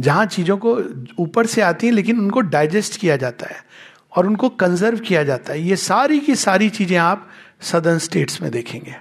जहाँ 0.00 0.26
चीज़ों 0.26 0.56
को 0.56 0.76
ऊपर 1.22 1.46
से 1.46 1.60
आती 1.60 1.86
हैं, 1.86 1.94
लेकिन 1.94 2.18
उनको 2.18 2.40
डाइजेस्ट 2.40 3.00
किया 3.00 3.16
जाता 3.16 3.46
है। 3.46 3.62
और 4.16 4.26
उनको 4.26 4.48
कंजर्व 4.48 4.98
किया 4.98 5.24
जाता 5.24 5.52
है। 5.52 5.60
ये 5.60 5.76
सारी 5.76 6.20
की 6.20 6.36
सारी 6.36 6.70
चीज़ें 6.70 6.96
आप 6.96 7.30
सदर्न 7.60 7.98
स्टेट्स 7.98 8.42
में 8.42 8.50
देखेंगे। 8.50 8.96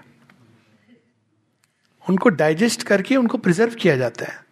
उनको 2.09 2.29
डाइजेस्ट 2.29 2.83
करके 2.83 3.15
उनको 3.15 3.37
प्रिजर्व 3.37 3.73
किया 3.73 3.97
जाता 3.97 4.25
है। 4.25 4.45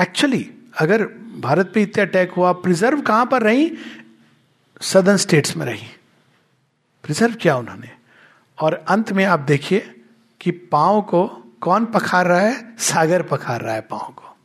एक्चुअली 0.00 0.50
अगर 0.78 1.04
भारत 1.40 1.70
पे 1.74 1.82
इतने 1.82 2.02
अटैक 2.02 2.32
हुआ 2.32 2.52
प्रिजर्व 2.52 3.00
कहाँ 3.00 3.26
पर 3.26 3.42
रही? 3.42 3.76
सदर्न 4.80 5.16
स्टेट्स 5.16 5.56
में 5.56 5.66
रही। 5.66 5.86
प्रिजर्व 7.04 7.34
किया 7.34 7.56
उन्होंने। 7.56 7.90
और 8.58 8.74
अंत 8.88 9.12
में 9.12 9.24
आप 9.24 9.40
देखिए 9.40 10.04
कि 10.40 10.50
पाँव 10.50 11.02
को 11.02 11.26
कौन 11.60 11.84
पखार 11.84 12.26
रहा 12.26 12.40
है? 12.40 12.76
सागर 12.76 13.22
पखार 13.22 13.60
रहा 13.60 13.74
है 13.74 13.80
पाँव 13.80 14.12
को। 14.16 14.36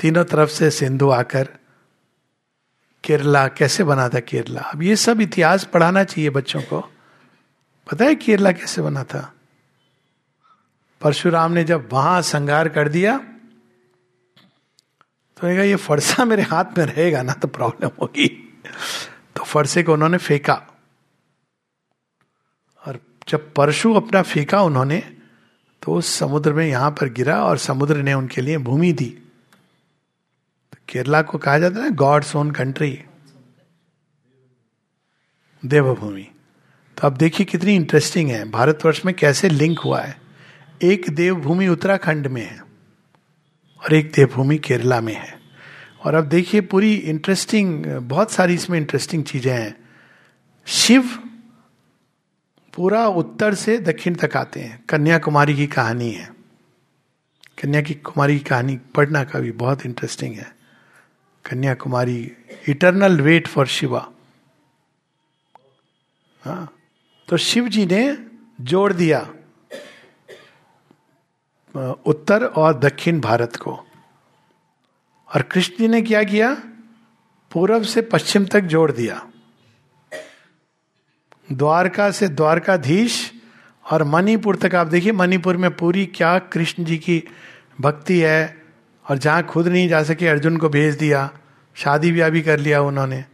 तीनों 0.00 0.24
तरफ़ 0.24 0.50
से 0.50 0.70
सिंधु 0.70 1.10
आकर 1.10 1.48
केरला 3.04 3.46
कैसे 3.48 3.84
बना 3.84 4.08
था 4.08 4.20
केरला? 4.20 4.60
अब 4.62 4.82
ये 4.82 4.96
सब 4.96 5.20
इतिहास 5.20 5.64
पढ़ाना 5.64 6.04
चाहिए 6.04 6.30
बच्चों 6.30 6.62
को। 6.62 6.80
पता 7.86 8.04
है 8.04 8.14
केरला 8.14 8.52
कैसे 8.52 8.82
बना 8.82 9.04
था? 9.04 9.32
परशुराम 11.00 11.52
ने 11.52 11.64
जब 11.64 11.88
वहाँ 11.92 12.20
संगार 12.22 12.68
कर 12.68 12.88
दिया 12.88 13.16
तो 15.36 15.48
ये 15.48 15.76
फरसा 15.76 16.24
मेरे 16.24 16.42
हाथ 16.42 16.78
में 16.78 16.84
रहेगा 16.86 17.22
ना 17.22 17.32
तो 17.32 17.48
प्रॉब्लम 17.48 17.90
होगी। 18.02 18.26
तो 19.36 19.44
फरसे 19.44 19.82
को 19.82 19.92
उन्होंने 19.92 20.18
फेंका। 20.18 20.54
और 22.84 22.98
जब 23.28 23.52
परशु 23.54 23.92
अपना 23.94 24.22
फेंका 24.22 24.60
उन्होंने 24.62 24.98
तो 25.82 25.94
उस 25.94 26.12
समुद्र 26.14 26.52
में 26.52 26.66
यहाँ 26.66 26.90
पर 26.90 27.08
गिरा 27.08 27.42
और 27.44 27.58
समुद्र 27.58 27.96
ने 27.96 28.14
उनके 28.14 28.40
लिए 28.40 28.58
भूमि 28.58 28.92
दी। 28.92 29.16
केरला 30.90 31.22
को 31.22 31.38
कहा 31.38 31.58
जाता 31.58 31.82
है 31.82 31.90
गॉड्स 31.90 32.36
ओन 32.36 32.50
कंट्री 32.50 33.04
देवभूमि. 35.66 36.26
तो 36.96 37.06
अब 37.06 37.16
देखिए 37.16 37.46
कितनी 37.46 37.74
इंटरेस्टिंग 37.74 38.30
है, 38.30 38.50
भारतवर्ष 38.50 39.04
में 39.04 39.14
कैसे 39.14 39.48
लिंक 39.48 39.78
हुआ 39.78 40.00
है. 40.00 40.20
एक 40.82 41.10
देवभूमि 41.10 41.68
उत्तराखंड 41.68 42.26
में 42.26 42.42
है 42.42 42.60
और 43.82 43.94
एक 43.94 44.12
देवभूमि 44.12 44.58
केरला 44.58 45.00
में 45.00 45.14
है. 45.14 45.40
और 46.04 46.14
अब 46.14 46.24
देखिए 46.24 46.60
पूरी 46.60 46.94
इंटरेस्टिंग 46.94 47.86
बहुत 47.86 48.30
सारी 48.30 48.54
इसमें 48.54 48.78
इंटरेस्टिंग 48.78 49.24
चीज़ें 49.24 49.52
हैं. 49.52 49.76
शिव 50.66 51.02
पूरा 52.74 53.06
उत्तर 53.06 53.54
से 53.54 53.78
दक्षिण 53.78 54.14
तक 54.14 54.36
आते 54.36 54.60
हैं. 54.60 54.84
कन्याकुमारी 54.88 55.54
की 55.54 55.66
कहानी 55.66 56.10
है. 56.10 56.30
कन्या 57.62 57.80
की 57.82 57.94
कुमारी 57.94 58.38
की 58.38 58.44
कहानी 58.44 58.76
पढ़ना 58.76 59.24
का 59.24 59.38
भी 59.38 59.52
बहुत 59.52 59.86
इंटरेस्टिंग 59.86 60.34
है. 60.34 60.59
Kanyakumari 61.44 62.36
eternal 62.68 63.20
wait 63.20 63.46
for 63.46 63.66
Shiva 63.66 64.08
हाँ 66.42 66.72
तो 67.28 67.36
शिव 67.36 67.68
जी 67.68 67.86
ने 67.86 68.18
जोड़ 68.60 68.92
दिया 68.92 69.28
उत्तर 72.06 72.44
और 72.44 72.78
दक्षिण 72.78 73.20
भारत 73.20 73.56
को। 73.56 73.72
और 75.34 75.42
कृष्ण 75.42 75.76
जी 75.78 75.88
ने 75.88 76.02
क्या 76.02 76.22
किया? 76.22 76.54
पूर्व 77.52 77.84
से 77.84 78.02
पश्चिम 78.02 78.44
तक 78.44 78.60
जोड़ 78.60 78.92
दिया। 78.92 79.30
द्वारका 81.52 82.10
से 82.10 82.28
द्वारकाधीश 82.28 83.32
और 83.90 84.04
मणिपुर 84.04 84.56
तक। 84.56 84.74
आप 84.74 84.86
देखिए, 84.86 85.12
मणिपुर 85.12 85.56
में 85.56 85.76
पूरी 85.76 86.06
क्या 86.06 86.38
कृष्ण 86.38 86.84
जी 86.84 86.98
की 86.98 87.22
भक्ति 87.80 88.18
है 88.20 88.59
और 89.10 89.18
जहाँ 89.18 89.42
खुद 89.42 89.68
नहीं 89.68 89.88
जा 89.88 90.02
सके 90.02 90.28
अर्जुन 90.28 90.56
को 90.56 90.68
भेज 90.68 90.94
दिया, 90.94 91.30
शादी 91.74 92.12
ब्याह 92.12 92.30
भी 92.30 92.42
कर 92.42 92.58
लिया 92.58 92.82
उन्होंने। 92.82 93.24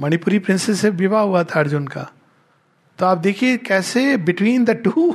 मणिपुरी 0.00 0.38
प्रिंसेस 0.38 0.80
से 0.80 0.90
विवाह 0.90 1.22
हुआ 1.22 1.44
था 1.44 1.60
अर्जुन 1.60 1.86
का। 1.86 2.10
तो 2.98 3.06
आप 3.06 3.18
देखिए 3.18 3.56
कैसे 3.56 4.16
between 4.16 4.64
the 4.64 4.70
two 4.70 5.14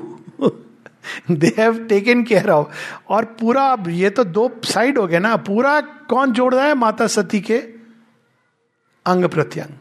they 1.32 1.48
have 1.60 1.86
taken 1.86 2.24
care 2.24 2.50
of 2.50 2.68
और 3.10 3.26
पूरा, 3.26 3.78
ये 3.88 4.10
तो 4.10 4.24
दो 4.24 4.62
साइड 4.64 4.98
हो 4.98 5.08
गया 5.08 5.20
ना, 5.20 5.36
पूरा 5.36 5.82
कौन 5.82 6.32
जोड़ 6.32 6.56
रहा 6.56 6.66
है 6.66 6.74
माता 6.74 7.08
सती 7.08 7.40
के? 7.42 7.58
अंग 9.06 9.26
प्रत्यंग। 9.26 9.78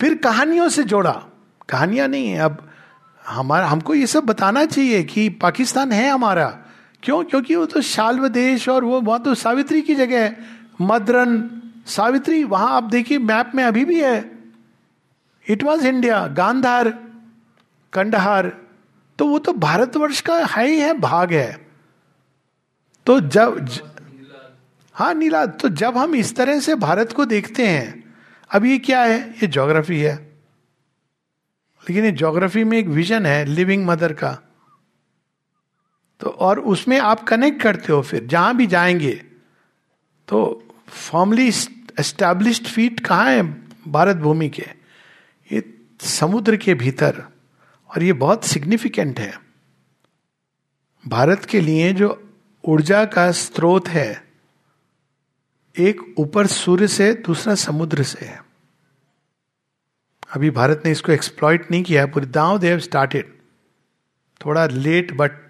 फिर 0.00 0.14
कहानियों 0.14 0.68
से 0.68 0.82
जोड़ा। 0.82 1.24
कहानियाँ 1.68 2.08
नहीं 2.08 2.28
है, 2.28 2.38
अब 2.38 2.70
हमारा, 3.26 3.66
हमको 3.66 3.94
ये 3.94 4.06
सब 4.06 4.24
बताना 4.24 4.64
चाहिए 4.64 5.02
कि 5.02 5.28
पाकिस्तान 5.28 5.92
है 5.92 6.10
हमारा। 6.10 6.58
क्यों? 7.02 7.24
क्योंकि 7.24 7.54
वो 7.56 7.66
तो 7.66 7.80
शाल्व 7.80 8.28
देश 8.28 8.68
और 8.68 8.84
वो 8.84 9.00
वहाँ 9.00 9.22
तो 9.22 9.34
सावित्री 9.34 9.82
की 9.82 9.94
जगह 9.94 10.24
है। 10.24 10.38
मद्रन, 10.80 11.62
सावित्री, 11.86 12.44
वहाँ 12.44 12.72
आप 12.72 12.82
देखिए, 12.82 13.18
मैप 13.18 13.52
में 13.54 13.64
अभी 13.64 13.84
भी 13.84 14.00
है। 14.00 14.38
It 15.48 15.62
was 15.62 15.86
India 15.86 16.26
Gandhar, 16.26 16.98
Kandahar. 17.92 18.58
तो 19.18 19.26
वो 19.26 19.38
तो 19.38 19.52
भारतवर्ष 19.52 20.20
का 20.20 20.46
है 20.46 20.68
ही, 20.68 20.80
है, 20.80 20.98
भाग 20.98 21.32
है। 21.32 21.66
तो 23.06 23.20
जब, 23.20 23.64
ज... 23.64 23.80
हाँ 24.94 25.14
नीला 25.14 25.46
तो 25.46 25.68
जब 25.68 25.96
हम 25.96 26.14
इस 26.14 26.36
तरह 26.36 26.60
से 26.60 26.74
भारत 26.74 27.12
को 27.12 27.24
देखते 27.24 27.66
हैं, 27.66 28.14
अब 28.54 28.64
ये 28.64 28.78
क्या 28.78 29.02
है? 29.02 29.30
ये 29.30 29.46
ज्योग्राफी 29.46 30.00
है। 30.00 30.14
लेकिन 31.90 32.04
ये 32.04 32.12
ज्योग्राफी 32.12 32.64
में 32.64 32.78
एक 32.78 32.86
विजन 32.86 33.26
है 33.26 33.44
लिविंग 33.44 33.86
मदर 33.86 34.12
का। 34.12 34.49
तो 36.20 36.30
और 36.30 36.60
उसमें 36.60 36.98
आप 36.98 37.22
कनेक्ट 37.22 37.62
करते 37.62 37.92
हो 37.92 38.02
फिर, 38.02 38.24
जहाँ 38.26 38.56
भी 38.56 38.66
जाएँगे 38.66 39.14
तो 40.28 40.64
फॉर्मली 40.88 41.48
एस्टैब्लिश्ड 41.48 42.66
फीट 42.66 43.00
कहाँ 43.00 43.30
है 43.30 43.42
भारत 43.88 44.16
भूमि 44.16 44.48
के? 44.48 44.66
ये 45.52 45.62
समुद्र 46.00 46.56
के 46.56 46.74
भीतर, 46.74 47.22
और 47.90 48.02
ये 48.02 48.12
बहुत 48.12 48.44
सिग्निफिकेंट 48.44 49.20
है। 49.20 49.38
भारत 51.08 51.44
के 51.44 51.60
लिए 51.60 51.92
जो 51.92 52.30
ऊर्जा 52.64 53.04
का 53.04 53.30
स्रोत 53.32 53.88
है, 53.88 54.24
एक 55.78 56.14
ऊपर 56.18 56.46
सूर्य 56.46 56.88
से 56.88 57.12
दूसरा 57.26 57.54
समुद्र 57.54 58.02
से 58.02 58.26
है। 58.26 58.42
अभी 60.34 60.50
भारत 60.50 60.82
ने 60.84 60.92
इसको 60.92 61.12
एक्सप्लॉइट 61.12 61.70
नहीं 61.70 61.82
किया 61.82 62.06
पूरी 62.06 62.26
दाव 62.26 62.58
देव 62.58 62.78
स्टार्टेड 62.78 63.32
थोड़ा 64.46 64.66
लेट 64.66 65.12
बट 65.12 65.49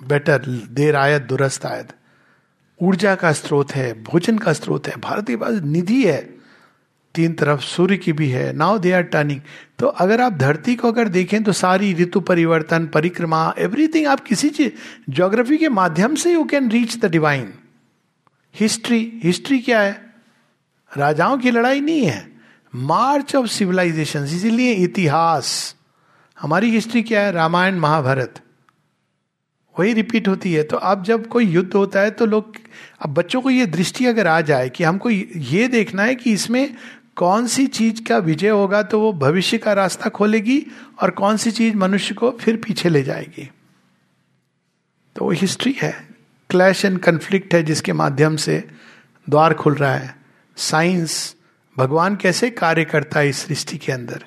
बेटर 0.00 0.38
देर 0.70 0.96
आयत, 0.96 1.22
दुरस्त 1.22 1.66
आयत। 1.66 1.92
ऊर्जा 2.80 3.14
का 3.14 3.32
स्रोत 3.32 3.72
है, 3.72 4.02
भोजन 4.02 4.38
का 4.38 4.52
स्रोत 4.52 4.88
है, 4.88 4.96
भारत 4.96 5.26
के 5.26 5.36
पास 5.36 5.62
निधि 5.62 6.04
है। 6.06 6.36
तीन 7.14 7.32
तरफ़ 7.32 7.60
सूर्य 7.60 7.96
की 7.96 8.12
भी 8.12 8.28
है 8.30 8.52
नाउ 8.52 8.78
दे 8.78 8.92
आर 8.92 9.02
टर्निंग 9.02 9.40
तो 9.78 9.86
अगर 9.86 10.20
आप 10.20 10.32
धरती 10.32 10.74
को 10.74 10.88
अगर 10.88 11.08
देखें 11.08 11.42
तो 11.44 11.52
सारी 11.52 11.94
ऋतु 11.94 12.20
परिवर्तन, 12.20 12.86
परिक्रमा 12.86 13.54
एवरीथिंग 13.58 14.06
आप 14.06 14.20
किसी 14.20 14.48
चीज़ 14.50 14.72
ज्योग्राफी 15.10 15.56
के 15.56 15.68
माध्यम 15.68 16.14
से 16.14 16.32
you 16.32 16.44
can 16.44 16.70
reach 16.70 16.96
the 16.98 17.04
divine 17.04 17.52
history 18.54 19.20
history 19.24 19.58
क्या 19.58 19.80
है? 19.80 20.14
राजाओं 20.96 21.38
की 21.38 21.50
लड़ाई 21.50 21.80
नहीं 21.80 22.04
है। 22.04 22.32
मार्च 22.74 23.34
ऑफ़ 23.36 23.46
सिविलाइजेशन 23.46 24.24
इसीलिए 24.24 24.72
इतिहास। 24.72 25.74
हमारी 26.40 26.70
हिस्ट्री 26.70 27.02
क्या 27.02 27.22
है? 27.22 27.32
रामायण, 27.32 27.74
महाभारत। 27.74 28.40
वही 29.78 29.92
रिपीट 29.92 30.28
होती 30.28 30.52
है। 30.52 30.62
तो 30.62 30.76
अब 30.76 31.02
जब 31.02 31.26
कोई 31.26 31.44
युद्ध 31.44 31.72
होता 31.72 32.00
है 32.00 32.10
तो 32.10 32.26
लोग, 32.26 32.56
अब 33.00 33.14
बच्चों 33.14 33.40
को 33.40 33.50
ये 33.50 33.66
दृष्टि 33.66 34.06
अगर 34.06 34.26
आ 34.26 34.40
जाए 34.40 34.68
कि 34.68 34.84
हमको 34.84 35.10
ये 35.10 35.68
देखना 35.68 36.02
है 36.02 36.14
कि 36.14 36.32
इसमें 36.32 36.74
कौन 37.16 37.46
सी 37.46 37.66
चीज़ 37.66 38.02
का 38.08 38.18
विजय 38.18 38.48
होगा 38.48 38.82
तो 38.82 39.00
वो 39.00 39.12
भविष्य 39.12 39.58
का 39.58 39.72
रास्ता 39.72 40.08
खोलेगी 40.08 40.66
और 41.02 41.10
कौन 41.10 41.36
सी 41.36 41.50
चीज़ 41.50 41.74
मनुष्य 41.74 42.14
को 42.14 42.30
फिर 42.30 42.56
पीछे 42.56 42.88
ले 42.88 43.02
जाएगी। 43.02 43.50
तो 45.16 45.24
वो 45.24 45.30
हिस्ट्री 45.30 45.76
है। 45.82 46.08
क्लैश 46.50 46.84
एंड 46.84 46.98
कंफ्लिक्ट 46.98 47.54
है 47.54 47.62
जिसके 47.62 47.92
माध्यम 47.92 48.36
से 48.36 48.64
द्वार 49.30 49.54
खुल 49.54 49.74
रहा 49.74 49.94
है। 49.94 50.16
साइंस 50.56 51.36
भगवान 51.78 52.16
कैसे 52.16 52.50
कार्य 52.50 52.84
करता 52.84 53.20
है 53.20 53.28
इस 53.28 53.38
सृष्टि 53.38 53.78
के 53.78 53.92
अंदर? 53.92 54.24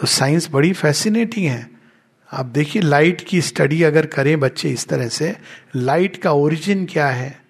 तो 0.00 0.06
साइंस 0.06 0.48
बड़ी 0.50 0.72
फैसिनेटिंग 0.72 1.46
है। 1.46 1.71
आप 2.32 2.46
देखिए 2.46 2.82
लाइट 2.82 3.20
की 3.20 3.40
स्टडी 3.40 3.82
अगर 3.82 4.06
करें 4.06 4.40
बच्चे 4.40 4.70
इस 4.70 4.86
तरह 4.86 5.08
से 5.08 5.38
लाइट 5.76 6.16
का 6.16 6.32
ओरिजिन 6.32 6.86
क्या 6.86 7.06
है? 7.06 7.42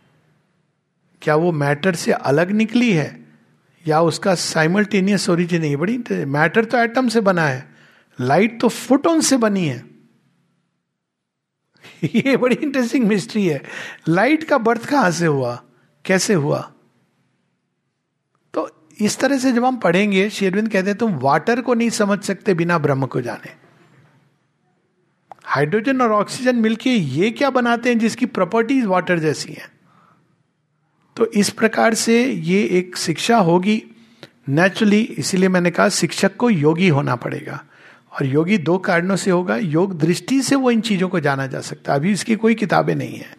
क्या 1.22 1.36
वो 1.36 1.52
मैटर 1.52 1.94
से 1.94 2.12
अलग 2.12 2.50
निकली 2.50 2.92
है? 2.92 3.24
या 3.88 4.00
उसका 4.00 4.34
साइमल्टेनियस 4.34 5.30
ओरिजिन 5.30 5.62
है? 5.62 5.76
बड़ी 5.76 5.98
मैटर 6.12 6.64
तो 6.64 6.78
एटम 6.78 7.08
से 7.08 7.20
बना 7.20 7.46
है 7.46 7.74
लाइट 8.20 8.60
तो 8.60 8.68
फोटोन 8.68 9.20
से 9.20 9.36
बनी 9.36 9.66
है। 9.66 9.84
ये 12.04 12.36
बड़ी 12.36 12.54
इंटरेस्टिंग 12.54 13.06
मिस्ट्री 13.06 13.46
है। 13.46 13.62
लाइट 14.08 14.44
का 14.44 14.58
बर्थ 14.58 14.84
कहाँ 14.84 15.10
से 15.10 15.26
हुआ? 15.26 15.62
कैसे 16.04 16.34
हुआ? 16.34 16.72
तो 18.54 18.88
इस 19.00 19.18
तरह 19.18 19.38
से 19.38 19.52
जब 19.52 19.64
हम 19.64 19.76
पढ़ेंगे 19.76 20.30
शेरविंद 20.30 20.68
कहते 20.68 20.90
हैं, 20.90 20.98
तुम 20.98 21.12
वाटर 21.12 21.60
को 21.60 21.74
नहीं 21.74 21.90
समझ 21.90 22.22
सकते 22.22 22.54
बिना 22.54 22.78
ब्रह्म 22.78 23.06
को 23.06 23.20
जाने। 23.20 23.61
हाइड्रोजन 25.52 26.00
और 26.00 26.12
ऑक्सीजन 26.12 26.56
मिलके 26.56 26.90
ये 26.90 27.30
क्या 27.30 27.50
बनाते 27.50 27.88
हैं 27.88 27.98
जिसकी 27.98 28.26
प्रॉपर्टीज़ 28.26 28.86
वाटर 28.86 29.18
जैसी 29.18 29.52
हैं? 29.52 29.68
तो 31.16 31.26
इस 31.26 31.50
प्रकार 31.50 31.94
से 31.94 32.24
ये 32.24 32.64
एक 32.64 32.96
शिक्षा 32.96 33.36
होगी 33.36 33.82
नेचुरली 34.48 35.00
इसीलिए 35.00 35.48
मैंने 35.48 35.70
कहा 35.70 35.88
शिक्षक 35.88 36.36
को 36.36 36.50
योगी 36.50 36.88
होना 36.88 37.16
पड़ेगा। 37.16 37.64
और 38.12 38.26
योगी 38.26 38.58
दो 38.58 38.78
कारणों 38.78 39.16
से 39.16 39.30
होगा। 39.30 39.56
योग 39.56 39.98
दृष्टि 39.98 40.42
से 40.42 40.54
वो 40.54 40.70
इन 40.70 40.80
चीज़ों 40.80 41.08
को 41.08 41.20
जाना 41.20 41.46
जा 41.46 41.60
सकता 41.60 41.92
है। 41.92 41.98
अभी 41.98 42.12
इसकी 42.12 42.36
कोई 42.36 42.54
किताबें 42.54 42.94
नहीं 42.94 43.16
है। 43.16 43.36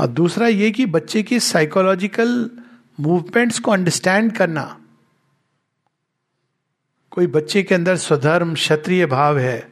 और 0.00 0.06
दूसरा 0.06 0.46
ये 0.46 0.70
कि 0.70 0.86
बच्चे 0.86 1.22
की 1.22 1.40
साइकोलॉजिकल 1.40 2.50
मूवमेंट्स 3.00 3.58
को 3.58 3.70
अंडरस्टैंड 3.70 4.32
करना। 4.32 4.80
कोई 7.10 7.26
बच्चे 7.26 7.62
के 7.62 7.74
अंदर 7.74 7.96
स्वधर्म, 7.96 8.54
क्षत्रिय 8.54 9.06
भाव 9.06 9.38
है 9.38 9.71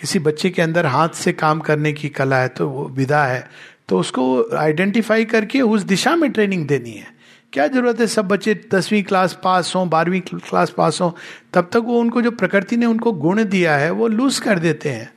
किसी 0.00 0.18
बच्चे 0.18 0.50
के 0.50 0.62
अंदर 0.62 0.86
हाथ 0.86 1.08
से 1.14 1.32
काम 1.34 1.60
करने 1.60 1.92
की 1.92 2.08
कला 2.10 2.36
है 2.36 2.48
तो 2.48 2.68
वो 2.68 2.88
विधा 2.88 3.24
है। 3.24 3.48
तो 3.88 3.98
उसको 3.98 4.56
आइडेंटिफाई 4.56 5.24
करके 5.26 5.60
उस 5.62 5.82
दिशा 5.84 6.14
में 6.16 6.30
ट्रेनिंग 6.32 6.66
देनी 6.66 6.90
है। 6.90 7.06
क्या 7.52 7.66
ज़रूरत 7.68 8.00
है 8.00 8.06
सब 8.06 8.28
बच्चे 8.28 8.54
दसवीं 8.72 9.02
क्लास 9.02 9.38
पास 9.44 9.72
हों, 9.76 9.88
बारहवीं 9.90 10.20
क्लास 10.20 10.70
पास 10.70 11.00
हों, 11.00 11.10
तब 11.52 11.70
तक 11.72 11.82
वो 11.84 11.98
उनको 12.00 12.22
जो 12.22 12.30
प्रकृति 12.32 12.76
ने 12.76 12.86
उनको 12.86 13.12
गुण 13.14 13.44
दिया 13.46 13.76
है, 13.76 13.90
वो 13.90 14.08
लूज 14.08 14.38
कर 14.38 14.58
देते 14.58 14.88
हैं। 14.88 15.12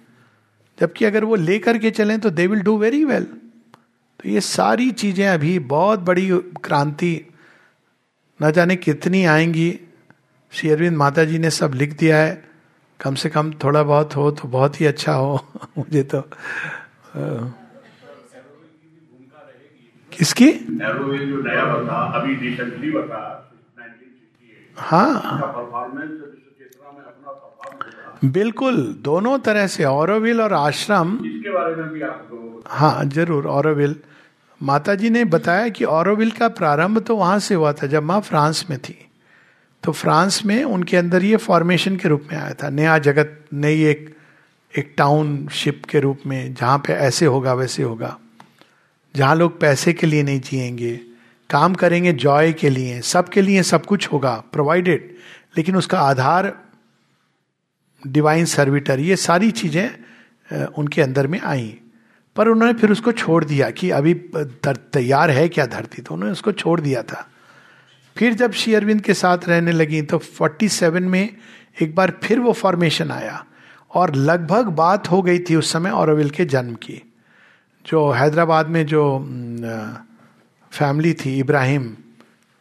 जबकि 0.77 1.05
अगर 1.05 1.23
वो 1.23 1.35
ले 1.35 1.57
करके 1.59 1.91
चलें 1.91 2.19
तो 2.19 2.29
they 2.29 2.47
will 2.47 2.61
do 2.61 2.77
very 2.77 3.03
well 3.05 3.23
तो 3.23 4.29
ये 4.29 4.41
सारी 4.41 4.89
चीज़ें 4.91 5.27
अभी 5.27 5.57
बहुत 5.59 5.99
बड़ी 5.99 6.29
क्रांति, 6.63 7.19
न 8.39 8.51
जाने 8.51 8.75
कितनी 8.75 9.23
आएँगी। 9.25 9.79
श्री 10.53 10.69
अरविंद 10.69 10.97
माता 10.97 11.23
जी 11.23 11.37
ने 11.39 11.49
सब 11.51 11.73
लिख 11.73 11.97
दिया 11.97 12.17
है। 12.17 12.52
कम 13.03 13.15
से 13.15 13.29
कम 13.29 13.51
थोड़ा 13.53 13.83
बहुत 13.83 14.15
हो 14.15 14.31
तो 14.31 14.47
बहुत 14.47 14.81
ही 14.81 14.85
अच्छा 14.85 15.13
हो 15.13 15.39
मुझे 15.77 16.03
तो 16.03 16.21
किसकी? 20.11 20.51
हाँ। 24.77 25.41
बिल्कुल 28.25 28.75
दोनों 29.01 29.37
तरह 29.39 29.67
से 29.67 29.83
औरविल 29.83 30.41
और 30.41 30.53
आश्रम 30.53 31.13
इसके 31.25 31.49
बारे 31.49 31.75
में 31.75 31.89
भी 31.89 32.01
आपको 32.01 32.63
हाँ 32.67 33.05
ज़रूर 33.05 33.47
औरविल 33.47 33.95
माता 34.61 34.95
जी 34.95 35.09
ने 35.09 35.23
बताया 35.25 35.69
कि 35.69 35.85
औरविल 35.85 36.31
का 36.31 36.47
प्रारंभ 36.47 36.99
तो 36.99 37.15
वहाँ 37.15 37.39
से 37.39 37.55
हुआ 37.55 37.73
था 37.73 37.87
जब 37.87 38.03
माँ 38.03 38.19
फ्रांस 38.21 38.65
में 38.69 38.79
थी। 38.79 38.95
तो 39.83 39.91
फ्रांस 39.91 40.41
में 40.45 40.63
उनके 40.63 40.97
अंदर 40.97 41.23
ये 41.23 41.37
फॉर्मेशन 41.37 41.95
के 41.97 42.09
रूप 42.09 42.27
में 42.31 42.39
आया 42.39 42.53
था। 42.53 42.69
नया 42.69 42.97
जगत, 42.97 43.39
नई 43.53 43.83
एक 43.83 44.13
एक 44.73 44.93
टाउनशिप 44.97 45.81
के 45.85 45.99
रूप 45.99 46.19
में, 46.27 46.53
जहाँ 46.53 46.77
पे 46.77 46.93
ऐसे 46.93 47.25
होगा, 47.25 47.53
वैसे 47.53 47.83
होगा। 47.83 48.17
जहाँ 49.15 49.35
लोग 49.35 49.59
पैसे 49.61 49.93
के 49.93 50.07
लिए 50.07 50.23
नहीं 50.23 50.39
जिएँगे, 50.39 50.95
काम 51.49 51.73
करेंगे 51.73 52.13
जॉय 52.13 52.53
के 52.53 52.69
लिए 52.69 53.01
सबके 53.01 53.41
लिए 53.41 53.63
सब 53.63 53.85
कुछ 53.85 54.07
होगा 54.11 54.33
प्रोवाइडेड 54.53 55.15
लेकिन 55.57 55.75
उसका 55.75 55.99
आधार 55.99 56.51
डिवाइन 58.03 58.45
सर्विटर 58.45 58.99
ये 58.99 59.15
सारी 59.15 59.51
चीज़ें 59.51 60.65
उनके 60.77 61.01
अंदर 61.01 61.27
में 61.27 61.39
आई। 61.41 61.77
पर 62.35 62.47
उन्होंने 62.47 62.73
फिर 62.73 62.91
उसको 62.91 63.11
छोड़ 63.11 63.43
दिया 63.45 63.69
कि 63.69 63.89
अभी 63.89 64.13
तैयार 64.35 65.31
है 65.31 65.47
क्या 65.49 65.65
धरती? 65.65 66.01
तो 66.01 66.13
उन्होंने 66.13 66.31
उसको 66.31 66.51
छोड़ 66.51 66.79
दिया 66.81 67.03
था। 67.03 67.27
फिर 68.15 68.33
जब 68.33 68.51
श्री 68.51 68.73
अरविंद 68.73 69.01
के 69.01 69.13
साथ 69.13 69.47
रहने 69.47 69.71
लगी 69.71 70.01
तो 70.01 70.19
47 70.41 70.99
में 71.01 71.29
एक 71.81 71.95
बार 71.95 72.13
फिर 72.23 72.39
वो 72.39 72.53
फॉर्मेशन 72.53 73.11
आया 73.11 73.43
और 73.91 74.15
लगभग 74.15 74.67
बात 74.75 75.09
हो 75.11 75.21
गई 75.21 75.39
थी 75.39 75.55
उस 75.55 75.71
समय 75.71 75.91
औरविल 75.91 76.29
के 76.29 76.45
जन्म 76.45 76.75
की, 76.75 77.01
जो 77.85 78.09
हैदराबाद 78.11 78.67
में 78.67 78.85
जो 78.85 79.03
फैमिली 80.71 81.13
थी, 81.13 81.37
इब्राहिम 81.39 81.95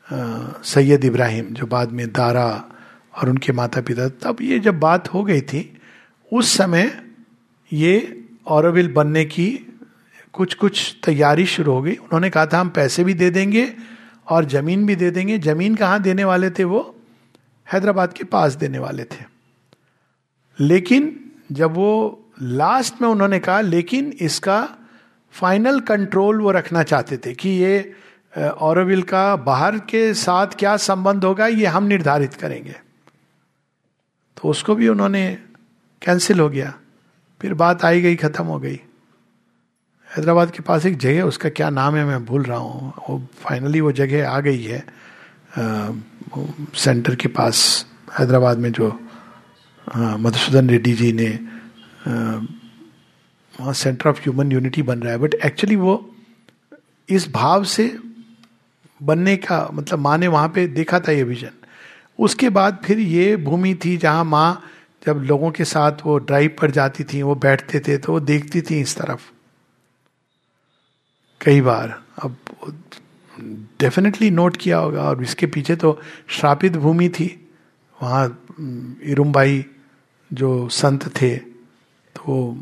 सैयद 0.08 1.04
इब्राहिम, 1.04 1.44
जो 1.46 1.66
बाद 1.66 1.92
में 1.92 2.06
दारा 2.12 2.48
और 3.14 3.28
उनके 3.28 3.52
माता 3.52 3.80
पिता 3.80 4.08
तब 4.22 4.42
ये 4.42 4.58
जब 4.58 4.78
बात 4.80 5.12
हो 5.14 5.22
गई 5.24 5.40
थी, 5.42 5.78
उस 6.32 6.56
समय 6.56 6.90
ये 7.72 8.24
औरविल 8.46 8.92
बनने 8.92 9.24
की 9.24 9.48
कुछ 10.34 10.54
कुछ 10.54 10.96
तैयारी 11.04 11.46
शुरू 11.46 11.72
हो 11.72 11.82
गई। 11.82 11.94
उन्होंने 11.94 12.30
कहा 12.30 12.46
था, 12.46 12.60
हम 12.60 12.68
पैसे 12.70 13.04
भी 13.04 13.14
दे 13.14 13.30
देंगे 13.30 13.64
और 14.28 14.44
ज़मीन 14.44 14.86
भी 14.86 14.96
दे 14.96 15.10
देंगे। 15.10 15.38
ज़मीन 15.38 15.74
कहाँ 15.74 16.02
देने 16.02 16.24
वाले 16.24 16.50
थे 16.50 16.64
वो? 16.64 16.96
हैदराबाद 17.72 18.12
के 18.12 18.24
पास 18.24 18.54
देने 18.54 18.78
वाले 18.78 19.04
थे। 19.04 19.24
लेकिन 20.60 21.30
जब 21.52 21.72
वो 21.72 22.20
लास्ट 22.42 23.02
में 23.02 23.08
उन्होंने 23.08 23.38
कहा, 23.38 23.60
लेकिन 23.60 24.12
इसका 24.20 24.68
फाइनल 25.30 25.80
कंट्रोल 25.80 26.40
वो 26.40 26.50
रखना 26.50 26.82
चाहते 26.82 27.16
थे 27.16 27.34
कि 27.34 27.48
ये 27.48 27.96
औरविल 28.38 29.02
का 29.02 29.36
बाहर 29.36 29.78
के 29.78 30.14
साथ 30.14 30.46
क्या 30.46 30.76
संबंध 30.76 31.24
होगा, 31.24 31.46
ये 31.46 31.66
हम 31.66 31.84
निर्धारित 31.84 32.34
करेंगे। 32.34 32.72
तो 34.36 34.48
उसको 34.48 34.74
भी 34.74 34.88
उन्होंने 34.88 35.38
कैंसिल 36.02 36.40
हो 36.40 36.48
गया। 36.48 36.74
फिर 37.40 37.54
बात 37.54 37.84
आई 37.84 38.00
गई, 38.00 38.16
खत्म 38.16 38.44
हो 38.44 38.58
गई। 38.58 38.80
हैदराबाद 40.12 40.50
के 40.50 40.62
पास 40.62 40.86
एक 40.86 40.96
जगह 40.98 41.22
उसका 41.24 41.48
क्या 41.48 41.68
नाम 41.70 41.94
है 41.96 42.04
मैं 42.04 42.24
भूल 42.24 42.42
रहा 42.44 42.58
हूँ। 42.58 42.92
वो 43.08 43.18
फाइनली 43.40 43.80
वो 43.80 43.92
जगह 43.92 44.28
आ 44.28 44.40
गई 44.40 44.62
है 44.62 44.84
सेंटर 46.76 47.14
के 47.14 47.28
पास, 47.28 47.86
हैदराबाद 48.18 48.58
में 48.58 48.70
जो 48.72 48.88
मधुसूदन 49.96 50.70
रेड्डी 50.70 50.92
जी 50.94 51.12
ने 51.12 51.28
वहाँ 53.54 53.72
सेंटर 53.74 54.08
ऑफ़ 54.08 54.20
ह्यूमन 54.20 54.52
यूनिटी 54.52 54.82
बन 54.82 54.98
रहा 54.98 55.12
है। 55.12 55.18
बट 55.18 55.34
एक्चुअली 55.44 55.76
वो 55.76 55.94
इस 57.08 57.30
भाव 57.32 57.64
से 57.66 57.92
बनने 59.00 59.36
का 59.38 59.68
मतलब 59.74 59.98
माँ 59.98 60.16
ने 60.18 60.28
वहाँ 60.28 60.48
पे 60.48 60.66
देखा 60.68 61.00
था 61.00 61.12
ये 61.12 61.22
विजन 61.24 61.60
उसके 62.18 62.48
बाद 62.50 62.78
फिर 62.84 62.98
ये 62.98 63.36
भूमि 63.38 63.74
थी 63.84 63.96
जहाँ 63.98 64.24
माँ 64.26 64.62
जब 65.02 65.22
लोगों 65.26 65.50
के 65.50 65.64
साथ 65.66 66.06
वो 66.06 66.18
ड्राइव 66.20 66.56
पर 66.60 66.70
जाती 66.70 67.04
थी, 67.04 67.22
वो 67.22 67.34
बैठते 67.34 67.80
थे 67.80 67.96
तो 67.98 68.12
वो 68.12 68.20
देखती 68.22 68.60
थी 68.62 68.80
इस 68.80 68.96
तरफ़। 68.96 69.31
कई 71.42 71.60
बार। 71.60 72.00
अब 72.18 72.36
डेफिनेटली 73.80 74.30
नोट 74.30 74.56
किया 74.56 74.78
होगा 74.78 75.02
और 75.02 75.22
इसके 75.22 75.46
पीछे 75.46 75.76
तो 75.76 75.98
श्रापित 76.30 76.76
भूमि 76.76 77.08
थी। 77.08 77.28
वहाँ 77.96 78.26
इरुम्बाई 79.04 79.64
जो 80.30 80.68
संत 80.70 81.06
थे 81.16 81.36
तो 81.36 82.56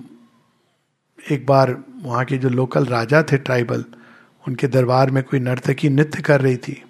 एक 1.18 1.46
बार 1.46 1.76
वहाँ 2.02 2.24
के 2.24 2.38
जो 2.38 2.48
लोकल 2.48 2.86
राजा 2.86 3.22
थे 3.22 3.36
ट्राइबल 3.38 3.84
उनके 4.44 4.66
दरबार 4.68 5.10
में 5.10 5.22
कोई 5.24 5.40
नर्तकी 5.40 5.88
नृत्य 5.88 6.22
कर 6.22 6.40
रही 6.40 6.56
थी। 6.58 6.82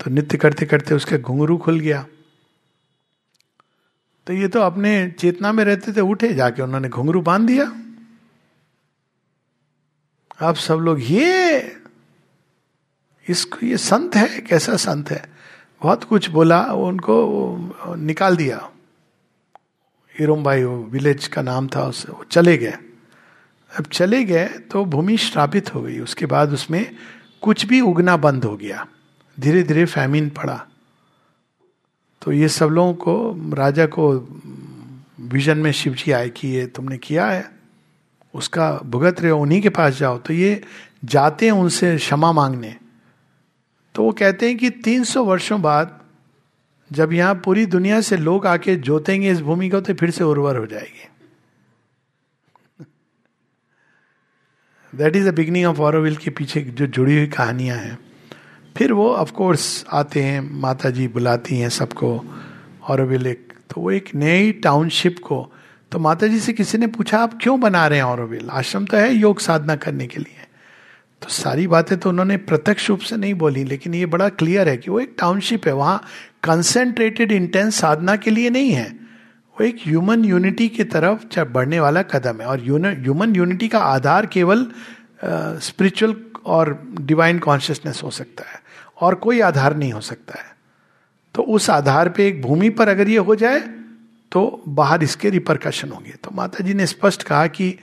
तो 0.00 0.10
नृत्य 0.10 0.38
करते 0.38 0.66
करते 0.66 0.94
उसका 0.94 1.16
घुंघरू 1.18 1.56
खुल 1.58 1.78
गया। 1.80 2.04
तो 4.26 4.32
ये 4.32 4.48
तो 4.48 4.60
अपने 4.60 5.10
चेतना 5.10 5.52
में 5.52 5.64
रहते 5.64 5.92
थे, 5.92 6.00
उठे 6.00 6.32
जाके 6.34 6.62
उन्होंने 6.62 6.88
घुंघरू 6.88 7.20
बाँध 7.22 7.46
दिया। 7.46 7.64
अब 10.40 10.54
सब 10.54 10.74
लोग, 10.74 10.98
ये 11.00 11.76
इसको 13.28 13.66
ये 13.66 13.76
संत 13.76 14.16
है, 14.16 14.40
कैसा 14.40 14.76
संत 14.76 15.10
है? 15.10 15.24
बहुत 15.82 16.04
कुछ 16.04 16.28
बोला, 16.30 16.62
उनको 16.62 17.96
निकाल 17.96 18.36
दिया। 18.36 18.70
इरोम 20.20 20.42
भाई 20.44 20.64
वो 20.64 20.76
विलेज 20.84 21.26
का 21.26 21.42
नाम 21.42 21.68
था 21.68 21.82
उससे 21.84 22.12
वो 22.12 22.24
चले 22.30 22.56
गए। 22.58 22.78
अब 23.78 23.84
चले 23.92 24.24
गए 24.24 24.48
तो 24.48 24.84
भूमि 24.84 25.16
श्रापित 25.16 25.74
हो 25.74 25.82
गई। 25.82 25.98
उसके 25.98 26.26
बाद 26.26 26.52
उसमें 26.52 26.96
कुछ 27.42 27.66
भी 27.66 27.80
उगना 27.80 28.16
बंद 28.16 28.44
हो 28.44 28.56
गया। 28.56 28.86
धीरे 29.40 29.62
धीरे 29.62 29.84
फैमिन 29.84 30.30
पड़ा। 30.30 30.66
तो 32.22 32.32
ये 32.32 32.48
सब 32.48 32.66
लोगों 32.66 32.94
को, 32.94 33.54
राजा 33.54 33.86
को, 33.86 34.12
विजन 35.20 35.58
में 35.58 35.72
शिव 35.72 35.94
जी 35.94 36.12
आए 36.12 36.28
कि 36.28 36.48
ये 36.48 36.66
तुमने 36.66 36.98
किया 36.98 37.26
है। 37.26 37.59
उसका 38.34 38.70
भुगत 38.84 39.20
रहे 39.20 39.30
हो 39.30 39.40
उन्हीं 39.40 39.60
के 39.62 39.68
पास 39.68 39.94
जाओ 39.94 40.18
तो 40.18 40.32
ये 40.32 40.62
जाते 41.04 41.46
हैं 41.46 41.52
उनसे 41.52 41.96
क्षमा 41.96 42.32
मांगने। 42.32 42.74
तो 43.94 44.02
वो 44.02 44.12
कहते 44.12 44.48
हैं 44.48 44.56
कि 44.58 44.70
300 44.70 45.24
वर्षों 45.26 45.60
बाद 45.62 45.98
जब 46.90 47.12
यहाँ 47.12 47.34
पूरी 47.34 47.66
दुनिया 47.66 48.00
से 48.00 48.16
लोग 48.16 48.46
आके 48.46 48.76
जोतेंगे 48.76 49.30
इस 49.30 49.40
भूमि 49.40 49.68
को 49.70 49.80
तो 49.80 49.94
फिर 49.94 50.10
से 50.10 50.24
उर्वर 50.24 50.56
हो 50.56 50.66
जाएगी। 50.66 51.08
That 54.92 55.16
is 55.16 55.28
the 55.30 55.34
beginning 55.34 55.66
of 55.66 55.80
Auroville 55.80 56.16
के 56.16 56.30
पीछे 56.30 56.60
जो 56.60 56.86
जुड़ी 56.86 57.16
हुई 57.16 57.26
कहानियाँ 57.26 57.76
हैं। 57.78 57.98
फिर 58.76 58.92
वो 58.92 59.08
ऑफ़ 59.14 59.32
कोर्स 59.32 59.84
आते 59.92 60.22
हैं 60.22 60.40
माता 60.60 60.90
जी 60.90 61.08
बुलाती 61.08 61.58
हैं 61.58 61.68
सबको 61.68 62.08
ऑरोविल 62.88 63.26
एक 63.26 63.52
तो 63.70 63.80
वो 63.80 63.90
एक 63.90 64.14
नई 64.14 64.52
टाउनशिप 64.52 65.18
को 65.18 65.40
तो 65.92 65.98
माता 65.98 66.26
जी 66.26 66.40
से 66.40 66.52
किसी 66.52 66.78
ने 66.78 66.86
पूछा 66.86 67.18
आप 67.18 67.38
क्यों 67.42 67.60
बना 67.60 67.86
रहे 67.86 67.98
हैं 67.98 68.04
ऑरोविल 68.04 68.48
आश्रम 68.50 68.84
तो 68.84 68.96
है 68.96 69.14
योग 69.14 69.40
साधना 69.40 69.76
करने 69.76 70.06
के 70.06 70.20
लिए. 70.20 70.36
तो 71.22 71.28
सारी 71.28 71.66
बातें 71.66 71.98
तो 71.98 72.08
उन्होंने 72.08 72.36
प्रत्यक्ष 72.36 72.88
रूप 72.88 73.00
से 73.00 73.16
नहीं 73.16 73.34
बोली 73.34 73.64
लेकिन 73.64 73.94
ये 73.94 74.06
बड़ा 74.06 74.28
क्लियर 74.28 74.68
है 74.68 74.76
कि 74.76 74.90
वो 74.90 75.00
एक 75.00 75.14
टाउनशिप 75.18 75.66
है 75.66 75.72
वहाँ 75.72 76.02
कंसेंट्रेटेड 76.44 77.32
इंटेंस 77.32 77.80
साधना 77.80 78.16
के 78.16 78.30
लिए 78.30 78.50
नहीं 78.50 78.70
है। 78.70 78.88
वो 79.56 79.64
एक 79.64 79.78
ह्यूमन 79.86 80.24
यूनिटी 80.24 80.68
की 80.68 80.84
तरफ़ 80.84 81.40
बढ़ने 81.40 81.80
वाला 81.80 82.02
कदम 82.02 82.40
है 82.40 82.46
और 82.46 82.60
ह्यूमन 83.00 83.34
यूनिटी 83.36 83.68
का 83.68 83.78
आधार 83.78 84.26
केवल 84.26 84.66
स्पिरिचुअल 85.24 86.12
uh, 86.12 86.44
और 86.46 86.88
डिवाइन 87.00 87.38
कॉन्शियसनेस 87.38 88.00
हो 88.04 88.10
सकता 88.10 88.50
है 88.50 88.60
और 89.00 89.14
कोई 89.14 89.40
आधार 89.40 89.76
नहीं 89.76 89.92
हो 89.92 90.00
सकता 90.00 90.38
है। 90.38 90.56
तो 91.34 91.42
उस 91.42 91.70
आधार 91.70 92.08
पे 92.08 92.26
एक 92.28 92.42
भूमि 92.42 92.70
पर 92.70 92.88
अगर 92.88 93.08
ये 93.08 93.18
हो 93.18 93.34
जाए 93.34 93.79
तो 94.32 94.62
बाहर 94.68 95.02
इसके 95.02 95.30
रिपरकशन 95.30 95.88
होंगे। 95.88 96.10
तो 96.10 96.30
माता 96.34 96.64
जी 96.64 96.74
ने 96.74 96.86
स्पष्ट 96.86 97.22
कहा 97.22 97.46
कि 97.46 97.74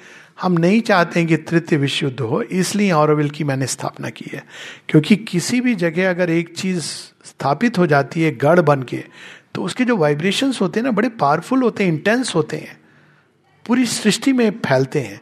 हम 0.42 0.54
नहीं 0.54 0.82
चाहते 0.82 1.20
हैं 1.20 1.30
कि 1.30 1.38
तृतीय 1.38 1.80
विश्व 1.80 2.06
युद्ध 2.06 2.20
हो, 2.20 2.42
इसलिए 2.42 2.92
ऑरोविल 2.92 3.30
की 3.30 3.44
मैंने 3.44 3.68
स्थापना 3.68 4.10
की 4.10 4.26
है। 4.34 4.46
क्योंकि 4.90 5.16
किसी 5.16 5.62
भी 5.62 5.76
जगह 5.76 6.10
अगर 6.10 6.30
एक 6.30 6.56
चीज़ 6.58 6.82
स्थापित 7.26 7.78
हो 7.78 7.88
जाती 7.88 8.22
है, 8.22 8.32
गढ़ 8.32 8.60
बन 8.60 8.84
के 8.84 9.04
तो 9.54 9.64
उसके 9.64 9.86
जो 9.86 9.96
वाइब्रेशंस 9.98 10.62
होते 10.62 10.80
हैं 10.80 10.86
ना, 10.86 10.92
बड़े 10.92 11.10
पावरफुल 11.10 11.62
होते 11.64 11.84
हैं 11.84 11.92
इंटेंस 11.92 12.36
होते 12.36 12.58
हैं, 12.58 12.78
पूरी 13.66 13.86
सृष्टि 13.86 14.34
में 14.34 14.50
फैलते 14.52 15.00
हैं। 15.00 15.22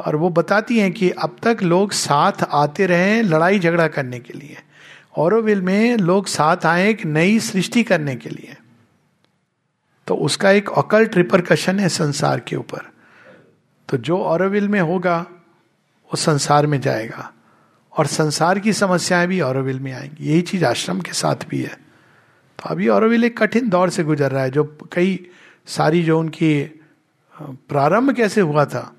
और 0.00 0.16
वो 0.16 0.30
बताती 0.30 0.78
हैं 0.78 0.92
कि 0.92 1.10
अब 1.10 1.36
तक 1.42 1.62
लोग 1.62 1.92
साथ 1.92 2.32
आते 2.52 2.86
रहे 2.86 3.22
लड़ाई 3.22 3.58
झगड़ा 3.58 3.86
करने 3.88 4.18
के 4.18 4.38
लिए। 4.38 4.56
औरविल 5.16 5.62
में 5.62 5.96
लोग 5.96 6.26
साथ 6.26 6.66
आए 6.66 6.88
एक 6.90 7.04
नई 7.06 7.38
सृष्टि 7.40 7.82
करने 7.82 8.16
के 8.16 8.30
लिए। 8.30 8.56
तो 10.08 10.14
उसका 10.14 10.50
एक 10.50 10.70
अकल्ट 10.70 11.16
रिपरकशन 11.16 11.80
है 11.80 11.88
संसार 11.88 12.40
के 12.40 12.56
ऊपर। 12.56 12.90
तो 13.88 13.96
जो 13.96 14.18
औरविल 14.18 14.68
में 14.68 14.80
होगा, 14.80 15.18
वो 16.04 16.16
संसार 16.16 16.66
में 16.66 16.80
जाएगा। 16.80 17.32
और 17.98 18.06
संसार 18.06 18.58
की 18.58 18.72
समस्याएँ 18.72 19.26
भी 19.26 19.40
औरविल 19.40 19.80
में 19.80 19.92
आएँगी। 19.92 20.28
यही 20.28 20.42
चीज़ 20.42 20.64
आश्रम 20.64 21.00
के 21.00 21.12
साथ 21.12 21.36
भी 21.48 21.62
है। 21.62 21.74
तो 22.58 22.68
अभी 22.68 22.88
औरविल 22.88 23.24
एक 23.24 23.38
कठिन 23.38 23.68
दौर 23.68 23.90
से 23.90 24.04
गुजर 24.04 24.30
रहा 24.30 24.42
है। 24.42 24.50
जो 24.50 24.78
कई 24.92 25.26
सारी 25.66 26.02
जो 26.02 26.20
उनकी 26.20 26.80
प्रारंभ 27.42 28.14
कैसे 28.14 28.40
हुआ 28.40 28.64
था 28.64 28.96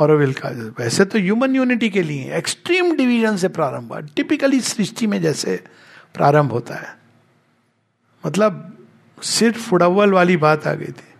औरविल 0.00 0.32
का, 0.32 0.48
वैसे 0.48 1.04
तो 1.04 1.18
ह्यूमन 1.18 1.56
यूनिटी 1.56 1.90
के 1.90 2.02
लिए 2.02 2.34
एक्सट्रीम 2.34 2.96
डिवीज़न 2.96 3.36
से 3.36 3.48
प्रारंभ 3.48 3.88
हुआ। 3.88 4.00
टिपिकली 4.00 4.60
सृष्टि 4.60 5.06
में 5.06 5.22
जैसे 5.22 5.64
प्रारंभ 6.14 6.50
होता 6.50 6.74
है। 6.74 6.98
मतलब 8.26 8.75
सिर्फ़ 9.22 9.58
फुडवल 9.58 10.12
वाली 10.12 10.36
बात 10.36 10.66
आ 10.66 10.74
गई 10.74 10.92
थी। 10.92 11.14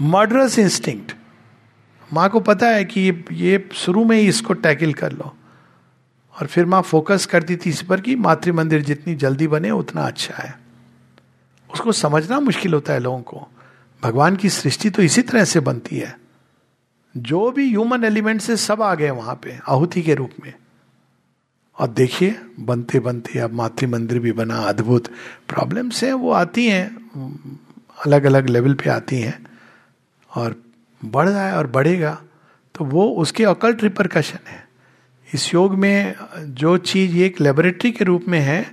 मर्डरस 0.00 0.58
इंस्टिंक्ट 0.58 1.16
माँ 2.12 2.30
को 2.30 2.40
पता 2.40 2.68
है 2.68 2.84
कि 2.84 3.24
ये 3.32 3.68
शुरू 3.72 4.04
में 4.04 4.16
ही 4.16 4.28
इसको 4.28 4.54
टैकल 4.54 4.92
कर 4.92 5.12
लो। 5.12 5.36
और 6.40 6.46
फिर 6.46 6.66
माँ 6.66 6.82
फोकस 6.82 7.26
करती 7.26 7.56
थी 7.56 7.70
इस 7.70 7.82
पर 7.82 8.00
कि 8.00 8.16
मातृ 8.16 8.52
मंदिर 8.52 8.82
जितनी 8.82 9.14
जल्दी 9.14 9.46
बने, 9.46 9.70
उतना 9.70 10.02
अच्छा 10.02 10.34
है। 10.34 10.58
उसको 11.72 11.92
समझना 11.92 12.40
मुश्किल 12.40 12.74
होता 12.74 12.92
है 12.92 12.98
लोगों 12.98 13.20
को। 13.20 13.48
भगवान 14.02 14.36
की 14.36 14.48
सृष्टि 14.48 14.90
तो 14.90 15.02
इसी 15.02 15.22
तरह 15.22 15.44
से 15.44 15.60
बनती 15.60 15.98
है। 15.98 16.18
जो 17.16 17.50
भी 17.50 17.68
ह्यूमन 17.68 18.04
एलिमेंट 18.04 18.40
से 18.40 18.56
सब 18.56 18.82
आ 18.82 18.94
गए 18.94 19.10
वहाँ 19.10 19.40
पे, 19.42 19.58
आहुति 19.68 20.02
के 20.02 20.14
रूप 20.14 20.30
में। 20.44 20.52
और 21.78 21.88
देखिए, 21.88 22.34
बनते 22.60 23.00
बनते 23.00 23.38
अब 23.38 23.52
मातृ 23.52 23.86
मंदिर 23.86 24.18
भी 24.18 24.32
बना, 24.32 24.56
अद्भुत 24.58 25.08
प्रॉब्लम्स 25.48 26.02
हैं, 26.04 26.12
वो 26.12 26.30
आती 26.32 26.66
हैं 26.66 26.86
अलग 27.96 28.24
अलग 28.24 28.48
लेवल 28.48 28.74
पे 28.74 28.90
आती 28.90 29.20
हैं, 29.20 29.46
और 30.30 30.54
बढ़ 31.00 31.28
रहा 31.28 31.46
है 31.46 31.56
और 31.56 31.66
बढ़ेगा 31.68 32.20
तो 32.74 32.84
वो 32.84 33.08
उसके 33.16 33.44
अकल्ट 33.44 33.82
रिपरकशन 33.82 34.38
है। 34.46 34.62
इस 35.28 35.52
योग 35.54 35.74
में 35.74 36.14
जो 36.38 36.76
चीज़ 36.78 37.16
एक 37.18 37.40
लेबोरेटरी 37.40 37.90
के 37.92 38.04
रूप 38.04 38.24
में 38.28 38.38
है, 38.40 38.64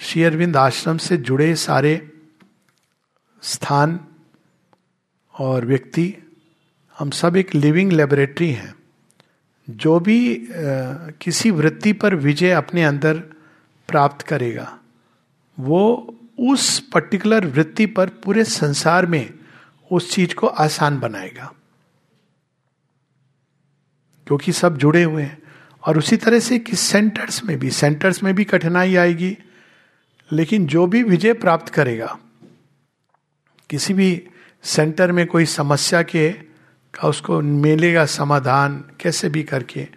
श्री 0.00 0.22
अरविंद 0.24 0.56
आश्रम 0.56 0.96
से 0.98 1.16
जुड़े 1.18 1.54
सारे 1.56 1.94
स्थान 3.42 3.98
और 5.34 5.66
व्यक्ति, 5.66 6.14
हम 6.96 7.10
सब 7.10 7.36
एक 7.36 7.54
लिविंग 7.54 7.92
लेबोरेटरी 7.92 8.50
हैं। 8.50 8.74
जो 9.70 10.00
भी 10.00 10.36
आ, 10.36 10.50
किसी 11.20 11.50
वृत्ति 11.50 11.92
पर 11.92 12.14
विजय 12.14 12.50
अपने 12.50 12.84
अंदर 12.84 13.18
प्राप्त 13.88 14.22
करेगा 14.22 14.78
वो 15.60 16.14
उस 16.40 16.78
पर्टिकुलर 16.78 17.46
वृत्ति 17.46 17.86
पर 17.86 18.08
पूरे 18.08 18.44
संसार 18.44 19.06
में 19.06 19.34
उस 19.92 20.14
चीज़ 20.14 20.34
को 20.34 20.46
आसान 20.46 21.00
बनाएगा। 21.00 21.52
क्योंकि 24.26 24.52
सब 24.52 24.78
जुड़े 24.78 25.02
हुए 25.02 25.22
हैं 25.22 25.42
और 25.86 25.98
उसी 25.98 26.16
तरह 26.16 26.38
से 26.38 26.58
कि 26.58 26.76
सेंटर्स 26.76 27.44
में 27.44 27.58
भी 27.58 27.70
सेंटर्स 27.70 28.22
में 28.22 28.34
भी 28.34 28.44
कठिनाई 28.44 28.96
आएगी 28.96 29.38
लेकिन 30.32 30.66
जो 30.66 30.86
भी 30.86 31.02
विजय 31.02 31.32
प्राप्त 31.32 31.68
करेगा 31.68 32.18
किसी 33.70 33.94
भी 33.94 34.28
सेंटर 34.62 35.12
में 35.12 35.26
कोई 35.26 35.46
समस्या 35.46 36.02
के 36.02 36.51
का 36.94 37.08
उसको 37.08 37.40
मिलेगा 37.40 38.06
समाधान, 38.06 38.84
कैसे 39.00 39.28
भी 39.28 39.42
करके। 39.42 39.88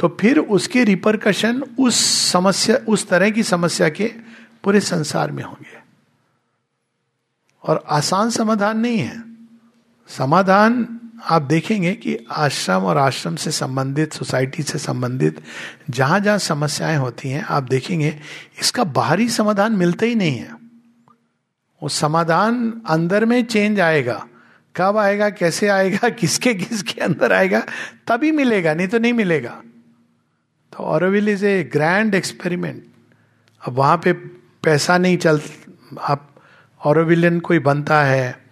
तो 0.00 0.16
फिर 0.20 0.38
उसके 0.38 0.84
रिपरकशन 0.84 1.62
उस 1.78 1.94
समस्या, 2.32 2.76
उस 2.76 3.08
तरह 3.08 3.30
की 3.30 3.42
समस्या 3.42 3.88
के 3.88 4.12
पूरे 4.64 4.80
संसार 4.80 5.30
में 5.30 5.44
होंगे। 5.44 5.80
और 7.62 7.84
आसान 7.88 8.30
समाधान 8.30 8.78
नहीं 8.78 8.98
है। 8.98 9.22
समाधान 10.08 11.00
आप 11.30 11.42
देखेंगे 11.42 11.92
कि 11.92 12.18
आश्रम 12.32 12.82
और 12.82 12.98
आश्रम 12.98 13.36
से 13.36 13.50
संबंधित 13.50 14.12
सोसाइटी 14.12 14.62
से 14.62 14.78
संबंधित 14.78 15.44
जहाँ 15.90 16.20
जहाँ 16.20 16.38
समस्याएँ 16.38 16.96
होती 16.96 17.28
हैं, 17.30 17.42
आप 17.42 17.62
देखेंगे 17.62 18.20
इसका 18.60 18.84
बाहरी 18.84 19.28
समाधान 19.28 19.72
मिलता 19.72 20.06
ही 20.06 20.14
नहीं 20.14 20.36
है। 20.36 20.52
वो 21.82 21.88
समाधान 21.88 22.82
अंदर 22.86 23.24
में 23.24 23.44
चेंज 23.44 23.80
आएगा। 23.80 24.26
कब 24.76 24.96
आएगा, 24.96 25.30
कैसे 25.30 25.68
आएगा, 25.68 26.08
किसके 26.20 26.54
किसके 26.54 27.00
अंदर 27.00 27.32
आएगा, 27.32 27.60
तभी 28.06 28.32
मिलेगा, 28.32 28.74
नहीं 28.74 28.88
तो 28.88 28.98
नहीं 28.98 29.12
मिलेगा। 29.12 29.62
तो 30.72 30.84
Auroville 30.84 31.28
is 31.28 31.46
a 31.46 31.64
grand 31.64 32.14
experiment 32.14 32.84
अब 33.66 33.72
वहाँ 33.72 33.96
पे 33.96 34.12
पैसा 34.62 34.98
नहीं 34.98 35.16
चल, 35.16 35.40
आप 36.00 36.34
ऑरोविलियन 36.84 37.40
कोई 37.40 37.58
बनता 37.58 38.02
है 38.02 38.50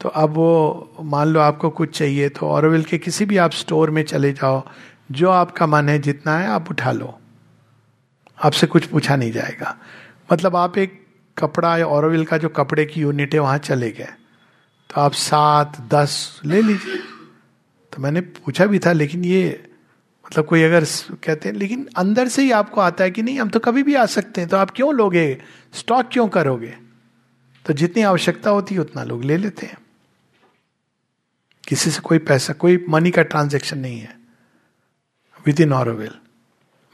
तो 0.00 0.08
अब 0.08 0.30
वो, 0.30 0.92
मान 1.02 1.28
लो 1.28 1.40
आपको 1.40 1.70
कुछ 1.70 1.98
चाहिए 1.98 2.28
तो 2.28 2.46
ऑरोविल 2.46 2.82
के 2.82 2.98
किसी 2.98 3.24
भी 3.24 3.36
आप 3.36 3.50
स्टोर 3.50 3.90
में 3.90 4.02
चले 4.02 4.32
जाओ, 4.32 4.62
जो 5.12 5.30
आपका 5.30 5.66
मन 5.66 5.88
है, 5.88 5.98
जितना 5.98 6.38
है, 6.38 6.46
आप 6.46 6.70
उठा 6.70 6.92
लो। 6.92 7.18
आपसे 8.44 8.66
कुछ 8.66 8.86
पूछा 8.86 9.16
नहीं 9.16 9.32
जाएगा। 9.32 9.76
मतलब 10.32 10.56
आप 10.56 10.78
एक 10.78 11.06
कपड़ा 11.38 11.76
या 11.76 11.86
ऑरोविल 11.86 12.24
का 12.24 12.38
जो 12.38 12.48
कपड़े 12.48 12.84
की 12.84 13.00
यूनिट 13.00 13.34
है, 13.34 13.40
वहाँ 13.40 13.58
चले 13.58 13.90
गए। 13.90 14.08
तो 14.90 15.00
आप 15.00 15.12
सात, 15.12 15.80
दस 15.80 16.40
ले 16.44 16.62
लीजिए। 16.62 16.96
तो 17.92 18.02
मैंने 18.02 18.20
पूछा 18.20 18.66
भी 18.66 18.78
था, 18.78 18.92
लेकिन 18.92 19.24
ये 19.24 19.66
मतलब 20.26 20.46
कोई 20.46 20.62
अगर 20.62 20.84
कहते 21.24 21.48
हैं, 21.48 21.56
लेकिन 21.56 21.88
अंदर 21.96 22.28
से 22.28 22.42
ही 22.42 22.50
आपको 22.50 22.80
आता 22.80 23.04
है 23.04 23.10
कि 23.10 23.22
नहीं, 23.22 23.40
हम 23.40 23.48
तो 23.48 23.60
कभी 23.60 23.82
भी 23.82 23.94
आ 23.94 24.06
सकते 24.06 24.40
हैं 24.40 24.50
तो 24.50 24.56
आप 24.56 24.70
क्यों 24.70 24.94
लोगे? 24.94 25.42
स्टॉक 25.72 26.08
क्यों 26.12 26.28
करोगे? 26.28 26.76
तो 27.66 27.72
जितनी 27.72 28.02
आवश्यकता 28.02 28.50
होती 28.50 28.74
है, 28.74 28.80
उतना 28.80 29.04
लोग 29.04 29.24
ले 29.24 29.36
लेते 29.36 29.66
हैं। 29.66 29.78
किसी 31.68 31.90
से 31.90 32.00
कोई 32.00 32.18
पैसा, 32.18 32.52
कोई 32.52 32.84
मनी 32.88 33.10
का 33.10 33.22
ट्रांजेक्शन 33.22 33.78
नहीं 33.78 34.00
है। 34.00 34.18
विद 35.46 35.60
इन 35.60 35.72
ऑरोवेल 35.72 36.14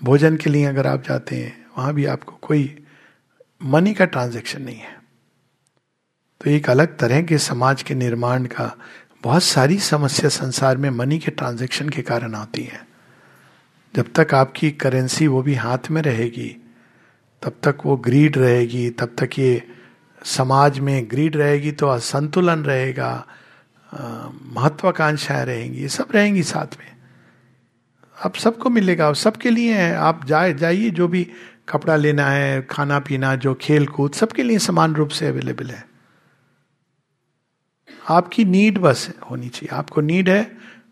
भोजन 0.02 0.36
के 0.36 0.50
लिए 0.50 0.64
अगर 0.64 0.86
आप 0.86 1.02
जाते 1.02 1.36
हैं, 1.36 1.66
वहाँ 1.78 1.94
भी 1.94 2.04
आपको 2.04 2.38
कोई 2.42 2.86
मनी 3.62 3.94
का 3.94 4.04
ट्रांजेक्शन 4.04 4.62
नहीं 4.62 4.78
है। 4.78 4.95
तो 6.40 6.50
एक 6.50 6.70
अलग 6.70 6.96
तरह 6.98 7.22
के 7.22 7.38
समाज 7.38 7.82
के 7.82 7.94
निर्माण 7.94 8.44
का 8.44 8.76
बहुत 9.24 9.42
सारी 9.42 9.78
समस्या 9.78 10.28
संसार 10.30 10.76
में 10.76 10.90
मनी 10.90 11.18
के 11.18 11.30
ट्रांजेक्शन 11.30 11.88
के 11.88 12.02
कारण 12.02 12.34
आती 12.34 12.62
है। 12.62 12.86
जब 13.94 14.12
तक 14.14 14.34
आपकी 14.34 14.70
करेंसी 14.70 15.26
वो 15.26 15.42
भी 15.42 15.54
हाथ 15.54 15.90
में 15.90 16.00
रहेगी, 16.02 16.48
तब 17.42 17.56
तक 17.62 17.78
वो 17.84 17.96
ग्रीड 17.96 18.38
रहेगी, 18.38 18.90
तब 18.90 19.14
तक 19.18 19.38
ये 19.38 19.62
समाज 20.24 20.78
में 20.78 21.10
ग्रीड 21.10 21.36
रहेगी 21.36 21.72
तो 21.72 21.86
असंतुलन 21.86 22.64
रहेगा 22.64 23.26
महत्वाकांक्षाएँ 24.52 25.44
रहेंगी, 25.46 25.80
ये 25.80 25.88
सब 25.88 26.08
रहेंगी 26.14 26.42
साथ 26.42 26.78
में। 26.78 26.86
आप 28.16 28.36
सबको 28.36 28.70
मिलेगा 28.70 29.12
सबके 29.12 29.50
लिए 29.50 29.74
है, 29.74 29.94
आप 29.94 30.24
जाए, 30.24 30.54
जाइए, 30.54 30.90
जो 30.90 31.08
भी 31.08 31.26
कपड़ा 31.68 31.96
लेना 31.96 32.26
है, 32.26 32.62
खाना 32.62 32.98
पीना, 32.98 33.34
जो 33.34 33.54
खेल 33.54 33.86
कूद, 33.86 34.12
सबके 34.12 34.42
लिए 34.42 34.58
समान 34.58 34.94
रूप 34.94 35.08
से 35.08 35.26
अवेलेबल 35.26 35.70
है। 35.70 35.95
आपकी 38.06 38.44
नीड 38.44 38.78
बस 38.78 39.08
होनी 39.30 39.48
चाहिए। 39.48 39.76
आपको 39.76 40.00
नीड 40.00 40.28
है 40.28 40.44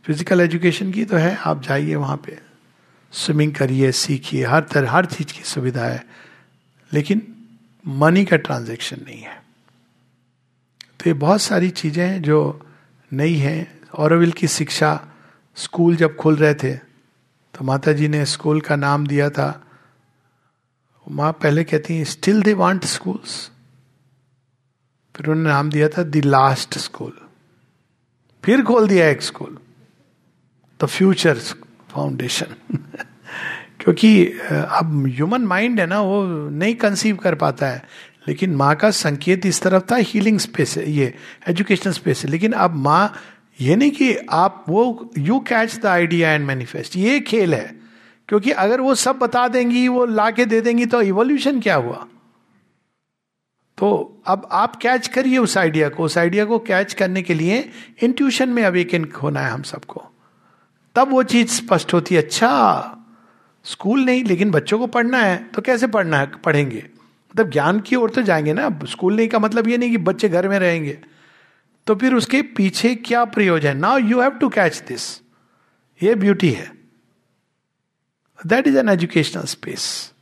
फ़िज़िकल 0.06 0.40
एजुकेशन 0.40 0.90
की 0.92 1.04
तो 1.04 1.16
है, 1.16 1.36
आप 1.36 1.62
जाइए 1.62 1.94
वहाँ 1.94 2.16
पे। 2.16 2.38
स्विमिंग 3.12 3.54
करिए, 3.54 3.92
सीखिए, 3.92 4.44
हर 4.44 4.62
तरह, 4.62 4.90
हर 4.90 5.06
चीज़ 5.06 5.32
की 5.32 5.42
सुविधा 5.44 5.84
है। 5.84 6.04
लेकिन 6.92 7.22
मनी 7.84 8.24
का 8.24 8.36
ट्रांजेक्शन 8.36 8.96
नहीं 9.06 9.20
है। 9.20 9.42
तो 11.00 11.04
ये 11.06 11.12
बहुत 11.14 11.42
सारी 11.42 11.70
चीज़ें 11.70 12.06
हैं 12.06 12.20
जो 12.22 12.66
नई 13.12 13.34
हैं। 13.34 13.80
औरविल 13.94 14.32
की 14.32 14.48
शिक्षा 14.48 15.00
स्कूल 15.56 15.96
जब 15.96 16.16
खुल 16.16 16.36
रहे 16.36 16.54
थे 16.54 16.74
तो 17.54 17.64
माता 17.64 17.92
जी 17.92 18.08
ने 18.08 18.24
स्कूल 18.26 18.60
का 18.60 18.76
नाम 18.76 19.06
दिया 19.06 19.28
था। 19.30 19.48
माँ 21.06 21.32
पहले 21.32 21.64
कहती 21.64 21.96
हैं 21.96 22.04
स्टिल 22.04 22.42
दे 22.42 22.52
वांट 22.54 22.84
स्कूल्स 22.84 23.50
फिर 25.16 25.26
उन्होंने 25.26 25.50
नाम 25.50 25.70
दिया 25.70 25.88
था 25.88 26.02
द 26.02 26.16
लास्ट 26.16 26.78
स्कूल। 26.78 27.12
फिर 28.44 28.62
खोल 28.62 28.88
दिया 28.88 29.08
एक 29.08 29.22
स्कूल, 29.22 29.58
द 30.82 30.86
फ्यूचर 30.86 31.38
फाउंडेशन। 31.90 32.76
क्योंकि 33.80 34.26
अब 34.50 35.04
ह्यूमन 35.06 35.40
माइंड 35.40 35.80
है 35.80 35.86
ना, 35.86 36.00
वो 36.00 36.48
नहीं 36.50 36.74
कंसीव 36.74 37.16
कर 37.16 37.34
पाता 37.34 37.66
है। 37.66 37.84
लेकिन 38.28 38.54
माँ 38.54 38.76
का 38.76 38.90
संकेत 38.90 39.46
इस 39.46 39.62
तरफ़ 39.62 39.82
था 39.92 39.96
हीलिंग 39.96 40.38
स्पेस 40.38 40.78
ये 40.78 41.14
एजुकेशनल 41.48 41.92
स्पेस 41.92 42.24
है। 42.24 42.30
लेकिन 42.30 42.52
अब 42.52 42.74
माँ, 42.74 43.14
ये 43.60 43.76
नहीं 43.76 43.90
कि 43.90 44.16
आप 44.16 44.64
वो 44.68 45.10
you 45.18 45.38
catch 45.38 45.78
the 45.78 45.86
idea 45.86 46.32
and 46.32 46.46
manifest 46.46 46.96
ये 46.96 47.20
खेल 47.20 47.54
है। 47.54 47.80
क्योंकि 48.28 48.50
अगर 48.50 48.80
वो 48.80 48.94
सब 48.94 49.16
बता 49.16 49.48
देंगी, 49.48 49.88
वो 49.88 50.06
ला 50.06 50.30
के 50.30 50.44
दे 50.44 50.60
देंगी 50.60 50.86
तो 50.86 51.02
इवोल्यूशन 51.02 51.60
क्या 51.60 51.74
हुआ? 51.74 52.06
तो 53.78 54.22
अब 54.26 54.48
आप 54.52 54.76
कैच 54.76 55.08
करिए 55.08 55.38
उस 55.38 55.58
आइडिया 55.58 55.88
को। 55.88 56.02
उस 56.02 56.18
आइडिया 56.18 56.44
को 56.44 56.58
कैच 56.58 56.94
करने 56.94 57.22
के 57.22 57.34
लिए 57.34 57.70
इंट्यूशन 58.02 58.48
में 58.48 58.64
अवेकन 58.64 59.06
होना 59.22 59.40
है 59.40 59.50
हम 59.50 59.62
सबको। 59.62 60.04
तब 60.94 61.10
वो 61.10 61.22
चीज़ 61.22 61.48
स्पष्ट 61.48 61.94
होती 61.94 62.14
है 62.14 62.22
अच्छा 62.22 62.96
स्कूल 63.64 64.04
नहीं, 64.04 64.24
लेकिन 64.24 64.50
बच्चों 64.50 64.78
को 64.78 64.86
पढ़ना 64.86 65.18
है 65.18 65.44
तो 65.44 65.62
कैसे 65.62 65.86
पढ़ना 65.86 66.18
है? 66.18 66.26
पढ़ेंगे? 66.26 66.86
मतलब 67.30 67.50
ज्ञान 67.50 67.80
की 67.80 67.96
ओर 67.96 68.10
तो 68.10 68.22
जाएँगे 68.22 68.52
ना। 68.52 68.68
स्कूल 68.84 69.16
नहीं 69.16 69.28
का 69.28 69.38
मतलब 69.38 69.68
ये 69.68 69.78
नहीं 69.78 69.90
कि 69.90 69.98
बच्चे 69.98 70.28
घर 70.28 70.48
में 70.48 70.58
रहेंगे। 70.58 70.98
तो 71.86 71.94
फिर 71.94 72.14
उसके 72.14 72.42
पीछे 72.42 72.94
क्या 72.94 73.24
प्रयोजन? 73.24 73.76
Now 73.76 73.98
you 73.98 74.20
have 74.20 74.30
to 74.30 74.48
catch 74.48 74.82
this 74.88 75.20
ये 76.02 76.14
ब्यूटी 76.14 76.50
है। 76.50 76.72
That 78.46 78.66
is 78.66 78.78
an 78.78 78.88
educational 78.88 79.42
space 79.42 80.13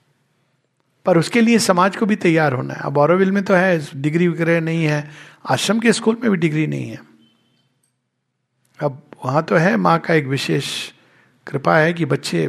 पर 1.06 1.18
उसके 1.18 1.40
लिए 1.40 1.58
समाज 1.58 1.96
को 1.96 2.06
भी 2.06 2.16
तैयार 2.16 2.52
होना 2.52 2.74
है। 2.74 2.80
अब 2.80 2.98
औरविल 2.98 3.30
में 3.32 3.42
तो 3.44 3.54
है, 3.54 3.80
डिग्री 3.96 4.28
वगैरह 4.28 4.60
नहीं 4.60 4.84
है, 4.84 5.08
आश्रम 5.50 5.80
के 5.80 5.92
स्कूल 5.92 6.18
में 6.22 6.30
भी 6.30 6.36
डिग्री 6.36 6.66
नहीं 6.66 6.90
है। 6.90 7.00
अब 8.78 9.02
वहाँ 9.24 9.42
तो 9.42 9.56
है, 9.56 9.76
माँ 9.76 9.98
का 9.98 10.14
एक 10.14 10.26
विशेष 10.26 10.68
कृपा 11.46 11.76
है 11.78 11.92
कि 11.92 12.04
बच्चे 12.06 12.46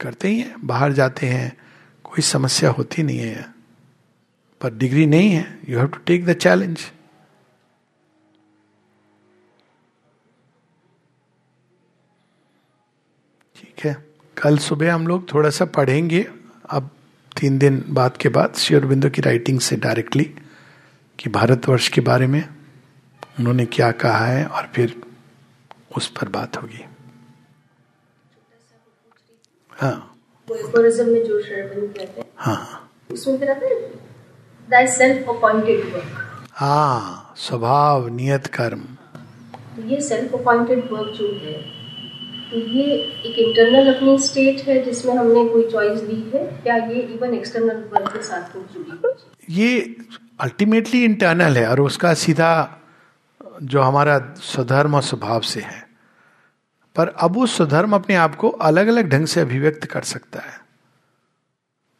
करते 0.00 0.28
ही 0.28 0.38
हैं, 0.40 0.54
बाहर 0.66 0.92
जाते 0.92 1.26
हैं, 1.26 1.56
कोई 2.04 2.22
समस्या 2.22 2.70
होती 2.70 3.02
नहीं 3.02 3.18
है। 3.18 3.46
पर 4.60 4.74
डिग्री 4.74 5.06
नहीं 5.06 5.30
है 5.30 5.58
you 5.68 5.78
have 5.78 5.86
to 5.86 5.98
take 6.06 6.24
the 6.26 6.32
challenge 6.34 6.78
ठीक 13.56 13.84
है, 13.84 13.96
कल 14.36 14.58
सुबह 14.60 14.94
हम 14.94 15.06
लोग 15.06 15.32
थोड़ा 15.32 15.50
सा 15.50 15.64
पढ़ेंगे। 15.66 16.26
अब 16.70 16.90
तीन 17.40 17.58
दिन 17.58 17.84
बाद 17.88 18.16
के 18.16 18.28
बाद 18.28 18.52
बिंदु 18.84 19.10
की 19.10 19.22
राइटिंग 19.22 19.60
से 19.60 19.76
डायरेक्टली 19.76 20.24
कि 21.18 21.30
भारतवर्ष 21.30 21.88
के 21.88 22.00
बारे 22.00 22.26
में 22.26 22.48
उन्होंने 23.40 23.66
क्या 23.66 23.90
कहा 23.90 24.26
है 24.26 24.46
और 24.46 24.70
फिर 24.74 25.02
उस 25.96 26.08
पर 26.08 26.28
बात 26.28 26.56
होगी। 26.56 26.84
हाँ। 29.72 30.16
में 30.50 31.24
जो 31.24 31.42
हाँ 32.38 32.56
हाँ। 36.60 37.34
स्वभाव 37.36 38.08
नियत 38.08 38.46
कर्म। 38.46 38.80
तो 39.76 39.82
ये 39.82 40.00
सेल्फ 40.00 40.34
अपॉइंटेड 40.34 40.78
वर्क 40.78 41.12
जो 41.14 41.26
है 41.26 41.81
ये 42.54 42.84
एक 43.26 43.38
इंटरनल 43.38 43.94
अपनी 43.94 44.18
स्टेट 44.18 44.60
है 44.60 44.84
जिसमें 44.84 45.14
हमने 45.14 45.44
कोई 45.48 45.70
चॉइस 45.70 46.02
ली 46.02 46.30
है 46.34 46.62
या 46.66 46.76
ये 46.76 47.00
इवन 47.00 47.34
एक्सटर्नल 47.34 47.76
वर्क 47.76 48.12
के 48.12 48.22
साथ 48.22 48.56
जुड़ी 48.74 49.54
ये 49.54 49.96
अल्टीमेटली 50.40 51.04
इंटरनल 51.04 51.56
है 51.56 51.68
और 51.68 51.80
उसका 51.80 52.14
सीधा 52.14 52.78
जो 53.62 53.80
हमारा 53.80 54.34
स्वधर्म 54.36 54.94
और 54.94 55.02
स्वभाव 55.02 55.40
से 55.40 55.60
है। 55.60 55.86
पर 56.96 57.08
अब 57.08 57.34
वो 57.34 57.46
स्वधर्म 57.46 57.92
अपने 57.92 58.14
आप 58.14 58.34
को 58.34 58.48
अलग 58.48 58.86
अलग 58.86 59.08
ढंग 59.08 59.26
से 59.26 59.40
अभिव्यक्त 59.40 59.84
कर 59.84 60.02
सकता 60.02 60.40
है। 60.40 60.60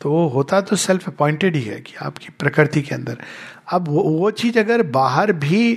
तो 0.00 0.10
वो 0.10 0.28
होता 0.28 0.60
तो 0.60 0.76
सेल्फ 0.76 1.08
अपॉइंटेड 1.08 1.56
ही 1.56 1.62
है 1.62 1.80
कि 1.80 1.94
आपकी 2.02 2.28
प्रकृति 2.38 2.82
के 2.82 2.94
अंदर। 2.94 3.16
अब 3.72 3.88
वो, 3.88 4.02
वो 4.02 4.30
चीज़ 4.30 4.58
अगर 4.58 4.82
बाहर 4.82 5.32
भी 5.32 5.74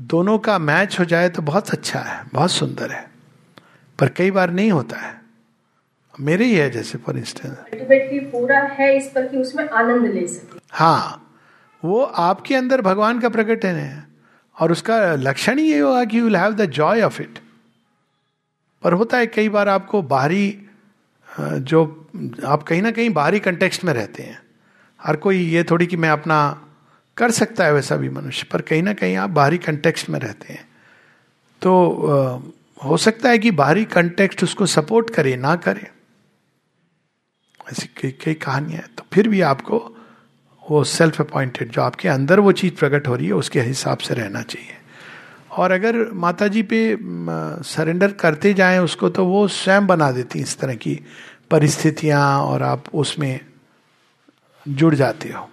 दोनों 0.00 0.38
का 0.38 0.58
मैच 0.58 1.00
हो 1.00 1.04
जाए 1.04 1.28
तो 1.28 1.42
बहुत 1.42 1.70
अच्छा 1.70 1.98
है 1.98 2.24
बहुत 2.32 2.50
सुंदर 2.50 2.90
है। 2.90 3.11
पर 4.02 4.08
कई 4.08 4.30
बार 4.30 4.50
नहीं 4.50 4.70
होता 4.72 4.96
है। 4.98 5.20
मेरे 6.20 6.44
ही 6.44 6.54
है 6.54 6.70
जैसे 6.70 6.98
फॉर 6.98 7.16
इंस्टेंस 7.18 8.30
पूरा 8.32 8.58
है 8.70 8.96
इस 8.96 9.06
पर 9.06 9.26
कि 9.28 9.36
उसमें 9.36 9.68
आनंद 9.68 10.06
ले 10.06 10.26
सके। 10.26 10.60
हाँ 10.72 11.34
वो 11.82 12.00
आपके 12.02 12.54
अंदर 12.54 12.80
भगवान 12.80 13.20
का 13.20 13.28
प्रकट 13.28 13.64
है 13.64 14.06
और 14.56 14.72
उसका 14.72 14.96
लक्षण 15.14 15.58
ही 15.58 15.70
ये 15.72 15.78
होगा 15.78 16.04
कि 16.04 16.18
you 16.18 16.24
will 16.24 16.36
have 16.36 16.52
the 16.52 16.64
joy 16.70 17.02
of 17.02 17.20
it 17.22 17.38
पर 18.82 18.92
होता 18.92 19.18
है 19.18 19.26
कई 19.26 19.48
बार 19.48 19.68
आपको 19.68 20.00
बाहरी 20.02 20.66
जो 21.38 21.84
आप 22.46 22.62
कहीं 22.62 22.82
ना 22.82 22.90
कहीं 22.90 23.10
बाहरी 23.10 23.40
कंटेक्स्ट 23.40 23.84
में 23.84 23.92
रहते 23.94 24.22
हैं। 24.22 24.38
हर 25.00 25.16
कोई 25.16 25.38
ये 25.38 25.62
थोड़ी 25.64 25.86
कि 25.86 25.96
मैं 25.96 26.10
अपना 26.10 26.40
कर 27.16 27.30
सकता 27.30 27.64
है 27.64 27.74
वैसा 27.74 27.96
भी 27.96 28.08
मनुष्य 28.08 28.46
पर 28.52 28.60
कहीं 28.62 28.82
ना 28.82 28.92
कहीं 28.94 29.16
आप 29.16 29.30
बाहरी 29.30 29.58
कंटेक्स्ट 29.58 30.10
में 30.10 30.18
रहते 30.20 30.52
हैं। 30.52 30.66
तो 31.62 32.52
हो 32.84 32.96
सकता 32.96 33.28
है 33.28 33.38
कि 33.38 33.50
बाहरी 33.50 33.84
कंटेक्स्ट 33.84 34.42
उसको 34.44 34.66
सपोर्ट 34.66 35.10
करे, 35.10 35.36
ना 35.36 35.54
करे। 35.56 35.90
ऐसी 37.72 37.88
कई 38.00 38.10
कई 38.24 38.34
कहानियाँ 38.34 38.82
तो 38.98 39.04
फिर 39.12 39.28
भी 39.28 39.40
आपको 39.40 39.78
वो 40.62 40.82
सेल्फ 40.84 41.20
अपॉइंटेड 41.20 41.70
जो 41.70 41.82
आपके 41.82 42.08
अंदर 42.08 42.40
वो 42.40 42.52
चीज़ 42.52 42.74
प्रकट 42.74 43.08
हो 43.08 43.14
रही 43.16 43.26
है, 43.26 43.32
उसके 43.32 43.60
हिसाब 43.60 43.98
से 43.98 44.14
रहना 44.14 44.42
चाहिए। 44.42 44.76
और 45.52 45.70
अगर 45.70 45.96
माता 46.12 46.48
जी 46.48 46.62
पे 46.62 46.96
सरेंडर 47.64 48.12
करते 48.12 48.52
जाएँ 48.54 48.78
उसको 48.78 49.08
तो 49.08 49.24
वो 49.26 49.46
स्वयं 49.48 49.86
बना 49.86 50.10
देती 50.12 50.38
इस 50.38 50.58
तरह 50.58 50.74
की 50.74 50.98
परिस्थितियाँ 51.50 52.40
और 52.40 52.62
आप 52.62 52.84
उसमें 52.94 53.40
जुड़ 54.66 54.94
जाते 54.94 55.28
हो। 55.28 55.48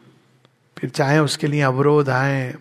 फिर 0.77 0.89
चाहे 0.89 1.19
उसके 1.19 1.47
लिए 1.47 1.61
अवरोध 1.61 2.09
आए, 2.09 2.53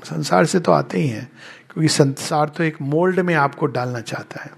संसार 0.00 0.46
से 0.46 0.60
तो 0.60 0.72
आते 0.72 0.98
ही 0.98 1.08
हैं। 1.08 1.30
क्योंकि 1.72 1.88
संसार 1.88 2.48
तो 2.48 2.62
एक 2.64 2.80
मोल्ड 2.82 3.20
में 3.20 3.34
आपको 3.34 3.66
डालना 3.66 4.00
चाहता 4.00 4.42
है। 4.42 4.50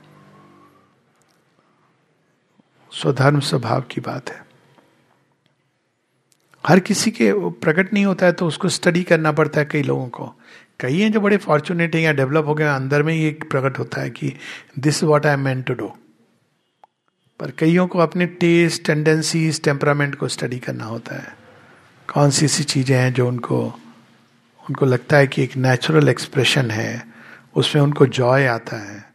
स्वधर्म 2.93 3.41
स्वभाव 3.41 3.81
की 3.81 4.01
बात 4.01 4.31
है। 4.31 4.41
हर 6.65 6.81
किसी 6.81 7.11
के 7.11 7.33
प्रकट 7.61 7.93
नहीं 7.93 8.05
होता 8.07 8.27
है 8.27 8.33
तो 8.33 8.47
उसको 8.47 8.69
स्टडी 8.69 9.03
करना 9.03 9.33
पड़ता 9.33 9.61
है 9.61 9.67
कई 9.67 9.83
लोगों 9.83 10.09
को। 10.09 10.27
कई 10.81 11.01
हैं 11.01 11.11
जो 11.13 11.21
बड़े 11.21 11.37
फॉर्चुनेट 11.37 11.95
हैं 11.95 12.03
या 12.03 12.13
डेवलप 12.13 12.47
हो 12.47 12.55
गए 12.55 12.65
अंदर 12.65 13.03
में 13.03 13.15
एक 13.15 13.51
प्रकट 13.51 13.79
होता 13.79 14.01
है 14.01 14.11
कि 14.11 14.33
this 14.79 15.03
what 15.05 15.27
I 15.27 15.37
meant 15.37 15.65
to 15.67 15.75
do 15.75 15.93
पर 17.41 17.51
कईयों 17.51 17.87
को 17.87 17.99
अपने 17.99 18.27
टेस्ट 18.27 18.85
टेंडेंसीज 18.87 19.63
टेम्परामेंट 19.65 20.15
को 20.15 20.29
स्टडी 20.29 20.59
करना 20.59 20.85
होता 20.85 21.15
है। 21.15 21.37
कौन 22.09 22.31
सी 22.31 22.45
ऐसी 22.45 22.65
चीज़ें 22.65 22.97
हैं 22.97 23.13
जो 23.13 23.29
उनको 23.29 23.75
उनको 24.69 24.87
लगता 24.87 25.17
है 25.17 25.27
कि 25.27 25.43
एक 25.43 25.57
नेचुरल 25.57 26.09
एक्सप्रेशन 26.09 26.71
है, 26.71 27.07
उसमें 27.55 27.83
उनको 27.83 28.07
जॉय 28.07 28.47
आता 28.47 28.77
है। 28.77 29.13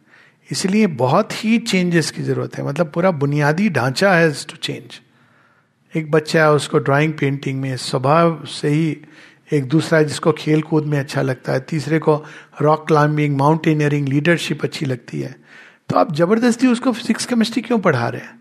इसलिए 0.50 0.86
बहुत 0.86 1.44
ही 1.44 1.58
चेंजेस 1.58 2.10
की 2.10 2.22
ज़रूरत 2.22 2.58
है। 2.58 2.66
मतलब 2.66 2.90
पूरा 2.94 3.10
बुनियादी 3.10 3.70
ढांचा 3.70 4.14
है 4.14 4.32
टू 4.32 4.56
चेंज 4.56 5.00
एक 5.96 6.10
बच्चा 6.10 6.42
है 6.42 6.52
उसको 6.52 6.78
ड्राइंग 6.78 7.12
पेंटिंग 7.12 7.60
में 7.60 7.76
स्वभाव 7.76 8.44
से 8.44 8.68
ही 8.68 8.98
एक 9.52 9.64
दूसरा 9.64 10.02
जिसको 10.02 10.32
खेल 10.32 10.62
कूद 10.62 10.84
में 10.84 10.98
अच्छा 10.98 11.22
लगता 11.22 11.52
है, 11.52 11.60
तीसरे 11.60 11.98
को 11.98 12.24
रॉक 12.62 12.86
क्लाइंबिंग 12.86 13.36
माउंटेनियरिंग 13.36 14.08
लीडरशिप 14.08 14.64
अच्छी 14.64 14.86
लगती 14.86 15.20
है। 15.20 15.36
तो 15.88 15.98
आप 15.98 16.14
ज़बरदस्ती 16.14 16.66
उसको 16.66 16.92
फिजिक्स 16.92 17.26
केमिस्ट्री 17.26 17.62
क्यों 17.62 17.78
पढ़ा 17.78 18.08
रहे 18.08 18.20
हैं? 18.20 18.40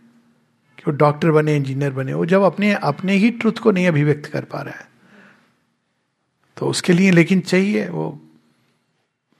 कि 0.77 0.83
वो 0.87 0.91
डॉक्टर 0.91 1.31
बने 1.31 1.55
इंजीनियर 1.55 1.91
बने, 1.91 2.13
वो 2.13 2.25
जब 2.25 2.41
अपने 2.41 2.73
अपने 2.73 3.13
ही 3.13 3.29
ट्रुथ 3.29 3.53
को 3.53 3.71
नहीं 3.71 3.87
अभिव्यक्त 3.87 4.25
कर 4.25 4.41
पा 4.41 4.61
रहा 4.61 4.73
है। 4.73 4.96
तो 6.57 6.67
उसके 6.67 6.93
लिए 6.93 7.11
लेकिन 7.11 7.41
चाहिए 7.41 7.87
वो। 7.87 8.09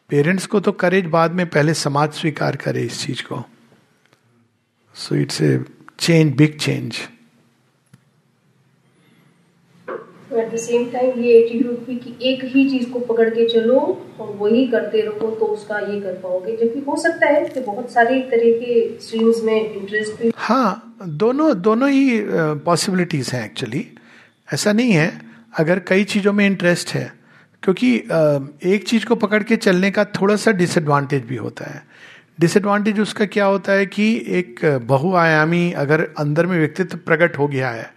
पेरेंट्स 0.09 0.45
को 0.45 0.59
तो 0.59 0.71
करेज 0.71 1.05
बाद 1.05 1.31
में 1.31 1.45
पहले 1.49 1.73
समाज 1.73 2.11
स्वीकार 2.13 2.55
करे 2.55 2.81
इस 2.81 3.05
चीज़ 3.05 3.23
को। 3.23 3.43
So 4.95 5.15
it's 5.15 5.41
a 5.41 5.57
change 5.99 6.35
big 6.35 6.57
change 6.59 6.95
at 10.33 10.51
the 10.53 10.57
same 10.57 10.89
time 10.91 11.19
ये 11.23 11.37
एटीट्यूड 11.37 11.85
भी 11.85 11.95
कि 11.95 12.15
एक 12.29 12.43
ही 12.45 12.69
चीज़ 12.69 12.89
को 12.91 12.99
पकड़ 12.99 13.29
के 13.29 13.47
चलो 13.49 13.79
और 14.19 14.35
वही 14.35 14.65
करते 14.67 15.01
रहो 15.01 15.29
तो 15.35 15.45
उसका 15.45 15.79
ये 15.79 15.99
कर 16.01 16.13
पाओगे। 16.13 16.55
जबकि 16.57 16.79
हो 16.79 16.95
सकता 16.97 17.27
है 17.27 17.45
कि 17.45 17.59
बहुत 17.59 17.91
सारे 17.91 18.19
तरह 18.31 18.51
के 18.59 18.73
स्ट्रीम्स 18.99 19.43
में 19.43 19.55
इंटरेस्ट 19.55 20.21
भी 20.21 20.31
हाँ 20.37 20.97
दोनों 21.23 21.61
दोनों 21.61 21.89
ही 21.89 22.21
पॉसिबिलिटीज 22.65 23.29
हैं 23.29 23.45
एक्चुअली 23.45 23.87
ऐसा 24.53 24.73
नहीं 24.73 24.91
है 24.91 25.26
अगर 25.53 25.79
कई 25.79 26.03
चीज़ों 26.03 26.33
में 26.33 26.45
इंटरेस्ट 26.45 26.93
है, 26.93 27.11
क्योंकि 27.63 27.95
एक 28.65 28.83
चीज़ 28.87 29.05
को 29.05 29.15
पकड़ 29.15 29.41
के 29.43 29.55
चलने 29.57 29.91
का 29.91 30.03
थोड़ा 30.05 30.35
सा 30.35 30.51
डिसएडवांटेज 30.51 31.23
भी 31.25 31.35
होता 31.35 31.65
है। 31.65 31.83
डिसएडवांटेज 32.39 32.99
उसका 32.99 33.25
क्या 33.25 33.45
होता 33.45 33.71
है 33.71 33.85
कि 33.85 34.13
एक 34.29 34.59
बहुआयामी 34.83 35.71
अगर 35.73 36.01
अंदर 36.17 36.45
में 36.45 36.57
व्यक्तित्व 36.59 36.97
प्रकट 36.97 37.37
हो 37.37 37.47
गया 37.47 37.69
है 37.69 37.91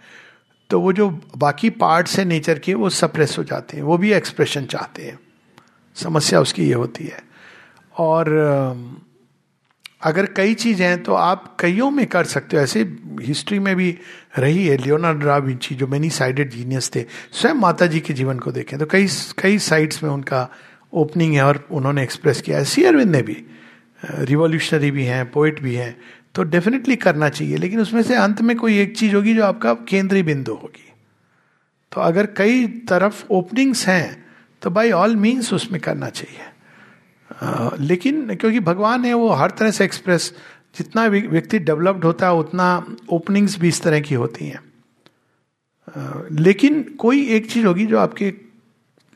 तो 0.69 0.79
वो 0.79 0.93
जो 0.93 1.09
बाकी 1.37 1.69
पार्ट्स 1.69 2.17
है 2.19 2.23
नेचर 2.25 2.59
के, 2.59 2.73
वो 2.73 2.89
सप्रेस 2.89 3.35
हो 3.37 3.43
जाते 3.43 3.77
हैं, 3.77 3.83
वो 3.83 3.97
भी 3.97 4.11
एक्सप्रेशन 4.13 4.65
चाहते 4.65 5.03
हैं। 5.03 5.17
समस्या 5.97 6.39
उसकी 6.41 6.67
ये 6.67 6.73
होती 6.73 7.03
है। 7.03 7.19
और 7.95 8.29
अगर 10.01 10.25
कई 10.27 10.53
चीज़ें 10.55 10.85
हैं 10.85 11.01
तो 11.03 11.13
आप 11.13 11.55
कईयों 11.59 11.89
में 11.91 12.05
कर 12.07 12.25
सकते 12.25 12.57
हो। 12.57 12.63
ऐसे 12.63 12.81
हिस्ट्री 13.21 13.59
में 13.59 13.75
भी 13.75 13.97
रही 14.37 14.65
है, 14.67 14.77
लियोनार्ड 14.77 15.23
विंची, 15.45 15.75
जो 15.75 15.87
मेनी 15.87 16.09
साइडेड 16.11 16.51
जीनियस 16.51 16.91
थे, 16.95 17.05
स्वयं 17.33 17.53
माता 17.55 17.85
जी 17.85 17.99
के 17.99 18.13
जीवन 18.13 18.39
को 18.39 18.51
देखें 18.51 18.77
तो 18.79 18.85
कई 18.85 19.07
कई 19.39 19.57
साइड्स 19.61 20.03
में 20.03 20.09
उनका 20.11 20.47
ओपनिंग 20.93 21.33
है 21.33 21.43
और 21.43 21.65
उन्होंने 21.71 22.03
एक्सप्रेस 22.03 22.41
किया 22.41 22.57
है। 22.57 22.65
सी 22.65 22.83
अरविंद 22.83 23.11
ने 23.11 23.21
भी, 23.21 23.37
रिवॉल्यूशनरी 24.03 24.91
भी 24.91 25.03
हैं 25.05 25.29
पोइट 25.31 25.61
भी 25.61 25.75
हैं 25.75 25.95
तो 26.35 26.43
डेफिनेटली 26.45 26.95
करना 26.97 27.29
चाहिए, 27.29 27.57
लेकिन 27.57 27.79
उसमें 27.79 28.01
से 28.03 28.15
अंत 28.15 28.41
में 28.41 28.55
कोई 28.57 28.79
एक 28.79 28.97
चीज़ 28.97 29.15
होगी 29.15 29.33
जो 29.35 29.43
आपका 29.45 29.73
केंद्रीय 29.89 30.23
बिंदु 30.23 30.53
होगी। 30.53 30.87
तो 31.91 32.01
अगर 32.01 32.25
कई 32.37 32.65
तरफ़ 32.89 33.23
ओपनिंग्स 33.31 33.87
हैं 33.87 34.25
तो 34.61 34.69
बाई 34.69 34.91
ऑल 34.93 35.15
मीन्स 35.17 35.53
उसमें 35.53 35.79
करना 35.81 36.09
चाहिए। 36.11 36.45
लेकिन 37.79 38.35
क्योंकि 38.35 38.59
भगवान 38.59 39.05
है, 39.05 39.13
वो 39.13 39.29
हर 39.29 39.51
तरह 39.51 39.71
से 39.71 39.83
एक्सप्रेस 39.85 40.33
जितना 40.75 41.05
व्यक्ति 41.05 41.59
डेवलप्ड 41.59 42.03
होता 42.05 42.27
है, 42.27 42.33
उतना 42.33 42.85
ओपनिंग्स 43.09 43.57
भी 43.59 43.67
इस 43.67 43.81
तरह 43.81 43.99
की 43.99 44.15
होती 44.15 44.45
हैं। 44.45 44.59
लेकिन 46.31 46.81
कोई 46.99 47.25
एक 47.27 47.49
चीज़ 47.51 47.65
होगी 47.65 47.85
जो 47.85 47.97
आपके 47.99 48.33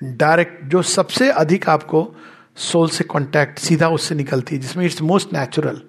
डायरेक्ट 0.01 0.63
जो 0.65 0.81
सबसे 0.81 1.29
अधिक 1.31 1.69
आपको 1.69 2.07
सोल 2.55 2.89
से 2.89 3.03
कांटेक्ट 3.03 3.59
सीधा 3.59 3.89
उससे 3.89 4.15
निकलती 4.15 4.55
है, 4.55 4.61
जिसमें 4.61 4.85
इट्स 4.85 5.01
मोस्ट 5.01 5.33
नेचुरल 5.33 5.81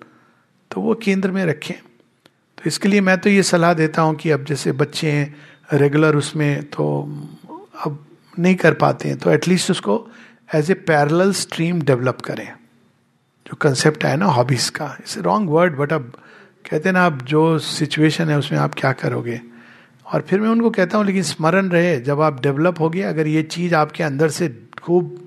तो 0.70 0.80
वो 0.80 0.94
केंद्र 0.94 1.30
में 1.30 1.44
रखें। 1.44 1.74
तो 1.74 2.62
इसके 2.66 2.88
लिए 2.88 3.00
मैं 3.00 3.18
तो 3.18 3.30
ये 3.30 3.42
सलाह 3.42 3.74
देता 3.74 4.02
हूँ 4.02 4.14
कि 4.14 4.30
अब 4.30 4.44
जैसे 4.44 4.72
बच्चे 4.72 5.10
हैं 5.10 5.34
रेगुलर 5.72 6.16
उसमें 6.16 6.62
तो 6.70 6.86
अब 7.84 8.04
नहीं 8.38 8.54
कर 8.56 8.74
पाते 8.74 9.08
हैं 9.08 9.18
तो 9.18 9.30
एटलीस्ट 9.30 9.70
उसको 9.70 9.96
as 10.48 10.70
a 10.70 10.74
parallel 10.86 11.32
stream 11.32 11.80
develop 11.82 12.20
करें 12.20 12.46
जो 13.46 13.56
कंसेप्ट 13.56 14.04
है 14.04 14.16
ना 14.16 14.26
हॉबीज 14.26 14.68
का. 14.70 14.86
इट्स 15.00 15.18
रॉन्ग 15.18 15.50
वर्ड 15.50 15.76
बट 15.76 15.92
अब 15.92 16.12
कहते 16.64 16.88
हैं 16.88 16.92
ना 16.92 17.02
आप 17.02 17.22
जो 17.22 17.58
सिचुएशन 17.58 18.28
है, 18.28 18.38
उसमें 18.38 18.58
आप 18.58 18.74
क्या 18.74 18.92
करोगे? 18.92 19.40
और 20.06 20.20
फिर 20.20 20.40
मैं 20.40 20.48
उनको 20.48 20.70
कहता 20.70 20.98
हूँ, 20.98 21.06
लेकिन 21.06 21.22
स्मरण 21.22 21.68
रहे, 21.68 22.00
जब 22.00 22.20
आप 22.20 22.40
डेवलप 22.42 22.80
हो 22.80 22.88
गए 22.90 23.00
अगर 23.02 23.26
ये 23.26 23.42
चीज़ 23.42 23.74
आपके 23.74 24.02
अंदर 24.04 24.28
से 24.30 24.48
खूब 24.82 25.22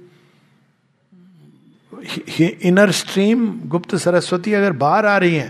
इनर 2.40 2.92
स्ट्रीम 2.92 3.50
गुप्त 3.66 3.96
सरस्वती 3.96 4.54
अगर 4.54 4.72
बाहर 4.72 5.06
आ 5.06 5.18
रही 5.18 5.36
है 5.36 5.50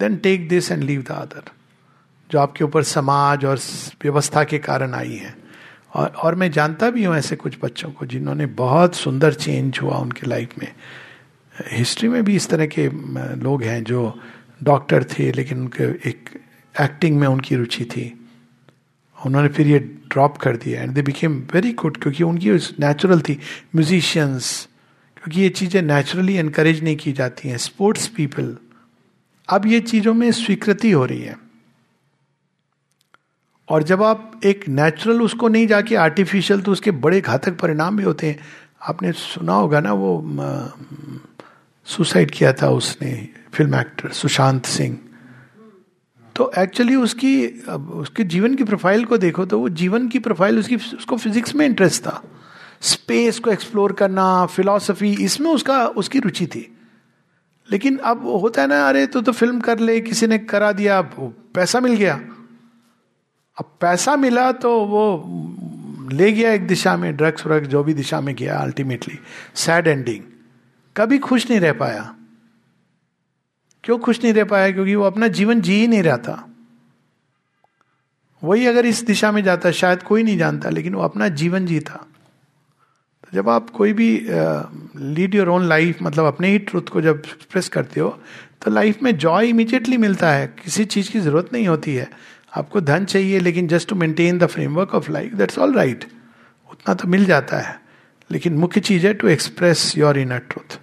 then 0.00 0.16
take 0.16 0.48
this 0.48 0.70
and 0.72 0.82
leave 0.82 1.02
the 1.02 1.12
other 1.12 1.50
जो 2.30 2.38
आपके 2.38 2.64
ऊपर 2.64 2.82
समाज 2.82 3.44
और 3.44 3.58
व्यवस्था 4.02 4.44
के 4.44 4.58
कारण 4.58 4.94
आई 4.94 5.16
है। 5.16 5.34
और 5.92 6.08
और 6.22 6.34
मैं 6.34 6.50
जानता 6.50 6.90
भी 6.90 7.04
हूँ 7.04 7.14
ऐसे 7.16 7.36
कुछ 7.36 7.56
बच्चों 7.62 7.90
को 7.90 8.06
जिन्होंने 8.06 8.46
बहुत 8.58 8.94
सुंदर 8.94 9.34
चेंज 9.34 9.78
हुआ 9.82 9.96
उनके 9.98 10.26
लाइफ 10.26 10.58
में। 10.58 10.68
हिस्ट्री 11.54 12.08
में 12.08 12.22
भी 12.24 12.36
इस 12.36 12.48
तरह 12.48 12.66
के 12.66 12.88
लोग 13.40 13.62
हैं 13.62 13.82
जो 13.84 14.18
डॉक्टर 14.62 15.04
थे, 15.04 15.30
लेकिन 15.32 15.60
उनके 15.60 15.84
एक 16.08 16.30
एक्टिंग 16.74 17.18
में 17.20 17.26
उनकी 17.28 17.56
रुचि 17.56 17.84
थी। 17.84 18.12
उन्होंने 19.18 19.48
फिर 19.48 19.66
ये 19.66 19.78
ड्रॉप 19.78 20.36
कर 20.36 20.56
दिया 20.56 20.82
and 20.82 20.92
they 20.94 21.02
became 21.02 21.38
very 21.54 21.72
good 21.72 21.96
क्योंकि 21.96 22.22
उनकी 22.24 22.50
नेचुरल 22.80 23.20
थी। 23.20 23.38
म्यूजिशियंस 23.76 24.68
क्योंकि 25.16 25.40
ये 25.40 25.48
चीज़ें 25.48 25.80
नेचुरली 25.82 26.38
इनकरेज 26.38 26.82
नहीं 26.84 26.96
की 26.96 27.12
जाती 27.12 27.48
हैं। 27.48 27.58
स्पोर्ट्स 27.58 28.06
पीपल 28.08 28.56
अब 29.48 29.66
ये 29.66 29.80
चीज़ों 29.82 30.14
में 30.14 30.30
स्वीकृति 30.32 30.90
हो 30.90 31.04
रही 31.06 31.22
है। 31.22 31.36
और 33.72 33.82
जब 33.82 34.02
आप 34.02 34.40
एक 34.44 34.64
नेचुरल 34.68 35.20
उसको 35.22 35.48
नहीं 35.48 35.66
जाके 35.66 35.94
आर्टिफिशियल 35.96 36.60
तो 36.60 36.72
उसके 36.72 36.90
बड़े 36.90 37.20
घातक 37.20 37.58
परिणाम 37.58 37.96
भी 37.96 38.02
होते 38.04 38.26
हैं। 38.26 38.38
आपने 38.82 39.12
सुना 39.12 39.54
होगा 39.54 39.80
ना 39.80 39.92
वो 39.92 40.10
सुसाइड 41.86 42.30
किया 42.30 42.52
था 42.52 42.68
उसने 42.70 43.12
फ़िल्म 43.54 43.74
एक्टर 43.74 44.10
सुशांत 44.10 44.66
सिंह। 44.66 44.98
तो 46.36 46.50
एक्चुअली 46.58 46.94
उसकी, 46.96 47.46
अब 47.68 47.90
उसके 47.92 48.24
जीवन 48.24 48.54
की 48.54 48.64
प्रोफ़ाइल 48.64 49.04
को 49.04 49.16
देखो 49.18 49.44
तो 49.46 49.58
वो 49.58 49.68
जीवन 49.70 50.08
की 50.08 50.18
प्रोफ़ाइल 50.18 50.58
उसकी, 50.58 50.76
उसको 50.76 51.16
फिजिक्स 51.16 51.54
में 51.54 51.64
इंटरेस्ट 51.66 52.02
था। 52.02 52.22
स्पेस 52.82 53.38
को 53.38 53.50
एक्सप्लोर 53.50 53.92
करना 53.92 54.24
फिलॉसफी 54.46 55.12
इसमें 55.24 55.50
उसका, 55.50 55.86
उसकी 55.86 56.18
रुचि 56.18 56.46
थी। 56.46 56.66
लेकिन 57.68 57.98
अब 57.98 58.26
होता 58.42 58.62
है 58.62 58.68
ना, 58.68 58.86
अरे 58.88 59.06
तो 59.06 59.20
तो 59.20 59.32
फ़िल्म 59.32 59.60
कर 59.60 59.78
ले, 59.78 60.00
किसी 60.00 60.26
ने 60.26 60.38
करा 60.38 60.72
दिया 60.72 61.00
पैसा 61.14 61.80
मिल 61.80 61.94
गया। 61.94 62.20
अब 63.62 63.70
पैसा 63.80 64.14
मिला 64.16 64.50
तो 64.52 64.70
वो 64.84 65.02
ले 66.12 66.30
गया 66.32 66.52
एक 66.52 66.66
दिशा 66.66 66.96
में 66.96 67.14
ड्रग्स 67.16 67.46
व्रग्स 67.46 67.68
जो 67.68 67.82
भी 67.84 67.92
दिशा 67.94 68.20
में 68.20 68.34
गया 68.36 68.56
अल्टीमेटली 68.58 69.18
सैड 69.54 69.86
एंडिंग 69.86 70.22
कभी 70.96 71.18
खुश 71.18 71.48
नहीं 71.50 71.60
रह 71.60 71.72
पाया. 71.72 72.02
क्यों 73.84 73.98
खुश 73.98 74.22
नहीं 74.24 74.32
रह 74.34 74.44
पाया? 74.44 74.70
क्योंकि 74.70 74.94
वो 74.94 75.04
अपना 75.04 75.28
जीवन 75.28 75.60
जी 75.60 75.74
ही 75.74 75.86
नहीं 75.86 76.02
रहा 76.02 76.16
था. 76.18 76.34
वही 78.42 78.66
अगर 78.66 78.86
इस 78.86 79.02
दिशा 79.04 79.30
में 79.32 79.42
जाता, 79.44 79.70
शायद 79.70 80.02
कोई 80.02 80.22
नहीं 80.22 80.38
जानता, 80.38 80.70
लेकिन 80.70 80.94
वो 80.94 81.02
अपना 81.02 81.28
जीवन 81.30 81.66
जीता 81.66 81.94
तो 81.94 83.28
जब 83.32 83.48
आप 83.48 83.70
कोई 83.70 83.92
भी 83.92 84.10
लीड 85.14 85.34
योर 85.34 85.48
ओन 85.48 85.68
लाइफ 85.68 86.02
मतलब 86.02 86.24
अपने 86.24 86.48
ही 86.48 86.58
ट्रुथ 86.60 86.88
को 86.92 87.00
जब 87.00 87.22
एक्सप्रेस 87.26 87.68
करते 87.68 88.00
हो 88.00 88.08
तो 88.62 88.70
लाइफ 88.70 89.02
में 89.02 89.16
जॉय 89.18 89.48
इमीजिएटली 89.48 89.96
मिलता 89.98 90.30
है. 90.30 90.46
किसी 90.64 90.84
चीज़ 90.86 91.10
की 91.12 91.20
ज़रूरत 91.20 91.52
नहीं 91.52 91.68
होती 91.68 91.94
है. 91.94 92.10
आपको 92.56 92.80
धन 92.80 93.04
चाहिए 93.04 93.38
लेकिन 93.40 93.68
just 93.68 93.88
to 93.88 93.94
maintain 93.94 94.38
the 94.38 94.46
framework 94.46 94.94
of 94.94 95.10
life 95.12 95.34
that's 95.34 95.58
all 95.58 95.74
right 95.74 96.04
उतना 96.72 96.94
तो 96.94 97.08
मिल 97.08 97.24
जाता 97.24 97.58
है। 97.58 97.80
लेकिन 98.30 98.54
मुख्य 98.54 98.80
चीज़ 98.80 99.06
है 99.06 99.14
to 99.14 99.28
express 99.28 99.96
your 99.98 100.18
inner 100.18 100.38
truth 100.50 100.78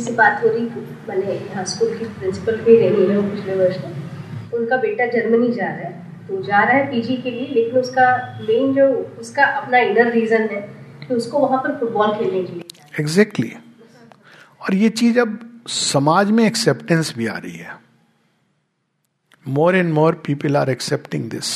से 0.00 0.12
बात 0.12 0.42
हो 0.44 0.48
रही 0.48 0.62
मैंने 1.08 1.32
यहाँ 1.32 1.64
स्कूल 1.64 1.88
की 1.98 2.04
प्रिंसिपल 2.04 2.56
भी 2.56 2.76
रही 2.76 3.06
है 3.06 3.20
पिछले 3.30 3.54
वर्ष 3.54 3.76
में। 3.84 4.50
उनका 4.54 4.76
बेटा 4.76 5.06
जर्मनी 5.06 5.52
जा 5.52 5.66
रहा 5.66 5.88
है। 5.88 6.26
तो 6.28 6.42
जा 6.42 6.62
रहा 6.62 6.76
है 6.76 6.86
पीजी 6.90 7.16
के 7.16 7.30
लिए 7.30 7.46
लेकिन 7.48 7.80
उसका 7.80 8.06
मेन 8.40 8.72
जो 8.74 8.86
उसका 9.20 9.44
अपना 9.44 9.78
इनर 9.78 10.10
रीजन 10.12 10.48
है 10.52 10.60
कि 11.06 11.14
उसको 11.14 11.38
वहाँ 11.38 11.58
पर 11.58 11.78
फुटबॉल 11.80 12.12
खेलने 12.12 12.42
के 12.42 12.52
लिए 12.52 12.84
एग्जैक्टली 13.00 13.48
exactly. 13.48 14.62
और 14.62 14.74
ये 14.74 14.88
चीज़ 14.88 15.20
अब 15.20 15.38
समाज 15.68 16.30
में 16.30 16.44
एक्सेप्टेंस 16.46 17.14
भी 17.18 17.26
आ 17.26 17.36
रही 17.38 17.56
है। 17.56 17.83
More 19.46 19.76
and 19.76 19.92
more 19.92 20.14
people 20.26 20.56
are 20.56 20.70
accepting 20.70 21.28
this 21.30 21.48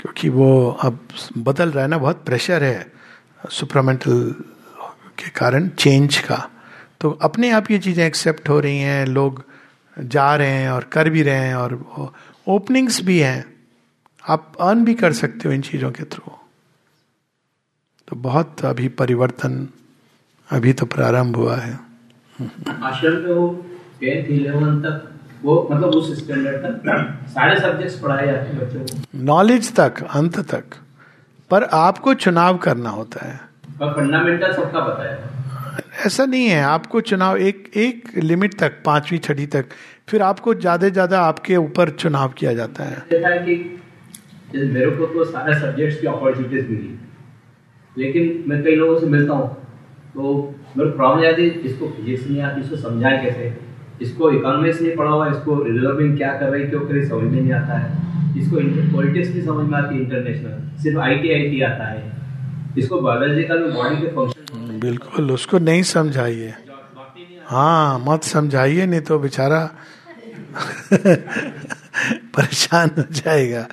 क्योंकि 0.00 0.28
वो 0.28 0.48
अब 0.84 0.98
बदल 1.38 1.70
रहा 1.70 1.82
है 1.82 1.90
ना, 1.90 1.98
बहुत 1.98 2.24
प्रेशर 2.24 2.62
है 2.64 2.92
सुपरामेंटल 3.50 4.34
के 5.18 5.30
कारण 5.30 5.68
चेंज 5.68 6.18
का। 6.18 6.36
तो 7.00 7.10
अपने 7.22 7.50
आप 7.50 7.70
ये 7.70 7.78
चीज़ें 7.78 8.04
एक्सेप्ट 8.06 8.48
हो 8.48 8.58
रही 8.60 8.78
हैं, 8.78 9.06
लोग 9.06 9.44
जा 9.96 10.34
रहे 10.36 10.50
हैं 10.50 10.70
और 10.70 10.84
कर 10.92 11.08
भी 11.10 11.22
रहे 11.22 11.46
हैं 11.46 11.54
और 11.54 12.12
ओपनिंग्स 12.46 13.00
भी 13.04 13.18
हैं। 13.18 13.44
आप 14.24 14.52
अर्न 14.60 14.84
भी 14.84 14.94
कर 14.94 15.12
सकते 15.12 15.48
हो 15.48 15.54
इन 15.54 15.62
चीज़ों 15.62 15.90
के 15.90 16.04
थ्रू 16.04 16.32
तो 18.08 18.16
बहुत 18.20 18.64
अभी 18.64 18.88
परिवर्तन 18.98 19.68
अभी 20.48 20.72
तो 20.72 20.86
प्रारंभ 20.86 21.36
हुआ 21.36 21.56
है। 21.56 21.72
आश्रम 22.82 23.14
में 23.14 23.34
वो 23.34 23.48
टेंथ 24.00 24.30
इलेवन 24.30 24.80
तक। 24.82 25.10
वो 25.44 25.56
मतलब 25.70 25.88
उस 25.90 26.18
स्टैंडर्ड 26.18 26.56
तक। 26.58 27.28
सारे 27.30 27.58
सब्जेक्ट्स 27.60 27.98
पढ़ाए 28.00 28.26
जाते 28.26 28.48
हैं 28.48 28.58
बच्चों 28.58 28.80
को। 28.82 29.24
नॉलेज 29.24 29.72
तक 29.76 30.02
अंत 30.12 30.38
तक। 30.50 30.76
पर 31.50 31.64
आपको 31.74 32.14
चुनाव 32.16 32.56
करना 32.58 32.90
होता 32.90 33.26
है। 33.26 33.36
पर 33.80 33.92
फंडामेंटल 33.94 34.52
सबका 34.52 34.80
पता 34.80 35.10
है। 35.10 35.42
ऐसा 36.06 36.24
नहीं 36.26 36.46
है 36.46 36.62
आपको 36.64 37.00
चुनाव 37.02 37.36
एक 37.38 37.70
एक 37.76 38.10
लिमिट 38.18 38.58
तक 38.60 38.82
पांचवी 38.84 39.18
छठी 39.18 39.46
तक 39.48 39.64
फिर 40.08 40.22
आपको 40.22 40.54
ज़्यादा 40.56 40.88
ज़्यादा 40.88 41.20
आपके 41.22 41.56
ऊपर 41.56 41.90
चुनाव 41.96 42.32
किया 42.38 42.52
जाता 42.54 42.84
है। 42.84 42.96
है 43.24 43.38
कि 43.46 43.54
मेरे 44.54 44.90
को 44.90 45.06
तो 45.06 45.24
सारे 45.24 45.54
सब्जेक्ट्स 45.60 46.00
की 46.00 46.06
अपॉर्चुनिटीज़ 46.06 46.66
मिली। 46.68 46.98
लेकिन 47.96 48.44
मैं 48.48 48.62
कई 48.64 48.76
लोगों 48.76 48.98
से 49.00 49.06
मिलता 49.08 49.32
हूँ 49.32 49.48
तो 50.14 50.32
मेरे 50.76 50.90
प्रॉब्लम 50.90 51.26
आती 51.28 51.42
है 51.42 51.60
इसको 51.62 51.88
फिजिक्स 51.90 52.26
नहीं 52.26 52.42
आती 52.42 52.60
इसको 52.60 52.76
समझाए 52.78 53.22
कैसे? 53.24 53.52
इसको 54.02 54.30
इकोनॉमिक्स 54.30 54.80
नहीं 54.80 54.96
पढ़ा 54.96 55.10
हुआ 55.10 55.28
इसको 55.30 55.62
रिज़र्व 55.62 55.96
बैंक 55.98 56.16
क्या 56.16 56.32
कर 56.38 56.48
रही 56.48 56.64
क्यों 56.64 56.80
कर 56.80 57.04
समझ 57.08 57.30
में 57.32 57.40
नहीं 57.40 57.52
आता 57.52 57.78
है। 57.78 57.88
इसको 58.40 58.56
पॉलिटिक्स 58.92 59.28
नहीं 59.28 59.44
समझ 59.44 59.66
में 59.66 59.78
आती 59.78 59.98
इंटरनेशनल 59.98 60.82
सिर्फ़ 60.82 60.98
आई 60.98 61.14
टी 61.16 61.32
आई 61.34 61.50
टी 61.50 61.60
आता 61.62 61.84
है। 61.84 62.12
इसको 62.78 63.00
बायोलॉजिकल 63.00 63.70
बॉडी 63.72 63.96
के 63.96 64.06
फ़ंक्शन 64.06 64.78
बिल्कुल, 64.80 65.30
उसको 65.30 65.58
नहीं 65.58 65.82
समझाइए। 65.82 66.54
हाँ 67.46 67.98
मत 68.08 68.22
समझाइए, 68.24 68.86
नहीं 68.86 69.00
तो 69.00 69.18
बेचारा 69.18 69.60
परेशान 72.34 72.90
हो 72.98 73.04
जाएगा। 73.10 73.66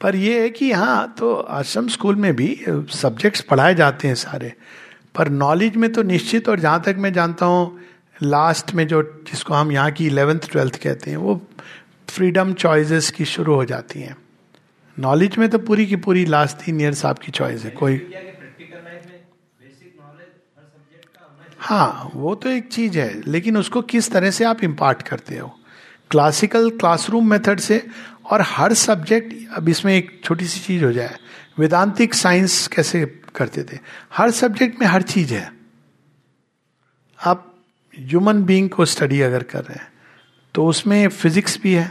पर 0.00 0.16
ये 0.16 0.40
है 0.42 0.50
कि 0.50 0.70
हाँ 0.72 1.14
तो 1.18 1.34
आश्रम 1.34 1.88
स्कूल 1.88 2.16
में 2.16 2.34
भी 2.36 2.48
सब्जेक्ट्स 2.92 3.40
पढ़ाए 3.40 3.74
जाते 3.74 4.08
हैं 4.08 4.14
सारे। 4.14 4.52
पर 5.14 5.28
नॉलेज 5.28 5.76
में 5.76 5.92
तो 5.92 6.02
निश्चित, 6.02 6.48
और 6.48 6.60
जहाँ 6.60 6.82
तक 6.86 6.96
मैं 6.98 7.12
जानता 7.12 7.46
हूँ 7.46 7.78
लास्ट 8.22 8.74
में 8.74 8.86
जो 8.88 9.02
जिसको 9.02 9.54
हम 9.54 9.72
यहाँ 9.72 9.90
की 9.90 10.06
इलेवेंथ 10.06 10.40
ट्वेल्थ 10.50 10.82
कहते 10.82 11.10
हैं 11.10 11.16
वो 11.16 11.40
फ्रीडम 12.08 12.52
चॉइसेस 12.52 13.10
की 13.10 13.24
शुरू 13.24 13.54
हो 13.54 13.64
जाती 13.64 14.00
हैं। 14.00 14.16
नॉलेज 14.98 15.36
में 15.38 15.48
तो 15.48 15.58
पूरी 15.58 15.86
की 15.86 15.96
पूरी 15.96 16.24
लास्ट 16.24 16.56
तीन 16.56 16.80
ईयर्स 16.80 17.04
आपकी 17.04 17.32
चॉइस 17.32 17.64
है 17.64 17.70
कोई 17.70 18.00
हाँ 21.58 22.10
वो 22.14 22.34
तो 22.34 22.48
एक 22.48 22.68
चीज़ 22.68 22.98
है 22.98 23.22
लेकिन 23.26 23.56
उसको 23.56 23.82
किस 23.82 24.10
तरह 24.10 24.30
से 24.30 24.44
आप 24.44 24.62
इम्पार्ट 24.64 25.02
करते 25.02 25.38
हो? 25.38 25.48
क्लासिकल 26.10 26.70
क्लासरूम 26.70 27.30
मेथड 27.30 27.60
से 27.60 27.86
और 28.30 28.42
हर 28.42 28.74
सब्जेक्ट 28.74 29.34
अब 29.56 29.68
इसमें 29.68 29.94
एक 29.96 30.20
छोटी 30.24 30.46
सी 30.46 30.60
चीज़ 30.60 30.84
हो 30.84 30.92
जाए 30.92 31.16
वेदांतिक 31.58 32.14
साइंस 32.14 32.66
कैसे 32.68 33.04
करते 33.36 33.64
थे? 33.64 33.78
हर 34.12 34.30
सब्जेक्ट 34.30 34.80
में 34.80 34.86
हर 34.86 35.02
चीज़ 35.02 35.34
है। 35.34 35.52
आप 37.18 37.55
ह्यूमन 37.96 38.42
बीइंग 38.42 38.68
को 38.70 38.84
स्टडी 38.84 39.20
अगर 39.20 39.42
कर 39.42 39.64
रहे 39.64 39.74
हैं 39.74 39.92
तो 40.54 40.66
उसमें 40.66 41.08
फिजिक्स 41.08 41.58
भी 41.62 41.72
है 41.74 41.86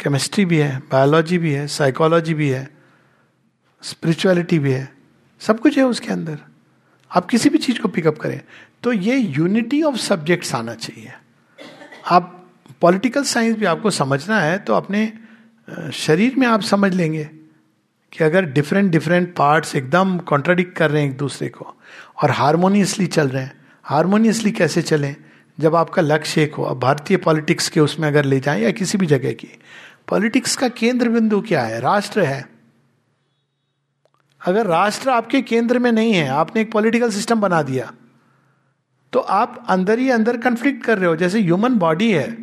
केमिस्ट्री 0.00 0.44
भी 0.44 0.58
है 0.58 0.76
बायोलॉजी 0.92 1.38
भी 1.38 1.52
है 1.52 1.66
साइकोलॉजी 1.66 2.34
भी 2.34 2.48
है 2.48 2.68
स्पिरिचुअलिटी 3.82 4.58
भी 4.58 4.72
है, 4.72 4.88
सब 5.40 5.60
कुछ 5.60 5.78
है 5.78 5.84
उसके 5.84 6.12
अंदर। 6.12 6.38
आप 7.10 7.26
किसी 7.26 7.48
भी 7.48 7.58
चीज़ 7.58 7.80
को 7.80 7.88
पिकअप 7.88 8.18
करें 8.18 8.40
तो 8.82 8.92
ये 8.92 9.16
यूनिटी 9.16 9.82
ऑफ़ 9.82 9.96
सब्जेक्ट्स 9.96 10.54
आना 10.54 10.74
चाहिए। 10.74 11.12
आप 12.06 12.36
पॉलिटिकल 12.80 13.22
साइंस 13.24 13.56
भी 13.56 13.64
आपको 13.64 13.90
समझना 13.90 14.40
है 14.40 14.58
तो 14.58 14.74
अपने 14.74 15.12
शरीर 15.94 16.36
में 16.36 16.46
आप 16.46 16.62
समझ 16.62 16.92
लेंगे 16.94 17.24
कि 18.12 18.24
अगर 18.24 18.44
डिफरेंट 18.50 18.90
डिफरेंट 18.92 19.34
पार्ट्स 19.36 19.74
एकदम 19.76 20.18
कॉन्ट्राडिक्ट 20.18 20.76
कर 20.76 20.90
रहे 20.90 21.02
हैं 21.02 21.10
एक 21.10 21.16
दूसरे 21.16 21.48
को, 21.48 21.74
और 22.22 22.30
हारमोनियसली 22.30 23.06
चल 23.06 23.28
रहे 23.28 23.42
हैं 23.42 23.52
हारमोनियसली 23.84 24.50
कैसे 24.52 24.82
चलें 24.82 25.14
जब 25.60 25.74
आपका 25.76 26.02
लक्ष्य 26.02 26.42
एक 26.42 26.54
हो 26.54 26.74
भारतीय 26.74 27.16
पॉलिटिक्स 27.16 27.68
के 27.68 27.80
उसमें 27.80 28.06
अगर 28.08 28.24
ले 28.24 28.40
जाएँ 28.40 28.62
या 28.62 28.70
किसी 28.72 28.98
भी 28.98 29.06
जगह 29.06 29.32
की, 29.32 29.48
पॉलिटिक्स 30.08 30.56
का 30.56 30.68
केंद्र 30.70 31.08
बिंदु 31.08 31.40
क्या 31.40 31.62
है? 31.62 31.80
राष्ट्र 31.80 32.20
है। 32.20 32.44
अगर 34.40 34.66
राष्ट्र 34.66 35.10
आपके 35.10 35.40
केंद्र 35.42 35.78
में 35.78 35.90
नहीं 35.92 36.12
है, 36.12 36.26
आपने 36.28 36.62
एक 36.62 36.72
पॉलिटिकल 36.72 37.10
सिस्टम 37.10 37.40
बना 37.40 37.62
दिया 37.62 37.92
तो 39.12 39.20
आप 39.20 39.64
अंदर 39.68 39.98
ही 39.98 40.10
अंदर 40.10 40.36
कंफ्लिक्ट 40.36 40.84
कर 40.84 40.98
रहे 40.98 41.08
हो। 41.08 41.16
जैसे 41.16 41.40
ह्यूमन 41.40 41.74
बॉडी 41.74 42.10
है 42.12 42.36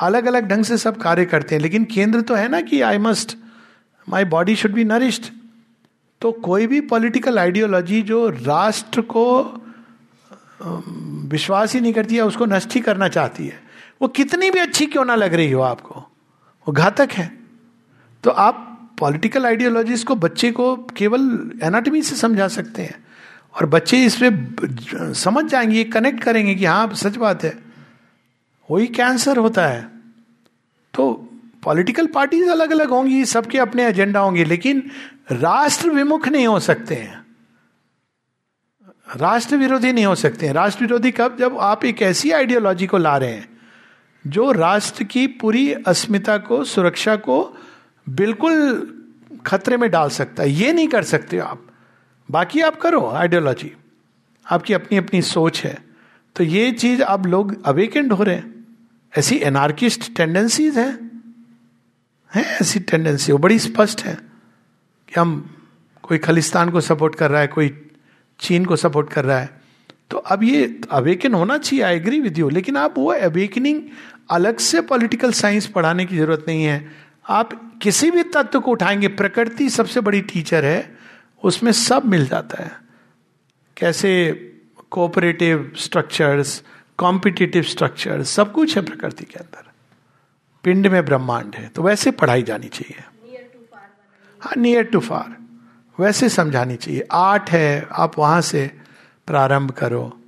अलग 0.00 0.26
अलग 0.26 0.48
ढंग 0.48 0.64
से 0.64 0.78
सब 0.78 0.96
कार्य 0.96 1.24
करते 1.24 1.54
हैं, 1.54 1.62
लेकिन 1.62 1.84
केंद्र 1.84 2.20
तो 2.20 2.34
है 2.34 2.48
ना 2.48 2.60
कि 2.60 2.80
I 2.80 2.98
must 2.98 3.36
my 4.06 4.24
body 4.26 4.56
should 4.56 4.72
be 4.72 4.84
nourished 4.84 5.24
तो 6.20 6.32
कोई 6.32 6.66
भी 6.66 6.80
पॉलिटिकल 6.82 7.38
आइडियोलॉजी 7.38 8.00
जो 8.02 8.28
राष्ट्र 8.28 9.00
को 9.00 9.24
विश्वास 11.34 11.74
ही 11.74 11.80
नहीं 11.80 11.92
करती 11.92 12.16
है, 12.16 12.22
उसको 12.22 12.46
नष्ट 12.46 12.74
ही 12.74 12.80
करना 12.80 13.08
चाहती 13.08 13.46
है। 13.46 13.62
वो 14.02 14.08
कितनी 14.08 14.50
भी 14.50 14.58
अच्छी 14.58 14.86
क्यों 14.86 15.04
ना 15.04 15.14
लग 15.14 15.34
रही 15.34 15.52
हो 15.52 15.62
आपको? 15.62 15.94
वो 16.68 16.72
घातक 16.72 17.08
है। 17.12 17.38
तो 18.24 18.30
आप 18.30 18.70
पॉलिटिकल 18.98 19.46
आइडियोलॉजीज 19.46 20.04
को 20.04 20.14
बच्चे 20.14 20.52
को 20.52 20.76
केवल 20.76 21.50
एनाटमी 21.62 22.02
से 22.02 22.16
समझा 22.16 22.48
सकते 22.48 22.82
हैं। 22.82 23.04
और 23.54 23.66
बच्चे 23.66 24.04
इसमें 24.04 24.54
समझ 25.14 25.44
जाएँगे 25.44 25.84
कनेक्ट 25.84 26.24
करेंगे 26.24 26.54
कि 26.54 26.64
हाँ 26.64 26.94
सच 26.94 27.16
बात 27.16 27.44
है। 27.44 27.58
वही 28.70 28.86
कैंसर 28.86 29.36
होता 29.36 29.66
है। 29.66 29.88
तो 30.94 31.28
पॉलिटिकल 31.62 32.06
पार्टीज़ 32.06 32.50
अलग 32.50 32.70
अलग 32.70 32.88
होंगी, 32.88 33.24
सबके 33.24 33.58
अपने 33.58 33.86
एजेंडा 33.86 34.20
होंगे, 34.20 34.44
लेकिन 34.44 34.90
राष्ट्र 35.32 35.90
विमुख 35.90 36.28
नहीं 36.28 36.46
हो 36.46 36.60
सकते 36.60 36.94
हैं। 36.94 37.23
राष्ट्र 39.16 39.56
विरोधी 39.56 39.92
नहीं 39.92 40.06
हो 40.06 40.14
सकते 40.14 40.46
हैं। 40.46 40.52
राष्ट्र 40.52 40.80
विरोधी 40.80 41.10
कब? 41.10 41.36
जब 41.38 41.58
आप 41.58 41.84
एक 41.84 42.02
ऐसी 42.02 42.30
आइडियोलॉजी 42.30 42.86
को 42.86 42.98
ला 42.98 43.16
रहे 43.16 43.32
हैं, 43.32 43.48
जो 44.26 44.52
राष्ट्र 44.52 45.04
की 45.04 45.26
पूरी 45.26 45.72
अस्मिता 45.72 46.38
को, 46.38 46.64
सुरक्षा 46.64 47.16
को 47.16 47.56
बिल्कुल 48.08 48.88
खतरे 49.46 49.76
में 49.76 49.90
डाल 49.90 50.08
सकता 50.08 50.42
है। 50.42 50.50
ये 50.50 50.72
नहीं 50.72 50.88
कर 50.88 51.02
सकते 51.02 51.38
आप। 51.38 51.66
बाकी 52.30 52.60
आप 52.60 52.80
करो 52.80 53.10
आइडियोलॉजी 53.10 53.72
आपकी 54.50 54.74
अपनी 54.74 54.98
अपनी 54.98 55.22
सोच 55.22 55.64
है। 55.64 55.78
तो 56.36 56.44
ये 56.44 56.72
चीज़ 56.72 57.02
अब 57.02 57.26
लोग 57.26 57.64
अवेकेंड 57.64 58.12
हो 58.12 58.22
रहे 58.22 58.34
हैं। 58.34 58.66
ऐसी 59.18 59.36
एनार्किस्ट 59.36 60.16
टेंडेंसीज 60.16 60.78
हैं। 60.78 61.22
हैं 62.34 62.44
ऐसी 62.44 62.80
टेंडेंसी 62.80 63.32
वो 63.32 63.38
बड़ी 63.38 63.58
स्पष्ट 63.58 64.00
है 64.00 64.14
कि 65.08 65.20
हम 65.20 65.56
कोई 66.02 66.18
खालिस्तान 66.18 66.70
को 66.70 66.80
सपोर्ट 66.80 67.14
कर 67.14 67.30
रहा 67.30 67.40
है, 67.40 67.46
कोई 67.46 67.83
चीन 68.40 68.64
को 68.64 68.76
सपोर्ट 68.76 69.10
कर 69.10 69.24
रहा 69.24 69.38
है। 69.38 69.62
तो 70.10 70.18
अब 70.18 70.42
ये 70.42 70.80
अवेकन 70.90 71.34
होना 71.34 71.56
चाहिए 71.58 71.84
आई 71.84 71.96
एग्री 71.96 72.20
विद 72.20 72.38
यू 72.38 72.48
लेकिन 72.48 72.76
आप 72.76 72.98
वो 72.98 73.10
अवेकनिंग 73.12 73.80
अलग 74.30 74.58
से 74.58 74.80
पॉलिटिकल 74.82 75.32
साइंस 75.32 75.66
पढ़ाने 75.66 76.04
की 76.06 76.16
ज़रूरत 76.16 76.44
नहीं 76.48 76.64
है। 76.64 76.84
आप 77.28 77.52
किसी 77.82 78.10
भी 78.10 78.22
तत्व 78.34 78.60
को 78.60 78.70
उठाएँगे 78.70 79.08
प्रकृति 79.10 79.68
सबसे 79.70 80.00
बड़ी 80.00 80.20
टीचर 80.22 80.64
है 80.64 80.96
उसमें 81.42 81.70
सब 81.72 82.04
मिल 82.06 82.26
जाता 82.26 82.62
है। 82.62 82.70
कैसे 83.76 84.10
कोऑपरेटिव 84.90 85.72
स्ट्रक्चर्स 85.76 86.62
कॉम्पिटिटिव 86.98 87.62
स्ट्रक्चर्स 87.62 88.30
सब 88.30 88.52
कुछ 88.52 88.76
है 88.76 88.82
प्रकृति 88.84 89.24
के 89.24 89.38
अंदर। 89.38 89.70
पिंड 90.64 90.86
में 90.86 91.04
ब्रह्मांड 91.04 91.54
है 91.54 91.68
तो 91.68 91.82
वैसे 91.82 92.10
पढ़ाई 92.12 92.42
जानी 92.42 92.68
चाहिए। 92.68 93.04
हाँ 94.40 94.52
नियर 94.56 94.84
टू 94.84 95.00
फार 95.00 95.36
वैसे 96.00 96.28
समझानी 96.28 96.76
चाहिए। 96.76 97.06
आर्ट 97.12 97.50
है, 97.50 97.88
आप 97.92 98.18
वहाँ 98.18 98.40
से 98.40 98.80
प्रारंभ 99.26 99.70
करो। 99.70 100.20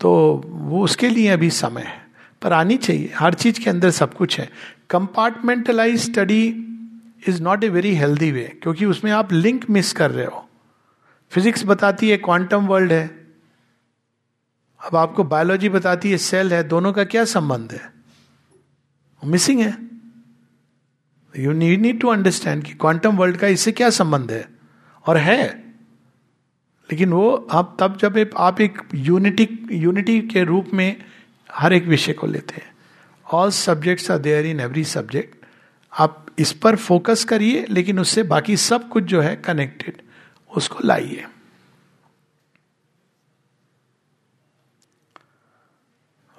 तो 0.00 0.42
वो 0.46 0.84
उसके 0.84 1.08
लिए 1.08 1.28
अभी 1.28 1.50
समय 1.50 1.82
है। 1.82 2.10
पर 2.42 2.52
आनी 2.52 2.76
चाहिए। 2.76 3.12
हर 3.16 3.34
चीज़ 3.34 3.60
के 3.60 3.70
अंदर 3.70 3.90
सब 3.90 4.14
कुछ 4.14 4.40
है। 4.40 4.50
Compartmentalise 4.90 6.10
study 6.10 6.66
is 7.28 7.42
not 7.42 7.64
a 7.64 7.68
very 7.68 7.94
healthy 7.94 8.32
way 8.32 8.58
क्योंकि 8.62 8.84
उसमें 8.86 9.12
आप 9.12 9.32
लिंक 9.32 9.70
मिस 9.70 9.92
कर 9.92 10.10
रहे 10.10 10.26
हो। 10.26 10.48
फिजिक्स 11.30 11.64
बताती 11.64 12.10
है 12.10 12.16
क्वांटम 12.16 12.66
वर्ल्ड 12.66 12.92
है। 12.92 13.06
अब 14.86 14.96
आपको 14.96 15.24
बायोलॉजी 15.24 15.68
बताती 15.68 16.10
है 16.10 16.18
सेल 16.18 16.52
है। 16.52 16.64
दोनों 16.64 16.92
का 16.92 17.04
क्या 17.04 17.24
संबंध 17.24 17.72
है? 17.72 17.92
मिसिंग 19.24 19.60
है। 19.60 19.78
You 21.38 21.52
need 21.52 21.80
need 21.80 22.00
to 22.00 22.08
understand 22.08 22.64
कि 22.64 22.74
क्वांटम 22.74 23.16
वर्ल्ड 23.16 23.36
का 23.36 23.46
इससे 23.46 23.72
क्या 23.72 23.90
संबंध 23.90 24.32
है? 24.32 24.59
और 25.10 25.16
है। 25.16 25.58
लेकिन 26.92 27.12
वो 27.12 27.48
आप, 27.50 27.76
तब 27.80 27.96
जब 27.96 28.30
आप 28.36 28.60
एक 28.60 28.78
यूनिटी 28.94 29.68
यूनिटी 29.72 30.20
के 30.20 30.44
रूप 30.44 30.70
में 30.74 31.04
हर 31.52 31.72
एक 31.72 31.84
विषय 31.84 32.12
को 32.12 32.26
लेते 32.26 32.54
हैं। 32.54 32.74
All 33.32 33.50
subjects 33.50 34.10
are 34.10 34.18
there 34.18 34.46
in 34.46 34.60
every 34.60 34.84
subject 34.84 35.46
आप 35.98 36.26
इस 36.38 36.52
पर 36.52 36.76
फोकस 36.76 37.24
करिए, 37.24 37.66
लेकिन 37.70 37.98
उससे 37.98 38.22
बाकी 38.22 38.56
सब 38.56 38.88
कुछ 38.88 39.04
जो 39.04 39.20
है 39.20 39.36
कनेक्टेड 39.36 40.02
उसको 40.56 40.78
लाइए। 40.84 41.26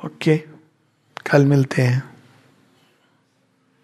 Okay 0.05 0.35
okay. 0.35 1.31
कल 1.31 1.45
मिलते 1.45 1.81
हैं। 1.81 2.10